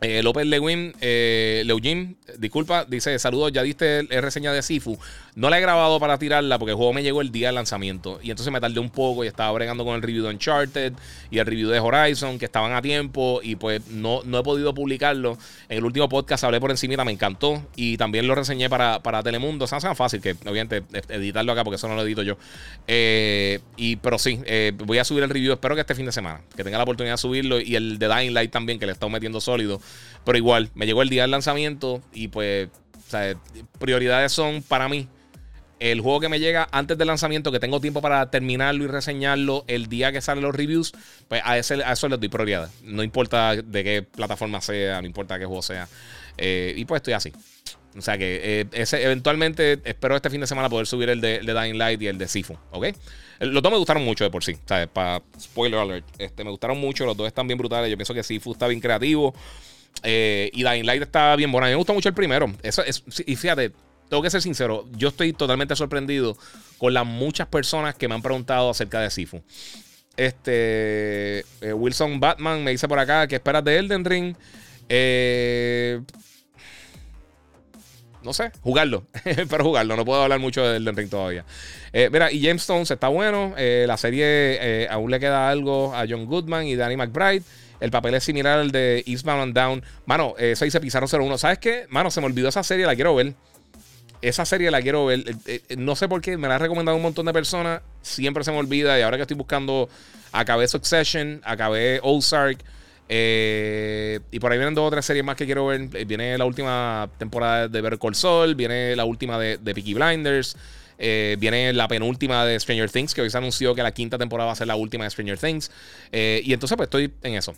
Eh, 0.01 0.23
López 0.23 0.45
Lewin, 0.45 0.93
eh, 1.01 1.65
disculpa, 2.37 2.85
dice: 2.85 3.19
Saludos, 3.19 3.51
ya 3.51 3.63
diste 3.63 3.99
el, 3.99 4.07
reseña 4.21 4.53
de 4.53 4.61
Sifu. 4.61 4.97
No 5.35 5.49
la 5.49 5.57
he 5.57 5.61
grabado 5.61 5.99
para 5.99 6.17
tirarla 6.17 6.57
porque 6.57 6.71
el 6.71 6.77
juego 6.77 6.93
me 6.93 7.03
llegó 7.03 7.21
el 7.21 7.31
día 7.31 7.47
del 7.47 7.55
lanzamiento. 7.55 8.19
Y 8.21 8.29
entonces 8.29 8.51
me 8.51 8.61
tardé 8.61 8.79
un 8.79 8.89
poco 8.89 9.23
y 9.23 9.27
estaba 9.27 9.51
bregando 9.51 9.83
con 9.85 9.95
el 9.95 10.01
review 10.01 10.23
de 10.23 10.29
Uncharted 10.29 10.93
y 11.31 11.39
el 11.39 11.45
review 11.45 11.69
de 11.69 11.79
Horizon, 11.79 12.39
que 12.39 12.45
estaban 12.45 12.73
a 12.73 12.81
tiempo. 12.81 13.41
Y 13.43 13.55
pues 13.55 13.87
no, 13.87 14.21
no 14.23 14.39
he 14.39 14.43
podido 14.43 14.73
publicarlo. 14.73 15.37
En 15.67 15.79
el 15.79 15.85
último 15.85 16.07
podcast 16.07 16.43
hablé 16.45 16.59
por 16.59 16.71
encima, 16.71 17.03
me 17.03 17.11
encantó. 17.11 17.65
Y 17.75 17.97
también 17.97 18.27
lo 18.27 18.35
reseñé 18.35 18.69
para, 18.69 19.01
para 19.01 19.21
Telemundo. 19.21 19.65
O 19.65 19.67
sea, 19.67 19.79
no 19.79 19.95
fácil 19.95 20.21
que 20.21 20.35
obviamente 20.45 20.83
editarlo 21.09 21.51
acá 21.51 21.63
porque 21.63 21.75
eso 21.75 21.87
no 21.87 21.95
lo 21.95 22.03
edito 22.03 22.23
yo. 22.23 22.37
Eh, 22.87 23.59
y, 23.75 23.97
pero 23.97 24.17
sí, 24.17 24.39
eh, 24.45 24.71
voy 24.75 24.97
a 24.97 25.03
subir 25.03 25.23
el 25.23 25.29
review. 25.29 25.53
Espero 25.53 25.75
que 25.75 25.81
este 25.81 25.95
fin 25.95 26.05
de 26.05 26.11
semana, 26.11 26.41
que 26.55 26.63
tenga 26.63 26.77
la 26.77 26.83
oportunidad 26.83 27.13
de 27.13 27.17
subirlo. 27.17 27.59
Y 27.59 27.75
el 27.75 27.99
de 27.99 28.07
Dying 28.07 28.33
Light 28.33 28.51
también, 28.51 28.79
que 28.79 28.85
le 28.85 28.91
he 28.91 28.93
estado 28.93 29.09
metiendo 29.09 29.41
sólido. 29.41 29.81
Pero 30.25 30.37
igual, 30.37 30.69
me 30.75 30.85
llegó 30.85 31.01
el 31.01 31.09
día 31.09 31.23
del 31.23 31.31
lanzamiento 31.31 32.01
y 32.13 32.27
pues, 32.27 32.69
o 33.07 33.09
sea, 33.09 33.35
prioridades 33.79 34.31
son 34.31 34.61
para 34.61 34.87
mí 34.89 35.07
el 35.79 36.01
juego 36.01 36.19
que 36.19 36.29
me 36.29 36.39
llega 36.39 36.67
antes 36.71 36.97
del 36.97 37.07
lanzamiento, 37.07 37.51
que 37.51 37.59
tengo 37.59 37.79
tiempo 37.79 38.01
para 38.01 38.29
terminarlo 38.29 38.83
y 38.83 38.87
reseñarlo 38.87 39.63
el 39.67 39.87
día 39.87 40.11
que 40.11 40.21
salen 40.21 40.43
los 40.43 40.53
reviews, 40.53 40.91
pues 41.27 41.41
a, 41.43 41.57
ese, 41.57 41.83
a 41.83 41.93
eso 41.93 42.09
les 42.09 42.19
doy 42.19 42.29
prioridad. 42.29 42.69
No 42.83 43.01
importa 43.01 43.55
de 43.55 43.83
qué 43.83 44.03
plataforma 44.03 44.61
sea, 44.61 45.01
no 45.01 45.07
importa 45.07 45.39
qué 45.39 45.45
juego 45.45 45.61
sea. 45.61 45.87
Eh, 46.37 46.73
y 46.75 46.85
pues 46.85 46.99
estoy 46.99 47.13
así. 47.13 47.31
O 47.97 48.01
sea 48.01 48.17
que 48.17 48.61
eh, 48.61 48.65
ese, 48.73 49.03
eventualmente 49.03 49.79
espero 49.83 50.15
este 50.15 50.29
fin 50.29 50.41
de 50.41 50.47
semana 50.47 50.69
poder 50.69 50.85
subir 50.85 51.09
el 51.09 51.21
de, 51.21 51.39
Dying 51.39 51.77
Light 51.77 52.01
y 52.01 52.07
el 52.07 52.17
de 52.17 52.27
Sifu, 52.27 52.55
¿ok? 52.71 52.87
Los 53.39 53.63
dos 53.63 53.71
me 53.71 53.77
gustaron 53.77 54.03
mucho 54.03 54.25
de 54.25 54.29
por 54.29 54.43
sí, 54.43 54.57
¿sabes? 54.65 54.87
Para 54.87 55.23
spoiler 55.39 55.79
alert, 55.79 56.05
este, 56.19 56.43
me 56.43 56.49
gustaron 56.49 56.77
mucho, 56.77 57.05
los 57.05 57.15
dos 57.15 57.25
están 57.25 57.47
bien 57.47 57.57
brutales. 57.57 57.89
Yo 57.89 57.95
pienso 57.95 58.13
que 58.13 58.21
Sifu 58.21 58.51
está 58.51 58.67
bien 58.67 58.81
creativo. 58.81 59.33
Eh, 60.03 60.49
y 60.53 60.63
Dying 60.63 60.85
Light 60.85 61.01
está 61.01 61.35
bien 61.35 61.51
buena. 61.51 61.67
A 61.67 61.69
mí 61.69 61.73
me 61.73 61.77
gusta 61.77 61.93
mucho 61.93 62.09
el 62.09 62.15
primero. 62.15 62.51
Eso 62.63 62.83
es, 62.83 63.03
y 63.25 63.35
fíjate, 63.35 63.71
tengo 64.09 64.23
que 64.23 64.29
ser 64.29 64.41
sincero, 64.41 64.85
yo 64.93 65.09
estoy 65.09 65.33
totalmente 65.33 65.75
sorprendido 65.75 66.37
con 66.77 66.93
las 66.93 67.05
muchas 67.05 67.47
personas 67.47 67.95
que 67.95 68.07
me 68.07 68.15
han 68.15 68.21
preguntado 68.21 68.69
acerca 68.69 69.01
de 69.01 69.09
Sifu. 69.09 69.41
Este 70.17 71.39
eh, 71.61 71.73
Wilson 71.73 72.19
Batman 72.19 72.63
me 72.63 72.71
dice 72.71 72.87
por 72.87 72.99
acá 72.99 73.27
que 73.27 73.35
esperas 73.35 73.63
de 73.63 73.77
Elden 73.77 74.03
Ring. 74.03 74.35
Eh, 74.89 76.01
no 78.23 78.33
sé, 78.33 78.51
jugarlo. 78.61 79.05
Pero 79.23 79.63
jugarlo, 79.63 79.95
no 79.95 80.03
puedo 80.03 80.23
hablar 80.23 80.39
mucho 80.39 80.65
de 80.65 80.77
Elden 80.77 80.95
Ring 80.97 81.09
todavía. 81.09 81.45
mira, 81.93 82.31
y 82.31 82.41
James 82.41 82.61
Stones 82.63 82.91
está 82.91 83.07
bueno. 83.07 83.53
la 83.57 83.97
serie 83.97 84.87
aún 84.89 85.11
le 85.11 85.19
queda 85.19 85.49
algo 85.49 85.95
a 85.95 86.05
John 86.09 86.25
Goodman 86.25 86.65
y 86.67 86.75
Danny 86.75 86.97
McBride. 86.97 87.43
El 87.79 87.91
papel 87.91 88.13
es 88.13 88.23
similar 88.23 88.59
al 88.59 88.71
de 88.71 89.03
Eastbound 89.07 89.41
and 89.41 89.53
Down. 89.53 89.83
Mano, 90.05 90.35
eso 90.37 90.65
dice 90.65 90.79
Pizarro 90.79 91.07
01. 91.11 91.37
¿Sabes 91.37 91.59
qué? 91.59 91.85
Mano, 91.89 92.11
se 92.11 92.19
me 92.19 92.27
olvidó 92.27 92.49
esa 92.49 92.63
serie, 92.63 92.85
la 92.85 92.95
quiero 92.95 93.15
ver. 93.15 93.33
Esa 94.21 94.45
serie 94.45 94.69
la 94.69 94.81
quiero 94.81 95.05
ver. 95.05 95.23
Eh, 95.45 95.61
eh, 95.69 95.75
no 95.77 95.95
sé 95.95 96.09
por 96.09 96.21
qué, 96.21 96.35
me 96.37 96.47
la 96.47 96.55
ha 96.55 96.57
recomendado 96.57 96.97
un 96.97 97.03
montón 97.03 97.25
de 97.25 97.33
personas. 97.33 97.81
Siempre 98.01 98.43
se 98.43 98.51
me 98.51 98.57
olvida. 98.57 98.99
Y 98.99 99.01
ahora 99.01 99.17
que 99.17 99.21
estoy 99.21 99.37
buscando, 99.37 99.89
acabé 100.31 100.67
Succession, 100.67 101.41
acabé 101.43 101.99
Ozark. 102.03 102.59
Eh, 103.07 104.19
y 104.29 104.39
por 104.39 104.51
ahí 104.51 104.57
vienen 104.57 104.75
dos 104.75 104.87
o 104.87 104.91
tres 104.91 105.05
series 105.05 105.23
más 105.23 105.37
que 105.37 105.45
quiero 105.45 105.67
ver. 105.67 105.87
Viene 106.05 106.37
la 106.37 106.45
última 106.45 107.09
temporada 107.17 107.67
de 107.69 107.81
Better 107.81 107.97
Call 107.97 108.15
Saul. 108.15 108.55
Viene 108.55 108.95
la 108.95 109.05
última 109.05 109.39
de, 109.39 109.57
de 109.57 109.73
Peaky 109.73 109.93
Blinders. 109.93 110.57
viene 110.97 111.71
la 111.71 111.87
penúltima 111.87 112.45
de 112.45 112.59
Stranger 112.59 112.91
Things, 112.91 113.13
que 113.13 113.21
hoy 113.21 113.29
se 113.29 113.37
anunció 113.37 113.73
que 113.73 113.83
la 113.83 113.93
quinta 113.93 114.17
temporada 114.17 114.47
va 114.47 114.53
a 114.53 114.57
ser 114.57 114.67
la 114.67 114.75
última 114.75 115.05
de 115.05 115.11
Stranger 115.11 115.37
Things. 115.37 115.71
y 116.11 116.51
entonces, 116.51 116.75
pues 116.75 116.87
estoy 116.87 117.13
en 117.23 117.35
eso. 117.35 117.55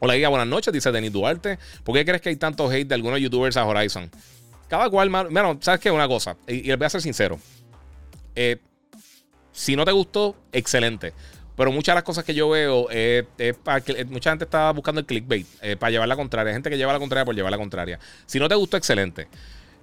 Hola, 0.00 0.14
Guía, 0.14 0.28
buenas 0.28 0.46
noches, 0.46 0.72
dice 0.72 0.92
Denis 0.92 1.10
Duarte. 1.10 1.58
¿Por 1.82 1.92
qué 1.92 2.04
crees 2.04 2.22
que 2.22 2.28
hay 2.28 2.36
tanto 2.36 2.70
hate 2.70 2.86
de 2.86 2.94
algunos 2.94 3.18
youtubers 3.18 3.56
a 3.56 3.66
Horizon? 3.66 4.08
Cada 4.68 4.88
cual, 4.90 5.10
bueno, 5.10 5.58
¿sabes 5.60 5.80
qué? 5.80 5.90
Una 5.90 6.06
cosa, 6.06 6.36
y, 6.46 6.62
les 6.62 6.78
voy 6.78 6.86
a 6.86 6.90
ser 6.90 7.02
sincero. 7.02 7.40
Eh, 8.36 8.58
si 9.50 9.74
no 9.74 9.84
te 9.84 9.90
gustó, 9.90 10.36
excelente. 10.52 11.14
Pero 11.56 11.72
muchas 11.72 11.94
de 11.94 11.96
las 11.96 12.04
cosas 12.04 12.24
que 12.24 12.32
yo 12.32 12.48
veo 12.48 12.86
que 12.86 13.56
mucha 14.08 14.30
gente 14.30 14.44
está 14.44 14.70
buscando 14.70 15.00
el 15.00 15.06
clickbait 15.06 15.48
eh, 15.62 15.74
para 15.74 15.90
llevar 15.90 16.06
la 16.06 16.14
contraria. 16.14 16.50
Hay 16.50 16.54
gente 16.54 16.70
que 16.70 16.78
lleva 16.78 16.92
la 16.92 17.00
contraria 17.00 17.24
por 17.24 17.34
llevar 17.34 17.50
la 17.50 17.58
contraria. 17.58 17.98
Si 18.24 18.38
no 18.38 18.48
te 18.48 18.54
gustó, 18.54 18.76
excelente. 18.76 19.26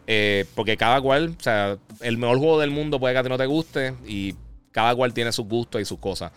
Eh, 0.08 0.46
porque 0.56 0.78
cada 0.78 1.02
cual, 1.02 1.36
o 1.38 1.44
sea, 1.44 1.78
el 2.00 2.18
mejor 2.18 2.38
juego 2.38 2.62
del 2.62 2.72
mundo 2.72 3.02
puede 3.02 3.14
que 3.14 3.20
a 3.20 3.24
ti 3.24 3.28
no 3.28 3.38
te 3.38 3.48
guste 3.48 3.96
y 4.08 4.34
cada 4.72 4.96
cual 4.96 5.14
tiene 5.14 5.34
sus 5.34 5.46
gustos 5.46 5.82
y 5.82 5.86
sus 5.86 6.00
cosas. 6.00 6.32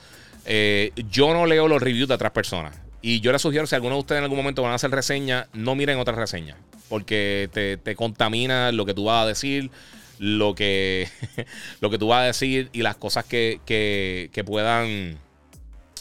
yo 0.45 1.33
no 1.33 1.47
leo 1.47 1.69
los 1.69 1.81
reviews 1.81 2.09
de 2.09 2.15
otras 2.15 2.33
personas. 2.33 2.88
Y 3.01 3.21
yo 3.21 3.33
les 3.33 3.43
sugiero, 3.43 3.67
si 3.67 3.75
alguno 3.75 3.95
de 3.95 4.01
ustedes 4.01 4.19
en 4.19 4.25
algún 4.25 4.39
momento 4.39 4.63
van 4.63 4.73
a 4.73 4.75
hacer 4.75 4.91
reseña, 4.91 5.49
no 5.53 5.75
miren 5.75 5.99
otras 5.99 6.17
reseñas. 6.17 6.57
Porque 6.89 7.49
te, 7.53 7.95
contamina 7.95 8.73
lo 8.73 8.87
que 8.87 8.95
tú 8.95 9.05
vas 9.05 9.25
a 9.25 9.29
decir, 9.29 9.71
lo 10.19 10.55
que, 10.55 11.09
lo 11.81 11.91
que 11.91 11.99
tú 11.99 12.09
vas 12.09 12.23
a 12.23 12.27
decir 12.27 12.71
y 12.73 12.83
las 12.83 12.97
cosas 12.97 13.25
que, 13.25 13.61
que, 13.65 14.45
puedan. 14.45 15.19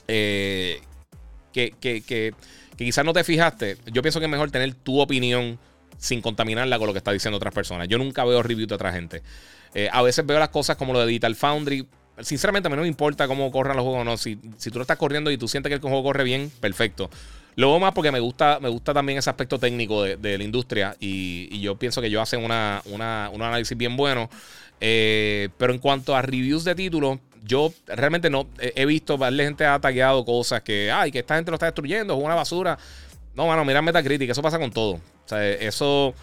Eh, 0.07 0.81
que, 1.53 1.71
que, 1.79 2.33
quizás 2.77 3.05
no 3.05 3.13
te 3.13 3.23
fijaste. 3.23 3.77
Yo 3.91 4.01
pienso 4.01 4.19
que 4.19 4.25
es 4.25 4.31
mejor 4.31 4.49
tener 4.49 4.73
tu 4.73 4.99
opinión 4.99 5.59
sin 5.97 6.21
contaminarla 6.21 6.77
con 6.77 6.87
lo 6.87 6.93
que 6.93 6.99
está 6.99 7.11
diciendo 7.11 7.37
otras 7.37 7.53
personas. 7.53 7.87
Yo 7.87 7.97
nunca 7.97 8.23
veo 8.23 8.41
reviews 8.41 8.69
de 8.69 8.75
otra 8.75 8.93
gente. 8.93 9.21
Eh, 9.73 9.89
a 9.91 10.01
veces 10.01 10.25
veo 10.25 10.39
las 10.39 10.49
cosas 10.49 10.77
como 10.77 10.93
lo 10.93 10.99
de 10.99 11.07
Digital 11.07 11.35
Foundry. 11.35 11.87
Sinceramente, 12.21 12.67
a 12.67 12.69
mí 12.69 12.75
no 12.75 12.81
me 12.81 12.87
importa 12.87 13.27
cómo 13.27 13.51
corran 13.51 13.77
los 13.77 13.83
juegos 13.83 14.01
o 14.01 14.03
no. 14.03 14.17
Si, 14.17 14.39
si 14.57 14.71
tú 14.71 14.79
lo 14.79 14.81
estás 14.83 14.97
corriendo 14.97 15.29
y 15.31 15.37
tú 15.37 15.47
sientes 15.47 15.69
que 15.69 15.75
el 15.75 15.81
juego 15.81 16.03
corre 16.03 16.23
bien, 16.23 16.51
perfecto. 16.59 17.09
Luego 17.57 17.79
más 17.79 17.91
porque 17.93 18.11
me 18.11 18.19
gusta, 18.19 18.59
me 18.59 18.69
gusta 18.69 18.93
también 18.93 19.17
ese 19.17 19.31
aspecto 19.31 19.57
técnico 19.57 20.03
de, 20.03 20.37
la 20.37 20.43
industria 20.43 20.95
y, 20.99 21.59
yo 21.59 21.75
pienso 21.75 22.01
que 22.01 22.07
ellos 22.07 22.21
hacen 22.21 22.43
una, 22.43 22.83
una, 22.85 23.31
un 23.33 23.41
análisis 23.41 23.75
bien 23.75 23.97
bueno. 23.97 24.29
Eh, 24.79 25.49
pero 25.57 25.73
en 25.73 25.79
cuanto 25.79 26.15
a 26.15 26.21
reviews 26.21 26.63
de 26.63 26.75
títulos, 26.75 27.17
yo 27.43 27.73
realmente 27.87 28.29
no 28.29 28.47
he 28.59 28.85
visto, 28.85 29.17
la 29.17 29.43
gente 29.43 29.65
ha 29.65 29.79
tagueado 29.79 30.23
cosas 30.23 30.61
que, 30.61 30.91
ay, 30.91 31.11
que 31.11 31.19
esta 31.19 31.35
gente 31.35 31.49
lo 31.49 31.55
está 31.55 31.65
destruyendo, 31.65 32.15
es 32.15 32.23
una 32.23 32.35
basura. 32.35 32.77
No, 33.33 33.47
mano, 33.47 33.65
mira 33.65 33.81
Metacritic, 33.81 34.29
eso 34.29 34.43
pasa 34.43 34.59
con 34.59 34.71
todo. 34.71 34.93
O 34.93 35.01
sea, 35.25 35.47
eso... 35.49 36.13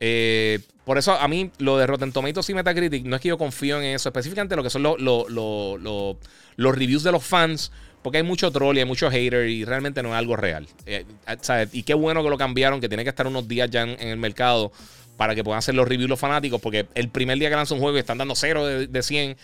Eh, 0.00 0.60
por 0.84 0.98
eso 0.98 1.12
a 1.12 1.26
mí 1.28 1.50
lo 1.58 1.78
de 1.78 1.86
Rotten 1.86 2.12
Tomatoes 2.12 2.50
y 2.50 2.54
Metacritic 2.54 3.04
no 3.04 3.16
es 3.16 3.22
que 3.22 3.28
yo 3.28 3.38
confío 3.38 3.80
en 3.80 3.94
eso, 3.94 4.08
específicamente 4.08 4.54
lo 4.54 4.62
que 4.62 4.70
son 4.70 4.82
los 4.82 6.76
reviews 6.76 7.02
de 7.02 7.12
los 7.12 7.24
fans, 7.24 7.72
porque 8.02 8.18
hay 8.18 8.24
mucho 8.24 8.50
troll 8.50 8.76
y 8.76 8.80
hay 8.80 8.84
mucho 8.84 9.10
hater 9.10 9.48
y 9.48 9.64
realmente 9.64 10.02
no 10.02 10.10
es 10.10 10.16
algo 10.16 10.36
real. 10.36 10.66
Eh, 10.84 11.06
eh, 11.26 11.66
y 11.72 11.84
qué 11.84 11.94
bueno 11.94 12.22
que 12.22 12.28
lo 12.28 12.36
cambiaron, 12.36 12.80
que 12.80 12.88
tiene 12.88 13.02
que 13.02 13.10
estar 13.10 13.26
unos 13.26 13.48
días 13.48 13.70
ya 13.70 13.82
en, 13.82 13.98
el 13.98 14.18
mercado 14.18 14.72
para 15.16 15.34
que 15.34 15.42
puedan 15.42 15.58
hacer 15.58 15.74
los 15.74 15.88
reviews 15.88 16.10
los 16.10 16.20
fanáticos, 16.20 16.60
porque 16.60 16.86
el 16.94 17.08
primer 17.08 17.38
día 17.38 17.48
que 17.48 17.56
lanzan 17.56 17.78
un 17.78 17.82
juego 17.82 17.96
están 17.96 18.18
dando 18.18 18.34
0 18.34 18.86
de, 18.86 19.02
100 19.02 19.36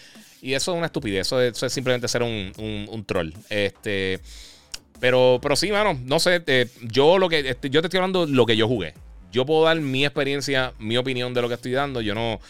y 0.42 0.52
eso 0.52 0.72
es 0.72 0.76
una 0.76 0.86
estupidez, 0.86 1.26
eso, 1.26 1.40
es 1.40 1.72
simplemente 1.72 2.06
ser 2.06 2.22
un, 2.22 3.04
troll. 3.06 3.30
Este, 3.48 4.20
pero, 5.00 5.38
pero 5.40 5.56
sí, 5.56 5.72
mano, 5.72 5.98
no 6.04 6.20
sé, 6.20 6.42
yo 6.82 7.16
lo 7.16 7.30
que 7.30 7.48
este, 7.48 7.70
yo 7.70 7.80
te 7.80 7.86
estoy 7.86 7.98
hablando 7.98 8.26
lo 8.26 8.44
que 8.44 8.58
yo 8.58 8.68
jugué 8.68 8.92
yo 9.30 9.46
puedo 9.46 9.64
dar 9.64 9.80
mi 9.80 10.04
experiencia, 10.04 10.72
mi 10.78 10.96
opinión 10.96 11.34
de 11.34 11.42
lo 11.42 11.48
que 11.48 11.54
estoy 11.54 11.72
dando. 11.72 12.00
Yo 12.00 12.14
no, 12.14 12.40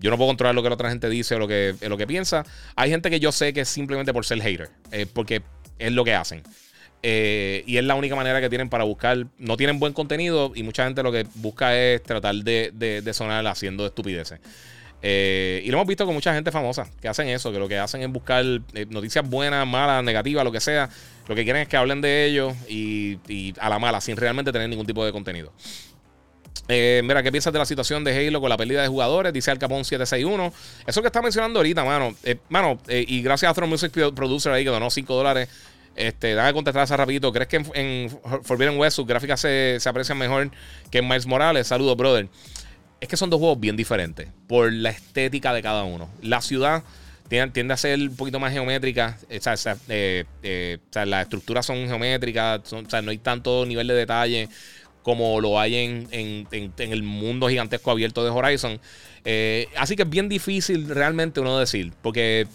yo 0.00 0.10
no 0.10 0.16
puedo 0.16 0.28
controlar 0.28 0.54
lo 0.54 0.62
que 0.62 0.68
la 0.68 0.74
otra 0.74 0.88
gente 0.88 1.08
dice 1.08 1.34
o 1.34 1.38
lo 1.38 1.46
que, 1.46 1.74
lo 1.86 1.96
que 1.96 2.06
piensa. 2.06 2.44
Hay 2.74 2.90
gente 2.90 3.10
que 3.10 3.20
yo 3.20 3.32
sé 3.32 3.52
que 3.52 3.60
es 3.60 3.68
simplemente 3.68 4.12
por 4.12 4.24
ser 4.24 4.40
hater, 4.40 4.70
eh, 4.90 5.06
porque 5.12 5.42
es 5.78 5.92
lo 5.92 6.04
que 6.04 6.14
hacen. 6.14 6.42
Eh, 7.02 7.64
y 7.66 7.78
es 7.78 7.84
la 7.84 7.94
única 7.94 8.14
manera 8.16 8.40
que 8.40 8.48
tienen 8.48 8.70
para 8.70 8.84
buscar. 8.84 9.26
No 9.38 9.56
tienen 9.56 9.78
buen 9.78 9.92
contenido 9.92 10.52
y 10.54 10.62
mucha 10.62 10.84
gente 10.84 11.02
lo 11.02 11.12
que 11.12 11.26
busca 11.36 11.76
es 11.76 12.02
tratar 12.02 12.34
de, 12.34 13.10
sonar 13.12 13.46
haciendo 13.46 13.86
estupideces. 13.86 14.40
Eh, 15.02 15.62
y 15.64 15.70
lo 15.70 15.78
hemos 15.78 15.86
visto 15.86 16.04
con 16.04 16.14
mucha 16.14 16.34
gente 16.34 16.50
famosa 16.52 16.86
que 17.00 17.08
hacen 17.08 17.26
eso, 17.28 17.50
que 17.50 17.58
lo 17.58 17.68
que 17.68 17.78
hacen 17.78 18.02
es 18.02 18.10
buscar 18.10 18.44
noticias 18.90 19.26
buenas, 19.26 19.66
malas, 19.66 20.02
negativas, 20.04 20.44
lo 20.44 20.52
que 20.52 20.60
sea. 20.60 20.88
Lo 21.26 21.34
que 21.34 21.44
quieren 21.44 21.62
es 21.62 21.68
que 21.68 21.76
hablen 21.76 22.00
de 22.00 22.24
ellos 22.24 22.54
y 22.68 23.54
a 23.60 23.68
la 23.68 23.78
mala, 23.78 24.00
sin 24.00 24.16
realmente 24.16 24.50
tener 24.50 24.68
ningún 24.68 24.86
tipo 24.86 25.04
de 25.04 25.12
contenido. 25.12 25.52
Eh, 26.72 27.02
mira, 27.04 27.20
¿qué 27.22 27.32
piensas 27.32 27.52
de 27.52 27.58
la 27.58 27.66
situación 27.66 28.04
de 28.04 28.16
Halo 28.16 28.40
con 28.40 28.48
la 28.48 28.56
pérdida 28.56 28.82
de 28.82 28.88
jugadores? 28.88 29.32
Dice 29.32 29.50
Al 29.50 29.58
Capón 29.58 29.84
761. 29.84 30.52
Eso 30.86 31.00
que 31.00 31.08
está 31.08 31.20
mencionando 31.20 31.58
ahorita, 31.58 31.84
mano. 31.84 32.14
Eh, 32.22 32.38
mano, 32.48 32.78
eh, 32.86 33.04
y 33.08 33.22
gracias 33.22 33.48
a 33.48 33.50
Astro 33.50 33.66
Music 33.66 33.92
Producer 34.14 34.52
ahí 34.52 34.62
que 34.62 34.70
donó 34.70 34.88
5 34.88 35.14
dólares. 35.14 35.48
Este, 35.96 36.34
dame 36.34 36.52
contestar 36.52 36.84
esa 36.84 36.96
rapidito. 36.96 37.32
¿Crees 37.32 37.48
que 37.48 37.62
en, 37.74 38.08
Forbidden 38.44 38.78
West 38.78 38.96
sus 38.96 39.06
gráficas 39.06 39.40
se, 39.40 39.78
se, 39.80 39.88
aprecian 39.88 40.16
mejor 40.16 40.50
que 40.92 40.98
en 40.98 41.08
Miles 41.08 41.26
Morales? 41.26 41.66
Saludos, 41.66 41.96
brother. 41.96 42.28
Es 43.00 43.08
que 43.08 43.16
son 43.16 43.30
dos 43.30 43.40
juegos 43.40 43.58
bien 43.58 43.76
diferentes 43.76 44.28
por 44.46 44.72
la 44.72 44.90
estética 44.90 45.52
de 45.52 45.62
cada 45.62 45.82
uno. 45.82 46.08
La 46.22 46.40
ciudad 46.40 46.84
tiende, 47.28 47.72
a 47.72 47.76
ser 47.76 47.98
un 47.98 48.16
poquito 48.16 48.38
más 48.38 48.52
geométrica. 48.52 49.16
O 49.28 49.56
sea, 49.56 51.04
las 51.06 51.22
estructuras 51.22 51.64
son 51.64 51.86
geométricas. 51.86 52.72
o 52.72 52.88
sea, 52.88 53.02
no 53.02 53.10
hay 53.10 53.18
tanto 53.18 53.64
nivel 53.66 53.86
de 53.86 53.94
detalle 53.94 54.48
como 55.02 55.40
lo 55.40 55.58
hay 55.58 55.76
en, 55.76 56.08
en, 56.10 56.72
el 56.78 57.02
mundo 57.02 57.48
gigantesco 57.48 57.90
abierto 57.90 58.24
de 58.24 58.30
Horizon. 58.30 58.80
Eh, 59.24 59.68
así 59.76 59.96
que 59.96 60.02
es 60.02 60.10
bien 60.10 60.28
difícil 60.28 60.88
realmente 60.88 61.40
uno 61.40 61.58
decir. 61.58 61.92
Porque 62.02 62.46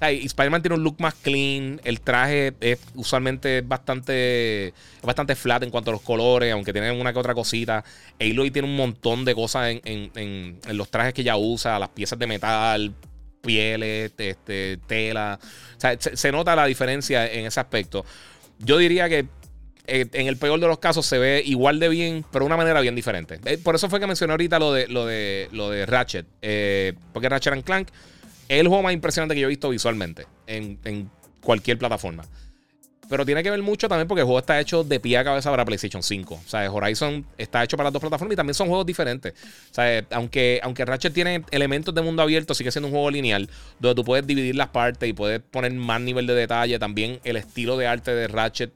Spider-Man 0.00 0.62
tiene 0.62 0.76
un 0.76 0.84
look 0.84 0.96
más 1.00 1.14
clean. 1.14 1.80
El 1.84 2.00
traje 2.00 2.54
es 2.60 2.78
usualmente 2.94 3.62
bastante, 3.62 4.72
bastante 5.02 5.34
flat 5.34 5.62
en 5.64 5.70
cuanto 5.70 5.90
a 5.90 5.94
los 5.94 6.02
colores, 6.02 6.52
aunque 6.52 6.72
tiene 6.72 6.92
una 6.92 7.12
que 7.12 7.18
otra 7.18 7.34
cosita. 7.34 7.84
Aloy 8.20 8.50
tiene 8.50 8.68
un 8.68 8.76
montón 8.76 9.24
de 9.24 9.34
cosas 9.34 9.76
en, 9.84 10.10
en, 10.14 10.76
los 10.76 10.88
trajes 10.90 11.14
que 11.14 11.22
ella 11.22 11.36
usa, 11.36 11.78
las 11.78 11.88
piezas 11.88 12.18
de 12.18 12.26
metal, 12.26 12.94
pieles, 13.42 14.12
este, 14.16 14.78
tela. 14.86 15.38
O 15.76 15.80
sea, 15.80 15.96
se, 15.98 16.32
nota 16.32 16.54
la 16.54 16.66
diferencia 16.66 17.30
en 17.30 17.46
ese 17.46 17.58
aspecto. 17.58 18.04
Yo 18.60 18.78
diría 18.78 19.08
que 19.08 19.26
eh, 19.88 20.06
en 20.12 20.26
el 20.26 20.36
peor 20.36 20.60
de 20.60 20.66
los 20.66 20.78
casos 20.78 21.06
se 21.06 21.18
ve 21.18 21.42
igual 21.44 21.80
de 21.80 21.88
bien, 21.88 22.24
pero 22.30 22.44
de 22.44 22.46
una 22.46 22.56
manera 22.56 22.80
bien 22.80 22.94
diferente. 22.94 23.40
Eh, 23.44 23.58
por 23.58 23.74
eso 23.74 23.88
fue 23.88 23.98
que 23.98 24.06
mencioné 24.06 24.32
ahorita 24.32 24.58
lo 24.58 24.72
de, 24.72 24.86
lo 24.86 25.06
de, 25.06 25.48
lo 25.50 25.70
de 25.70 25.86
Ratchet. 25.86 26.26
Eh, 26.42 26.92
porque 27.12 27.28
Ratchet 27.28 27.54
and 27.54 27.64
Clank 27.64 27.88
es 28.48 28.60
el 28.60 28.68
juego 28.68 28.82
más 28.82 28.92
impresionante 28.92 29.34
que 29.34 29.40
yo 29.40 29.46
he 29.46 29.50
visto 29.50 29.70
visualmente 29.70 30.26
en, 30.46 30.78
en 30.84 31.10
cualquier 31.40 31.78
plataforma. 31.78 32.24
Pero 33.08 33.24
tiene 33.24 33.42
que 33.42 33.50
ver 33.50 33.62
mucho 33.62 33.88
también 33.88 34.06
porque 34.06 34.20
el 34.20 34.26
juego 34.26 34.38
está 34.38 34.60
hecho 34.60 34.84
de 34.84 35.00
pie 35.00 35.16
a 35.16 35.24
cabeza 35.24 35.50
para 35.50 35.64
PlayStation 35.64 36.02
5. 36.02 36.34
O 36.34 36.48
sea, 36.48 36.70
Horizon 36.70 37.24
está 37.38 37.64
hecho 37.64 37.76
para 37.76 37.86
las 37.86 37.94
dos 37.94 38.00
plataformas 38.00 38.34
y 38.34 38.36
también 38.36 38.54
son 38.54 38.68
juegos 38.68 38.84
diferentes. 38.84 39.32
O 39.70 39.74
sea, 39.74 40.04
aunque, 40.10 40.60
aunque 40.62 40.84
Ratchet 40.84 41.14
tiene 41.14 41.42
elementos 41.50 41.94
de 41.94 42.02
mundo 42.02 42.22
abierto, 42.22 42.52
sigue 42.52 42.70
siendo 42.70 42.88
un 42.88 42.92
juego 42.92 43.10
lineal 43.10 43.48
donde 43.78 43.94
tú 43.94 44.04
puedes 44.04 44.26
dividir 44.26 44.56
las 44.56 44.68
partes 44.68 45.08
y 45.08 45.14
puedes 45.14 45.40
poner 45.40 45.72
más 45.72 46.02
nivel 46.02 46.26
de 46.26 46.34
detalle. 46.34 46.78
También 46.78 47.18
el 47.24 47.36
estilo 47.36 47.78
de 47.78 47.86
arte 47.86 48.14
de 48.14 48.28
Ratchet, 48.28 48.72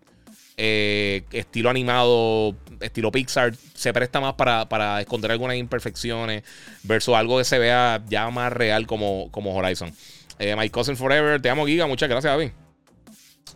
eh, 0.65 1.25
estilo 1.33 1.71
animado, 1.71 2.55
estilo 2.79 3.11
Pixar, 3.11 3.53
se 3.75 3.93
presta 3.93 4.21
más 4.21 4.35
para, 4.35 5.01
esconder 5.01 5.33
algunas 5.33 5.57
imperfecciones 5.57 6.45
versus 6.85 7.17
algo 7.17 7.39
que 7.39 7.45
se 7.45 7.59
vea 7.59 8.01
ya 8.09 8.31
más 8.31 8.53
real 8.53 8.87
como, 8.87 9.29
como 9.33 9.57
Horizon. 9.57 9.93
Eh, 10.39 10.55
My 10.55 10.71
Cousin 10.71 10.97
Forever, 10.97 11.43
te 11.43 11.51
amo 11.51 11.67
Giga, 11.67 11.89
muchas 11.89 12.09
gracias, 12.09 12.33
David. 12.33 12.53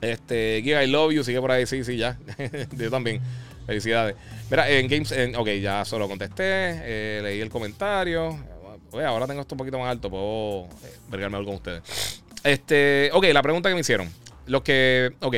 Este, 0.00 0.60
Giga, 0.64 0.82
I 0.82 0.88
love 0.88 1.12
you. 1.12 1.22
Sigue 1.22 1.40
por 1.40 1.52
ahí, 1.52 1.64
sí, 1.64 1.84
sí, 1.84 1.96
ya. 1.96 2.18
Yo 2.72 2.90
también. 2.90 3.20
Felicidades. 3.66 4.16
Mira, 4.50 4.68
en 4.68 4.88
Games. 4.88 5.14
ok, 5.36 5.48
ya 5.60 5.84
solo 5.84 6.08
contesté. 6.08 6.42
Eh, 6.44 7.20
leí 7.22 7.40
el 7.40 7.50
comentario. 7.50 8.36
ahora 8.92 9.28
tengo 9.28 9.42
esto 9.42 9.54
un 9.54 9.58
poquito 9.58 9.78
más 9.78 9.92
alto. 9.92 10.10
Puedo 10.10 10.64
eh, 10.64 10.96
vergarme 11.08 11.38
mejor 11.38 11.46
con 11.46 11.54
ustedes. 11.54 12.22
Este, 12.42 13.10
ok, 13.12 13.26
la 13.32 13.42
pregunta 13.42 13.68
que 13.68 13.76
me 13.76 13.82
hicieron. 13.82 14.10
Los 14.46 14.62
que. 14.62 15.12
Ok. 15.20 15.36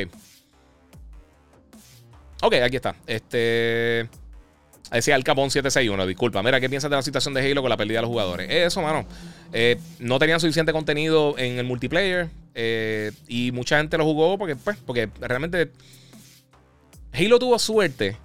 Ok, 2.43 2.55
aquí 2.55 2.76
está. 2.76 2.97
Este. 3.07 4.09
Decía 4.91 5.16
el 5.16 5.24
Capón 5.24 5.51
761, 5.51 6.07
disculpa. 6.07 6.43
Mira, 6.43 6.61
¿qué 6.61 6.70
piensas 6.70 6.89
de 6.89 6.97
la 6.97 7.03
situación 7.03 7.34
de 7.34 7.43
Halo 7.43 7.61
con 7.61 7.68
la 7.68 7.76
pérdida 7.76 7.99
de 7.99 8.03
los 8.03 8.09
jugadores? 8.09 8.49
Eso, 8.51 8.80
mano. 8.80 9.07
Eh, 9.53 9.78
no 9.99 10.18
tenían 10.18 10.41
suficiente 10.41 10.72
contenido 10.72 11.36
en 11.36 11.59
el 11.59 11.66
multiplayer. 11.66 12.30
Eh, 12.55 13.12
y 13.28 13.53
mucha 13.53 13.78
gente 13.78 13.99
lo 13.99 14.05
jugó 14.05 14.39
porque, 14.39 14.57
pues, 14.57 14.78
porque 14.86 15.11
realmente 15.20 15.70
Halo 17.12 17.39
tuvo 17.39 17.59
suerte 17.59 18.16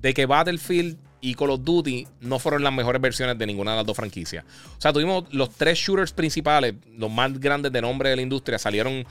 de 0.00 0.14
que 0.14 0.26
Battlefield 0.26 0.98
y 1.20 1.34
Call 1.34 1.50
of 1.50 1.64
Duty 1.64 2.06
no 2.20 2.38
fueron 2.38 2.62
las 2.62 2.72
mejores 2.72 3.00
versiones 3.00 3.38
de 3.38 3.46
ninguna 3.46 3.72
de 3.72 3.78
las 3.78 3.86
dos 3.86 3.96
franquicias. 3.96 4.44
O 4.76 4.80
sea, 4.80 4.92
tuvimos 4.92 5.24
los 5.32 5.50
tres 5.50 5.78
shooters 5.78 6.12
principales, 6.12 6.74
los 6.96 7.10
más 7.10 7.38
grandes 7.38 7.72
de 7.72 7.80
nombre 7.80 8.10
de 8.10 8.16
la 8.16 8.22
industria, 8.22 8.58
salieron 8.58 9.04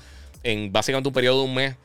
en 0.44 0.72
básicamente 0.72 1.10
un 1.10 1.14
periodo 1.14 1.44
de 1.44 1.50
un 1.50 1.56
mes 1.56 1.76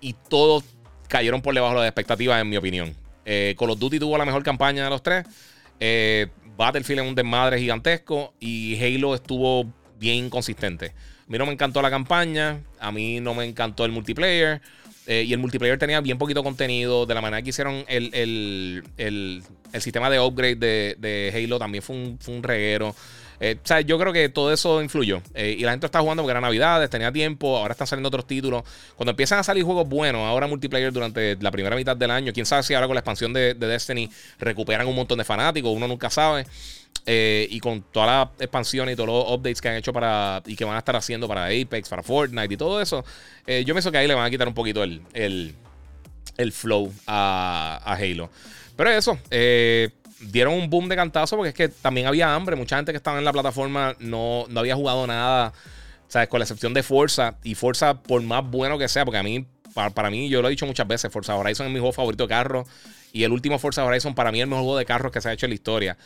y 0.00 0.14
todos 0.28 0.64
cayeron 1.10 1.42
por 1.42 1.52
debajo 1.52 1.74
de 1.74 1.80
las 1.80 1.88
expectativas, 1.88 2.40
en 2.40 2.48
mi 2.48 2.56
opinión. 2.56 2.94
Eh, 3.26 3.54
Call 3.58 3.70
of 3.70 3.78
Duty 3.78 3.98
tuvo 3.98 4.16
la 4.16 4.24
mejor 4.24 4.42
campaña 4.42 4.84
de 4.84 4.90
los 4.90 5.02
tres. 5.02 5.26
Eh, 5.80 6.28
Battlefield 6.56 7.00
es 7.00 7.08
un 7.08 7.14
desmadre 7.14 7.58
gigantesco. 7.58 8.32
Y 8.38 8.82
Halo 8.82 9.14
estuvo 9.14 9.66
bien 9.98 10.26
inconsistente. 10.26 10.86
A 10.86 11.30
mí 11.30 11.36
no 11.36 11.46
me 11.46 11.52
encantó 11.52 11.82
la 11.82 11.90
campaña. 11.90 12.60
A 12.78 12.92
mí 12.92 13.20
no 13.20 13.34
me 13.34 13.44
encantó 13.44 13.84
el 13.84 13.90
multiplayer. 13.90 14.62
Eh, 15.06 15.24
y 15.26 15.32
el 15.32 15.40
multiplayer 15.40 15.78
tenía 15.78 16.00
bien 16.00 16.16
poquito 16.16 16.44
contenido. 16.44 17.06
De 17.06 17.14
la 17.14 17.20
manera 17.20 17.42
que 17.42 17.50
hicieron 17.50 17.84
el, 17.88 18.84
sistema 19.80 20.08
de 20.08 20.20
upgrade 20.20 20.56
de, 20.56 20.96
de, 20.98 21.32
Halo 21.34 21.58
también 21.58 21.82
fue 21.82 21.96
un, 21.96 22.18
fue 22.20 22.34
un 22.34 22.42
reguero. 22.42 22.94
Eh, 23.40 23.56
o 23.62 23.66
sea, 23.66 23.80
yo 23.80 23.98
creo 23.98 24.12
que 24.12 24.28
todo 24.28 24.52
eso 24.52 24.82
influyó. 24.82 25.22
Eh, 25.34 25.56
y 25.58 25.62
la 25.62 25.70
gente 25.70 25.86
está 25.86 26.00
jugando 26.00 26.22
porque 26.22 26.32
era 26.32 26.42
Navidades, 26.42 26.90
tenía 26.90 27.10
tiempo, 27.10 27.56
ahora 27.56 27.72
están 27.72 27.86
saliendo 27.86 28.08
otros 28.08 28.26
títulos. 28.26 28.62
Cuando 28.96 29.10
empiezan 29.10 29.38
a 29.38 29.42
salir 29.42 29.64
juegos 29.64 29.88
buenos, 29.88 30.20
ahora 30.22 30.46
multiplayer 30.46 30.92
durante 30.92 31.36
la 31.40 31.50
primera 31.50 31.74
mitad 31.74 31.96
del 31.96 32.10
año, 32.10 32.32
quién 32.34 32.44
sabe 32.44 32.62
si 32.62 32.74
ahora 32.74 32.86
con 32.86 32.94
la 32.94 33.00
expansión 33.00 33.32
de, 33.32 33.54
Destiny 33.54 34.10
recuperan 34.38 34.86
un 34.86 34.94
montón 34.94 35.18
de 35.18 35.24
fanáticos, 35.24 35.72
uno 35.74 35.88
nunca 35.88 36.10
sabe. 36.10 36.46
Eh, 37.06 37.48
y 37.50 37.60
con 37.60 37.80
toda 37.80 38.06
la 38.06 38.30
expansión 38.38 38.90
y 38.90 38.94
todos 38.94 39.08
los 39.08 39.24
updates 39.30 39.62
que 39.62 39.70
han 39.70 39.76
hecho 39.76 39.90
para 39.90 40.42
y 40.44 40.54
que 40.54 40.66
van 40.66 40.74
a 40.74 40.80
estar 40.80 40.94
haciendo 40.94 41.26
para 41.26 41.46
Apex, 41.46 41.88
para 41.88 42.02
Fortnite 42.02 42.52
y 42.52 42.56
todo 42.58 42.80
eso, 42.80 43.04
yo 43.46 43.74
pienso 43.74 43.90
que 43.90 43.98
ahí 43.98 44.06
le 44.06 44.14
van 44.14 44.26
a 44.26 44.30
quitar 44.30 44.46
un 44.46 44.54
poquito 44.54 44.84
el, 44.84 45.00
el, 45.14 46.52
flow 46.52 46.92
a, 47.06 47.96
Halo. 47.98 48.28
Pero 48.76 48.90
eso, 48.90 49.18
dieron 50.20 50.54
un 50.54 50.70
boom 50.70 50.88
de 50.88 50.96
cantazo 50.96 51.36
porque 51.36 51.50
es 51.50 51.54
que 51.54 51.68
también 51.68 52.06
había 52.06 52.34
hambre. 52.34 52.56
Mucha 52.56 52.76
gente 52.76 52.92
que 52.92 52.96
estaba 52.96 53.18
en 53.18 53.24
la 53.24 53.32
plataforma 53.32 53.96
no, 53.98 54.44
no 54.48 54.60
había 54.60 54.74
jugado 54.74 55.06
nada, 55.06 55.52
¿sabes? 56.08 56.28
Con 56.28 56.40
la 56.40 56.44
excepción 56.44 56.74
de 56.74 56.82
Forza. 56.82 57.36
Y 57.42 57.54
Forza, 57.54 58.02
por 58.02 58.22
más 58.22 58.48
bueno 58.48 58.78
que 58.78 58.88
sea, 58.88 59.04
porque 59.04 59.18
a 59.18 59.22
mí, 59.22 59.46
para, 59.74 60.10
mí, 60.10 60.28
yo 60.28 60.42
lo 60.42 60.48
he 60.48 60.50
dicho 60.50 60.66
muchas 60.66 60.86
veces, 60.86 61.10
Forza 61.12 61.36
Horizon 61.36 61.66
es 61.66 61.72
mi 61.72 61.78
juego 61.78 61.92
favorito 61.92 62.24
de 62.24 62.28
carro. 62.28 62.66
Y 63.12 63.24
el 63.24 63.32
último 63.32 63.58
Forza 63.58 63.84
Horizon 63.84 64.14
para 64.14 64.30
mí 64.30 64.38
es 64.38 64.44
el 64.44 64.50
mejor 64.50 64.64
juego 64.64 64.78
de 64.78 64.84
carros 64.84 65.10
que 65.10 65.20
se 65.20 65.28
ha 65.28 65.32
hecho 65.32 65.46
en 65.46 65.50
la 65.50 65.54
historia. 65.54 65.96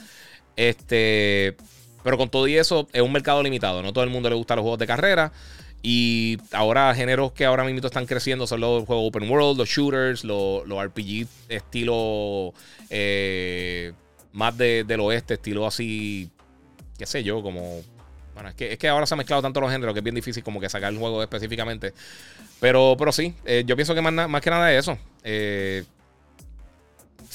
Este. 0.57 1.57
Pero 2.03 2.19
con 2.19 2.29
todo 2.29 2.47
y 2.47 2.57
eso, 2.57 2.87
es 2.93 3.01
un 3.01 3.13
mercado 3.13 3.43
limitado. 3.43 3.83
No 3.83 3.93
todo 3.93 4.05
el 4.05 4.11
mundo 4.11 4.29
le 4.29 4.37
gusta 4.37 4.55
los 4.57 4.63
juegos 4.63 4.79
de 4.79 4.87
carrera. 4.87 5.33
Y 5.83 6.39
ahora, 6.53 6.95
géneros 6.95 7.33
que 7.33 7.45
ahora 7.45 7.65
mismo 7.65 7.87
están 7.87 8.07
creciendo 8.07 8.47
son 8.47 8.61
los 8.61 8.87
juegos 8.87 9.09
open 9.09 9.29
world, 9.29 9.59
los 9.59 9.69
shooters, 9.69 10.25
los, 10.25 10.67
los 10.67 10.83
RPG 10.83 11.27
estilo 11.51 12.55
eh, 12.89 13.93
más 14.35 14.57
del 14.59 15.01
oeste, 15.01 15.35
estilo 15.35 15.67
así, 15.67 16.29
qué 16.99 17.07
sé 17.07 17.23
yo, 17.23 17.43
como... 17.43 17.81
Bueno, 18.35 18.49
es 18.49 18.57
que, 18.57 18.73
es 18.73 18.79
que 18.79 18.89
ahora 18.89 19.07
se 19.07 19.15
han 19.15 19.19
mezclado 19.19 19.41
tanto 19.41 19.61
los 19.61 19.71
géneros 19.71 19.95
que 19.95 20.01
es 20.01 20.05
bien 20.05 20.17
difícil 20.17 20.43
como 20.43 20.61
que 20.61 20.69
sacar 20.69 20.93
el 20.93 20.99
juego 20.99 21.23
específicamente. 21.23 21.95
Pero, 22.59 22.97
pero 22.99 23.13
sí, 23.13 23.33
eh, 23.45 23.63
yo 23.65 23.77
pienso 23.77 23.95
que 23.95 24.03
más, 24.03 24.29
más, 24.29 24.41
que 24.43 24.51
nada 24.51 24.73
es 24.73 24.81
eso. 24.81 24.99
Eh, 25.23 25.85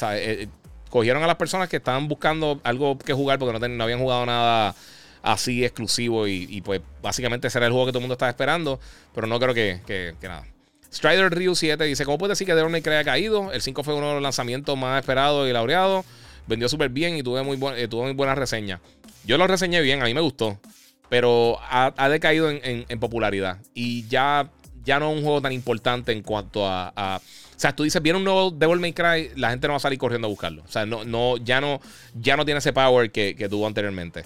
eh, 0.02 0.47
cogieron 0.89 1.24
a 1.24 1.28
las 1.28 1.38
personas 1.38 1.70
que 1.70 1.78
estaban 1.78 2.10
buscando 2.10 2.60
algo 2.64 2.97
que 2.97 3.14
jugar 3.14 3.39
porque 3.39 3.58
no, 3.58 3.66
no 3.66 3.84
habían 3.86 4.00
jugado 4.00 4.26
nada 4.26 4.76
así 5.22 5.64
exclusivo 5.64 6.28
y, 6.28 6.62
pues 6.62 6.82
básicamente 7.02 7.47
ese 7.47 7.60
era 7.60 7.68
el 7.68 7.72
juego 7.72 7.88
que 7.88 7.91
todo 7.91 8.00
el 8.00 8.04
mundo 8.04 8.14
estaba 8.14 8.30
esperando, 8.30 8.78
pero 9.16 9.26
no 9.26 9.39
creo 9.39 9.54
que, 9.54 9.80
que, 9.86 10.28
nada. 10.28 10.45
Strider 10.91 11.34
Ryu 11.34 11.56
7 11.56 11.82
dice, 11.86 12.04
¿cómo 12.04 12.18
puede 12.18 12.32
decir 12.32 12.45
que 12.45 12.54
May 12.56 12.82
Cry 12.82 12.95
ha 12.95 13.04
caído? 13.06 13.54
El 13.54 13.62
5 13.62 13.84
fue 13.84 13.93
uno 13.93 14.08
de 14.08 14.14
los 14.16 14.24
lanzamientos 14.24 14.78
más 14.78 15.00
esperados 15.00 15.47
y 15.47 15.54
laureados 15.54 16.06
vendió 16.50 16.68
súper 16.68 16.89
bien 16.89 17.16
y 17.16 17.24
tuve 17.24 17.43
muy, 17.43 17.58
eh, 17.78 17.88
tuvo 17.88 18.04
muy 18.04 18.14
buenas 18.14 18.38
reseñas. 18.38 18.82
Yo 19.26 19.38
lo 19.38 19.47
reseñé 19.47 19.82
bien, 19.82 20.02
a 20.02 20.06
mí 20.06 20.14
me 20.14 20.22
gustó, 20.22 20.60
pero 21.08 21.58
ha, 21.62 22.10
decaído 22.10 22.50
en, 22.50 23.00
popularidad 23.00 23.60
y 23.74 24.08
ya, 24.08 24.50
ya 24.84 25.00
no 25.00 25.12
es 25.12 25.18
un 25.18 25.24
juego 25.24 25.41
tan 25.41 25.52
importante 25.52 26.12
en 26.12 26.24
cuanto 26.24 26.68
a, 26.68 27.22
o 27.60 27.62
sea, 27.62 27.76
tú 27.76 27.84
dices, 27.84 28.02
viene 28.02 28.18
un 28.18 28.24
nuevo 28.24 28.52
Devil 28.52 28.80
May 28.80 28.93
Cry, 28.93 29.32
la 29.36 29.50
gente 29.50 29.68
no 29.68 29.74
va 29.74 29.78
a 29.78 29.82
salir 29.82 30.00
corriendo 30.00 30.28
a 30.28 30.30
buscarlo. 30.30 30.64
O 30.64 30.72
sea, 30.72 30.86
no, 30.86 31.04
no, 31.04 31.36
ya, 31.36 31.60
no, 31.60 31.82
ya 32.16 32.38
no 32.38 32.45
tiene 32.45 32.60
ese 32.60 32.72
power 32.72 33.12
que, 33.12 33.36
tuvo 33.50 33.68
anteriormente. 33.68 34.24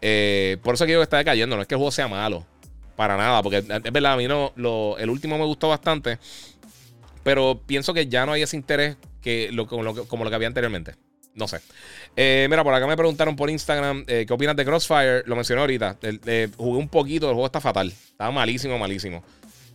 Eh, 0.00 0.58
por 0.62 0.76
eso 0.76 0.84
quiero 0.84 1.00
que 1.00 1.02
está 1.02 1.16
decayendo. 1.16 1.56
No 1.56 1.62
es 1.62 1.66
que 1.66 1.74
el 1.74 1.78
juego 1.78 1.90
sea 1.90 2.06
malo. 2.06 2.46
Para 2.94 3.16
nada. 3.16 3.42
Porque 3.42 3.56
es 3.56 3.92
verdad, 3.92 4.12
a 4.12 4.16
mí 4.16 4.28
no, 4.28 4.52
el 4.96 5.10
último 5.10 5.36
me 5.38 5.44
gustó 5.44 5.68
bastante. 5.68 6.20
Pero 7.24 7.60
pienso 7.66 7.92
que 7.92 8.06
ya 8.06 8.24
no 8.26 8.30
hay 8.30 8.42
ese 8.42 8.56
interés 8.56 8.96
que, 9.22 9.50
lo, 9.50 9.66
como, 9.66 9.82
lo, 9.82 10.04
como 10.04 10.22
lo 10.22 10.30
que 10.30 10.36
había 10.36 10.46
anteriormente. 10.46 10.94
No 11.38 11.46
sé. 11.46 11.60
Eh, 12.16 12.46
mira, 12.50 12.64
por 12.64 12.74
acá 12.74 12.86
me 12.86 12.96
preguntaron 12.96 13.36
por 13.36 13.48
Instagram 13.48 14.04
eh, 14.08 14.24
qué 14.26 14.32
opinas 14.32 14.56
de 14.56 14.64
Crossfire. 14.64 15.22
Lo 15.24 15.36
mencioné 15.36 15.60
ahorita. 15.60 15.96
jugué 16.56 16.78
un 16.78 16.88
poquito, 16.88 17.28
el 17.28 17.34
juego 17.34 17.46
está 17.46 17.60
fatal. 17.60 17.88
Está 17.88 18.30
malísimo, 18.30 18.78
malísimo. 18.78 19.22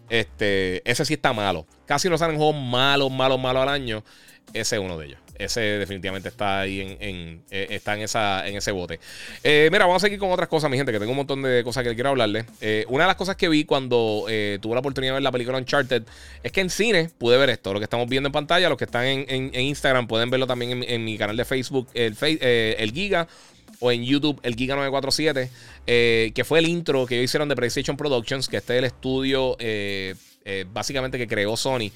Este, 0.10 0.88
ese 0.90 1.06
sí 1.06 1.14
está 1.14 1.32
malo. 1.32 1.66
Casi 1.86 2.10
no 2.10 2.18
salen 2.18 2.38
juegos 2.38 2.56
malos, 2.56 3.10
malos, 3.10 3.40
malos 3.40 3.64
al 3.64 3.70
año. 3.70 4.04
Ese 4.54 4.76
es 4.76 4.82
uno 4.82 4.98
de 4.98 5.08
ellos. 5.08 5.23
Ese 5.38 5.62
definitivamente 5.62 6.30
está 6.30 6.62
ahí 6.62 6.98
en, 7.00 7.42
eh, 7.50 7.68
está 7.72 7.96
en, 7.96 8.02
esa, 8.02 8.48
en 8.48 8.56
ese 8.56 8.72
bote. 8.72 9.00
Eh, 9.44 9.70
mira, 9.72 9.86
vamos 9.86 10.02
a 10.04 10.06
seguir 10.06 10.20
con 10.20 10.32
otras 10.32 10.48
cosas, 10.48 10.70
mi 10.70 10.78
gente, 10.78 10.92
que 10.92 11.00
tengo 11.00 11.12
un 11.12 11.18
montón 11.18 11.42
de 11.42 11.64
cosas 11.64 11.84
que 11.84 11.94
quiero 11.94 12.10
hablarles. 12.10 12.46
Eh, 12.62 12.86
una 12.90 13.06
de 13.06 13.08
las 13.08 13.16
cosas 13.16 13.36
que 13.36 13.50
vi 13.50 13.66
cuando 13.66 14.26
tuve 14.62 14.74
la 14.74 14.80
oportunidad 14.80 15.14
de 15.14 15.16
ver 15.16 15.24
la 15.24 15.32
película 15.32 15.58
Uncharted 15.58 16.04
es 16.42 16.52
que 16.52 16.62
en 16.62 16.70
cine 16.70 17.10
pude 17.18 17.38
ver 17.38 17.50
esto, 17.50 17.74
lo 17.74 17.80
que 17.80 17.86
estamos 17.86 18.08
viendo 18.08 18.28
en 18.28 18.34
pantalla, 18.34 18.70
los 18.70 18.78
que 18.78 18.86
están 18.86 19.06
en, 19.06 19.54
Instagram 19.54 20.08
pueden 20.08 20.30
verlo 20.30 20.48
también 20.48 20.84
en, 20.88 21.04
mi 21.04 21.18
canal 21.18 21.38
de 21.38 21.46
Facebook, 21.46 21.88
el, 21.94 22.16
el 22.22 22.92
Giga 22.92 23.28
o 23.80 23.92
en 23.92 24.04
YouTube 24.04 24.40
el 24.44 24.56
Giga 24.56 24.76
947, 24.76 25.50
que 25.86 26.44
fue 26.46 26.60
el 26.60 26.68
intro 26.68 27.06
que 27.06 27.16
ellos 27.16 27.26
hicieron 27.26 27.50
de 27.50 27.56
PlayStation 27.56 27.98
Productions, 27.98 28.48
que 28.48 28.58
este 28.58 28.74
es 28.74 28.80
el 28.80 28.86
estudio 28.86 29.58
básicamente 30.72 31.18
que 31.18 31.28
creó 31.28 31.56
Sony 31.56 31.92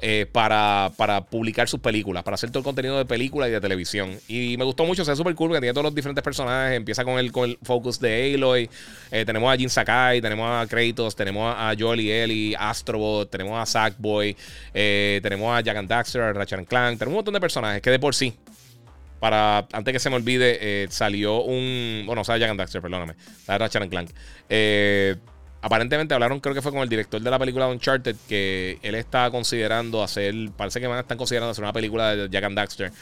eh, 0.00 0.26
para, 0.32 0.90
publicar 1.30 1.68
sus 1.68 1.78
películas, 1.78 2.24
para 2.24 2.34
hacer 2.34 2.50
todo 2.50 2.60
el 2.60 2.64
contenido 2.64 2.96
de 2.96 3.04
película 3.04 3.46
y 3.46 3.50
de 3.50 3.60
televisión. 3.60 4.18
Y 4.26 4.56
me 4.56 4.64
gustó 4.64 4.84
mucho, 4.84 5.02
o 5.02 5.04
sea, 5.04 5.14
súper 5.14 5.34
cool, 5.34 5.52
que 5.52 5.60
tiene 5.60 5.74
todos 5.74 5.84
los 5.84 5.94
diferentes 5.94 6.24
personajes. 6.24 6.76
Empieza 6.76 7.04
con 7.04 7.18
el, 7.18 7.30
con 7.30 7.50
el 7.50 7.58
focus 7.62 8.00
de 8.00 8.34
Aloy. 8.34 8.70
Eh, 9.10 9.24
tenemos 9.24 9.52
a 9.52 9.56
Jin 9.56 9.68
Sakai, 9.68 10.20
tenemos 10.20 10.50
a 10.50 10.66
Kratos, 10.66 11.14
tenemos 11.14 11.54
a 11.56 11.74
Joel 11.78 12.00
y 12.00 12.10
Ellie, 12.10 12.56
Astrobot, 12.58 13.30
tenemos 13.30 13.60
a 13.60 13.66
Sackboy, 13.66 14.34
eh, 14.72 15.20
tenemos 15.22 15.56
a 15.56 15.60
Jack 15.60 15.76
and 15.76 15.88
Daxter, 15.88 16.22
a 16.22 16.32
Ratchet 16.32 16.66
Clank. 16.66 16.98
Tenemos 16.98 17.12
un 17.12 17.18
montón 17.18 17.34
de 17.34 17.40
personajes 17.40 17.82
que 17.82 17.90
de 17.90 17.98
por 17.98 18.14
sí 18.14 18.34
para, 19.20 19.68
antes 19.72 19.92
que 19.92 20.00
se 20.00 20.10
me 20.10 20.16
olvide, 20.16 20.88
salió 20.90 21.42
un. 21.42 22.02
Bueno, 22.06 22.22
o 22.22 22.24
sea, 22.24 22.38
Jack 22.38 22.50
and 22.50 22.58
Daxter, 22.58 22.80
perdóname. 22.80 23.14
La 23.46 23.58
Ratchet 23.58 23.88
Clank. 23.88 24.10
Eh, 24.48 25.16
Aparentemente 25.64 26.12
hablaron, 26.12 26.40
creo 26.40 26.56
que 26.56 26.60
fue 26.60 26.72
con 26.72 26.82
el 26.82 26.88
director 26.88 27.20
de 27.20 27.30
la 27.30 27.38
película 27.38 27.68
Uncharted, 27.68 28.16
que 28.28 28.80
él 28.82 28.96
está 28.96 29.30
considerando 29.30 30.02
hacer, 30.02 30.34
parece 30.56 30.80
que 30.80 30.88
van 30.88 30.98
a 30.98 31.02
estar 31.02 31.16
considerando 31.16 31.52
hacer 31.52 31.62
una 31.62 31.72
película 31.72 32.16
de 32.16 32.28
Jack 32.28 32.44
and 32.44 32.56
Daxter. 32.56 32.92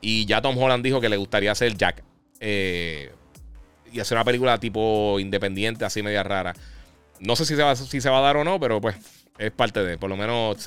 Y 0.00 0.26
ya 0.26 0.42
Tom 0.42 0.58
Holland 0.58 0.82
dijo 0.82 1.00
que 1.00 1.08
le 1.08 1.16
gustaría 1.16 1.52
hacer 1.52 1.76
Jack. 1.76 2.02
Eh, 2.40 3.12
y 3.92 4.00
hacer 4.00 4.16
una 4.16 4.24
película 4.24 4.58
tipo 4.58 5.20
independiente, 5.20 5.84
así 5.84 6.02
media 6.02 6.24
rara. 6.24 6.52
No 7.20 7.36
sé 7.36 7.44
si 7.44 7.54
se 7.54 7.62
va, 7.62 7.76
si 7.76 8.00
se 8.00 8.10
va 8.10 8.18
a 8.18 8.22
dar 8.22 8.36
o 8.36 8.44
no, 8.44 8.58
pero 8.58 8.80
pues 8.80 8.96
es 9.38 9.52
parte 9.52 9.84
de. 9.84 9.96
Por 9.96 10.10
lo 10.10 10.16
menos 10.16 10.66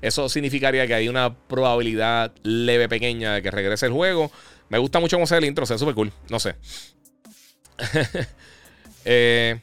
eso 0.00 0.28
significaría 0.30 0.86
que 0.86 0.94
hay 0.94 1.08
una 1.08 1.34
probabilidad 1.34 2.32
leve, 2.42 2.88
pequeña 2.88 3.34
de 3.34 3.42
que 3.42 3.50
regrese 3.50 3.86
el 3.86 3.92
juego. 3.92 4.30
Me 4.70 4.78
gusta 4.78 4.98
mucho 4.98 5.16
cómo 5.16 5.26
se 5.26 5.34
ve 5.34 5.40
el 5.40 5.44
intro, 5.44 5.64
o 5.64 5.66
sea, 5.66 5.76
súper 5.76 5.94
cool. 5.94 6.12
No 6.30 6.40
sé. 6.40 6.54
eh, 9.04 9.60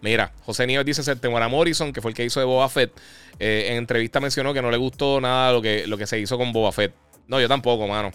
Mira, 0.00 0.32
José 0.44 0.66
Nieves 0.66 0.86
dice 0.86 1.02
ser 1.02 1.18
a 1.24 1.48
Morrison, 1.48 1.92
que 1.92 2.00
fue 2.00 2.12
el 2.12 2.16
que 2.16 2.24
hizo 2.24 2.40
de 2.40 2.46
Boba 2.46 2.68
Fett. 2.68 2.92
Eh, 3.38 3.68
en 3.70 3.78
entrevista 3.78 4.20
mencionó 4.20 4.54
que 4.54 4.62
no 4.62 4.70
le 4.70 4.76
gustó 4.76 5.20
nada 5.20 5.52
lo 5.52 5.60
que, 5.60 5.86
lo 5.86 5.98
que 5.98 6.06
se 6.06 6.18
hizo 6.18 6.38
con 6.38 6.52
Boba 6.52 6.72
Fett. 6.72 6.94
No, 7.26 7.40
yo 7.40 7.48
tampoco, 7.48 7.86
mano. 7.86 8.10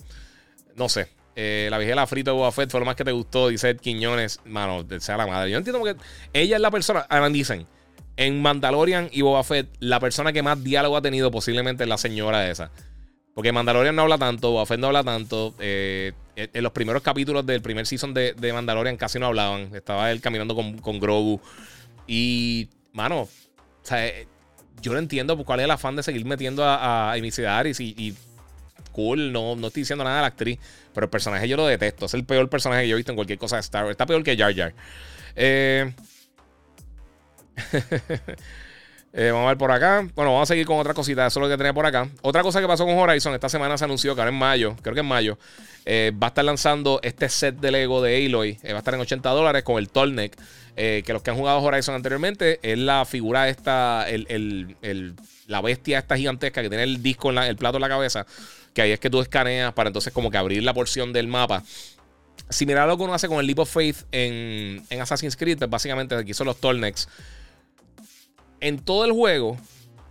No 0.76 0.90
sé. 0.90 1.10
Eh, 1.36 1.68
la 1.72 1.78
vigela 1.78 2.06
frita 2.08 2.32
de 2.32 2.38
Boba 2.38 2.52
Fett 2.52 2.70
fue 2.70 2.80
lo 2.80 2.86
más 2.86 2.96
que 2.96 3.04
te 3.04 3.12
gustó, 3.12 3.50
dice 3.50 3.76
Quiñones. 3.76 4.40
Mano, 4.46 4.86
sea 5.00 5.18
la 5.18 5.28
madre. 5.28 5.52
Yo 5.52 5.58
entiendo 5.58 5.80
porque 5.80 5.98
ella 6.32 6.56
es 6.56 6.62
la 6.62 6.72
persona. 6.72 7.06
Ahora 7.10 7.30
dicen, 7.30 7.68
en 8.16 8.42
Mandalorian 8.42 9.10
y 9.12 9.22
Boba 9.22 9.44
Fett, 9.44 9.68
la 9.80 10.00
persona 10.00 10.32
que 10.32 10.42
más 10.42 10.64
diálogo 10.64 10.96
ha 10.96 11.02
tenido 11.02 11.32
posiblemente 11.32 11.84
es 11.84 11.90
la 11.90 11.98
señora 11.98 12.50
esa. 12.50 12.72
Porque 13.34 13.52
Mandalorian 13.52 13.96
no 13.96 14.04
habla 14.04 14.18
tanto, 14.18 14.52
Boba 14.52 14.66
Fett 14.66 14.80
no 14.80 14.88
habla 14.88 15.04
tanto. 15.04 15.56
Eh, 15.60 16.14
en 16.36 16.64
los 16.64 16.72
primeros 16.72 17.02
capítulos 17.02 17.46
del 17.46 17.62
primer 17.62 17.88
season 17.88 18.14
de, 18.14 18.52
Mandalorian 18.54 18.98
casi 18.98 19.20
no 19.20 19.28
hablaban. 19.28 19.74
Estaba 19.76 20.12
él 20.12 20.22
caminando 20.22 20.56
con, 20.56 20.78
con 20.78 21.00
Grogu. 21.00 21.42
Y, 22.08 22.70
mano, 22.92 23.28
eh, 23.92 24.28
yo 24.82 24.94
no 24.94 25.00
entiendo 25.00 25.38
cuál 25.44 25.62
es 25.62 25.64
el 25.66 25.72
afán 25.72 25.96
de 25.96 26.04
seguir 26.04 26.26
metiendo 26.26 26.64
a, 26.64 27.12
a 27.12 27.18
y, 27.18 27.24
y, 27.80 28.16
cool, 28.92 29.32
no, 29.32 29.56
no 29.56 29.68
estoy 29.68 29.82
diciendo 29.82 30.04
nada 30.04 30.18
de 30.18 30.22
la 30.22 30.28
actriz, 30.28 30.60
pero 30.94 31.06
el 31.06 31.10
personaje 31.10 31.48
yo 31.48 31.58
lo 31.58 31.66
detesto. 31.66 32.06
Es 32.06 32.14
el 32.14 32.26
peor 32.26 32.50
personaje 32.50 32.84
que 32.84 32.90
yo 32.90 32.96
he 32.96 32.98
visto 32.98 33.12
en 33.12 33.16
cualquier 33.16 33.40
cosa 33.40 33.56
de 33.56 33.62
Star 33.62 33.84
Wars. 33.84 33.94
Está 33.94 34.06
peor 34.06 34.24
que 34.24 34.38
Jar 34.38 34.56
Jar. 34.56 34.74
Eh, 35.36 35.92
eh, 39.14 39.32
vamos 39.32 39.46
a 39.46 39.50
ver 39.50 39.58
por 39.58 39.72
acá. 39.72 40.08
Bueno, 40.16 40.32
vamos 40.32 40.50
a 40.50 40.54
seguir 40.54 40.66
con 40.66 40.78
otra 40.80 40.94
cosita. 40.94 41.28
Eso 41.28 41.40
es 41.40 41.44
lo 41.44 41.50
que 41.50 41.58
tenía 41.58 41.74
por 41.74 41.86
acá. 41.86 42.10
Otra 42.22 42.42
cosa 42.42 42.60
que 42.60 42.68
pasó 42.68 42.86
con 42.86 42.98
Horizon. 42.98 43.34
Esta 43.34 43.50
semana 43.50 43.78
se 43.78 43.86
anunció 43.86 44.16
que 44.16 44.22
ahora 44.22 44.32
en 44.32 44.38
mayo, 44.38 44.76
creo 44.82 44.94
que 44.94 45.02
en 45.02 45.06
mayo, 45.06 45.38
va 45.88 46.28
a 46.28 46.30
estar 46.30 46.44
lanzando 46.44 47.00
este 47.04 47.30
set 47.30 47.56
de 47.56 47.72
Lego 47.72 48.02
de 48.02 48.26
Aloy. 48.26 48.58
va 48.66 48.76
a 48.76 48.78
estar 48.80 48.94
en 48.94 49.02
80 49.02 49.30
dólares 49.30 49.64
con 49.64 49.78
el 49.78 49.90
Tolnek. 49.90 50.36
Eh, 50.76 51.04
que 51.06 51.14
los 51.14 51.22
que 51.22 51.30
han 51.30 51.38
jugado 51.38 51.62
Horizon 51.62 51.94
anteriormente 51.94 52.60
es 52.64 52.80
la 52.80 53.06
figura 53.06 53.48
esta, 53.48 54.10
el, 54.10 54.76
la 55.46 55.62
bestia 55.62 56.00
esta 56.00 56.18
gigantesca 56.18 56.64
que 56.64 56.70
tiene 56.70 56.84
el 56.84 57.04
disco 57.04 57.30
en 57.30 57.38
el 57.38 57.56
plato 57.56 57.78
en 57.78 57.82
la 57.82 57.90
cabeza, 57.90 58.26
que 58.74 58.82
ahí 58.82 58.92
es 58.92 59.00
que 59.00 59.12
tú 59.12 59.22
escaneas 59.22 59.72
para 59.74 59.90
entonces 59.90 60.12
como 60.12 60.32
que 60.32 60.38
abrir 60.38 60.64
la 60.64 60.74
porción 60.74 61.14
del 61.14 61.28
mapa. 61.28 61.64
Similar 62.50 62.84
a 62.84 62.88
lo 62.88 62.98
que 62.98 63.04
uno 63.04 63.14
hace 63.14 63.28
con 63.28 63.40
el 63.40 63.46
Leap 63.46 63.60
of 63.60 63.72
Faith 63.72 63.98
en, 64.12 64.84
Assassin's 65.00 65.38
Creed, 65.38 65.60
pues 65.60 65.70
básicamente 65.70 66.16
aquí 66.16 66.34
son 66.34 66.48
los 66.48 66.58
Tolnecs. 66.58 67.08
En 68.64 68.80
todo 68.80 69.04
el 69.04 69.12
juego, 69.12 69.58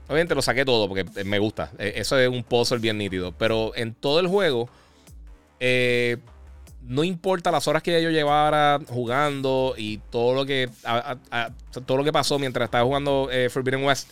obviamente 0.09 0.34
lo 0.34 0.42
saqué 0.42 0.66
todo 0.66 0.86
porque 0.86 1.07
me 1.24 1.38
gusta. 1.38 1.70
E, 1.78 1.94
eso 1.96 2.18
es 2.18 2.28
un 2.28 2.44
puzzle 2.44 2.78
bien 2.78 2.98
nítido. 2.98 3.32
Pero 3.32 3.72
en 3.74 3.94
todo 3.94 4.20
el 4.20 4.26
juego, 4.26 4.68
eh, 5.59 6.18
no 6.82 7.03
importa 7.03 7.50
las 7.50 7.66
horas 7.66 7.82
que 7.82 8.03
yo 8.03 8.11
llevara 8.11 8.78
jugando 8.88 9.72
y 9.78 9.98
todo 10.11 10.34
lo 10.34 10.44
que 10.44 10.68
todo 11.86 11.96
lo 11.96 12.05
que 12.05 12.12
pasó 12.12 12.38
mientras 12.38 12.66
estaba 12.66 12.84
jugando 12.84 13.30
eh, 13.32 13.48
Forbidden 13.48 13.84
West, 13.84 14.11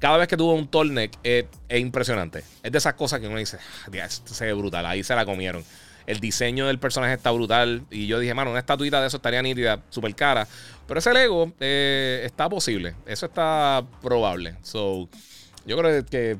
cada 0.00 0.16
vez 0.16 0.26
que 0.26 0.36
tuvo 0.36 0.54
un 0.54 0.66
Tolnek 0.66 1.16
es 1.22 1.46
impresionante. 1.70 2.42
Es 2.64 2.72
de 2.72 2.78
esas 2.78 2.94
cosas 2.94 3.20
que 3.20 3.28
uno 3.28 3.38
dice, 3.38 3.58
ah, 4.02 4.08
se 4.08 4.44
ve 4.44 4.54
brutal, 4.54 4.86
ahí 4.86 5.04
se 5.04 5.14
la 5.14 5.24
comieron. 5.24 5.62
El 6.08 6.20
diseño 6.20 6.66
del 6.66 6.78
personaje 6.78 7.12
está 7.12 7.30
brutal. 7.30 7.82
Y 7.90 8.06
yo 8.06 8.18
dije, 8.18 8.32
mano, 8.32 8.50
una 8.50 8.60
estatuita 8.60 8.98
de 9.02 9.08
eso 9.08 9.18
estaría 9.18 9.42
nítida, 9.42 9.82
súper 9.90 10.14
cara. 10.14 10.48
Pero 10.86 11.00
ese 11.00 11.12
Lego 11.12 11.52
eh, 11.60 12.22
está 12.24 12.48
posible. 12.48 12.94
Eso 13.04 13.26
está 13.26 13.84
probable. 14.00 14.56
So, 14.62 15.06
yo 15.66 15.76
creo 15.76 16.06
que 16.06 16.38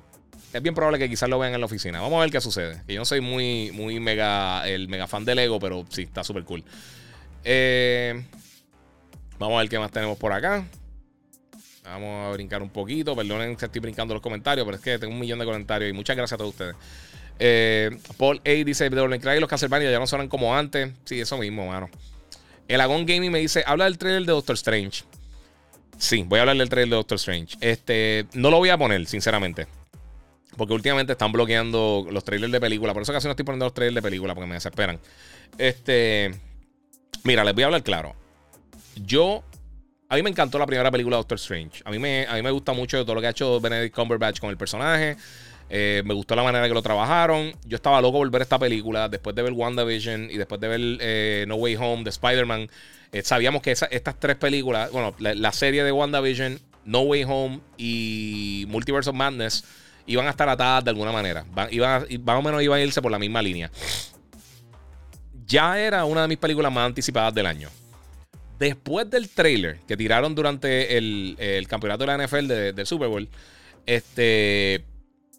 es 0.55 0.62
bien 0.62 0.75
probable 0.75 0.99
que 0.99 1.11
quizás 1.11 1.29
lo 1.29 1.39
vean 1.39 1.53
en 1.53 1.61
la 1.61 1.66
oficina. 1.66 2.01
Vamos 2.01 2.16
a 2.16 2.21
ver 2.23 2.31
qué 2.31 2.41
sucede. 2.41 2.83
Que 2.87 2.95
yo 2.95 3.01
no 3.03 3.05
soy 3.05 3.21
muy, 3.21 3.71
muy 3.73 4.01
mega, 4.01 4.66
el 4.66 4.89
mega 4.89 5.07
fan 5.07 5.27
de 5.27 5.35
Lego, 5.35 5.61
pero 5.61 5.85
sí, 5.91 6.05
está 6.05 6.25
súper 6.25 6.45
cool. 6.45 6.64
Eh, 7.45 8.25
vamos 9.39 9.57
a 9.57 9.61
ver 9.61 9.69
qué 9.69 9.79
más 9.79 9.91
tenemos 9.91 10.16
por 10.16 10.33
acá. 10.33 10.66
Vamos 11.85 12.27
a 12.27 12.33
brincar 12.33 12.62
un 12.62 12.71
poquito. 12.71 13.14
Perdonen 13.14 13.55
que 13.55 13.66
estoy 13.66 13.83
brincando 13.83 14.14
los 14.14 14.23
comentarios, 14.23 14.64
pero 14.64 14.79
es 14.79 14.83
que 14.83 14.99
tengo 14.99 15.12
un 15.12 15.21
millón 15.21 15.39
de 15.39 15.45
comentarios 15.45 15.91
y 15.91 15.93
muchas 15.93 16.16
gracias 16.16 16.33
a 16.33 16.39
todos 16.39 16.53
ustedes. 16.53 16.75
Eh, 17.39 17.91
Paul 18.16 18.41
A 18.45 18.51
dice: 18.51 18.91
Cry 18.91 19.36
y 19.36 19.41
los 19.41 19.49
Castlevania 19.49 19.91
ya 19.91 19.99
no 19.99 20.07
suenan 20.07 20.28
como 20.28 20.57
antes. 20.57 20.91
Sí, 21.05 21.20
eso 21.20 21.39
mismo, 21.39 21.66
mano. 21.66 21.89
El 22.66 22.80
Agon 22.80 23.07
Gaming 23.07 23.30
me 23.30 23.39
dice: 23.39 23.62
Habla 23.66 23.84
del 23.84 23.99
trailer 23.99 24.22
de 24.22 24.32
Doctor 24.32 24.55
Strange. 24.55 25.05
Sí, 25.99 26.24
voy 26.26 26.39
a 26.39 26.43
hablar 26.43 26.57
del 26.57 26.68
trailer 26.68 26.91
de 26.91 26.97
Doctor 26.97 27.16
Strange. 27.16 27.57
Este, 27.61 28.26
no 28.34 28.51
lo 28.51 28.59
voy 28.59 28.68
a 28.68 28.78
poner, 28.78 29.05
sinceramente. 29.07 29.66
Porque 30.57 30.74
últimamente 30.74 31.12
están 31.12 31.32
bloqueando 31.32 32.07
los 32.11 32.24
trailers 32.24 32.53
de 32.53 32.61
película. 32.61 32.93
Por 32.93 33.03
eso 33.03 33.12
casi 33.12 33.26
no 33.26 33.32
estoy 33.32 33.45
poniendo 33.45 33.66
los 33.66 33.74
trailers 33.74 33.97
de 33.97 34.03
película 34.03 34.34
porque 34.34 34.49
me 34.49 34.55
desesperan. 34.55 34.99
Este. 35.57 36.34
Mira, 37.24 37.45
les 37.45 37.55
voy 37.55 37.62
a 37.62 37.66
hablar 37.66 37.82
claro. 37.82 38.14
Yo. 38.97 39.45
A 40.11 40.16
mí 40.16 40.22
me 40.22 40.30
encantó 40.30 40.59
la 40.59 40.64
primera 40.64 40.91
película 40.91 41.16
de 41.16 41.20
Doctor 41.20 41.36
Strange. 41.36 41.82
A 41.84 41.91
mí 41.91 41.99
me, 41.99 42.26
a 42.26 42.32
mí 42.32 42.43
me 42.43 42.51
gusta 42.51 42.72
mucho 42.72 43.05
todo 43.05 43.14
lo 43.14 43.20
que 43.20 43.26
ha 43.26 43.30
hecho 43.30 43.61
Benedict 43.61 43.95
Cumberbatch 43.95 44.41
con 44.41 44.49
el 44.49 44.57
personaje. 44.57 45.18
Eh, 45.71 46.03
me 46.05 46.14
gustó 46.14 46.35
la 46.35 46.43
manera 46.43 46.66
que 46.66 46.75
lo 46.75 46.83
trabajaron. 46.83 47.53
Yo 47.64 47.77
estaba 47.77 48.01
loco 48.01 48.19
por 48.19 48.31
ver 48.31 48.43
esta 48.43 48.59
película. 48.59 49.09
Después 49.09 49.35
de 49.37 49.43
ver 49.43 49.53
WandaVision 49.53 50.31
y 50.31 50.39
después 50.39 50.61
de 50.61 50.69
ver 50.69 50.81
eh, 51.01 51.45
No 51.47 51.57
Way 51.57 51.77
Home 51.77 52.05
de 52.05 52.11
Spider-Man. 52.11 52.69
Eh, 53.12 53.23
sabíamos 53.23 53.62
que 53.62 53.73
estas 53.73 54.19
tres 54.19 54.37
películas, 54.37 54.91
bueno, 54.91 55.14
la, 55.19 55.53
serie 55.53 55.83
de 55.83 55.93
WandaVision, 55.93 56.61
No 56.85 57.01
Way 57.03 57.25
Home 57.27 57.61
y 57.77 58.66
Multiverse 58.69 59.11
of 59.11 59.16
Madness 59.16 59.64
iban 60.07 60.27
a 60.27 60.31
estar 60.31 60.49
atadas 60.49 60.85
de 60.85 60.91
alguna 60.91 61.12
manera. 61.12 61.45
iban 61.71 62.07
más 62.25 62.39
o 62.39 62.43
menos 62.43 62.62
iban 62.62 62.79
a 62.79 62.83
irse 62.83 63.01
por 63.01 63.11
la 63.11 63.19
misma 63.19 63.41
línea. 63.43 63.71
Ya 65.47 65.79
era 65.79 66.05
una 66.05 66.23
de 66.23 66.29
mis 66.29 66.39
películas 66.39 66.71
más 66.71 66.87
anticipadas 66.87 67.33
del 67.33 67.47
año. 67.47 67.71
Después 68.59 69.09
del 69.09 69.29
trailer 69.31 69.79
que 69.87 69.97
tiraron 69.97 70.35
durante 70.35 70.99
el, 70.99 71.66
campeonato 71.69 72.05
de 72.05 72.16
la 72.16 72.27
NFL 72.27 72.47
del 72.49 72.87
Super 72.87 73.09
Bowl, 73.09 73.29
este, 73.87 74.85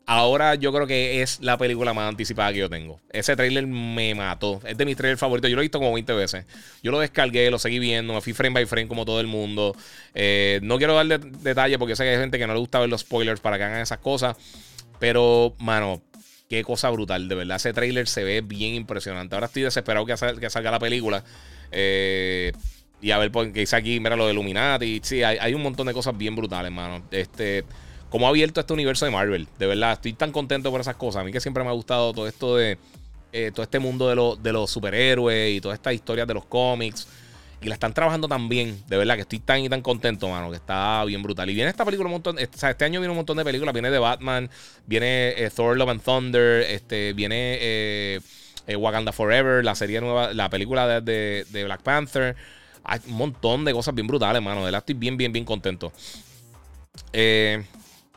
ahora 0.10 0.55
yo 0.55 0.74
creo 0.74 0.88
que 0.88 1.22
es 1.22 1.39
la 1.39 1.55
película 1.60 1.93
más 1.93 2.10
anticipada 2.10 2.51
que 2.51 2.57
yo 2.57 2.68
tengo. 2.68 2.99
Ese 3.12 3.36
trailer 3.36 3.68
me 3.68 4.16
mató. 4.16 4.60
Es 4.66 4.76
de 4.76 4.84
mis 4.84 4.97
trailers 4.97 5.20
favoritos. 5.20 5.51
Yo 5.51 5.55
lo 5.55 5.62
he 5.62 5.66
visto 5.66 5.78
como 5.78 5.93
20 5.93 6.14
veces. 6.14 6.45
Yo 6.82 6.91
lo 6.91 6.99
descargué, 6.99 7.51
lo 7.51 7.60
seguí 7.60 7.78
viendo, 7.78 8.16
me 8.16 8.22
fui 8.22 8.34
frame 8.34 8.55
by 8.55 8.66
frame 8.66 8.88
como 8.88 9.05
todo 9.05 9.22
el 9.22 9.28
mundo. 9.28 9.76
Eh, 10.16 10.62
no 10.64 10.80
quiero 10.80 10.95
darle 10.95 11.20
detalles 11.20 11.78
porque 11.78 11.95
sé 11.95 12.05
que 12.05 12.10
hay 12.10 12.18
gente 12.18 12.39
que 12.39 12.47
no 12.47 12.53
le 12.53 12.60
gusta 12.60 12.80
ver 12.80 12.89
los 12.89 13.01
spoilers 13.01 13.39
para 13.39 13.60
que 13.60 13.66
hagan 13.66 13.82
esas 13.82 13.99
cosas. 13.99 14.36
Pero, 14.97 15.53
mano, 15.60 16.01
qué 16.49 16.64
cosa 16.64 16.89
brutal. 16.89 17.30
De 17.30 17.36
verdad, 17.36 17.57
ese 17.57 17.72
trailer 17.72 18.07
se 18.07 18.24
ve 18.24 18.41
bien 18.41 18.74
impresionante. 18.74 19.36
Ahora 19.36 19.45
estoy 19.45 19.62
desesperado 19.62 20.07
que, 20.07 20.18
salga 20.18 20.72
la 20.72 20.80
película. 20.80 21.24
Eh, 21.72 22.51
y 22.99 23.12
a 23.12 23.20
ver, 23.20 23.32
porque 23.32 23.60
dice 23.60 23.76
aquí, 23.76 23.99
mira 23.99 24.16
lo 24.16 24.26
de 24.26 24.34
Illuminati. 24.34 25.01
Sí, 25.03 25.22
hay, 25.22 25.38
hay, 25.39 25.53
un 25.53 25.62
montón 25.62 25.86
de 25.86 25.93
cosas 25.93 26.18
bien 26.18 26.36
brutales, 26.36 26.72
mano. 26.72 27.03
Este 27.12 27.64
cómo 28.10 28.26
ha 28.26 28.30
abierto 28.30 28.60
este 28.60 28.74
universo 28.74 29.05
de 29.05 29.12
Marvel. 29.12 29.47
De 29.57 29.68
verdad, 29.68 29.93
estoy 29.93 30.14
tan 30.14 30.32
contento 30.32 30.72
por 30.72 30.82
esas 30.82 30.95
cosas. 30.95 31.22
A 31.22 31.24
mí 31.24 31.32
que 31.32 31.39
siempre 31.39 31.64
me 31.64 31.70
ha 31.70 31.74
gustado 31.74 32.14
todo 32.14 32.28
esto 32.28 32.55
de. 32.55 32.78
Eh, 33.32 33.51
todo 33.53 33.62
este 33.62 33.78
mundo 33.78 34.07
de, 34.07 34.41
de 34.41 34.51
los 34.51 34.72
superhéroes 34.72 35.55
y 35.55 35.62
todas 35.62 35.78
estas 35.78 35.93
historias 35.93 36.28
de 36.28 36.34
los 36.34 36.45
cómics. 36.45 37.07
Y 37.62 37.68
la 37.68 37.74
están 37.74 37.93
trabajando 37.93 38.30
tan 38.30 38.47
bien, 38.47 38.82
de 38.88 38.95
verdad, 38.95 39.16
que 39.16 39.22
estoy 39.22 39.39
tan 39.39 39.60
y 39.60 39.68
tan 39.68 39.82
contento, 39.82 40.30
mano, 40.30 40.49
que 40.49 40.55
está 40.55 41.03
bien 41.03 41.22
brutal. 41.22 41.49
Y 41.49 41.53
viene 41.53 41.70
esta 41.70 41.84
película 41.84 42.07
un 42.07 42.14
montón, 42.14 42.38
o 42.38 42.57
sea, 42.57 42.70
este 42.70 42.86
año 42.86 43.01
viene 43.01 43.12
un 43.12 43.18
montón 43.18 43.36
de 43.36 43.43
películas. 43.43 43.74
Viene 43.74 43.91
de 43.91 43.99
Batman, 43.99 44.49
viene 44.86 45.34
eh, 45.36 45.49
Thor 45.53 45.78
Love 45.78 45.89
and 45.89 46.01
Thunder, 46.01 46.62
este, 46.62 47.12
viene 47.14 47.57
eh, 47.60 48.22
Wakanda 48.78 49.12
Forever, 49.12 49.64
la 49.66 49.76
serie 49.76 49.99
nueva, 49.99 50.34
la 50.34 50.49
película 50.49 51.01
de, 51.01 51.45
de, 51.49 51.64
Black 51.66 51.82
Panther. 51.82 52.36
Hay 52.84 53.01
un 53.07 53.16
montón 53.16 53.66
de 53.66 53.74
cosas 53.74 53.93
bien 53.93 54.07
brutales, 54.07 54.41
mano. 54.41 54.62
De 54.62 54.66
verdad, 54.66 54.80
estoy 54.80 54.95
bien, 54.95 55.18
bien, 55.18 55.34
bien 55.34 55.43
contento. 55.43 55.91
Eh, 57.12 57.64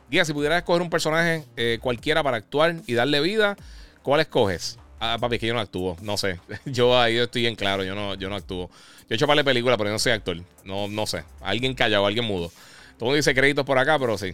Guía, 0.09 0.25
si 0.25 0.33
pudieras 0.33 0.59
escoger 0.59 0.81
un 0.81 0.89
personaje 0.89 1.43
cualquiera 1.81 2.23
para 2.23 2.37
actuar 2.37 2.75
y 2.85 2.93
darle 2.93 3.19
vida, 3.21 3.57
¿cuál 4.03 4.21
escoges? 4.21 4.77
Ah, 5.05 5.17
papi, 5.19 5.35
es 5.35 5.41
que 5.41 5.47
yo 5.47 5.53
no 5.53 5.59
actúo. 5.59 5.97
No 6.01 6.15
sé. 6.15 6.39
Yo 6.65 6.97
ahí 6.97 7.17
estoy 7.17 7.45
en 7.45 7.55
claro. 7.55 7.83
Yo 7.83 7.93
no, 7.93 8.15
yo 8.15 8.29
no 8.29 8.37
actúo. 8.37 8.69
Yo 8.69 9.05
he 9.09 9.15
hecho 9.15 9.27
para 9.27 9.43
películas, 9.43 9.77
pero 9.77 9.89
yo 9.89 9.93
no 9.93 9.99
soy 9.99 10.13
actor. 10.13 10.37
No, 10.63 10.87
no 10.87 11.05
sé. 11.05 11.25
Alguien 11.41 11.73
callado, 11.73 12.05
alguien 12.05 12.23
mudo. 12.23 12.53
Todo 12.97 13.07
mundo 13.07 13.17
dice 13.17 13.35
créditos 13.35 13.65
por 13.65 13.77
acá, 13.77 13.99
pero 13.99 14.17
sí. 14.17 14.33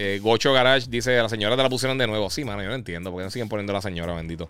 Eh, 0.00 0.20
Gocho 0.22 0.52
Garage 0.52 0.86
dice: 0.88 1.16
La 1.16 1.28
señora 1.28 1.56
te 1.56 1.62
la 1.64 1.68
pusieron 1.68 1.98
de 1.98 2.06
nuevo. 2.06 2.30
Sí, 2.30 2.44
mano, 2.44 2.62
yo 2.62 2.68
no 2.68 2.76
entiendo. 2.76 3.10
porque 3.10 3.24
no 3.24 3.30
siguen 3.32 3.48
poniendo 3.48 3.72
a 3.72 3.74
la 3.74 3.82
señora, 3.82 4.14
bendito? 4.14 4.48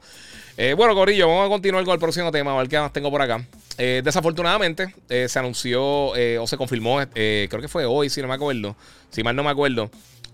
Eh, 0.59 0.75
bueno, 0.77 0.95
Corillo, 0.95 1.27
vamos 1.27 1.47
a 1.47 1.49
continuar 1.49 1.85
con 1.85 1.95
el 1.95 1.99
próximo 1.99 2.31
tema. 2.31 2.53
A 2.53 2.59
ver 2.59 2.69
qué 2.69 2.79
más 2.79 2.93
tengo 2.93 3.11
por 3.11 3.23
acá. 3.23 3.43
Eh, 3.79 4.03
desafortunadamente, 4.05 4.95
se 5.09 5.39
anunció 5.39 5.83
o 6.11 6.47
se 6.47 6.57
confirmó, 6.59 6.99
creo 7.15 7.61
que 7.63 7.69
fue 7.69 7.87
hoy, 7.87 8.11
si 8.11 8.21
no 8.21 8.29
me 8.29 8.35
acuerdo. 8.35 8.77
Si 9.09 9.23
mal 9.23 9.35
no 9.35 9.43
me 9.43 9.49
acuerdo 9.49 9.91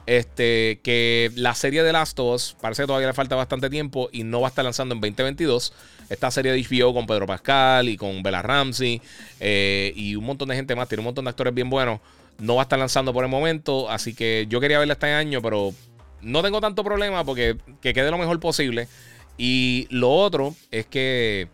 este, 0.07 0.81
que 0.83 1.31
la 1.37 1.55
serie 1.55 1.85
de 1.85 1.93
Last 1.93 2.19
of 2.19 2.35
Us 2.35 2.57
parece 2.61 2.83
que 2.83 2.89
todavía 2.89 3.07
le 3.07 3.15
falta 3.15 3.37
bastante 3.37 3.71
tiempo 3.71 4.09
y 4.11 4.25
no 4.25 4.41
va 4.41 4.49
a 4.49 4.51
estar 4.51 4.65
lanzando 4.65 4.97
en 4.97 5.01
2022. 5.01 5.73
Esta 6.11 6.33
serie 6.33 6.51
de 6.51 6.61
HBO 6.61 6.93
con 6.93 7.07
Pedro 7.07 7.27
Pascal 7.29 7.89
y 7.89 7.97
con 7.97 8.21
Bella 8.25 8.43
Ramsey 8.43 9.01
y 9.39 10.17
un 10.17 10.25
montón 10.25 10.49
de 10.49 10.57
gente 10.57 10.75
más, 10.75 10.89
tiene 10.89 11.03
un 11.03 11.07
montón 11.07 11.25
de 11.25 11.31
actores 11.31 11.55
bien 11.55 11.71
buenos. 11.71 12.01
No 12.39 12.57
va 12.57 12.63
a 12.63 12.65
estar 12.65 12.79
lanzando 12.79 13.13
por 13.13 13.25
el 13.25 13.31
momento, 13.31 13.89
así 13.91 14.15
que 14.15 14.47
yo 14.49 14.61
quería 14.61 14.79
verla 14.79 14.95
este 14.95 15.13
año, 15.13 15.41
pero 15.41 15.73
no 16.21 16.43
tengo 16.43 16.61
tanto 16.61 16.83
problema 16.83 17.25
porque 17.25 17.57
que 17.81 17.93
quede 17.93 18.11
lo 18.11 18.19
mejor 18.19 18.41
posible. 18.41 18.89
Y 19.37 19.87
lo 19.91 20.11
otro 20.13 20.55
es 20.71 20.87
que 20.87 21.49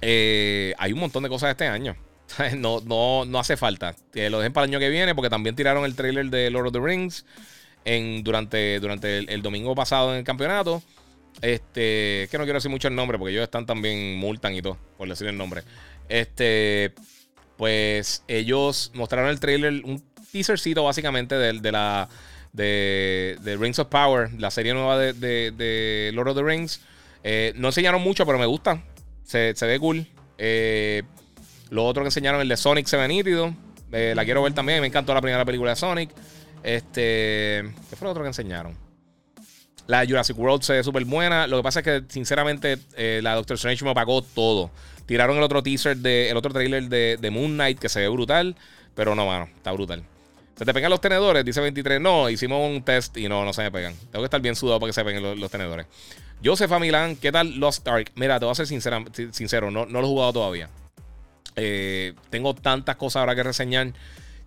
eh, 0.00 0.74
hay 0.78 0.92
un 0.92 1.00
montón 1.00 1.22
de 1.22 1.28
cosas 1.28 1.50
este 1.50 1.66
año. 1.66 1.96
No, 2.56 2.80
no, 2.80 3.24
no 3.26 3.38
hace 3.38 3.56
falta. 3.56 3.94
Que 4.12 4.30
lo 4.30 4.38
dejen 4.38 4.52
para 4.52 4.64
el 4.64 4.70
año 4.70 4.78
que 4.78 4.88
viene 4.88 5.14
porque 5.14 5.28
también 5.28 5.54
tiraron 5.54 5.84
el 5.84 5.94
trailer 5.94 6.30
de 6.30 6.50
Lord 6.50 6.68
of 6.68 6.72
the 6.72 6.80
Rings 6.80 7.26
en, 7.84 8.24
durante, 8.24 8.80
durante 8.80 9.18
el, 9.18 9.42
domingo 9.42 9.74
pasado 9.74 10.12
en 10.12 10.18
el 10.18 10.24
campeonato. 10.24 10.82
Este, 11.40 12.28
que 12.30 12.38
no 12.38 12.44
quiero 12.44 12.54
decir 12.54 12.70
mucho 12.70 12.88
el 12.88 12.94
nombre 12.94 13.18
porque 13.18 13.32
ellos 13.32 13.44
están 13.44 13.66
también 13.66 14.16
multan 14.16 14.54
y 14.54 14.62
todo, 14.62 14.78
por 14.96 15.08
decir 15.08 15.26
el 15.26 15.36
nombre. 15.36 15.62
Este, 16.08 16.92
pues 17.56 18.22
ellos 18.28 18.90
mostraron 18.94 19.30
el 19.30 19.40
trailer, 19.40 19.82
un 19.84 20.02
teasercito 20.30 20.84
básicamente 20.84 21.34
de, 21.36 21.60
de 21.60 21.72
la 21.72 22.08
de, 22.52 23.56
Rings 23.58 23.78
of 23.78 23.88
Power, 23.88 24.30
la 24.38 24.50
serie 24.50 24.74
nueva 24.74 24.98
de, 24.98 26.10
Lord 26.14 26.28
of 26.28 26.36
the 26.36 26.42
Rings. 26.42 26.80
Eh, 27.24 27.52
no 27.56 27.68
enseñaron 27.68 28.02
mucho, 28.02 28.26
pero 28.26 28.38
me 28.38 28.46
gusta. 28.46 28.82
Se, 29.24 29.54
se 29.54 29.66
ve 29.66 29.78
cool. 29.78 30.06
Eh, 30.38 31.02
lo 31.70 31.86
otro 31.86 32.02
que 32.02 32.08
enseñaron, 32.08 32.40
el 32.40 32.48
de 32.48 32.56
Sonic, 32.56 32.86
se 32.86 32.96
ve 32.96 33.08
nítido. 33.08 33.54
Eh, 33.92 34.12
la 34.14 34.24
quiero 34.24 34.42
ver 34.42 34.52
también. 34.52 34.80
Me 34.80 34.86
encantó 34.86 35.14
la 35.14 35.20
primera 35.20 35.44
película 35.44 35.70
de 35.70 35.76
Sonic. 35.76 36.10
Este. 36.62 37.62
¿Qué 37.90 37.96
fue 37.96 38.06
lo 38.06 38.10
otro 38.10 38.22
que 38.22 38.28
enseñaron? 38.28 38.76
La 39.86 40.06
Jurassic 40.06 40.38
World 40.38 40.62
se 40.62 40.74
ve 40.74 40.84
súper 40.84 41.04
buena. 41.04 41.46
Lo 41.46 41.58
que 41.58 41.62
pasa 41.62 41.80
es 41.80 41.84
que, 41.84 42.02
sinceramente, 42.08 42.78
eh, 42.96 43.20
la 43.22 43.34
Doctor 43.34 43.54
Strange 43.54 43.84
me 43.84 43.90
apagó 43.90 44.22
todo. 44.22 44.70
Tiraron 45.06 45.36
el 45.36 45.42
otro 45.42 45.62
teaser, 45.62 45.96
de, 45.96 46.30
el 46.30 46.36
otro 46.36 46.52
trailer 46.52 46.88
de, 46.88 47.30
Moon 47.30 47.52
Knight 47.52 47.78
que 47.78 47.88
se 47.88 48.00
ve 48.00 48.08
brutal. 48.08 48.56
Pero 48.94 49.14
no, 49.14 49.26
mano, 49.26 49.48
está 49.56 49.72
brutal. 49.72 50.02
¿Se 50.56 50.64
te 50.64 50.74
pegan 50.74 50.90
los 50.90 51.00
tenedores? 51.00 51.44
Dice 51.44 51.60
23. 51.60 52.00
No, 52.00 52.28
hicimos 52.28 52.68
un 52.68 52.82
test 52.82 53.16
y 53.16 53.28
no, 53.28 53.44
no 53.44 53.52
se 53.52 53.62
me 53.62 53.70
pegan. 53.70 53.94
Tengo 54.10 54.22
que 54.22 54.26
estar 54.26 54.40
bien 54.40 54.54
sudado 54.54 54.80
para 54.80 54.90
que 54.90 54.94
se 54.94 55.04
peguen 55.04 55.40
los, 55.40 55.50
tenedores. 55.50 55.86
Josefa 56.44 56.78
Milán, 56.78 57.16
¿qué 57.16 57.32
tal 57.32 57.58
Lost 57.58 57.86
Ark? 57.88 58.12
Mira, 58.16 58.38
te 58.38 58.44
voy 58.44 58.52
a 58.52 58.54
ser 58.54 58.66
sincero, 58.66 59.70
no, 59.70 59.86
no 59.86 60.00
lo 60.00 60.06
he 60.06 60.10
jugado 60.10 60.32
todavía. 60.32 60.68
Eh, 61.56 62.14
tengo 62.30 62.54
tantas 62.54 62.96
cosas 62.96 63.20
ahora 63.20 63.34
que 63.34 63.42
reseñar 63.42 63.92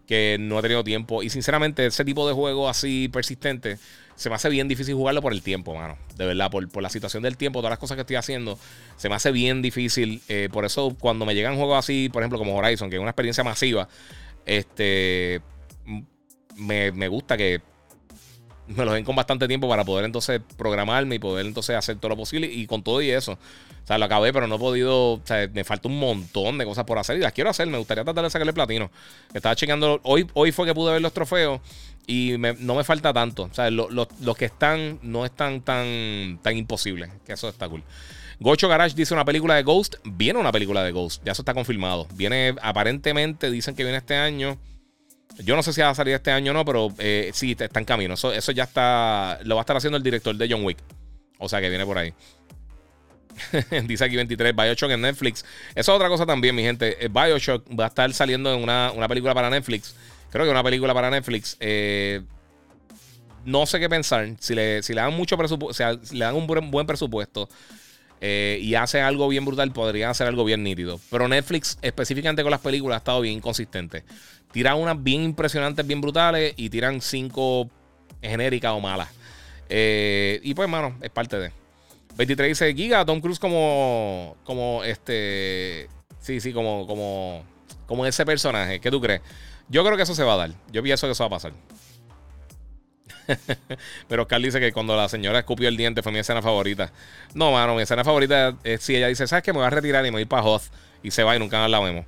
que 0.07 0.37
no 0.39 0.59
he 0.59 0.61
tenido 0.61 0.83
tiempo. 0.83 1.23
Y 1.23 1.29
sinceramente, 1.29 1.85
ese 1.85 2.05
tipo 2.05 2.27
de 2.27 2.33
juego 2.33 2.69
así 2.69 3.09
persistente 3.09 3.77
se 4.15 4.29
me 4.29 4.35
hace 4.35 4.49
bien 4.49 4.67
difícil 4.67 4.95
jugarlo 4.95 5.21
por 5.21 5.33
el 5.33 5.41
tiempo, 5.41 5.75
mano. 5.75 5.97
De 6.15 6.25
verdad, 6.25 6.49
por, 6.49 6.81
la 6.81 6.89
situación 6.89 7.23
del 7.23 7.37
tiempo, 7.37 7.59
todas 7.59 7.71
las 7.71 7.79
cosas 7.79 7.95
que 7.95 8.01
estoy 8.01 8.15
haciendo, 8.15 8.57
se 8.95 9.09
me 9.09 9.15
hace 9.15 9.31
bien 9.31 9.61
difícil. 9.61 10.21
Eh, 10.29 10.49
por 10.51 10.65
eso, 10.65 10.95
cuando 10.99 11.25
me 11.25 11.35
llegan 11.35 11.57
juegos 11.57 11.77
así, 11.77 12.09
por 12.11 12.21
ejemplo, 12.21 12.39
como 12.39 12.55
Horizon, 12.55 12.89
que 12.89 12.95
es 12.95 13.01
una 13.01 13.11
experiencia 13.11 13.43
masiva, 13.43 13.87
este 14.45 15.41
me, 16.55 16.91
me 16.91 17.07
gusta 17.07 17.35
que 17.35 17.61
me 18.67 18.85
lo 18.85 18.93
den 18.93 19.03
con 19.03 19.15
bastante 19.15 19.47
tiempo 19.47 19.69
para 19.69 19.83
poder 19.83 20.05
entonces 20.05 20.41
programarme 20.57 21.15
y 21.15 21.19
poder 21.19 21.45
entonces 21.45 21.75
hacer 21.75 21.97
todo 21.97 22.09
lo 22.09 22.17
posible. 22.17 22.47
Y 22.47 22.65
con 22.67 22.83
todo 22.83 23.01
y 23.01 23.11
eso, 23.11 23.33
o 23.33 23.87
sea, 23.87 23.97
lo 23.97 24.05
acabé, 24.05 24.33
pero 24.33 24.47
no 24.47 24.55
he 24.55 24.59
podido. 24.59 25.13
O 25.13 25.21
sea, 25.23 25.47
me 25.53 25.63
falta 25.63 25.87
un 25.87 25.99
montón 25.99 26.57
de 26.57 26.65
cosas 26.65 26.85
por 26.85 26.97
hacer 26.97 27.17
y 27.17 27.19
las 27.19 27.33
quiero 27.33 27.49
hacer. 27.49 27.67
Me 27.67 27.77
gustaría 27.77 28.03
tratar 28.03 28.23
de 28.23 28.29
sacarle 28.29 28.53
platino. 28.53 28.89
Estaba 29.33 29.55
checando. 29.55 29.99
Hoy, 30.03 30.27
hoy 30.33 30.51
fue 30.51 30.65
que 30.65 30.73
pude 30.73 30.93
ver 30.93 31.01
los 31.01 31.13
trofeos 31.13 31.61
y 32.07 32.35
no 32.59 32.75
me 32.75 32.83
falta 32.83 33.13
tanto. 33.13 33.43
O 33.43 33.53
sea, 33.53 33.69
los 33.69 34.37
que 34.37 34.45
están 34.45 34.99
no 35.01 35.25
están 35.25 35.61
tan, 35.61 36.39
tan 36.41 36.57
imposibles. 36.57 37.09
Que 37.25 37.33
eso 37.33 37.49
está 37.49 37.69
cool. 37.69 37.83
Gocho 38.39 38.67
Garage 38.67 38.95
dice 38.95 39.13
una 39.13 39.23
película 39.23 39.55
de 39.55 39.63
Ghost. 39.63 39.95
Viene 40.03 40.39
una 40.39 40.51
película 40.51 40.83
de 40.83 40.91
Ghost. 40.91 41.23
Ya 41.23 41.31
eso 41.31 41.41
está 41.41 41.53
confirmado. 41.53 42.07
Viene, 42.15 42.55
aparentemente, 42.61 43.49
dicen 43.49 43.75
que 43.75 43.83
viene 43.83 43.97
este 43.97 44.15
año. 44.15 44.57
Yo 45.39 45.55
no 45.55 45.63
sé 45.63 45.73
si 45.73 45.81
va 45.81 45.89
a 45.89 45.95
salir 45.95 46.13
este 46.13 46.31
año 46.31 46.51
o 46.51 46.53
no, 46.53 46.63
pero 46.63 46.93
eh, 46.97 47.31
sí, 47.33 47.55
está 47.57 47.79
en 47.79 47.85
camino. 47.85 48.13
Eso, 48.13 48.31
eso 48.31 48.51
ya 48.51 48.63
está. 48.63 49.39
Lo 49.43 49.55
va 49.55 49.61
a 49.61 49.63
estar 49.63 49.75
haciendo 49.75 49.97
el 49.97 50.03
director 50.03 50.35
de 50.35 50.47
John 50.49 50.63
Wick. 50.63 50.77
O 51.39 51.49
sea 51.49 51.59
que 51.59 51.69
viene 51.69 51.85
por 51.85 51.97
ahí. 51.97 52.13
Dice 53.85 54.05
aquí 54.05 54.15
23, 54.15 54.55
Bioshock 54.55 54.91
en 54.91 55.01
Netflix. 55.01 55.43
Eso 55.71 55.91
es 55.91 55.95
otra 55.95 56.07
cosa 56.07 56.25
también, 56.25 56.55
mi 56.55 56.63
gente. 56.63 57.03
Eh, 57.03 57.09
Bioshock 57.09 57.67
va 57.77 57.85
a 57.85 57.87
estar 57.87 58.11
saliendo 58.13 58.53
en 58.53 58.63
una, 58.63 59.07
película 59.07 59.33
para 59.33 59.49
Netflix. 59.49 59.95
Creo 60.31 60.45
que 60.45 60.51
una 60.51 60.63
película 60.63 60.93
para 60.93 61.09
Netflix. 61.09 61.57
Eh, 61.59 62.21
no 63.43 63.65
sé 63.65 63.79
qué 63.79 63.89
pensar. 63.89 64.27
Si 64.39 64.55
le, 64.55 64.81
si 64.83 64.93
le 64.93 65.01
dan 65.01 65.13
mucho 65.13 65.37
presupuesto, 65.37 66.01
si 66.03 66.15
le 66.15 66.25
dan 66.25 66.35
un 66.35 66.47
buen, 66.47 66.87
presupuesto 66.87 67.49
y 68.21 68.75
hace 68.75 69.01
algo 69.01 69.27
bien 69.27 69.45
brutal, 69.45 69.71
podría 69.71 70.09
hacer 70.09 70.27
algo 70.27 70.45
bien 70.45 70.63
nítido. 70.63 70.99
Pero 71.11 71.27
Netflix, 71.27 71.77
específicamente 71.81 72.41
con 72.41 72.51
las 72.51 72.61
películas, 72.61 72.95
ha 72.95 72.97
estado 72.97 73.21
bien 73.21 73.35
inconsistente. 73.35 74.03
Tiran 74.51 74.77
unas 74.77 75.03
bien 75.03 75.21
impresionantes, 75.21 75.85
bien 75.85 76.01
brutales 76.01 76.53
y 76.55 76.69
tiran 76.69 77.01
cinco 77.01 77.69
genéricas 78.21 78.71
o 78.71 78.79
malas. 78.79 79.09
Eh, 79.69 80.39
y 80.43 80.53
pues, 80.53 80.69
mano, 80.69 80.95
es 81.01 81.09
parte 81.09 81.37
de. 81.37 81.51
23 82.15 82.47
dice 82.49 82.73
Giga, 82.73 83.05
Tom 83.05 83.19
Cruise 83.19 83.39
como. 83.39 84.37
Como 84.43 84.83
este. 84.83 85.89
Sí, 86.19 86.39
sí, 86.39 86.53
como. 86.53 86.87
Como. 86.87 87.43
Como 87.85 88.05
ese 88.05 88.25
personaje. 88.25 88.79
¿Qué 88.79 88.89
tú 88.89 89.01
crees? 89.01 89.21
Yo 89.67 89.83
creo 89.83 89.97
que 89.97 90.03
eso 90.03 90.15
se 90.15 90.23
va 90.23 90.33
a 90.33 90.37
dar. 90.37 90.51
Yo 90.71 90.81
pienso 90.81 91.07
que 91.07 91.11
eso 91.11 91.23
va 91.23 91.27
a 91.27 91.31
pasar. 91.31 91.53
Pero 94.07 94.23
Oscar 94.23 94.41
dice 94.41 94.59
que 94.59 94.71
cuando 94.71 94.95
la 94.95 95.09
señora 95.09 95.39
escupió 95.39 95.67
el 95.67 95.77
diente 95.77 96.01
fue 96.01 96.11
mi 96.11 96.19
escena 96.19 96.41
favorita. 96.41 96.91
No, 97.33 97.51
mano, 97.51 97.75
mi 97.75 97.81
escena 97.81 98.03
favorita 98.03 98.55
es 98.63 98.81
si 98.81 98.95
ella 98.95 99.07
dice, 99.07 99.27
¿sabes 99.27 99.43
qué? 99.43 99.53
Me 99.53 99.59
voy 99.59 99.67
a 99.67 99.69
retirar 99.69 100.05
y 100.05 100.11
me 100.11 100.17
voy 100.17 100.25
para 100.25 100.43
Hoth. 100.43 100.63
Y 101.03 101.11
se 101.11 101.23
va 101.23 101.35
y 101.35 101.39
nunca 101.39 101.59
más 101.59 101.69
la 101.69 101.79
vemos. 101.79 102.05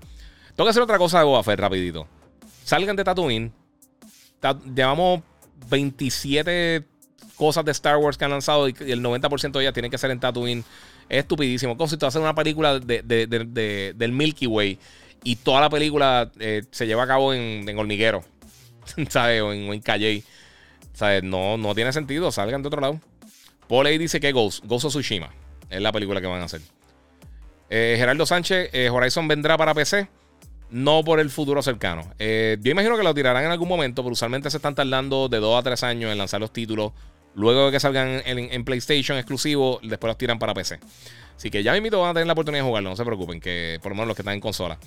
Tengo 0.56 0.66
que 0.66 0.72
hacer 0.72 0.82
otra 0.82 0.98
cosa 0.98 1.20
de 1.20 1.26
Boba 1.26 1.56
rapidito 1.56 2.08
salgan 2.68 2.98
de 2.98 3.04
Tatooine. 3.06 3.52
llevamos 4.76 5.22
27 5.70 6.84
cosas 7.38 7.64
de 7.64 7.72
Star 7.72 7.98
Wars 7.98 8.18
que 8.18 8.26
han 8.26 8.32
lanzado 8.32 8.68
y 8.68 8.76
el 8.80 9.02
90% 9.02 9.52
de 9.54 9.62
ellas 9.62 9.74
tienen 9.74 9.90
que 9.90 9.98
ser 9.98 10.12
en 10.12 10.20
Tatooine. 10.20 10.66
Es 11.08 11.20
estupidísimo. 11.20 11.78
Como 11.78 11.88
si 11.88 11.96
tú 11.96 12.06
haces 12.06 12.22
una 12.22 12.36
película 12.36 12.80
del 12.80 14.12
Milky 14.12 14.48
Way 14.48 14.80
y 15.24 15.38
toda 15.38 15.62
la 15.62 15.70
película 15.70 16.30
eh, 16.40 16.64
se 16.70 16.86
lleva 16.86 17.04
a 17.04 17.08
cabo 17.08 17.34
en, 17.34 17.78
hormiguero, 17.80 18.26
¿sabes? 19.10 19.42
O 19.42 19.54
en, 19.54 19.80
Calle. 19.82 20.24
¿Sabes? 20.98 21.22
No, 21.22 21.58
no 21.58 21.76
tiene 21.76 21.94
sentido. 21.94 22.32
Salgan 22.32 22.64
de 22.64 22.70
otro 22.70 22.82
lado. 22.82 23.00
Paul 23.70 23.86
dice 24.00 24.20
que 24.20 24.32
Ghost, 24.32 24.66
Ghost 24.66 24.86
of 24.86 24.94
Tsushima 24.94 25.30
es 25.70 25.80
la 25.80 25.92
película 25.92 26.20
que 26.20 26.26
van 26.26 26.42
a 26.42 26.46
hacer. 26.46 26.62
Eh, 27.70 27.96
Gerardo 28.00 28.26
Sánchez, 28.26 28.72
eh, 28.74 28.90
Horizon 28.90 29.28
vendrá 29.28 29.58
para 29.58 29.76
PC. 29.76 30.10
No 30.72 31.04
por 31.04 31.20
el 31.20 31.30
futuro 31.30 31.62
cercano. 31.62 32.02
Eh, 32.18 32.58
yo 32.62 32.72
imagino 32.72 32.98
que 32.98 33.04
lo 33.04 33.14
tirarán 33.14 33.46
en 33.46 33.52
algún 33.52 33.70
momento, 33.70 34.02
pero 34.02 34.14
usualmente 34.14 34.50
se 34.50 34.58
están 34.58 34.74
tardando 34.74 35.30
de 35.30 35.38
2 35.38 35.60
a 35.60 35.62
3 35.62 35.84
años 35.84 36.12
en 36.12 36.18
lanzar 36.18 36.42
los 36.42 36.52
títulos. 36.52 36.94
Luego 37.36 37.68
de 37.68 37.74
que 37.74 37.80
salgan 37.80 38.24
en, 38.26 38.66
PlayStation 38.66 39.20
exclusivo, 39.20 39.80
después 39.84 40.10
los 40.10 40.18
tiran 40.18 40.40
para 40.40 40.56
PC. 40.56 40.80
Así 41.36 41.52
que 41.52 41.62
ya 41.62 41.74
me 41.74 41.78
invito, 41.78 42.02
van 42.02 42.10
a 42.10 42.14
tener 42.16 42.26
la 42.26 42.34
oportunidad 42.34 42.64
de 42.64 42.68
jugarlo, 42.68 42.90
no 42.90 42.96
se 42.96 43.06
preocupen, 43.06 43.40
que 43.40 43.78
por 43.84 43.92
lo 43.92 43.96
menos 43.96 44.08
los 44.08 44.16
que 44.16 44.24
están 44.24 44.34
en 44.34 44.42
consola. 44.42 44.80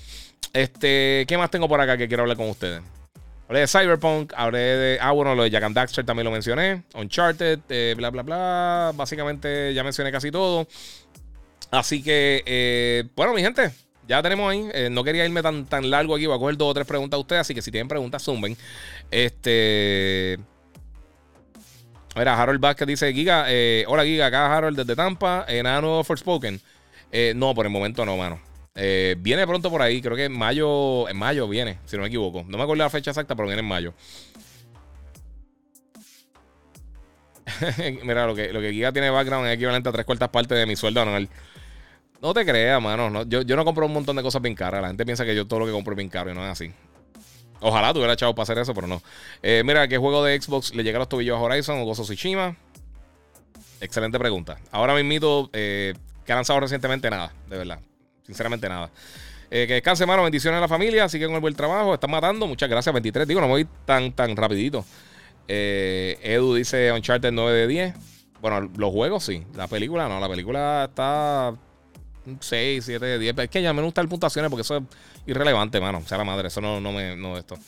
Este, 0.52 1.24
¿qué 1.28 1.38
más 1.38 1.52
tengo 1.52 1.68
por 1.68 1.80
acá 1.80 1.96
que 1.96 2.08
quiero 2.08 2.24
hablar 2.24 2.36
con 2.36 2.48
ustedes? 2.48 2.82
Hablé 3.50 3.62
de 3.62 3.66
Cyberpunk, 3.66 4.32
hablé 4.36 4.60
de. 4.60 4.98
Ah, 5.00 5.10
bueno, 5.10 5.34
lo 5.34 5.42
de 5.42 5.50
Jack 5.50 5.64
and 5.64 5.74
Daxter 5.74 6.06
también 6.06 6.24
lo 6.24 6.30
mencioné. 6.30 6.84
Uncharted, 6.94 7.58
eh, 7.68 7.94
bla, 7.96 8.10
bla, 8.10 8.22
bla. 8.22 8.92
Básicamente 8.94 9.74
ya 9.74 9.82
mencioné 9.82 10.12
casi 10.12 10.30
todo. 10.30 10.68
Así 11.72 12.00
que, 12.00 12.44
eh, 12.46 13.08
bueno, 13.16 13.34
mi 13.34 13.42
gente, 13.42 13.72
ya 14.06 14.22
tenemos 14.22 14.48
ahí. 14.48 14.68
Eh, 14.72 14.88
no 14.88 15.02
quería 15.02 15.24
irme 15.24 15.42
tan, 15.42 15.66
tan 15.66 15.90
largo 15.90 16.14
aquí. 16.14 16.26
Voy 16.26 16.36
a 16.36 16.38
coger 16.38 16.56
dos 16.56 16.70
o 16.70 16.74
tres 16.74 16.86
preguntas 16.86 17.18
a 17.18 17.20
ustedes. 17.20 17.40
Así 17.40 17.52
que 17.52 17.60
si 17.60 17.72
tienen 17.72 17.88
preguntas, 17.88 18.22
zumben. 18.22 18.56
Este. 19.10 20.38
Mira, 22.14 22.40
Harold 22.40 22.60
Vázquez 22.60 22.86
dice: 22.86 23.12
Giga, 23.12 23.46
hola 23.88 24.04
Giga, 24.04 24.26
acá 24.26 24.56
Harold 24.56 24.78
desde 24.78 24.94
Tampa. 24.94 25.44
nuevo 25.50 26.04
Forspoken. 26.04 26.60
no, 27.34 27.52
por 27.52 27.66
el 27.66 27.72
momento 27.72 28.06
no, 28.06 28.16
mano. 28.16 28.49
Eh, 28.74 29.16
viene 29.18 29.46
pronto 29.46 29.70
por 29.70 29.82
ahí, 29.82 30.00
creo 30.00 30.16
que 30.16 30.24
en 30.26 30.36
mayo, 30.36 31.08
en 31.08 31.16
mayo 31.16 31.48
viene, 31.48 31.78
si 31.84 31.96
no 31.96 32.02
me 32.02 32.08
equivoco. 32.08 32.44
No 32.46 32.56
me 32.56 32.62
acuerdo 32.62 32.84
la 32.84 32.90
fecha 32.90 33.10
exacta, 33.10 33.34
pero 33.34 33.46
viene 33.46 33.60
en 33.60 33.68
mayo. 33.68 33.94
Mira, 38.04 38.26
lo 38.26 38.34
que, 38.34 38.52
lo 38.52 38.60
que 38.60 38.72
Giga 38.72 38.92
tiene 38.92 39.10
background 39.10 39.48
es 39.48 39.54
equivalente 39.54 39.88
a 39.88 39.92
tres 39.92 40.04
cuartas 40.04 40.28
partes 40.28 40.56
de 40.56 40.66
mi 40.66 40.76
sueldo 40.76 41.02
anual. 41.02 41.28
No 42.22 42.34
te 42.34 42.44
creas, 42.44 42.80
mano. 42.82 43.24
yo, 43.24 43.56
no 43.56 43.64
compro 43.64 43.86
un 43.86 43.92
montón 43.92 44.16
de 44.16 44.22
cosas 44.22 44.42
bien 44.42 44.54
caras. 44.54 44.82
La 44.82 44.88
gente 44.88 45.04
piensa 45.04 45.24
que 45.24 45.34
yo 45.34 45.46
todo 45.46 45.60
lo 45.60 45.66
que 45.66 45.72
compro 45.72 45.94
es 45.94 45.96
bien 45.96 46.10
caro 46.10 46.30
y 46.30 46.34
no 46.34 46.44
es 46.44 46.52
así. 46.52 46.72
Ojalá 47.60 47.92
tuviera 47.92 48.12
echado 48.12 48.34
para 48.34 48.44
hacer 48.44 48.58
eso, 48.58 48.74
pero 48.74 48.86
no. 48.86 49.02
Eh, 49.42 49.62
mira, 49.64 49.88
¿qué 49.88 49.98
juego 49.98 50.24
de 50.24 50.40
Xbox 50.40 50.74
le 50.74 50.82
llega 50.82 50.98
a 50.98 51.00
los 51.00 51.08
tobillos 51.08 51.36
a 51.36 51.40
Horizon 51.40 51.78
o 51.80 51.84
Gozo 51.84 52.02
Tsushima? 52.02 52.56
Excelente 53.80 54.18
pregunta. 54.18 54.58
Ahora 54.70 54.94
mismo, 54.94 55.50
eh, 55.52 55.94
que 56.24 56.32
ha 56.32 56.36
lanzado 56.36 56.60
recientemente 56.60 57.08
nada, 57.10 57.32
de 57.48 57.58
verdad. 57.58 57.80
Sinceramente, 58.30 58.68
nada. 58.68 58.90
Eh, 59.50 59.66
que 59.66 59.74
descanse, 59.74 60.06
mano. 60.06 60.22
Bendiciones 60.22 60.58
a 60.58 60.60
la 60.60 60.68
familia. 60.68 61.08
Sigue 61.08 61.26
con 61.26 61.34
el 61.34 61.40
buen 61.40 61.54
trabajo. 61.54 61.94
Están 61.94 62.12
matando. 62.12 62.46
Muchas 62.46 62.70
gracias. 62.70 62.92
23. 62.92 63.26
Digo, 63.26 63.40
no 63.40 63.48
voy 63.48 63.66
tan, 63.84 64.12
tan 64.12 64.36
rapidito. 64.36 64.84
Eh, 65.48 66.16
Edu 66.22 66.54
dice 66.54 66.92
Uncharted 66.92 67.32
9 67.32 67.58
de 67.58 67.66
10. 67.66 67.94
Bueno, 68.40 68.70
los 68.76 68.92
juegos 68.92 69.24
sí. 69.24 69.44
La 69.56 69.66
película 69.66 70.08
no. 70.08 70.20
La 70.20 70.28
película 70.28 70.86
está 70.88 71.52
6, 72.38 72.84
7 72.84 73.04
de 73.04 73.18
10. 73.18 73.38
Es 73.38 73.50
que 73.50 73.62
ya 73.62 73.72
me 73.72 73.82
gustan 73.82 74.08
puntuaciones 74.08 74.48
porque 74.48 74.62
eso 74.62 74.76
es 74.76 74.82
irrelevante, 75.26 75.80
mano. 75.80 75.98
O 75.98 76.06
sea, 76.06 76.18
la 76.18 76.24
madre. 76.24 76.46
Eso 76.46 76.60
no, 76.60 76.80
no 76.80 76.92
me. 76.92 77.16
No 77.16 77.36
esto. 77.36 77.58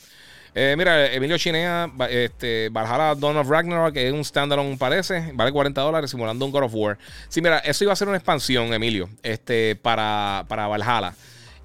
Eh, 0.54 0.74
mira, 0.76 1.10
Emilio 1.10 1.38
Chinea, 1.38 1.90
este, 2.10 2.68
Valhalla 2.70 3.14
Dawn 3.14 3.38
of 3.38 3.48
Ragnarok, 3.48 3.94
que 3.94 4.06
es 4.06 4.12
un 4.12 4.22
standalone, 4.22 4.76
parece, 4.76 5.30
vale 5.34 5.50
40 5.50 5.80
dólares, 5.80 6.10
simulando 6.10 6.44
un 6.44 6.52
God 6.52 6.64
of 6.64 6.74
War. 6.74 6.98
Sí, 7.28 7.40
mira, 7.40 7.58
eso 7.60 7.84
iba 7.84 7.92
a 7.94 7.96
ser 7.96 8.08
una 8.08 8.18
expansión, 8.18 8.72
Emilio, 8.74 9.08
este, 9.22 9.76
para, 9.76 10.44
para 10.48 10.66
Valhalla. 10.66 11.14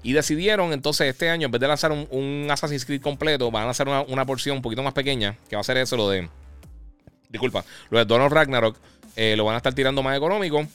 Y 0.02 0.12
decidieron 0.12 0.72
entonces 0.72 1.08
este 1.08 1.28
año, 1.28 1.46
en 1.46 1.50
vez 1.50 1.60
de 1.60 1.68
lanzar 1.68 1.92
un, 1.92 2.46
Assassin's 2.50 2.86
Creed 2.86 3.02
completo, 3.02 3.50
van 3.50 3.66
a 3.66 3.70
hacer 3.70 3.88
una, 3.88 4.24
porción 4.24 4.56
un 4.56 4.62
poquito 4.62 4.82
más 4.82 4.94
pequeña, 4.94 5.36
que 5.50 5.56
va 5.56 5.60
a 5.60 5.64
ser 5.64 5.76
eso, 5.76 5.96
lo 5.96 6.08
de. 6.08 6.28
Disculpa, 7.28 7.64
lo 7.90 7.98
de 7.98 8.06
Dawn 8.06 8.22
of 8.22 8.32
Ragnarok, 8.32 8.78
eh, 9.16 9.34
lo 9.36 9.44
van 9.44 9.54
a 9.54 9.56
estar 9.58 9.74
tirando 9.74 10.02
más 10.02 10.16
económico 10.16 10.66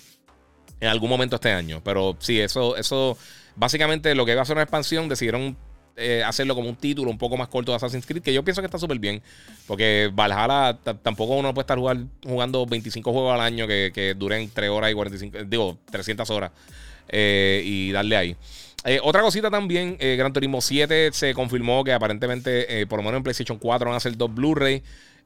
en 0.79 0.87
algún 0.87 1.09
momento 1.09 1.37
este 1.37 1.51
año. 1.51 1.81
Pero 1.83 2.15
sí, 2.19 2.39
eso, 2.39 2.75
eso, 2.75 3.17
básicamente 3.55 4.13
lo 4.13 4.25
que 4.25 4.33
iba 4.33 4.41
a 4.41 4.45
ser 4.45 4.55
una 4.55 4.63
expansión, 4.63 5.09
decidieron 5.09 5.57
eh, 5.95 6.23
hacerlo 6.25 6.55
como 6.55 6.69
un 6.69 6.75
título 6.75 7.11
un 7.11 7.19
poco 7.19 7.37
más 7.37 7.47
corto 7.47 7.71
de 7.71 7.75
Assassin's 7.75 8.05
Creed, 8.07 8.23
que 8.23 8.33
yo 8.33 8.43
pienso 8.43 8.61
que 8.61 8.65
está 8.65 8.79
súper 8.79 8.97
bien. 8.97 9.21
Porque 9.67 10.09
Valhalla 10.11 10.77
tampoco 11.03 11.35
uno 11.35 11.53
puede 11.53 11.63
estar 11.63 11.77
jugando 11.77 12.65
25 12.65 13.11
juegos 13.11 13.33
al 13.33 13.41
año 13.41 13.67
que, 13.67 14.15
duren 14.17 14.49
3 14.51 14.69
horas 14.69 14.91
y 14.91 14.93
45, 14.95 15.37
digo, 15.45 15.77
300 15.91 16.29
horas 16.31 16.51
eh, 17.09 17.61
y 17.63 17.91
darle 17.91 18.17
ahí. 18.17 18.35
Eh, 18.85 18.99
otra 19.03 19.21
cosita 19.21 19.51
también, 19.51 19.97
Gran 19.99 20.33
Turismo 20.33 20.61
7 20.61 21.11
se 21.13 21.33
confirmó 21.33 21.83
que 21.83 21.93
aparentemente, 21.93 22.85
por 22.87 22.99
lo 22.99 23.03
menos 23.03 23.17
en 23.17 23.23
PlayStation 23.23 23.57
4 23.59 23.87
van 23.87 23.95
a 23.95 23.99
ser 23.99 24.17
dos 24.17 24.33
Blu-ray, 24.33 24.81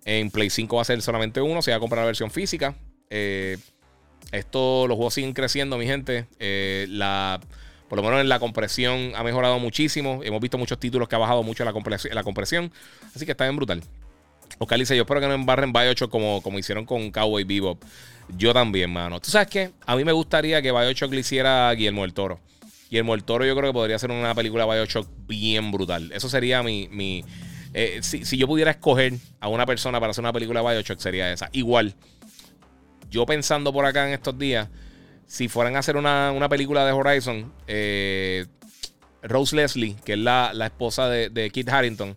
en 0.05 0.29
Play 0.29 0.49
5 0.49 0.75
va 0.75 0.81
a 0.81 0.85
ser 0.85 1.01
solamente 1.01 1.41
uno, 1.41 1.61
se 1.61 1.71
va 1.71 1.77
a 1.77 1.79
comprar 1.79 2.01
la 2.01 2.07
versión 2.07 2.29
física. 2.29 2.75
esto, 3.09 4.85
los 4.87 4.95
juegos 4.95 5.13
siguen 5.13 5.33
creciendo, 5.33 5.77
mi 5.77 5.85
gente. 5.85 6.27
la 6.89 7.39
por 7.89 7.97
lo 7.97 8.03
menos 8.03 8.19
en 8.19 8.29
la 8.29 8.39
compresión 8.39 9.13
ha 9.15 9.23
mejorado 9.23 9.59
muchísimo. 9.59 10.21
Hemos 10.23 10.41
visto 10.41 10.57
muchos 10.57 10.79
títulos 10.79 11.07
que 11.07 11.15
ha 11.15 11.19
bajado 11.19 11.43
mucho 11.43 11.63
la 11.63 11.73
compresión. 11.73 12.13
La 12.13 12.23
compresión 12.23 12.71
así 13.15 13.25
que 13.25 13.31
está 13.31 13.45
bien 13.45 13.55
brutal. 13.55 13.81
Oscar 14.59 14.79
dice: 14.79 14.95
Yo 14.95 15.03
espero 15.03 15.21
que 15.21 15.27
no 15.27 15.33
embarren 15.33 15.71
Bioshock 15.71 16.09
como, 16.09 16.41
como 16.41 16.59
hicieron 16.59 16.85
con 16.85 17.11
Cowboy 17.11 17.43
Bebop. 17.43 17.81
Yo 18.37 18.53
también, 18.53 18.91
mano. 18.91 19.21
¿Tú 19.21 19.31
sabes 19.31 19.47
qué? 19.47 19.71
A 19.85 19.95
mí 19.95 20.03
me 20.03 20.11
gustaría 20.11 20.61
que 20.61 20.71
Bioshock 20.71 21.11
le 21.11 21.21
hiciera 21.21 21.71
Guillermo 21.73 22.01
del 22.01 22.13
Toro. 22.13 22.39
Guillermo 22.89 23.13
del 23.13 23.23
Toro, 23.23 23.45
yo 23.45 23.55
creo 23.55 23.69
que 23.69 23.73
podría 23.73 23.99
ser 23.99 24.11
una 24.11 24.35
película 24.35 24.65
Bioshock 24.65 25.07
bien 25.27 25.71
brutal. 25.71 26.11
Eso 26.11 26.27
sería 26.29 26.63
mi. 26.63 26.89
mi 26.89 27.23
eh, 27.73 27.99
si, 28.01 28.25
si, 28.25 28.37
yo 28.37 28.47
pudiera 28.47 28.71
escoger 28.71 29.13
a 29.39 29.47
una 29.47 29.65
persona 29.65 29.99
para 29.99 30.11
hacer 30.11 30.23
una 30.23 30.33
película 30.33 30.61
Bioshock, 30.61 30.99
sería 30.99 31.31
esa. 31.31 31.49
Igual, 31.53 31.95
yo 33.09 33.25
pensando 33.25 33.71
por 33.71 33.85
acá 33.85 34.07
en 34.07 34.13
estos 34.13 34.37
días 34.37 34.67
si 35.27 35.49
fueran 35.49 35.75
a 35.75 35.79
hacer 35.79 35.97
una, 35.97 36.47
película 36.49 36.85
de 36.85 36.93
Horizon, 36.93 37.51
eh, 37.67 38.45
Rose 39.21 39.55
Leslie, 39.55 39.95
que 40.05 40.13
es 40.13 40.19
la, 40.19 40.51
esposa 40.65 41.09
de, 41.09 41.49
Kit 41.51 41.69
Harrington, 41.69 42.15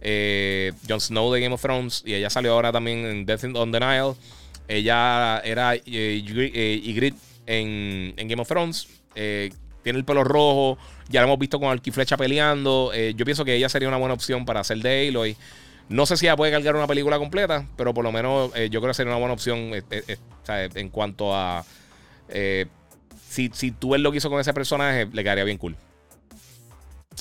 eh, 0.00 0.72
Jon 0.88 1.00
Snow 1.00 1.32
de 1.32 1.40
Game 1.40 1.54
of 1.54 1.60
Thrones, 1.60 2.02
y 2.06 2.14
ella 2.14 2.30
salió 2.30 2.54
ahora 2.54 2.72
también 2.72 3.04
en 3.04 3.26
Death 3.26 3.44
on 3.54 3.70
the 3.70 3.80
Nile. 3.80 4.14
Ella 4.68 5.40
era 5.44 5.74
eh, 5.74 6.80
Ygritte 6.82 7.18
en, 7.46 8.14
Game 8.16 8.40
of 8.40 8.48
Thrones. 8.48 8.88
tiene 9.14 9.98
el 9.98 10.04
pelo 10.04 10.24
rojo. 10.24 10.78
Ya 11.08 11.20
lo 11.20 11.28
hemos 11.28 11.38
visto 11.38 11.60
con 11.60 11.68
Alquiflecha 11.68 12.16
peleando. 12.16 12.90
yo 12.94 13.24
pienso 13.24 13.44
que 13.44 13.54
ella 13.54 13.68
sería 13.68 13.86
una 13.86 13.98
buena 13.98 14.14
opción 14.14 14.44
para 14.44 14.60
hacer 14.60 14.78
de 14.78 15.08
Aloy. 15.08 15.36
No 15.88 16.04
sé 16.04 16.16
si 16.16 16.26
ella 16.26 16.34
puede 16.34 16.50
cargar 16.50 16.74
una 16.74 16.88
película 16.88 17.18
completa, 17.18 17.68
pero 17.76 17.94
por 17.94 18.02
lo 18.02 18.10
menos 18.10 18.50
yo 18.70 18.80
creo 18.80 18.88
que 18.88 18.94
sería 18.94 19.12
una 19.12 19.20
buena 19.20 19.34
opción 19.34 19.70
en 20.48 20.88
cuanto 20.88 21.32
a 21.32 21.64
eh, 22.28 22.66
si, 23.28 23.50
si 23.52 23.70
tú 23.70 23.90
ves 23.90 24.00
lo 24.00 24.10
que 24.10 24.18
hizo 24.18 24.30
con 24.30 24.40
ese 24.40 24.54
personaje, 24.54 25.08
le 25.12 25.22
quedaría 25.22 25.44
bien 25.44 25.58
cool. 25.58 25.76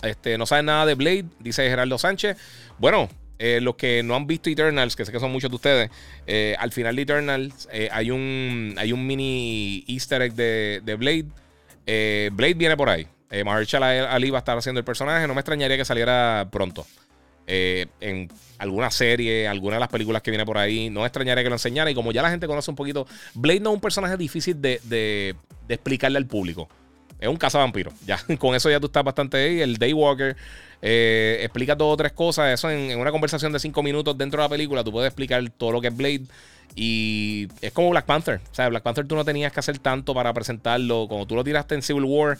Este, 0.03 0.37
no 0.37 0.45
saben 0.45 0.65
nada 0.65 0.85
de 0.85 0.95
Blade, 0.95 1.25
dice 1.39 1.67
Gerardo 1.69 1.97
Sánchez. 1.97 2.37
Bueno, 2.77 3.09
eh, 3.39 3.59
los 3.61 3.75
que 3.75 4.03
no 4.03 4.15
han 4.15 4.27
visto 4.27 4.49
Eternals, 4.49 4.95
que 4.95 5.05
sé 5.05 5.11
que 5.11 5.19
son 5.19 5.31
muchos 5.31 5.49
de 5.49 5.55
ustedes, 5.55 5.91
eh, 6.27 6.55
al 6.59 6.71
final 6.71 6.95
de 6.95 7.01
Eternals 7.01 7.67
hay, 7.91 8.11
un, 8.11 8.75
hay 8.77 8.91
un 8.91 9.05
mini 9.07 9.83
easter 9.87 10.21
egg 10.21 10.33
de, 10.33 10.81
de 10.83 10.95
Blade. 10.95 11.25
Blade 12.31 12.53
viene 12.55 12.77
por 12.77 12.89
ahí. 12.89 13.07
Mahershala 13.43 14.11
Ali 14.13 14.29
va 14.29 14.37
a 14.37 14.39
estar 14.39 14.57
haciendo 14.57 14.79
el 14.79 14.85
personaje. 14.85 15.27
No 15.27 15.33
me 15.33 15.41
extrañaría 15.41 15.77
que 15.77 15.85
saliera 15.85 16.47
pronto. 16.51 16.85
En 17.47 18.29
alguna 18.57 18.91
serie, 18.91 19.47
alguna 19.47 19.75
de 19.75 19.79
las 19.81 19.89
películas 19.89 20.21
que 20.21 20.31
viene 20.31 20.45
por 20.45 20.57
ahí. 20.57 20.89
No 20.89 21.01
me 21.01 21.07
extrañaría 21.07 21.43
que 21.43 21.49
lo 21.49 21.55
enseñara. 21.55 21.89
Y 21.89 21.95
como 21.95 22.11
ya 22.11 22.21
la 22.21 22.29
gente 22.29 22.47
conoce 22.47 22.71
un 22.71 22.75
poquito, 22.75 23.07
Blade 23.33 23.59
no 23.59 23.71
es 23.71 23.75
un 23.75 23.81
personaje 23.81 24.17
difícil 24.17 24.61
de, 24.61 25.35
explicarle 25.67 26.17
al 26.17 26.25
público. 26.25 26.69
Es 27.19 27.29
un 27.29 27.37
cazavampiro. 27.37 27.91
Ya, 28.05 28.19
con 28.39 28.55
eso 28.55 28.69
ya 28.69 28.79
tú 28.79 28.87
estás 28.87 29.03
bastante 29.03 29.37
ahí. 29.37 29.61
El 29.61 29.77
Daywalker 29.77 30.35
eh, 30.81 31.39
explica 31.41 31.75
dos 31.75 31.93
o 31.93 31.97
tres 31.97 32.11
cosas. 32.11 32.53
Eso 32.53 32.69
en, 32.69 32.97
una 32.99 33.11
conversación 33.11 33.51
de 33.51 33.59
cinco 33.59 33.83
minutos 33.83 34.17
dentro 34.17 34.41
de 34.41 34.45
la 34.45 34.49
película, 34.49 34.83
tú 34.83 34.91
puedes 34.91 35.07
explicar 35.07 35.47
todo 35.51 35.71
lo 35.71 35.81
que 35.81 35.87
es 35.87 35.95
Blade. 35.95 36.23
Y 36.75 37.47
es 37.61 37.71
como 37.71 37.89
Black 37.89 38.05
Panther. 38.05 38.41
Black 38.69 38.83
Panther 38.83 39.07
tú 39.07 39.15
no 39.15 39.23
tenías 39.23 39.53
que 39.53 39.59
hacer 39.59 39.79
tanto 39.79 40.13
para 40.13 40.33
presentarlo. 40.33 41.07
Como 41.07 41.25
tú 41.25 41.35
lo 41.35 41.43
tiraste 41.43 41.75
en 41.75 41.81
Civil 41.81 42.03
War, 42.03 42.37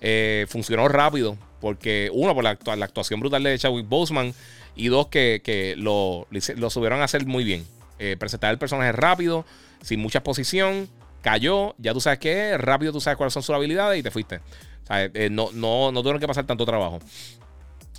eh, 0.00 0.46
funcionó 0.48 0.88
rápido. 0.88 1.36
Porque, 1.60 2.10
uno, 2.12 2.34
por 2.34 2.44
la, 2.44 2.50
actuación 2.50 3.20
brutal 3.20 3.42
de 3.42 3.58
Chadwick 3.58 3.88
Boseman. 3.88 4.34
Y 4.74 4.88
dos, 4.88 5.08
que, 5.08 5.74
lo, 5.78 6.26
subieron 6.70 7.00
a 7.00 7.04
hacer 7.04 7.26
muy 7.26 7.44
bien. 7.44 7.64
Eh, 7.98 8.16
presentar 8.18 8.50
el 8.50 8.58
personaje 8.58 8.92
rápido, 8.92 9.46
sin 9.82 10.00
mucha 10.00 10.18
exposición, 10.18 10.88
cayó, 11.22 11.74
ya 11.78 11.94
tú 11.94 12.00
sabes 12.00 12.18
qué 12.18 12.58
rápido 12.58 12.92
tú 12.92 13.00
sabes 13.00 13.16
cuáles 13.16 13.32
son 13.32 13.42
sus 13.42 13.54
habilidades 13.54 13.98
y 13.98 14.02
te 14.02 14.10
fuiste. 14.10 14.40
Eh, 14.90 15.28
no, 15.30 15.50
no, 15.52 15.90
no 15.90 16.00
tuvieron 16.02 16.20
que 16.20 16.28
pasar 16.28 16.46
tanto 16.46 16.66
trabajo. 16.66 17.00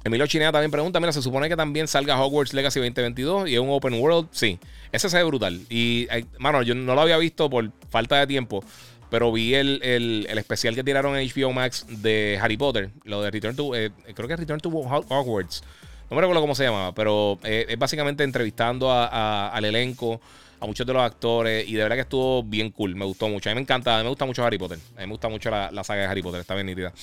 Emilio 0.03 0.26
Chinea 0.28 0.52
también 0.52 0.72
pregunta: 0.72 0.99
Mira, 0.99 1.11
se 1.11 1.22
supone 1.22 1.49
que 1.49 1.57
también 1.57 1.88
salga 1.88 2.22
Hogwarts 2.24 2.53
Legacy 2.53 2.80
2022 2.80 3.49
y 3.49 3.56
es 3.56 3.60
un 3.60 3.69
open 3.69 3.95
world. 3.95 4.30
Sí, 4.32 4.60
ese 4.91 5.10
se 5.10 5.18
ve 5.18 5.24
brutal. 5.24 5.60
Y, 5.69 6.07
mano, 6.40 6.61
yo 6.61 6.76
no 6.76 6.95
lo 6.95 7.02
había 7.02 7.18
visto 7.18 7.49
por 7.49 7.69
falta 7.90 8.18
de 8.18 8.28
tiempo, 8.28 8.64
pero 9.10 9.32
vi 9.32 9.56
el, 9.56 10.28
especial 10.30 10.76
que 10.76 10.84
tiraron 10.84 11.18
en 11.18 11.28
HBO 11.28 11.54
Max 11.54 11.86
de 11.88 12.40
Harry 12.42 12.58
Potter, 12.58 12.90
lo 13.04 13.22
de 13.22 13.32
Return 13.32 13.56
to. 13.56 13.76
Eh, 13.76 13.92
creo 14.14 14.28
que 14.28 14.36
Return 14.36 14.60
to 14.60 14.70
Hogwarts. 14.70 15.64
No 16.10 16.16
me 16.16 16.22
recuerdo 16.22 16.42
cómo 16.42 16.56
se 16.56 16.64
llamaba, 16.64 16.94
pero 16.94 17.38
eh, 17.44 17.66
es 17.70 17.78
básicamente 17.78 18.24
entrevistando 18.24 18.92
al 18.92 19.66
elenco, 19.66 20.22
a 20.60 20.66
muchos 20.66 20.88
de 20.88 20.94
los 20.94 21.02
actores, 21.02 21.68
y 21.68 21.74
de 21.74 21.84
verdad 21.84 21.96
que 21.96 22.02
estuvo 22.02 22.44
bien 22.44 22.72
cool, 22.72 22.96
me 22.96 23.06
gustó 23.06 23.28
mucho. 23.28 23.50
A 23.50 23.52
mí 23.52 23.56
me 23.56 23.62
encanta, 23.62 23.96
a 23.96 23.98
mí 23.98 24.04
me 24.04 24.10
gusta 24.10 24.26
mucho 24.26 24.44
Harry 24.46 24.58
Potter, 24.58 24.80
a 24.96 25.02
mí 25.02 25.08
me 25.08 25.12
gusta 25.12 25.28
mucho 25.28 25.50
la, 25.50 25.84
saga 25.84 26.02
de 26.02 26.08
Harry 26.08 26.22
Potter, 26.22 26.42
está 26.42 26.56
bien 26.56 26.68
nítida. 26.68 26.94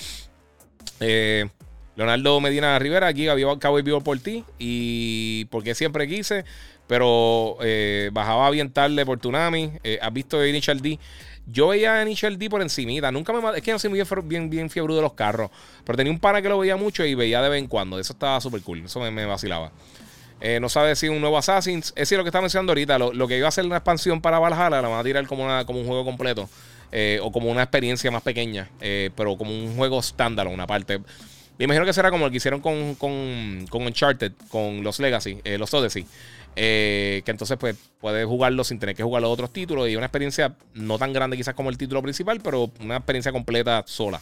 Eh, 0.99 1.47
Leonardo 1.95 2.41
Medina 2.41 2.77
Rivera, 2.79 3.07
aquí 3.07 3.27
Cowboy 3.59 3.83
Vivo 3.83 4.01
por 4.01 4.19
ti, 4.19 4.43
y 4.57 5.45
porque 5.45 5.75
siempre 5.75 6.07
quise, 6.07 6.43
pero 6.87 7.57
bajaba 8.11 8.49
bien 8.49 8.71
tarde 8.71 9.05
por 9.05 9.19
Tsunami. 9.19 9.71
¿Has 10.01 10.13
visto 10.13 10.45
Initial 10.45 10.81
D? 10.81 10.99
Yo 11.47 11.67
veía 11.67 11.95
a 11.95 12.01
Initial 12.01 12.37
por 12.49 12.61
encimita. 12.61 13.11
Nunca 13.11 13.33
me. 13.33 13.57
Es 13.57 13.63
que 13.63 13.71
no 13.71 13.79
soy 13.79 13.89
muy 13.89 14.01
bien, 14.23 14.49
bien 14.49 14.69
fiebre 14.69 14.95
de 14.95 15.01
los 15.01 15.13
carros. 15.13 15.51
Pero 15.83 15.97
tenía 15.97 16.11
un 16.11 16.19
pana 16.19 16.41
que 16.41 16.49
lo 16.49 16.57
veía 16.57 16.75
mucho 16.75 17.05
y 17.05 17.13
veía 17.13 17.41
de 17.41 17.49
vez 17.49 17.59
en 17.59 17.67
cuando. 17.67 17.99
Eso 17.99 18.13
estaba 18.13 18.41
súper 18.41 18.61
cool. 18.61 18.85
Eso 18.85 18.99
me, 18.99 19.25
vacilaba. 19.25 19.71
no 20.59 20.69
sabe 20.69 20.95
si 20.95 21.07
un 21.07 21.21
nuevo 21.21 21.37
Assassin's. 21.37 21.89
Es 21.89 21.95
decir, 21.95 22.17
lo 22.17 22.23
que 22.23 22.29
está 22.29 22.41
mencionando 22.41 22.71
ahorita, 22.71 22.97
lo, 22.97 23.27
que 23.27 23.37
iba 23.37 23.47
a 23.47 23.51
ser 23.51 23.65
una 23.65 23.77
expansión 23.77 24.21
para 24.21 24.39
Valhalla, 24.39 24.81
la 24.81 24.87
van 24.87 24.99
a 24.99 25.03
tirar 25.03 25.27
como, 25.27 25.45
una, 25.45 25.65
como 25.65 25.79
un 25.79 25.85
juego 25.85 26.03
completo. 26.03 26.49
o 27.21 27.31
como 27.31 27.51
una 27.51 27.61
experiencia 27.61 28.09
más 28.09 28.23
pequeña, 28.23 28.69
pero 28.79 29.37
como 29.37 29.51
un 29.51 29.75
juego 29.75 29.99
estándar, 29.99 30.47
una 30.47 30.65
parte. 30.65 30.99
Me 31.57 31.65
imagino 31.65 31.85
que 31.85 31.93
será 31.93 32.11
como 32.11 32.25
el 32.25 32.31
que 32.31 32.37
hicieron 32.37 32.59
con, 32.59 32.95
con, 32.95 33.65
con 33.69 33.83
Uncharted, 33.83 34.33
con 34.49 34.83
los 34.83 34.99
Legacy, 34.99 35.39
los 35.57 35.73
Odyssey. 35.73 36.05
Eh, 36.55 37.21
que 37.25 37.31
entonces 37.31 37.57
pues 37.57 37.75
puedes 37.99 38.25
jugarlo 38.25 38.63
sin 38.63 38.79
tener 38.79 38.95
que 38.95 39.03
jugar 39.03 39.21
los 39.21 39.31
otros 39.31 39.51
títulos 39.51 39.89
y 39.89 39.95
una 39.95 40.05
experiencia 40.05 40.55
no 40.73 40.97
tan 40.97 41.11
grande 41.11 41.35
quizás 41.35 41.53
como 41.53 41.69
el 41.69 41.77
título 41.77 42.01
principal, 42.01 42.39
pero 42.41 42.71
una 42.79 42.97
experiencia 42.97 43.31
completa 43.31 43.83
sola. 43.85 44.21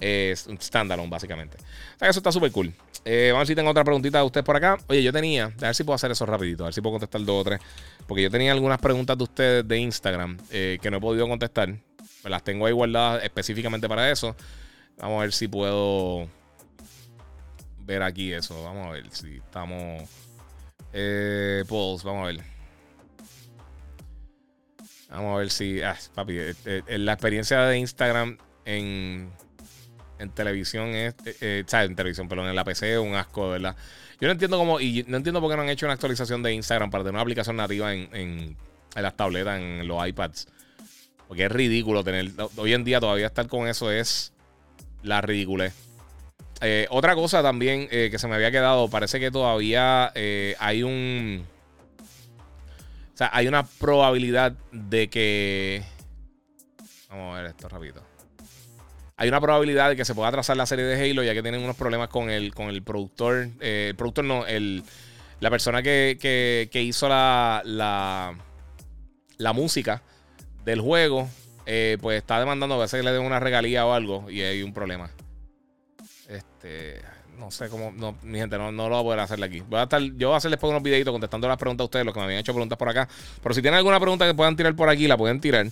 Un 0.00 0.60
standalone 0.60 1.08
básicamente. 1.08 1.56
O 1.56 1.98
sea, 1.98 2.08
eso 2.08 2.18
está 2.18 2.30
súper 2.30 2.52
cool. 2.52 2.72
Eh, 3.04 3.28
vamos 3.32 3.38
a 3.38 3.40
ver 3.40 3.46
si 3.48 3.54
tengo 3.54 3.70
otra 3.70 3.84
preguntita 3.84 4.18
de 4.18 4.24
ustedes 4.24 4.44
por 4.44 4.56
acá. 4.56 4.78
Oye, 4.88 5.02
yo 5.02 5.12
tenía, 5.12 5.46
a 5.46 5.66
ver 5.66 5.74
si 5.74 5.84
puedo 5.84 5.94
hacer 5.94 6.10
eso 6.10 6.24
rapidito, 6.26 6.64
a 6.64 6.66
ver 6.66 6.74
si 6.74 6.80
puedo 6.80 6.94
contestar 6.94 7.24
dos 7.24 7.40
o 7.40 7.44
tres. 7.44 7.60
Porque 8.06 8.22
yo 8.22 8.30
tenía 8.30 8.52
algunas 8.52 8.78
preguntas 8.80 9.16
de 9.16 9.24
ustedes 9.24 9.68
de 9.68 9.78
Instagram 9.78 10.38
eh, 10.50 10.78
que 10.80 10.90
no 10.90 10.98
he 10.98 11.00
podido 11.00 11.28
contestar. 11.28 11.68
Me 11.68 12.30
las 12.30 12.42
tengo 12.42 12.66
ahí 12.66 12.72
guardadas 12.72 13.24
específicamente 13.24 13.88
para 13.88 14.10
eso. 14.10 14.34
Vamos 14.98 15.18
a 15.18 15.22
ver 15.22 15.32
si 15.32 15.48
puedo 15.48 16.28
ver 17.80 18.02
aquí 18.02 18.32
eso. 18.32 18.62
Vamos 18.62 18.86
a 18.86 18.90
ver 18.90 19.10
si 19.10 19.36
estamos... 19.36 20.02
Eh, 20.96 21.64
vamos 21.68 22.04
a 22.06 22.26
ver. 22.26 22.40
Vamos 25.10 25.34
a 25.34 25.38
ver 25.38 25.50
si. 25.50 25.82
Ah, 25.82 25.96
papi, 26.14 26.38
eh, 26.38 26.54
eh, 26.64 26.98
la 26.98 27.14
experiencia 27.14 27.62
de 27.62 27.78
Instagram 27.78 28.38
en, 28.64 29.28
en 30.20 30.30
televisión 30.30 30.90
es. 30.90 31.14
Eh, 31.40 31.64
¿Sabes? 31.66 31.90
En 31.90 31.96
televisión, 31.96 32.28
perdón, 32.28 32.48
en 32.48 32.54
la 32.54 32.64
PC 32.64 32.94
es 32.94 32.98
un 33.00 33.14
asco, 33.14 33.50
¿verdad? 33.50 33.74
Yo 34.20 34.28
no 34.28 34.32
entiendo 34.32 34.56
cómo. 34.56 34.80
Y 34.80 35.04
no 35.08 35.16
entiendo 35.16 35.40
por 35.40 35.50
qué 35.50 35.56
no 35.56 35.62
han 35.62 35.68
hecho 35.68 35.86
una 35.86 35.94
actualización 35.94 36.44
de 36.44 36.52
Instagram 36.52 36.90
para 36.90 37.02
tener 37.02 37.14
una 37.14 37.22
aplicación 37.22 37.56
nativa 37.56 37.92
en, 37.92 38.08
en, 38.14 38.56
en 38.94 39.02
las 39.02 39.16
tabletas, 39.16 39.60
en 39.60 39.88
los 39.88 40.06
iPads. 40.06 40.46
Porque 41.26 41.46
es 41.46 41.52
ridículo 41.52 42.04
tener. 42.04 42.30
Hoy 42.56 42.72
en 42.72 42.84
día 42.84 43.00
todavía 43.00 43.26
estar 43.26 43.48
con 43.48 43.66
eso 43.66 43.90
es 43.90 44.32
la 45.02 45.20
ridiculez. 45.20 45.83
Eh, 46.66 46.86
otra 46.88 47.14
cosa 47.14 47.42
también 47.42 47.88
eh, 47.90 48.08
que 48.10 48.18
se 48.18 48.26
me 48.26 48.36
había 48.36 48.50
quedado, 48.50 48.88
parece 48.88 49.20
que 49.20 49.30
todavía 49.30 50.10
eh, 50.14 50.56
hay 50.58 50.82
un... 50.82 51.44
O 53.12 53.16
sea, 53.16 53.28
hay 53.34 53.46
una 53.46 53.64
probabilidad 53.66 54.52
de 54.72 55.08
que... 55.08 55.82
Vamos 57.10 57.34
a 57.34 57.42
ver 57.42 57.50
esto 57.50 57.68
rápido. 57.68 58.02
Hay 59.16 59.28
una 59.28 59.42
probabilidad 59.42 59.90
de 59.90 59.96
que 59.96 60.06
se 60.06 60.14
pueda 60.14 60.28
atrasar 60.28 60.56
la 60.56 60.64
serie 60.64 60.86
de 60.86 61.10
Halo 61.10 61.22
ya 61.22 61.34
que 61.34 61.42
tienen 61.42 61.62
unos 61.62 61.76
problemas 61.76 62.08
con 62.08 62.30
el, 62.30 62.54
con 62.54 62.68
el 62.68 62.82
productor. 62.82 63.48
el 63.60 63.94
productor 63.94 64.24
no, 64.24 64.46
el, 64.46 64.82
la 65.40 65.50
persona 65.50 65.82
que, 65.82 66.16
que, 66.72 66.82
hizo 66.82 67.10
la, 67.10 67.62
la, 67.66 69.52
música 69.52 70.02
del 70.64 70.80
juego, 70.80 71.28
pues 72.00 72.18
está 72.18 72.40
demandando 72.40 72.74
a 72.74 72.78
veces 72.78 72.98
que 72.98 73.04
le 73.04 73.12
den 73.12 73.22
una 73.22 73.38
regalía 73.38 73.86
o 73.86 73.92
algo 73.92 74.28
y 74.30 74.40
hay 74.40 74.62
un 74.62 74.72
problema. 74.72 75.10
Este, 76.36 77.00
no 77.38 77.50
sé 77.50 77.68
cómo, 77.68 77.92
no, 77.96 78.16
mi 78.22 78.38
gente, 78.38 78.56
no, 78.58 78.72
no 78.72 78.88
lo 78.88 78.96
voy 78.96 79.00
a 79.00 79.04
poder 79.04 79.20
hacerle 79.20 79.46
aquí. 79.46 79.60
Voy 79.60 79.80
a 79.80 79.84
estar, 79.84 80.00
yo 80.00 80.28
voy 80.28 80.34
a 80.34 80.38
hacer 80.38 80.50
después 80.50 80.70
unos 80.70 80.82
videitos 80.82 81.12
contestando 81.12 81.48
las 81.48 81.58
preguntas 81.58 81.84
a 81.84 81.86
ustedes, 81.86 82.04
los 82.04 82.14
que 82.14 82.20
me 82.20 82.26
habían 82.26 82.40
hecho 82.40 82.52
preguntas 82.52 82.78
por 82.78 82.88
acá. 82.88 83.08
Pero 83.42 83.54
si 83.54 83.62
tienen 83.62 83.78
alguna 83.78 84.00
pregunta 84.00 84.26
que 84.26 84.34
puedan 84.34 84.56
tirar 84.56 84.74
por 84.74 84.88
aquí, 84.88 85.06
la 85.06 85.16
pueden 85.16 85.40
tirar. 85.40 85.66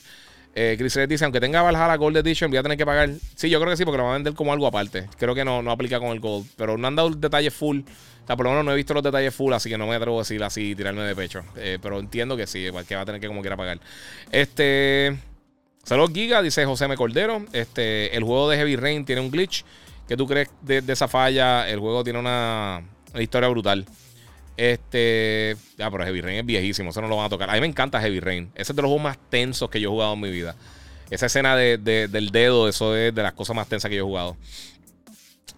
Eh, 0.55 0.74
Chris 0.78 0.98
dice, 1.09 1.24
aunque 1.24 1.40
tenga 1.40 1.62
Valhalla 1.62 1.97
Gold 1.97 2.18
Edition, 2.18 2.51
voy 2.51 2.59
a 2.59 2.62
tener 2.62 2.76
que 2.76 2.84
pagar. 2.84 3.10
Sí, 3.34 3.48
yo 3.48 3.59
creo 3.59 3.70
que 3.70 3.76
sí, 3.76 3.84
porque 3.84 3.98
lo 3.98 4.05
van 4.05 4.12
a 4.12 4.14
vender 4.16 4.34
como 4.34 4.52
algo 4.52 4.66
aparte. 4.66 5.09
Creo 5.18 5.34
que 5.34 5.44
no, 5.44 5.62
no 5.62 5.70
aplica 5.70 5.98
con 5.98 6.09
el 6.09 6.20
Gold. 6.20 6.47
Pero 6.56 6.76
no 6.76 6.89
han 6.89 6.97
dado 6.97 7.10
detalles 7.10 7.55
full. 7.55 7.80
O 7.80 8.26
sea, 8.26 8.36
por 8.36 8.44
lo 8.44 8.51
menos 8.51 8.64
no 8.64 8.72
he 8.72 8.76
visto 8.76 8.94
los 8.94 9.02
detalles 9.02 9.34
full, 9.34 9.52
así 9.52 9.68
que 9.70 9.78
no 9.78 9.86
me 9.86 9.94
atrevo 9.94 10.18
a 10.18 10.20
decir 10.20 10.43
así, 10.44 10.74
tirarme 10.74 11.02
de 11.02 11.16
pecho. 11.16 11.43
Eh, 11.56 11.78
pero 11.80 11.98
entiendo 11.98 12.36
que 12.36 12.47
sí, 12.47 12.68
que 12.86 12.94
va 12.94 13.02
a 13.02 13.05
tener 13.05 13.20
que 13.20 13.26
como 13.28 13.40
quiera 13.40 13.56
pagar. 13.56 13.80
Este. 14.30 15.16
Saludos 15.84 16.12
Giga, 16.14 16.43
dice 16.43 16.64
José 16.64 16.84
M. 16.84 16.97
Cordero. 16.97 17.44
Este, 17.52 18.16
el 18.16 18.22
juego 18.22 18.48
de 18.51 18.59
Heavy 18.59 18.76
Rain 18.76 19.05
tiene 19.05 19.20
un 19.20 19.30
glitch 19.30 19.64
¿Qué 20.12 20.16
tú 20.18 20.26
crees 20.26 20.51
de, 20.60 20.84
esa 20.89 21.09
falla? 21.09 21.66
El 21.66 21.80
juego 21.80 22.05
tiene 22.05 22.18
una, 22.18 22.82
historia 23.18 23.48
brutal. 23.48 23.86
Este. 24.59 25.56
Ya, 25.78 25.90
pero 25.90 26.05
Heavy 26.05 26.20
Rain 26.20 26.36
es 26.40 26.44
viejísimo. 26.44 26.90
Eso 26.90 27.01
no 27.01 27.09
lo 27.09 27.16
van 27.16 27.24
a 27.24 27.28
tocar. 27.30 27.48
A 27.48 27.55
mí 27.55 27.62
me 27.62 27.66
encanta 27.66 27.98
Heavy 27.98 28.20
Rain. 28.20 28.51
Ese 28.55 28.72
es 28.72 28.76
de 28.76 28.82
los 28.82 28.90
juegos 28.90 29.05
más 29.05 29.18
tensos 29.30 29.70
que 29.70 29.80
yo 29.80 29.89
he 29.89 29.90
jugado 29.90 30.12
en 30.12 30.20
mi 30.20 30.30
vida. 30.30 30.55
Esa 31.09 31.24
escena 31.24 31.56
del 31.56 32.28
dedo, 32.30 32.68
eso 32.68 32.94
es 32.94 33.14
de 33.14 33.22
las 33.22 33.32
cosas 33.32 33.56
más 33.56 33.66
tensas 33.68 33.89
que 33.89 33.97
yo 33.97 34.02
he 34.02 34.06
jugado. 34.06 34.36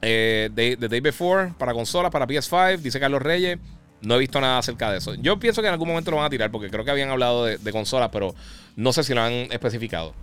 Eh, 0.03 0.49
The, 0.55 0.77
Day 0.77 1.01
Before 1.01 1.55
para 1.59 1.75
consolas, 1.75 2.13
para 2.13 2.25
PS5, 2.25 2.79
dice 2.79 3.01
Carlos 3.01 3.23
Reyes. 3.23 3.59
No 4.03 4.15
he 4.15 4.19
visto 4.21 4.41
nada 4.41 4.59
acerca 4.59 4.93
de 4.93 4.99
eso. 4.99 5.17
Yo 5.17 5.37
pienso 5.41 5.63
que 5.63 5.67
en 5.67 5.73
algún 5.73 5.89
momento 5.89 6.13
lo 6.13 6.19
van 6.19 6.27
a 6.27 6.31
tirar 6.31 6.53
porque 6.53 6.71
creo 6.71 6.85
que 6.85 6.93
habían 6.93 7.11
hablado 7.11 7.45
de, 7.45 7.59
de 7.59 7.73
consolas, 7.73 8.11
pero 8.13 8.37
no 8.77 8.93
sé 8.93 9.03
si 9.03 9.15
lo 9.15 9.23
han 9.23 9.33
especificado. 9.33 10.15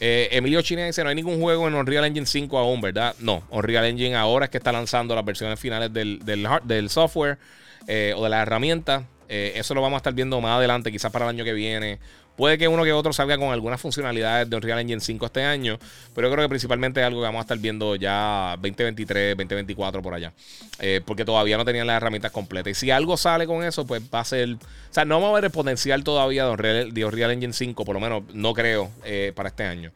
Eh, 0.00 0.28
Emilio 0.32 0.60
Chine 0.62 0.86
dice: 0.86 1.02
No 1.02 1.10
hay 1.10 1.14
ningún 1.14 1.40
juego 1.40 1.66
en 1.68 1.74
Unreal 1.74 2.04
Engine 2.04 2.26
5 2.26 2.58
aún, 2.58 2.80
¿verdad? 2.80 3.14
No, 3.18 3.42
Unreal 3.50 3.84
Engine 3.86 4.14
ahora 4.14 4.46
es 4.46 4.50
que 4.50 4.58
está 4.58 4.72
lanzando 4.72 5.14
las 5.14 5.24
versiones 5.24 5.58
finales 5.58 5.92
del, 5.92 6.20
del, 6.24 6.90
software 6.90 7.38
eh, 7.86 8.14
o 8.16 8.24
de 8.24 8.30
la 8.30 8.42
herramienta. 8.42 9.04
Eh, 9.28 9.54
eso 9.56 9.74
lo 9.74 9.80
vamos 9.80 9.96
a 9.96 9.98
estar 9.98 10.12
viendo 10.12 10.40
más 10.40 10.58
adelante, 10.58 10.92
quizás 10.92 11.10
para 11.10 11.24
el 11.24 11.30
año 11.30 11.44
que 11.44 11.52
viene. 11.52 11.98
Puede 12.36 12.58
que 12.58 12.68
uno 12.68 12.84
que 12.84 12.92
otro 12.92 13.12
salga 13.12 13.38
con 13.38 13.50
algunas 13.50 13.80
funcionalidades 13.80 14.48
de 14.48 14.56
Unreal 14.56 14.80
Engine 14.80 15.00
5 15.00 15.26
este 15.26 15.42
año, 15.42 15.78
pero 16.14 16.28
yo 16.28 16.34
creo 16.34 16.44
que 16.44 16.50
principalmente 16.50 17.00
es 17.00 17.06
algo 17.06 17.20
que 17.20 17.24
vamos 17.24 17.38
a 17.38 17.42
estar 17.42 17.58
viendo 17.58 17.96
ya 17.96 18.56
2023, 18.60 19.36
2024 19.36 20.02
por 20.02 20.14
allá, 20.14 20.34
eh, 20.78 21.00
porque 21.04 21.24
todavía 21.24 21.56
no 21.56 21.64
tenían 21.64 21.86
las 21.86 21.96
herramientas 21.96 22.32
completas. 22.32 22.72
Y 22.72 22.74
si 22.74 22.90
algo 22.90 23.16
sale 23.16 23.46
con 23.46 23.64
eso, 23.64 23.86
pues 23.86 24.02
va 24.14 24.20
a 24.20 24.24
ser, 24.24 24.50
o 24.54 24.58
sea, 24.90 25.06
no 25.06 25.14
vamos 25.16 25.30
a 25.30 25.34
ver 25.36 25.44
el 25.46 25.50
potencial 25.50 26.04
todavía 26.04 26.44
de 26.44 27.04
Unreal, 27.04 27.30
Engine 27.30 27.54
5, 27.54 27.84
por 27.84 27.94
lo 27.94 28.00
menos 28.00 28.22
no 28.34 28.52
creo, 28.52 28.90
eh, 29.04 29.32
para 29.34 29.48
este 29.48 29.64
año. 29.64 29.92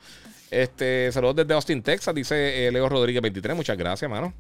Este, 0.51 1.13
saludos 1.13 1.37
desde 1.37 1.55
Austin, 1.55 1.83
Texas, 1.83 2.15
dice 2.15 2.67
eh, 2.67 2.73
Leo 2.73 2.89
Rodríguez 2.89 3.23
23, 3.23 3.55
muchas 3.55 3.77
gracias, 3.77 4.11
mano. 4.11 4.33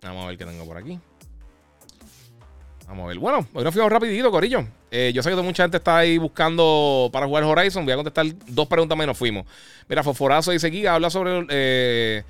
Vamos 0.00 0.24
a 0.24 0.28
ver 0.28 0.38
qué 0.38 0.44
tengo 0.44 0.64
por 0.64 0.78
aquí. 0.78 0.98
Vamos 2.86 3.04
a 3.04 3.08
ver. 3.08 3.18
Bueno, 3.18 3.46
hoy 3.52 3.64
nos 3.64 3.74
fuimos 3.74 3.90
rapidito, 3.90 4.30
Corillo. 4.30 4.64
Eh, 4.90 5.10
yo 5.12 5.22
sé 5.22 5.30
que 5.30 5.36
mucha 5.36 5.64
gente 5.64 5.78
está 5.78 5.98
ahí 5.98 6.18
buscando 6.18 7.10
para 7.12 7.26
jugar 7.26 7.42
Horizon. 7.42 7.84
Voy 7.84 7.92
a 7.92 7.96
contestar 7.96 8.26
dos 8.46 8.68
preguntas 8.68 8.96
menos 8.96 9.18
fuimos. 9.18 9.44
Mira, 9.88 10.04
Fosforazo 10.04 10.52
dice 10.52 10.68
aquí, 10.68 10.86
habla 10.86 11.10
sobre 11.10 11.46
eh, 11.50 12.22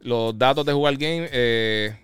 los 0.00 0.36
datos 0.36 0.66
de 0.66 0.72
jugar 0.74 0.96
game. 0.98 1.28
Eh, 1.32 1.96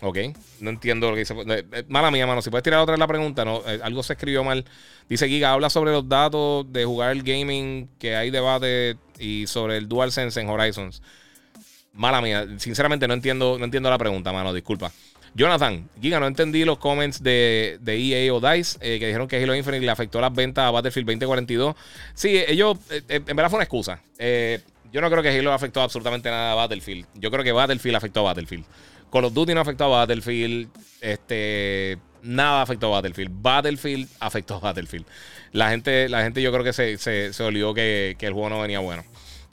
ok, 0.00 0.18
no 0.60 0.70
entiendo 0.70 1.10
lo 1.10 1.14
que 1.14 1.20
dice. 1.20 1.34
mala 1.88 2.10
mía, 2.10 2.26
mano. 2.26 2.40
Si 2.40 2.48
puedes 2.48 2.64
tirar 2.64 2.80
otra 2.80 2.92
vez 2.92 2.98
la 2.98 3.06
pregunta, 3.06 3.44
no, 3.44 3.62
algo 3.82 4.02
se 4.02 4.14
escribió 4.14 4.42
mal. 4.42 4.64
Dice 5.06 5.28
Giga, 5.28 5.52
habla 5.52 5.68
sobre 5.68 5.92
los 5.92 6.08
datos 6.08 6.72
de 6.72 6.86
jugar 6.86 7.10
el 7.10 7.22
gaming, 7.22 7.90
que 7.98 8.16
hay 8.16 8.30
debate 8.30 8.96
y 9.18 9.46
sobre 9.46 9.76
el 9.76 9.86
DualSense 9.86 10.40
en 10.40 10.48
Horizons. 10.48 11.02
Mala 11.92 12.22
mía, 12.22 12.46
sinceramente 12.56 13.06
no 13.06 13.14
entiendo, 13.14 13.58
no 13.58 13.64
entiendo 13.64 13.90
la 13.90 13.98
pregunta, 13.98 14.32
mano, 14.32 14.54
disculpa. 14.54 14.90
Jonathan, 15.34 15.88
Giga, 16.00 16.18
no 16.18 16.26
entendí 16.26 16.64
los 16.64 16.78
comments 16.78 17.22
de, 17.22 17.78
de 17.80 17.96
EA 17.96 18.34
o 18.34 18.40
DICE 18.40 18.78
eh, 18.80 18.98
que 18.98 19.06
dijeron 19.06 19.28
que 19.28 19.42
Halo 19.42 19.54
Infinite 19.54 19.84
le 19.84 19.90
afectó 19.90 20.20
las 20.20 20.34
ventas 20.34 20.64
a 20.64 20.70
Battlefield 20.70 21.06
2042. 21.06 21.76
Sí, 22.14 22.42
ellos, 22.48 22.78
eh, 22.90 23.02
eh, 23.08 23.20
en 23.26 23.36
verdad 23.36 23.48
fue 23.48 23.58
una 23.58 23.64
excusa. 23.64 24.00
yo 24.92 25.00
no 25.00 25.10
creo 25.10 25.22
que 25.22 25.28
Halo 25.28 25.52
afectó 25.52 25.82
absolutamente 25.82 26.30
nada 26.30 26.52
a 26.52 26.54
Battlefield. 26.56 27.06
Yo 27.14 27.30
creo 27.30 27.44
que 27.44 27.52
Battlefield 27.52 27.96
afectó 27.96 28.20
a 28.20 28.22
Battlefield. 28.24 28.64
Call 29.12 29.24
of 29.24 29.32
Duty 29.32 29.54
no 29.54 29.60
afectó 29.60 29.84
a 29.84 29.88
Battlefield. 29.88 30.68
Este, 31.00 31.98
nada 32.22 32.62
afectó 32.62 32.88
a 32.88 33.00
Battlefield. 33.00 33.30
Battlefield 33.40 34.08
afectó 34.18 34.56
a 34.56 34.60
Battlefield. 34.60 35.06
La 35.52 35.70
gente, 35.70 36.08
la 36.08 36.22
gente 36.22 36.42
yo 36.42 36.52
creo 36.52 36.64
que 36.64 36.72
se, 36.72 36.98
se, 36.98 37.32
se 37.32 37.42
olvidó 37.42 37.72
que, 37.72 38.16
que 38.18 38.26
el 38.26 38.32
juego 38.32 38.50
no 38.50 38.60
venía 38.60 38.80
bueno. 38.80 39.04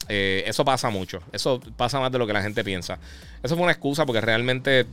eso 0.10 0.66
pasa 0.66 0.90
mucho. 0.90 1.22
Eso 1.32 1.60
pasa 1.76 2.00
más 2.00 2.12
de 2.12 2.18
lo 2.18 2.26
que 2.26 2.34
la 2.34 2.42
gente 2.42 2.64
piensa. 2.64 2.98
Eso 3.44 3.56
fue 3.56 3.64
una 3.64 3.72
excusa 3.72 4.06
porque 4.08 4.22
realmente 4.22 4.88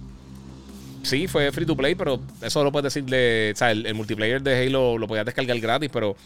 sí, 1.05 1.29
fue 1.29 1.51
free 1.53 1.67
to 1.67 1.77
play, 1.77 1.95
pero 1.95 2.21
eso 2.43 2.65
lo 2.65 2.73
puedes 2.73 2.93
decir 2.93 3.09
de. 3.09 3.53
O 3.55 3.57
sea, 3.57 3.71
el, 3.71 3.95
multiplayer 3.95 4.43
de 4.43 4.67
Halo 4.67 4.99
lo 4.99 5.07
podías 5.07 5.25
descargar 5.25 5.59
gratis, 5.61 5.91
pero 5.93 6.17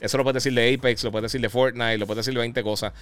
eso 0.00 0.18
lo 0.18 0.24
puedes 0.24 0.42
decir 0.42 0.54
de 0.54 0.74
Apex, 0.74 1.04
lo 1.04 1.10
puedes 1.10 1.32
decir 1.32 1.40
de 1.40 1.48
Fortnite, 1.48 1.98
lo 1.98 2.06
puedes 2.06 2.24
decir 2.24 2.34
de 2.34 2.40
20 2.40 2.62
cosas. 2.62 2.92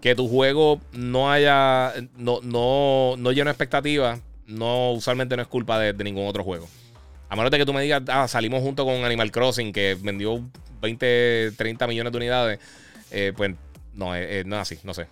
Que 0.00 0.14
tu 0.14 0.28
juego 0.28 0.80
no 0.92 1.30
haya. 1.30 1.94
No, 2.16 2.40
no, 2.42 3.14
no 3.18 3.32
llena 3.32 3.50
expectativas, 3.50 4.20
no, 4.46 4.92
usualmente 4.92 5.36
no 5.36 5.42
es 5.42 5.48
culpa 5.48 5.78
de, 5.78 5.92
ningún 6.04 6.26
otro 6.26 6.44
juego. 6.44 6.68
A 7.28 7.36
menos 7.36 7.50
de 7.50 7.58
que 7.58 7.66
tú 7.66 7.72
me 7.72 7.82
digas, 7.82 8.02
ah, 8.08 8.26
salimos 8.26 8.62
junto 8.62 8.84
con 8.84 9.04
Animal 9.04 9.30
Crossing, 9.30 9.72
que 9.72 9.96
vendió 10.00 10.42
20, 10.80 11.52
30 11.56 11.86
millones 11.86 12.12
de 12.12 12.16
unidades, 12.16 12.60
eh, 13.10 13.32
pues 13.36 13.54
no, 13.94 14.16
eh, 14.16 14.40
eh, 14.40 14.44
no 14.44 14.56
es 14.56 14.62
así, 14.62 14.78
no 14.82 14.94
sé. 14.94 15.06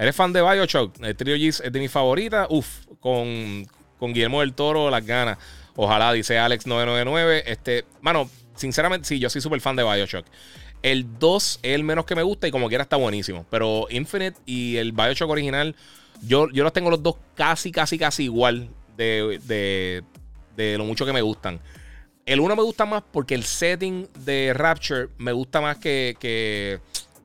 ¿Eres 0.00 0.16
fan 0.16 0.32
de 0.32 0.40
Bioshock? 0.40 0.98
El 1.02 1.14
Trio 1.14 1.36
G 1.36 1.48
es 1.48 1.72
de 1.72 1.78
mi 1.78 1.86
favorita. 1.86 2.46
Uf, 2.48 2.79
con, 3.00 3.66
con 3.98 4.12
Guillermo 4.12 4.40
del 4.40 4.54
Toro, 4.54 4.90
las 4.90 5.04
ganas. 5.04 5.38
Ojalá, 5.76 6.12
dice 6.12 6.38
Alex999. 6.38 7.42
Este, 7.46 7.84
mano, 8.00 8.28
sinceramente, 8.54 9.08
sí, 9.08 9.18
yo 9.18 9.30
soy 9.30 9.40
súper 9.40 9.60
fan 9.60 9.76
de 9.76 9.82
Bioshock. 9.82 10.26
El 10.82 11.18
2 11.18 11.60
es 11.62 11.74
el 11.74 11.84
menos 11.84 12.06
que 12.06 12.14
me 12.14 12.22
gusta 12.22 12.48
y 12.48 12.50
como 12.50 12.68
quiera 12.68 12.82
está 12.82 12.96
buenísimo. 12.96 13.46
Pero 13.50 13.86
Infinite 13.90 14.38
y 14.46 14.76
el 14.76 14.92
Bioshock 14.92 15.30
original, 15.30 15.74
yo, 16.22 16.48
yo 16.50 16.64
los 16.64 16.72
tengo 16.72 16.90
los 16.90 17.02
dos 17.02 17.16
casi, 17.34 17.72
casi, 17.72 17.98
casi 17.98 18.24
igual 18.24 18.70
de, 18.96 19.40
de, 19.44 20.02
de 20.56 20.78
lo 20.78 20.84
mucho 20.84 21.04
que 21.06 21.12
me 21.12 21.22
gustan. 21.22 21.60
El 22.26 22.40
1 22.40 22.56
me 22.56 22.62
gusta 22.62 22.84
más 22.84 23.02
porque 23.10 23.34
el 23.34 23.44
setting 23.44 24.08
de 24.24 24.52
Rapture 24.54 25.08
me 25.18 25.32
gusta 25.32 25.60
más 25.60 25.78
que. 25.78 26.16
que 26.20 26.78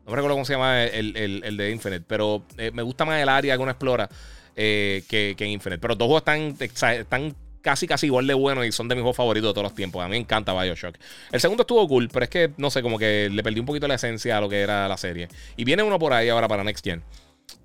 no 0.05 0.11
me 0.11 0.15
recuerdo 0.15 0.35
cómo 0.35 0.45
se 0.45 0.53
llama 0.53 0.83
el, 0.83 1.15
el, 1.15 1.57
de 1.57 1.71
Infinite, 1.71 2.05
pero 2.07 2.43
eh, 2.57 2.71
me 2.71 2.83
gusta 2.83 3.05
más 3.05 3.21
el 3.21 3.27
área 3.27 3.55
que 3.55 3.61
uno 3.61 3.71
explora 3.71 4.07
eh, 4.55 5.03
que, 5.07 5.35
que, 5.37 5.45
Infinite. 5.45 5.79
Pero 5.79 5.95
dos 5.95 6.07
juegos 6.07 6.21
están, 6.21 6.55
están 6.93 7.35
casi, 7.61 7.87
casi 7.87 8.05
igual 8.05 8.27
de 8.27 8.33
buenos 8.35 8.65
y 8.65 8.71
son 8.71 8.87
de 8.87 8.95
mis 8.95 9.01
juegos 9.01 9.17
favoritos 9.17 9.49
de 9.49 9.53
todos 9.53 9.63
los 9.63 9.75
tiempos. 9.75 10.03
A 10.03 10.05
mí 10.05 10.11
me 10.11 10.17
encanta 10.17 10.53
Bioshock. 10.53 10.95
El 11.31 11.41
segundo 11.41 11.63
estuvo 11.63 11.87
cool, 11.87 12.09
pero 12.09 12.23
es 12.25 12.29
que, 12.29 12.51
no 12.57 12.69
sé, 12.69 12.81
como 12.81 12.99
que 12.99 13.29
le 13.31 13.43
perdí 13.43 13.59
un 13.59 13.65
poquito 13.65 13.87
la 13.87 13.95
esencia 13.95 14.37
a 14.37 14.41
lo 14.41 14.47
que 14.47 14.61
era 14.61 14.87
la 14.87 14.97
serie. 14.97 15.27
Y 15.57 15.63
viene 15.63 15.83
uno 15.83 15.97
por 15.97 16.13
ahí 16.13 16.29
ahora 16.29 16.47
para 16.47 16.63
Next 16.63 16.85
Gen. 16.85 17.03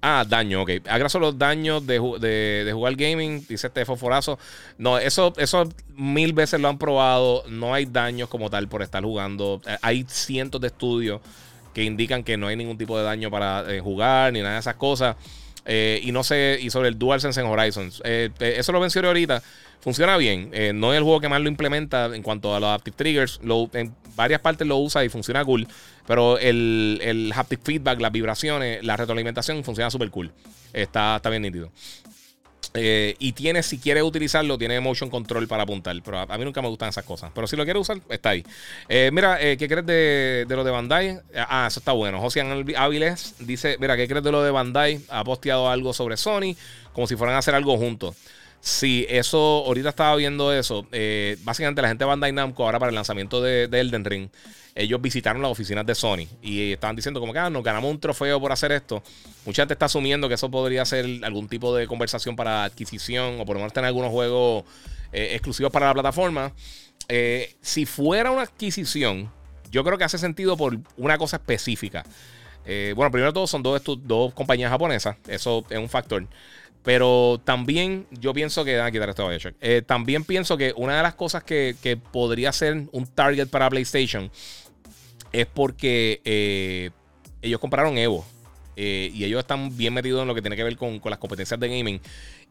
Ah, 0.03 0.25
daño, 0.27 0.63
ok. 0.63 0.71
Agraso 0.89 1.19
los 1.19 1.39
daños 1.39 1.87
de, 1.87 2.01
de, 2.65 2.73
jugar 2.73 2.95
gaming, 2.97 3.45
dice 3.47 3.67
este 3.67 3.85
fosforazo. 3.85 4.39
No, 4.79 4.99
eso, 4.99 5.35
eso 5.37 5.69
mil 5.95 6.33
veces 6.33 6.59
lo 6.61 6.69
han 6.69 6.79
probado. 6.79 7.45
No 7.49 7.75
hay 7.75 7.85
daños 7.85 8.31
como 8.31 8.49
tal 8.49 8.69
por 8.69 8.83
estar 8.83 9.05
jugando. 9.05 9.61
Eh, 9.67 9.77
hay 9.83 10.07
cientos 10.09 10.61
de 10.61 10.69
estudios 10.69 11.21
que 11.75 11.85
indican 11.85 12.25
que 12.25 12.39
no 12.39 12.47
hay 12.47 12.57
ningún 12.57 12.79
tipo 12.79 12.97
de 12.97 13.05
daño 13.05 13.31
para 13.31 13.71
eh, 13.71 13.81
jugar 13.81 14.33
ni 14.33 14.41
nada 14.41 14.55
de 14.55 14.61
esas 14.61 14.77
cosas. 14.77 15.17
Eh, 15.73 16.01
y 16.03 16.11
no 16.11 16.25
sé, 16.25 16.59
y 16.61 16.69
sobre 16.71 16.89
el 16.89 16.99
DualSense 16.99 17.41
en 17.41 17.47
Horizons. 17.47 18.03
eso 18.05 18.73
lo 18.73 18.81
mencioné 18.81 19.07
ahorita 19.07 19.41
funciona 19.81 20.17
bien. 20.17 20.51
Eh, 20.53 20.73
no 20.75 20.93
es 20.93 20.99
el 20.99 21.05
juego 21.05 21.21
que 21.21 21.29
más 21.29 21.41
lo 21.41 21.49
implementa 21.49 22.07
en 22.15 22.23
cuanto 22.23 22.55
a 22.55 22.61
los 22.61 22.69
haptic 22.71 22.95
triggers. 22.95 23.41
en 23.73 23.95
varias 24.17 24.41
partes 24.41 24.67
lo 24.67 24.79
usa 24.79 25.05
y 25.05 25.09
funciona 25.09 25.45
cool. 25.45 25.67
Pero 26.07 26.39
el, 26.39 27.01
el 27.03 27.33
haptic 27.35 27.61
feedback, 27.63 28.01
las 28.01 28.13
vibraciones, 28.13 28.85
la 28.85 28.97
retroalimentación 28.97 29.63
funciona 29.65 29.91
súper 29.91 30.11
cool. 30.11 30.33
Está, 30.73 31.17
está 31.17 31.31
bien 31.31 31.43
nítido. 31.43 31.71
Eh, 32.75 33.17
y 33.19 33.33
tiene, 33.33 33.63
si 33.63 33.79
quieres 33.79 34.03
utilizarlo, 34.03 34.57
tiene 34.57 34.79
motion 34.81 35.11
control 35.11 35.49
para 35.49 35.65
apuntar. 35.65 35.97
Pero 36.05 36.19
a, 36.21 36.39
mí 36.39 36.45
nunca 36.45 36.63
me 36.63 36.69
gustan 36.69 36.89
esas 36.89 37.05
cosas. 37.05 37.31
Pero 37.35 37.47
si 37.47 37.57
lo 37.57 37.65
quieres 37.65 37.83
usar, 37.83 37.99
está 38.09 38.31
ahí. 38.31 38.45
Eh, 38.89 39.11
mira, 39.13 39.39
¿qué 39.39 39.69
crees 39.69 39.87
de, 39.87 40.47
de, 40.49 40.57
lo 40.57 40.65
de 40.65 40.71
Bandai? 40.71 41.21
Ah, 41.35 41.67
eso 41.69 41.81
está 41.81 41.93
bueno. 41.93 42.21
Josian 42.21 42.67
Áviles 42.77 43.35
dice: 43.41 43.77
Mira, 43.81 43.97
¿qué 43.97 44.07
crees 44.07 44.25
de 44.25 44.33
lo 44.33 44.43
de 44.43 44.51
Bandai? 44.51 45.01
Ha 45.09 45.25
posteado 45.25 45.69
algo 45.69 45.93
sobre 45.93 46.17
Sony, 46.17 46.55
como 46.93 47.07
si 47.07 47.17
fueran 47.17 47.37
a 47.37 47.39
hacer 47.39 47.55
algo 47.55 47.77
juntos. 47.77 48.17
Sí, 48.61 49.07
eso, 49.09 49.65
ahorita 49.67 49.89
estaba 49.89 50.15
viendo 50.17 50.53
eso. 50.53 50.87
Eh, 50.93 51.39
básicamente 51.45 51.81
la 51.81 51.89
gente 51.89 52.05
de 52.05 52.09
Bandai 52.09 52.33
Namco 52.33 52.65
ahora 52.65 52.79
para 52.79 52.91
el 52.91 52.95
lanzamiento 52.95 53.41
de, 53.41 53.65
Elden 53.65 54.05
Ring, 54.05 54.29
ellos 54.75 55.01
visitaron 55.01 55.41
las 55.41 55.51
oficinas 55.51 55.85
de 55.87 55.95
Sony 55.95 56.29
y 56.43 56.73
estaban 56.73 56.95
diciendo 56.95 57.21
como 57.21 57.33
que 57.33 57.39
ah, 57.39 57.51
nos 57.51 57.65
ganamos 57.65 57.91
un 57.91 57.99
trofeo 57.99 58.39
por 58.39 58.53
hacer 58.53 58.73
esto. 58.73 59.03
Mucha 59.47 59.63
gente 59.63 59.75
está 59.75 59.87
asumiendo 59.87 60.29
que 60.29 60.35
eso 60.35 60.51
podría 60.51 60.85
ser 60.85 61.07
algún 61.25 61.49
tipo 61.49 61.75
de 61.75 61.87
conversación 61.87 62.37
para 62.37 62.65
adquisición 62.65 63.41
o 63.41 63.47
por 63.47 63.57
lo 63.57 63.61
menos 63.61 63.73
tener 63.73 63.89
algunos 63.89 64.11
juegos 64.11 64.65
eh, 65.13 65.31
exclusivos 65.33 65.73
para 65.73 65.87
la 65.87 65.95
plataforma. 65.95 66.53
Eh, 67.09 67.55
si 67.63 67.87
fuera 67.87 68.31
una 68.31 68.43
adquisición, 68.43 69.33
yo 69.71 69.85
creo 69.85 69.97
que 69.97 70.05
hace 70.05 70.19
sentido 70.19 70.59
por 70.59 70.79
una 70.99 71.17
cosa 71.17 71.37
específica. 71.37 72.05
bueno, 72.95 73.11
primero 73.11 73.33
todo 73.33 73.47
son 73.47 73.63
dos, 73.63 73.83
dos 74.03 74.35
compañías 74.35 74.71
japonesas, 74.71 75.17
eso 75.27 75.65
es 75.71 75.79
un 75.79 75.89
factor. 75.89 76.27
Pero 76.83 77.41
también 77.45 78.07
yo 78.11 78.33
pienso 78.33 78.65
que. 78.65 78.81
Ah, 78.81 78.91
quitar 78.91 79.11
esto. 79.11 79.29
Eh, 79.61 79.83
también 79.85 80.25
pienso 80.25 80.57
que 80.57 80.73
una 80.77 80.97
de 80.97 81.03
las 81.03 81.15
cosas 81.15 81.45
que, 81.45 81.99
podría 82.11 82.53
ser 82.53 82.85
un 82.93 83.07
target 83.07 83.49
para 83.49 83.69
PlayStation 83.69 84.31
es 85.33 85.47
porque 85.47 86.21
eh, 86.25 86.91
ellos 87.43 87.61
compraron 87.61 87.99
Evo. 87.99 88.25
Eh, 88.77 89.11
y 89.13 89.25
ellos 89.25 89.41
están 89.41 89.77
bien 89.77 89.93
metidos 89.93 90.23
en 90.23 90.29
lo 90.29 90.35
que 90.35 90.41
tiene 90.41 90.57
que 90.57 90.65
ver 90.65 90.77
con, 90.77 91.01
las 91.05 91.19
competencias 91.19 91.61
de 91.61 91.69
gaming. 91.69 92.01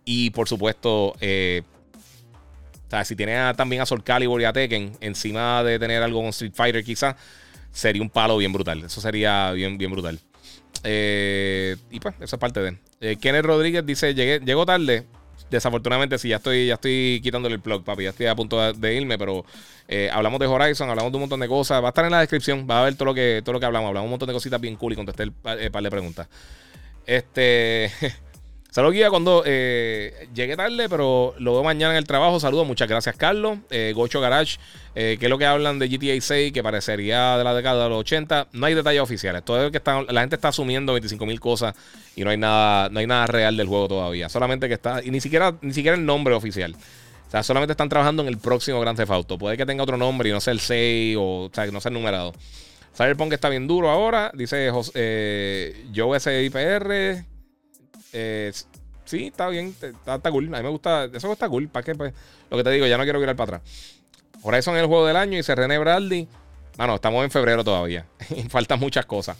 Y 0.05 0.29
por 0.29 0.47
supuesto, 0.47 1.07
o 1.07 1.15
sea, 2.87 3.03
si 3.03 3.15
tiene 3.15 3.51
también 3.55 3.81
a 3.81 3.85
Soul 3.87 4.03
Calibur 4.03 4.39
y 4.39 4.45
a 4.45 4.53
Tekken, 4.53 4.91
encima 5.01 5.63
de 5.63 5.79
tener 5.79 6.03
algo 6.03 6.19
con 6.19 6.29
Street 6.29 6.53
Fighter, 6.53 6.83
quizás, 6.83 7.15
sería 7.71 8.03
un 8.03 8.11
palo 8.11 8.37
bien 8.37 8.53
brutal. 8.53 8.83
Eso 8.83 9.01
sería 9.01 9.51
bien, 9.53 9.79
bien 9.79 9.91
brutal. 9.91 10.19
y 10.83 11.99
pues, 11.99 12.13
esa 12.21 12.35
es 12.35 12.39
parte 12.39 12.59
de. 12.61 12.88
Eh, 13.01 13.17
Kenneth 13.17 13.45
Rodríguez 13.45 13.85
dice: 13.85 14.13
Llegué, 14.13 14.39
Llegó 14.39 14.65
tarde. 14.65 15.05
Desafortunadamente, 15.49 16.19
sí, 16.19 16.29
ya 16.29 16.35
estoy, 16.35 16.67
ya 16.67 16.75
estoy 16.75 17.21
quitándole 17.23 17.55
el 17.55 17.61
plug, 17.61 17.83
papi. 17.83 18.03
Ya 18.03 18.09
estoy 18.11 18.27
a 18.27 18.35
punto 18.35 18.73
de, 18.73 18.93
irme, 18.95 19.17
pero 19.17 19.45
eh, 19.87 20.09
hablamos 20.13 20.39
de 20.39 20.45
Horizon, 20.45 20.89
hablamos 20.89 21.11
de 21.11 21.17
un 21.17 21.21
montón 21.21 21.39
de 21.39 21.47
cosas. 21.47 21.81
Va 21.81 21.87
a 21.87 21.89
estar 21.89 22.05
en 22.05 22.11
la 22.11 22.19
descripción, 22.19 22.67
va 22.69 22.81
a 22.81 22.83
ver 22.83 22.95
todo 22.95 23.05
lo 23.05 23.13
que, 23.15 23.41
todo 23.43 23.53
lo 23.53 23.59
que 23.59 23.65
hablamos. 23.65 23.87
Hablamos 23.87 24.05
un 24.05 24.11
montón 24.11 24.27
de 24.27 24.33
cositas 24.33 24.61
bien 24.61 24.75
cool 24.75 24.93
y 24.93 24.95
contesté 24.95 25.23
el, 25.23 25.33
el 25.59 25.71
par 25.71 25.81
de 25.81 25.89
preguntas. 25.89 26.27
Este. 27.05 27.91
Saludos, 28.71 28.93
guía. 28.93 29.09
Cuando 29.09 29.41
eh, 29.47 30.27
llegué 30.35 30.55
tarde, 30.55 30.87
pero 30.87 31.33
lo 31.39 31.53
veo 31.53 31.63
mañana 31.63 31.93
en 31.93 31.97
el 31.97 32.05
trabajo. 32.05 32.39
Saludos, 32.39 32.67
muchas 32.67 32.87
gracias, 32.87 33.15
Carlos. 33.17 33.57
Eh, 33.71 33.93
Gocho 33.95 34.21
Garage, 34.21 34.59
eh, 34.93 35.17
que 35.19 35.25
es 35.25 35.29
lo 35.29 35.39
que 35.39 35.47
hablan 35.47 35.79
de 35.79 35.87
GTA 35.87 36.21
6, 36.21 36.53
que 36.53 36.61
parecería 36.61 37.35
de 37.37 37.43
la 37.43 37.55
década 37.55 37.85
de 37.85 37.89
los 37.89 37.99
80. 38.01 38.49
No 38.53 38.67
hay 38.67 38.75
detalles 38.75 39.01
oficiales. 39.01 39.43
Todo 39.43 39.71
que 39.71 39.77
está, 39.77 40.03
la 40.03 40.21
gente 40.21 40.35
está 40.35 40.49
asumiendo 40.49 40.93
25 40.93 41.25
mil 41.25 41.39
cosas 41.39 41.73
y 42.15 42.23
no 42.23 42.29
hay 42.29 42.37
nada, 42.37 42.89
no 42.89 42.99
hay 42.99 43.07
nada 43.07 43.25
real 43.25 43.57
del 43.57 43.67
juego 43.67 43.87
todavía. 43.87 44.29
Solamente 44.29 44.67
que 44.67 44.75
está, 44.75 45.03
y 45.03 45.09
ni 45.09 45.19
siquiera, 45.19 45.55
ni 45.61 45.73
siquiera 45.73 45.97
el 45.97 46.05
nombre 46.05 46.35
oficial. 46.35 46.75
O 47.27 47.31
sea, 47.31 47.41
solamente 47.41 47.73
están 47.73 47.89
trabajando 47.89 48.21
en 48.21 48.27
el 48.27 48.37
próximo 48.37 48.79
Grand 48.79 48.97
Theft 48.97 49.11
Auto. 49.11 49.39
Puede 49.39 49.57
que 49.57 49.65
tenga 49.65 49.81
otro 49.81 49.97
nombre 49.97 50.29
y 50.29 50.31
no 50.31 50.41
sea 50.41 50.53
el 50.53 50.59
6 50.59 51.17
o, 51.17 51.21
o 51.21 51.51
sea, 51.51 51.65
que 51.65 51.71
no 51.71 51.81
sea 51.81 51.89
el 51.89 51.95
numerado. 51.95 52.33
Cyberpunk 52.95 53.33
está 53.33 53.49
bien 53.49 53.65
duro 53.65 53.89
ahora, 53.89 54.31
dice 54.35 54.69
José, 54.69 55.85
Joe 55.95 56.19
SIPR. 56.19 57.38
Eh, 58.13 58.51
sí, 59.05 59.27
está 59.27 59.47
bien, 59.49 59.75
está, 59.81 60.31
cool. 60.31 60.53
A 60.53 60.57
mí 60.57 60.63
me 60.63 60.69
gusta, 60.69 61.05
eso 61.05 61.31
está 61.31 61.49
cool. 61.49 61.67
¿Para 61.67 61.83
qué? 61.83 61.95
Pues, 61.95 62.13
lo 62.49 62.57
que 62.57 62.63
te 62.63 62.71
digo, 62.71 62.85
ya 62.87 62.97
no 62.97 63.03
quiero 63.03 63.19
mirar 63.19 63.35
para 63.35 63.57
atrás. 63.57 63.99
Horizon 64.41 64.75
es 64.75 64.81
el 64.81 64.87
juego 64.87 65.05
del 65.05 65.17
año 65.17 65.37
y 65.37 65.43
se 65.43 65.55
René 65.55 65.77
Bradley. 65.77 66.27
Bueno, 66.77 66.95
estamos 66.95 67.23
en 67.23 67.31
febrero 67.31 67.63
todavía. 67.63 68.05
Faltan 68.49 68.79
muchas 68.79 69.05
cosas. 69.05 69.37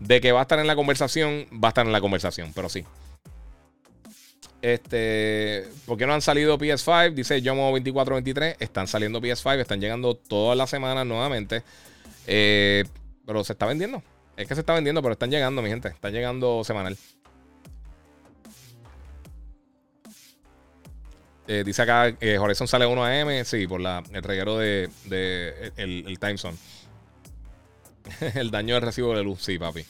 De 0.00 0.20
que 0.20 0.32
va 0.32 0.40
a 0.40 0.42
estar 0.42 0.58
en 0.58 0.66
la 0.66 0.74
conversación, 0.74 1.46
va 1.52 1.68
a 1.68 1.70
estar 1.70 1.86
en 1.86 1.92
la 1.92 2.00
conversación, 2.00 2.52
pero 2.54 2.68
sí. 2.68 2.84
Este, 4.62 5.68
¿por 5.86 5.96
qué 5.96 6.06
no 6.06 6.14
han 6.14 6.20
salido 6.20 6.58
PS5? 6.58 7.14
Dice 7.14 7.40
Yomo 7.42 7.70
2423. 7.70 8.56
Están 8.60 8.86
saliendo 8.86 9.20
PS5, 9.20 9.60
están 9.60 9.80
llegando 9.80 10.14
todas 10.14 10.56
las 10.56 10.68
semanas 10.68 11.06
nuevamente. 11.06 11.62
Eh, 12.26 12.84
pero 13.26 13.44
se 13.44 13.52
está 13.52 13.66
vendiendo. 13.66 14.02
Es 14.36 14.48
que 14.48 14.54
se 14.54 14.60
está 14.60 14.74
vendiendo, 14.74 15.02
pero 15.02 15.12
están 15.12 15.30
llegando, 15.30 15.62
mi 15.62 15.68
gente. 15.68 15.88
Están 15.88 16.12
llegando 16.12 16.64
semanal. 16.64 16.96
Eh, 21.52 21.64
dice 21.64 21.82
acá, 21.82 22.14
eh, 22.20 22.38
Horizon 22.38 22.68
sale 22.68 22.86
1 22.86 23.04
AM, 23.04 23.44
sí, 23.44 23.66
por 23.66 23.80
la, 23.80 24.04
el 24.12 24.22
reguero 24.22 24.56
de, 24.56 24.88
el, 25.76 26.18
time 26.20 26.38
zone. 26.38 26.56
el 28.36 28.52
daño 28.52 28.74
del 28.74 28.82
recibo 28.84 29.16
de 29.16 29.24
luz, 29.24 29.42
sí, 29.42 29.58
papi. 29.58 29.84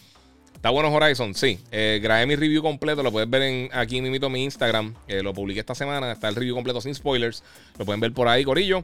¿Está 0.55 0.71
bueno 0.71 0.91
Horizon? 0.91 1.35
Sí. 1.35 1.59
Eh, 1.71 2.01
grabé 2.03 2.25
mi 2.25 2.35
review 2.35 2.63
completo. 2.63 3.03
Lo 3.03 3.13
puedes 3.13 3.29
ver 3.29 3.43
en, 3.43 3.69
aquí 3.75 3.99
en 3.99 4.11
mi 4.11 4.43
Instagram. 4.43 4.95
Eh, 5.07 5.23
lo 5.23 5.35
publiqué 5.35 5.61
esta 5.61 5.75
semana. 5.75 6.13
Está 6.13 6.29
el 6.29 6.35
review 6.35 6.55
completo 6.55 6.81
sin 6.81 6.95
spoilers. 6.95 7.43
Lo 7.79 7.85
pueden 7.85 8.01
ver 8.01 8.13
por 8.13 8.27
ahí, 8.27 8.43
Corillo. 8.43 8.83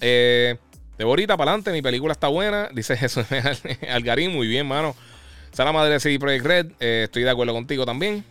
Eh, 0.00 0.56
de 0.96 1.04
Borita 1.04 1.36
para 1.36 1.52
adelante. 1.52 1.70
Mi 1.70 1.82
película 1.82 2.12
está 2.12 2.26
buena. 2.26 2.68
Dice 2.74 2.96
Jesús 2.96 3.26
Algarín. 3.88 4.32
Muy 4.32 4.48
bien, 4.48 4.66
mano. 4.66 4.96
Sala 5.52 5.72
madre 5.72 5.94
de 5.94 6.00
CD 6.00 6.18
Projekt 6.18 6.46
Red. 6.46 6.66
estoy 6.80 7.22
de 7.22 7.30
acuerdo 7.30 7.52
contigo 7.52 7.84
también. 7.84 8.24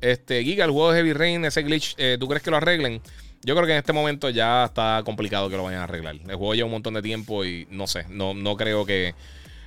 Este, 0.00 0.42
Giga, 0.42 0.64
el 0.64 0.70
juego 0.70 0.92
de 0.92 0.98
Heavy 0.98 1.12
Rain, 1.12 1.44
ese 1.44 1.62
glitch, 1.62 1.94
eh, 1.98 2.16
¿tú 2.18 2.26
crees 2.26 2.42
que 2.42 2.50
lo 2.50 2.56
arreglen? 2.56 3.02
Yo 3.42 3.54
creo 3.54 3.66
que 3.66 3.72
en 3.72 3.78
este 3.78 3.92
momento 3.92 4.28
ya 4.28 4.66
está 4.66 5.02
complicado 5.04 5.48
que 5.48 5.56
lo 5.56 5.64
vayan 5.64 5.80
a 5.80 5.84
arreglar. 5.84 6.16
El 6.16 6.36
juego 6.36 6.54
lleva 6.54 6.66
un 6.66 6.72
montón 6.72 6.94
de 6.94 7.02
tiempo 7.02 7.44
y 7.44 7.66
no 7.70 7.86
sé, 7.86 8.04
no, 8.08 8.34
no 8.34 8.56
creo 8.56 8.84
que. 8.84 9.14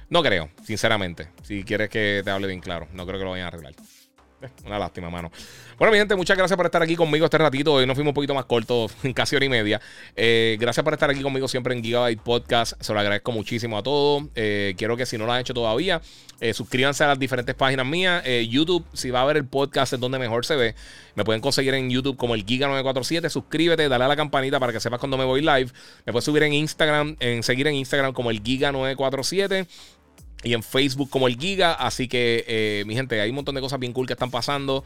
No 0.10 0.22
creo, 0.22 0.50
sinceramente. 0.64 1.30
Si 1.44 1.64
quieres 1.64 1.90
que 1.90 2.22
te 2.24 2.30
hable 2.30 2.48
bien 2.48 2.60
claro, 2.60 2.88
no 2.94 3.06
creo 3.08 3.18
que 3.18 3.26
lo 3.26 3.32
vayan 3.32 3.46
a 3.46 3.48
arreglar. 3.48 3.74
Una 4.66 4.80
lástima, 4.80 5.10
mano. 5.10 5.32
Bueno, 5.78 5.92
mi 5.92 5.98
gente, 5.98 6.16
muchas 6.16 6.38
gracias 6.38 6.56
por 6.56 6.66
estar 6.66 6.82
aquí 6.82 6.96
conmigo 6.96 7.26
este 7.26 7.38
ratito. 7.38 7.74
Hoy 7.74 7.86
nos 7.86 7.96
fuimos 7.96 8.12
un 8.12 8.16
poquito 8.16 8.34
más 8.34 8.46
cortos, 8.46 8.92
casi 9.16 9.36
hora 9.36 9.46
y 9.46 9.50
media. 9.50 9.82
Eh, 10.16 10.58
gracias 10.60 10.84
por 10.84 10.94
estar 10.94 11.10
aquí 11.10 11.22
conmigo 11.22 11.48
siempre 11.48 11.76
en 11.76 11.84
Gigabyte 11.84 12.22
Podcast. 12.22 12.74
Se 12.82 12.94
lo 12.94 13.00
agradezco 13.00 13.32
muchísimo 13.32 13.78
a 13.78 13.84
todos. 13.84 14.24
Eh, 14.36 14.76
quiero 14.78 14.98
que 14.98 15.06
si 15.06 15.18
no 15.18 15.26
lo 15.26 15.34
han 15.34 15.42
hecho 15.42 15.54
todavía, 15.54 16.02
eh, 16.40 16.54
suscríbanse 16.54 17.04
a 17.04 17.08
las 17.08 17.20
diferentes 17.20 17.56
páginas 17.56 17.86
mías. 17.86 18.24
YouTube, 18.48 18.86
si 18.94 19.10
va 19.12 19.22
a 19.22 19.26
ver 19.26 19.38
el 19.38 19.46
podcast, 19.46 19.94
es 19.94 20.00
donde 20.00 20.20
mejor 20.20 20.46
se 20.46 20.56
ve. 20.56 20.76
Me 21.16 21.24
pueden 21.24 21.42
conseguir 21.42 21.74
en 21.74 21.90
YouTube 21.90 22.18
como 22.18 22.36
el 22.36 22.46
Giga947. 22.46 23.30
Suscríbete, 23.30 23.88
dale 23.88 24.04
a 24.04 24.08
la 24.08 24.16
campanita 24.16 24.60
para 24.60 24.74
que 24.74 24.80
sepas 24.80 25.00
cuando 25.00 25.18
me 25.18 25.26
voy 25.26 25.42
live. 25.42 25.72
Me 26.06 26.12
puedes 26.12 26.26
subir 26.26 26.44
en 26.44 26.54
Instagram, 26.54 27.16
en 27.20 27.44
seguir 27.44 27.68
en 27.68 27.76
Instagram 27.76 28.14
como 28.14 28.32
el 28.32 28.44
Giga947 28.44 29.68
y 30.44 30.54
en 30.54 30.64
Facebook 30.64 31.10
como 31.10 31.28
el 31.28 31.38
Giga. 31.38 31.74
Así 31.74 32.08
que, 32.08 32.44
eh, 32.48 32.84
mi 32.86 32.96
gente, 32.96 33.20
hay 33.20 33.30
un 33.30 33.36
montón 33.36 33.56
de 33.56 33.62
cosas 33.62 33.80
bien 33.80 33.94
cool 33.94 34.08
que 34.08 34.14
están 34.14 34.32
pasando. 34.32 34.84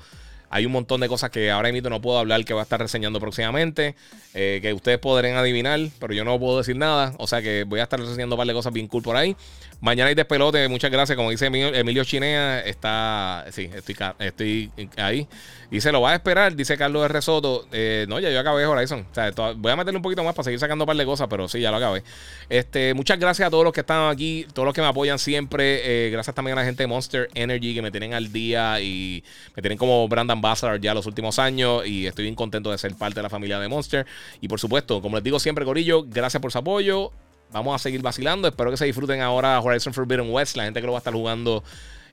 Hay 0.50 0.66
un 0.66 0.72
montón 0.72 1.02
de 1.02 1.10
cosas 1.10 1.30
que 1.30 1.52
ahora 1.52 1.72
mismo 1.72 1.90
no 1.90 2.00
puedo 2.00 2.18
hablar 2.18 2.46
que 2.46 2.54
voy 2.54 2.62
a 2.62 2.64
estar 2.64 2.80
reseñando 2.80 3.20
próximamente. 3.20 3.96
Eh, 4.34 4.60
que 4.62 4.74
ustedes 4.74 4.98
podrán 4.98 5.36
adivinar, 5.36 5.80
pero 6.00 6.14
yo 6.14 6.24
no 6.24 6.40
puedo 6.40 6.58
decir 6.58 6.78
nada. 6.78 7.14
O 7.18 7.28
sea 7.28 7.42
que 7.42 7.66
voy 7.66 7.82
a 7.82 7.84
estar 7.84 8.00
reseñando 8.00 8.36
un 8.36 8.38
par 8.38 8.48
de 8.48 8.54
cosas 8.54 8.72
bien 8.72 8.88
cool 8.88 9.04
por 9.04 9.18
ahí. 9.18 9.36
Mañana 9.80 10.10
hay 10.10 10.16
despelote, 10.16 10.68
muchas 10.68 10.90
gracias. 10.90 11.16
Como 11.16 11.30
dice 11.30 11.46
Emilio 11.46 12.04
Chinea, 12.04 12.62
está. 12.62 13.46
Sí, 13.52 13.70
estoy, 13.74 13.96
estoy 14.20 14.72
ahí. 14.98 15.28
Y 15.70 15.82
se 15.82 15.92
lo 15.92 16.02
va 16.02 16.12
a 16.12 16.16
esperar, 16.16 16.56
dice 16.56 16.78
Carlos 16.78 17.06
R. 17.06 17.22
Soto. 17.22 17.68
Eh, 17.72 18.06
no, 18.10 18.20
ya 18.20 18.32
yo 18.32 18.40
acabé 18.40 18.66
Horizon. 18.66 19.06
O 19.12 19.14
sea, 19.14 19.32
voy 19.56 19.72
a 19.72 19.76
meterle 19.76 19.98
un 19.98 20.02
poquito 20.02 20.24
más 20.24 20.34
para 20.34 20.46
seguir 20.46 20.60
sacando 20.60 20.86
un 20.86 20.88
par 20.88 20.98
de 20.98 21.06
cosas, 21.06 21.28
pero 21.30 21.48
sí, 21.48 21.60
ya 21.60 21.70
lo 21.70 21.78
acabé. 21.78 22.04
Este, 22.50 22.94
muchas 22.94 23.20
gracias 23.20 23.48
a 23.48 23.52
todos 23.52 23.64
los 23.64 23.74
que 23.74 23.82
están 23.82 24.10
aquí, 24.10 24.48
todos 24.54 24.66
los 24.66 24.74
que 24.74 24.82
me 24.82 24.88
apoyan 24.88 25.20
siempre. 25.20 26.08
Eh, 26.08 26.10
gracias 26.10 26.36
también 26.36 26.58
a 26.58 26.62
la 26.62 26.66
gente 26.66 26.84
de 26.84 26.88
Monster 26.88 27.30
Energy 27.36 27.76
que 27.76 27.82
me 27.82 27.92
tienen 27.92 28.16
al 28.16 28.32
día 28.32 28.82
y 28.82 29.24
me 29.56 29.62
tienen 29.62 29.78
como 29.78 30.08
brand 30.08 30.32
ambassador 30.32 30.82
ya 30.82 30.94
los 30.96 31.06
últimos 31.06 31.38
años. 31.38 31.86
Y 31.86 32.08
estoy 32.08 32.24
bien 32.24 32.36
contento 32.36 32.72
de 32.72 32.78
ser 32.80 32.96
parte 32.96 33.16
de 33.16 33.24
la 33.24 33.30
familia 33.30 33.60
de 33.60 33.68
Monster. 33.68 34.08
Y 34.42 34.48
por 34.48 34.60
supuesto, 34.60 35.02
como 35.02 35.18
les 35.18 35.24
digo 35.24 35.40
siempre, 35.40 35.66
Corillo, 35.66 36.04
gracias 36.08 36.42
por 36.42 36.52
su 36.52 36.58
apoyo. 36.58 37.12
Vamos 37.52 37.76
a 37.76 37.80
seguir 37.80 38.02
vacilando. 38.02 38.48
Espero 38.48 38.72
que 38.72 38.78
se 38.78 38.86
disfruten 38.86 39.22
ahora 39.22 39.60
Horizon 39.60 39.94
Forbidden 39.94 40.32
West. 40.32 40.56
La 40.58 40.66
gente 40.66 40.82
que 40.82 40.86
lo 40.86 40.94
va 40.94 40.98
a 40.98 41.02
estar 41.02 41.14
jugando 41.14 41.64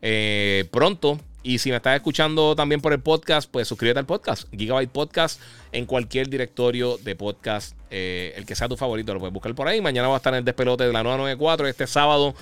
eh, 0.01 0.67
pronto. 0.71 1.19
Y 1.43 1.59
si 1.59 1.71
me 1.71 1.77
estás 1.77 1.97
escuchando 1.97 2.57
también 2.57 2.81
por 2.81 2.93
el 2.93 3.01
podcast, 3.01 3.51
pues 3.51 3.69
suscríbete 3.69 3.99
al 3.99 4.07
podcast, 4.07 4.49
Gigabyte 4.51 4.91
Podcast, 4.91 5.41
en 5.73 5.85
cualquier 5.85 6.31
directorio 6.31 6.97
de 6.97 7.15
podcast, 7.17 7.77
eh, 7.91 8.33
el 8.37 8.47
que 8.47 8.55
sea 8.55 8.67
tu 8.67 8.79
favorito, 8.79 9.13
lo 9.13 9.21
puedes 9.21 9.35
buscar 9.35 9.55
por 9.55 9.69
ahí. 9.69 9.83
Mañana 9.83 10.09
va 10.09 10.15
a 10.15 10.17
estar 10.17 10.33
en 10.33 10.39
el 10.39 10.45
despelote 10.45 10.85
de 10.85 10.93
la 10.93 11.03
994, 11.03 11.67
este 11.67 11.87
sábado. 11.87 12.35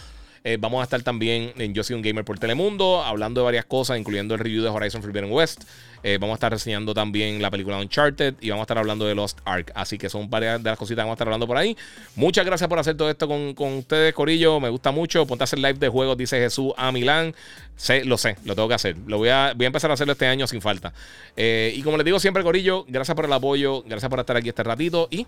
Eh, 0.44 0.58
vamos 0.60 0.80
a 0.80 0.84
estar 0.84 1.02
también 1.02 1.52
en 1.56 1.72
Yo 1.72 1.84
Soy 1.84 1.94
un 1.94 2.02
Gamer 2.02 2.24
por 2.24 2.38
Telemundo, 2.38 3.02
hablando 3.02 3.40
de 3.40 3.44
varias 3.44 3.64
cosas, 3.64 3.98
incluyendo 3.98 4.34
el 4.34 4.40
review 4.40 4.62
de 4.62 4.68
Horizon 4.68 5.00
Forbidden 5.00 5.30
West. 5.30 5.64
Eh, 6.02 6.18
vamos 6.20 6.34
a 6.34 6.36
estar 6.36 6.50
reseñando 6.50 6.94
también 6.94 7.40
la 7.40 7.48
película 7.48 7.78
Uncharted 7.78 8.34
y 8.40 8.50
vamos 8.50 8.62
a 8.62 8.64
estar 8.64 8.78
hablando 8.78 9.06
de 9.06 9.14
Lost 9.14 9.38
Ark. 9.44 9.70
Así 9.74 9.98
que 9.98 10.08
son 10.08 10.28
varias 10.28 10.60
de 10.62 10.70
las 10.70 10.78
cositas 10.78 11.02
que 11.02 11.04
vamos 11.04 11.12
a 11.12 11.14
estar 11.14 11.28
hablando 11.28 11.46
por 11.46 11.56
ahí. 11.56 11.76
Muchas 12.16 12.44
gracias 12.44 12.68
por 12.68 12.78
hacer 12.78 12.96
todo 12.96 13.08
esto 13.08 13.28
con, 13.28 13.54
ustedes, 13.76 14.12
Corillo. 14.14 14.58
Me 14.58 14.68
gusta 14.68 14.90
mucho. 14.90 15.26
Ponte 15.26 15.42
a 15.42 15.44
hacer 15.44 15.60
live 15.60 15.74
de 15.74 15.88
juegos, 15.88 16.16
dice 16.16 16.38
Jesús 16.38 16.72
a 16.76 16.90
Milán. 16.90 17.34
Sé, 17.76 18.04
lo 18.04 18.18
sé, 18.18 18.36
lo 18.44 18.56
tengo 18.56 18.68
que 18.68 18.74
hacer. 18.74 18.96
Lo 19.06 19.18
voy 19.18 19.28
a, 19.28 19.52
voy 19.54 19.64
a 19.64 19.68
empezar 19.68 19.90
a 19.90 19.94
hacerlo 19.94 20.12
este 20.12 20.26
año 20.26 20.46
sin 20.48 20.60
falta. 20.60 20.92
Eh, 21.36 21.72
y 21.76 21.82
como 21.82 21.96
les 21.96 22.04
digo 22.04 22.18
siempre, 22.18 22.42
Corillo, 22.42 22.84
gracias 22.88 23.14
por 23.14 23.26
el 23.26 23.32
apoyo, 23.32 23.84
gracias 23.84 24.10
por 24.10 24.18
estar 24.18 24.36
aquí 24.36 24.48
este 24.48 24.64
ratito 24.64 25.06
y 25.10 25.26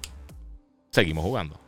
seguimos 0.91 1.25
jugando. 1.25 1.64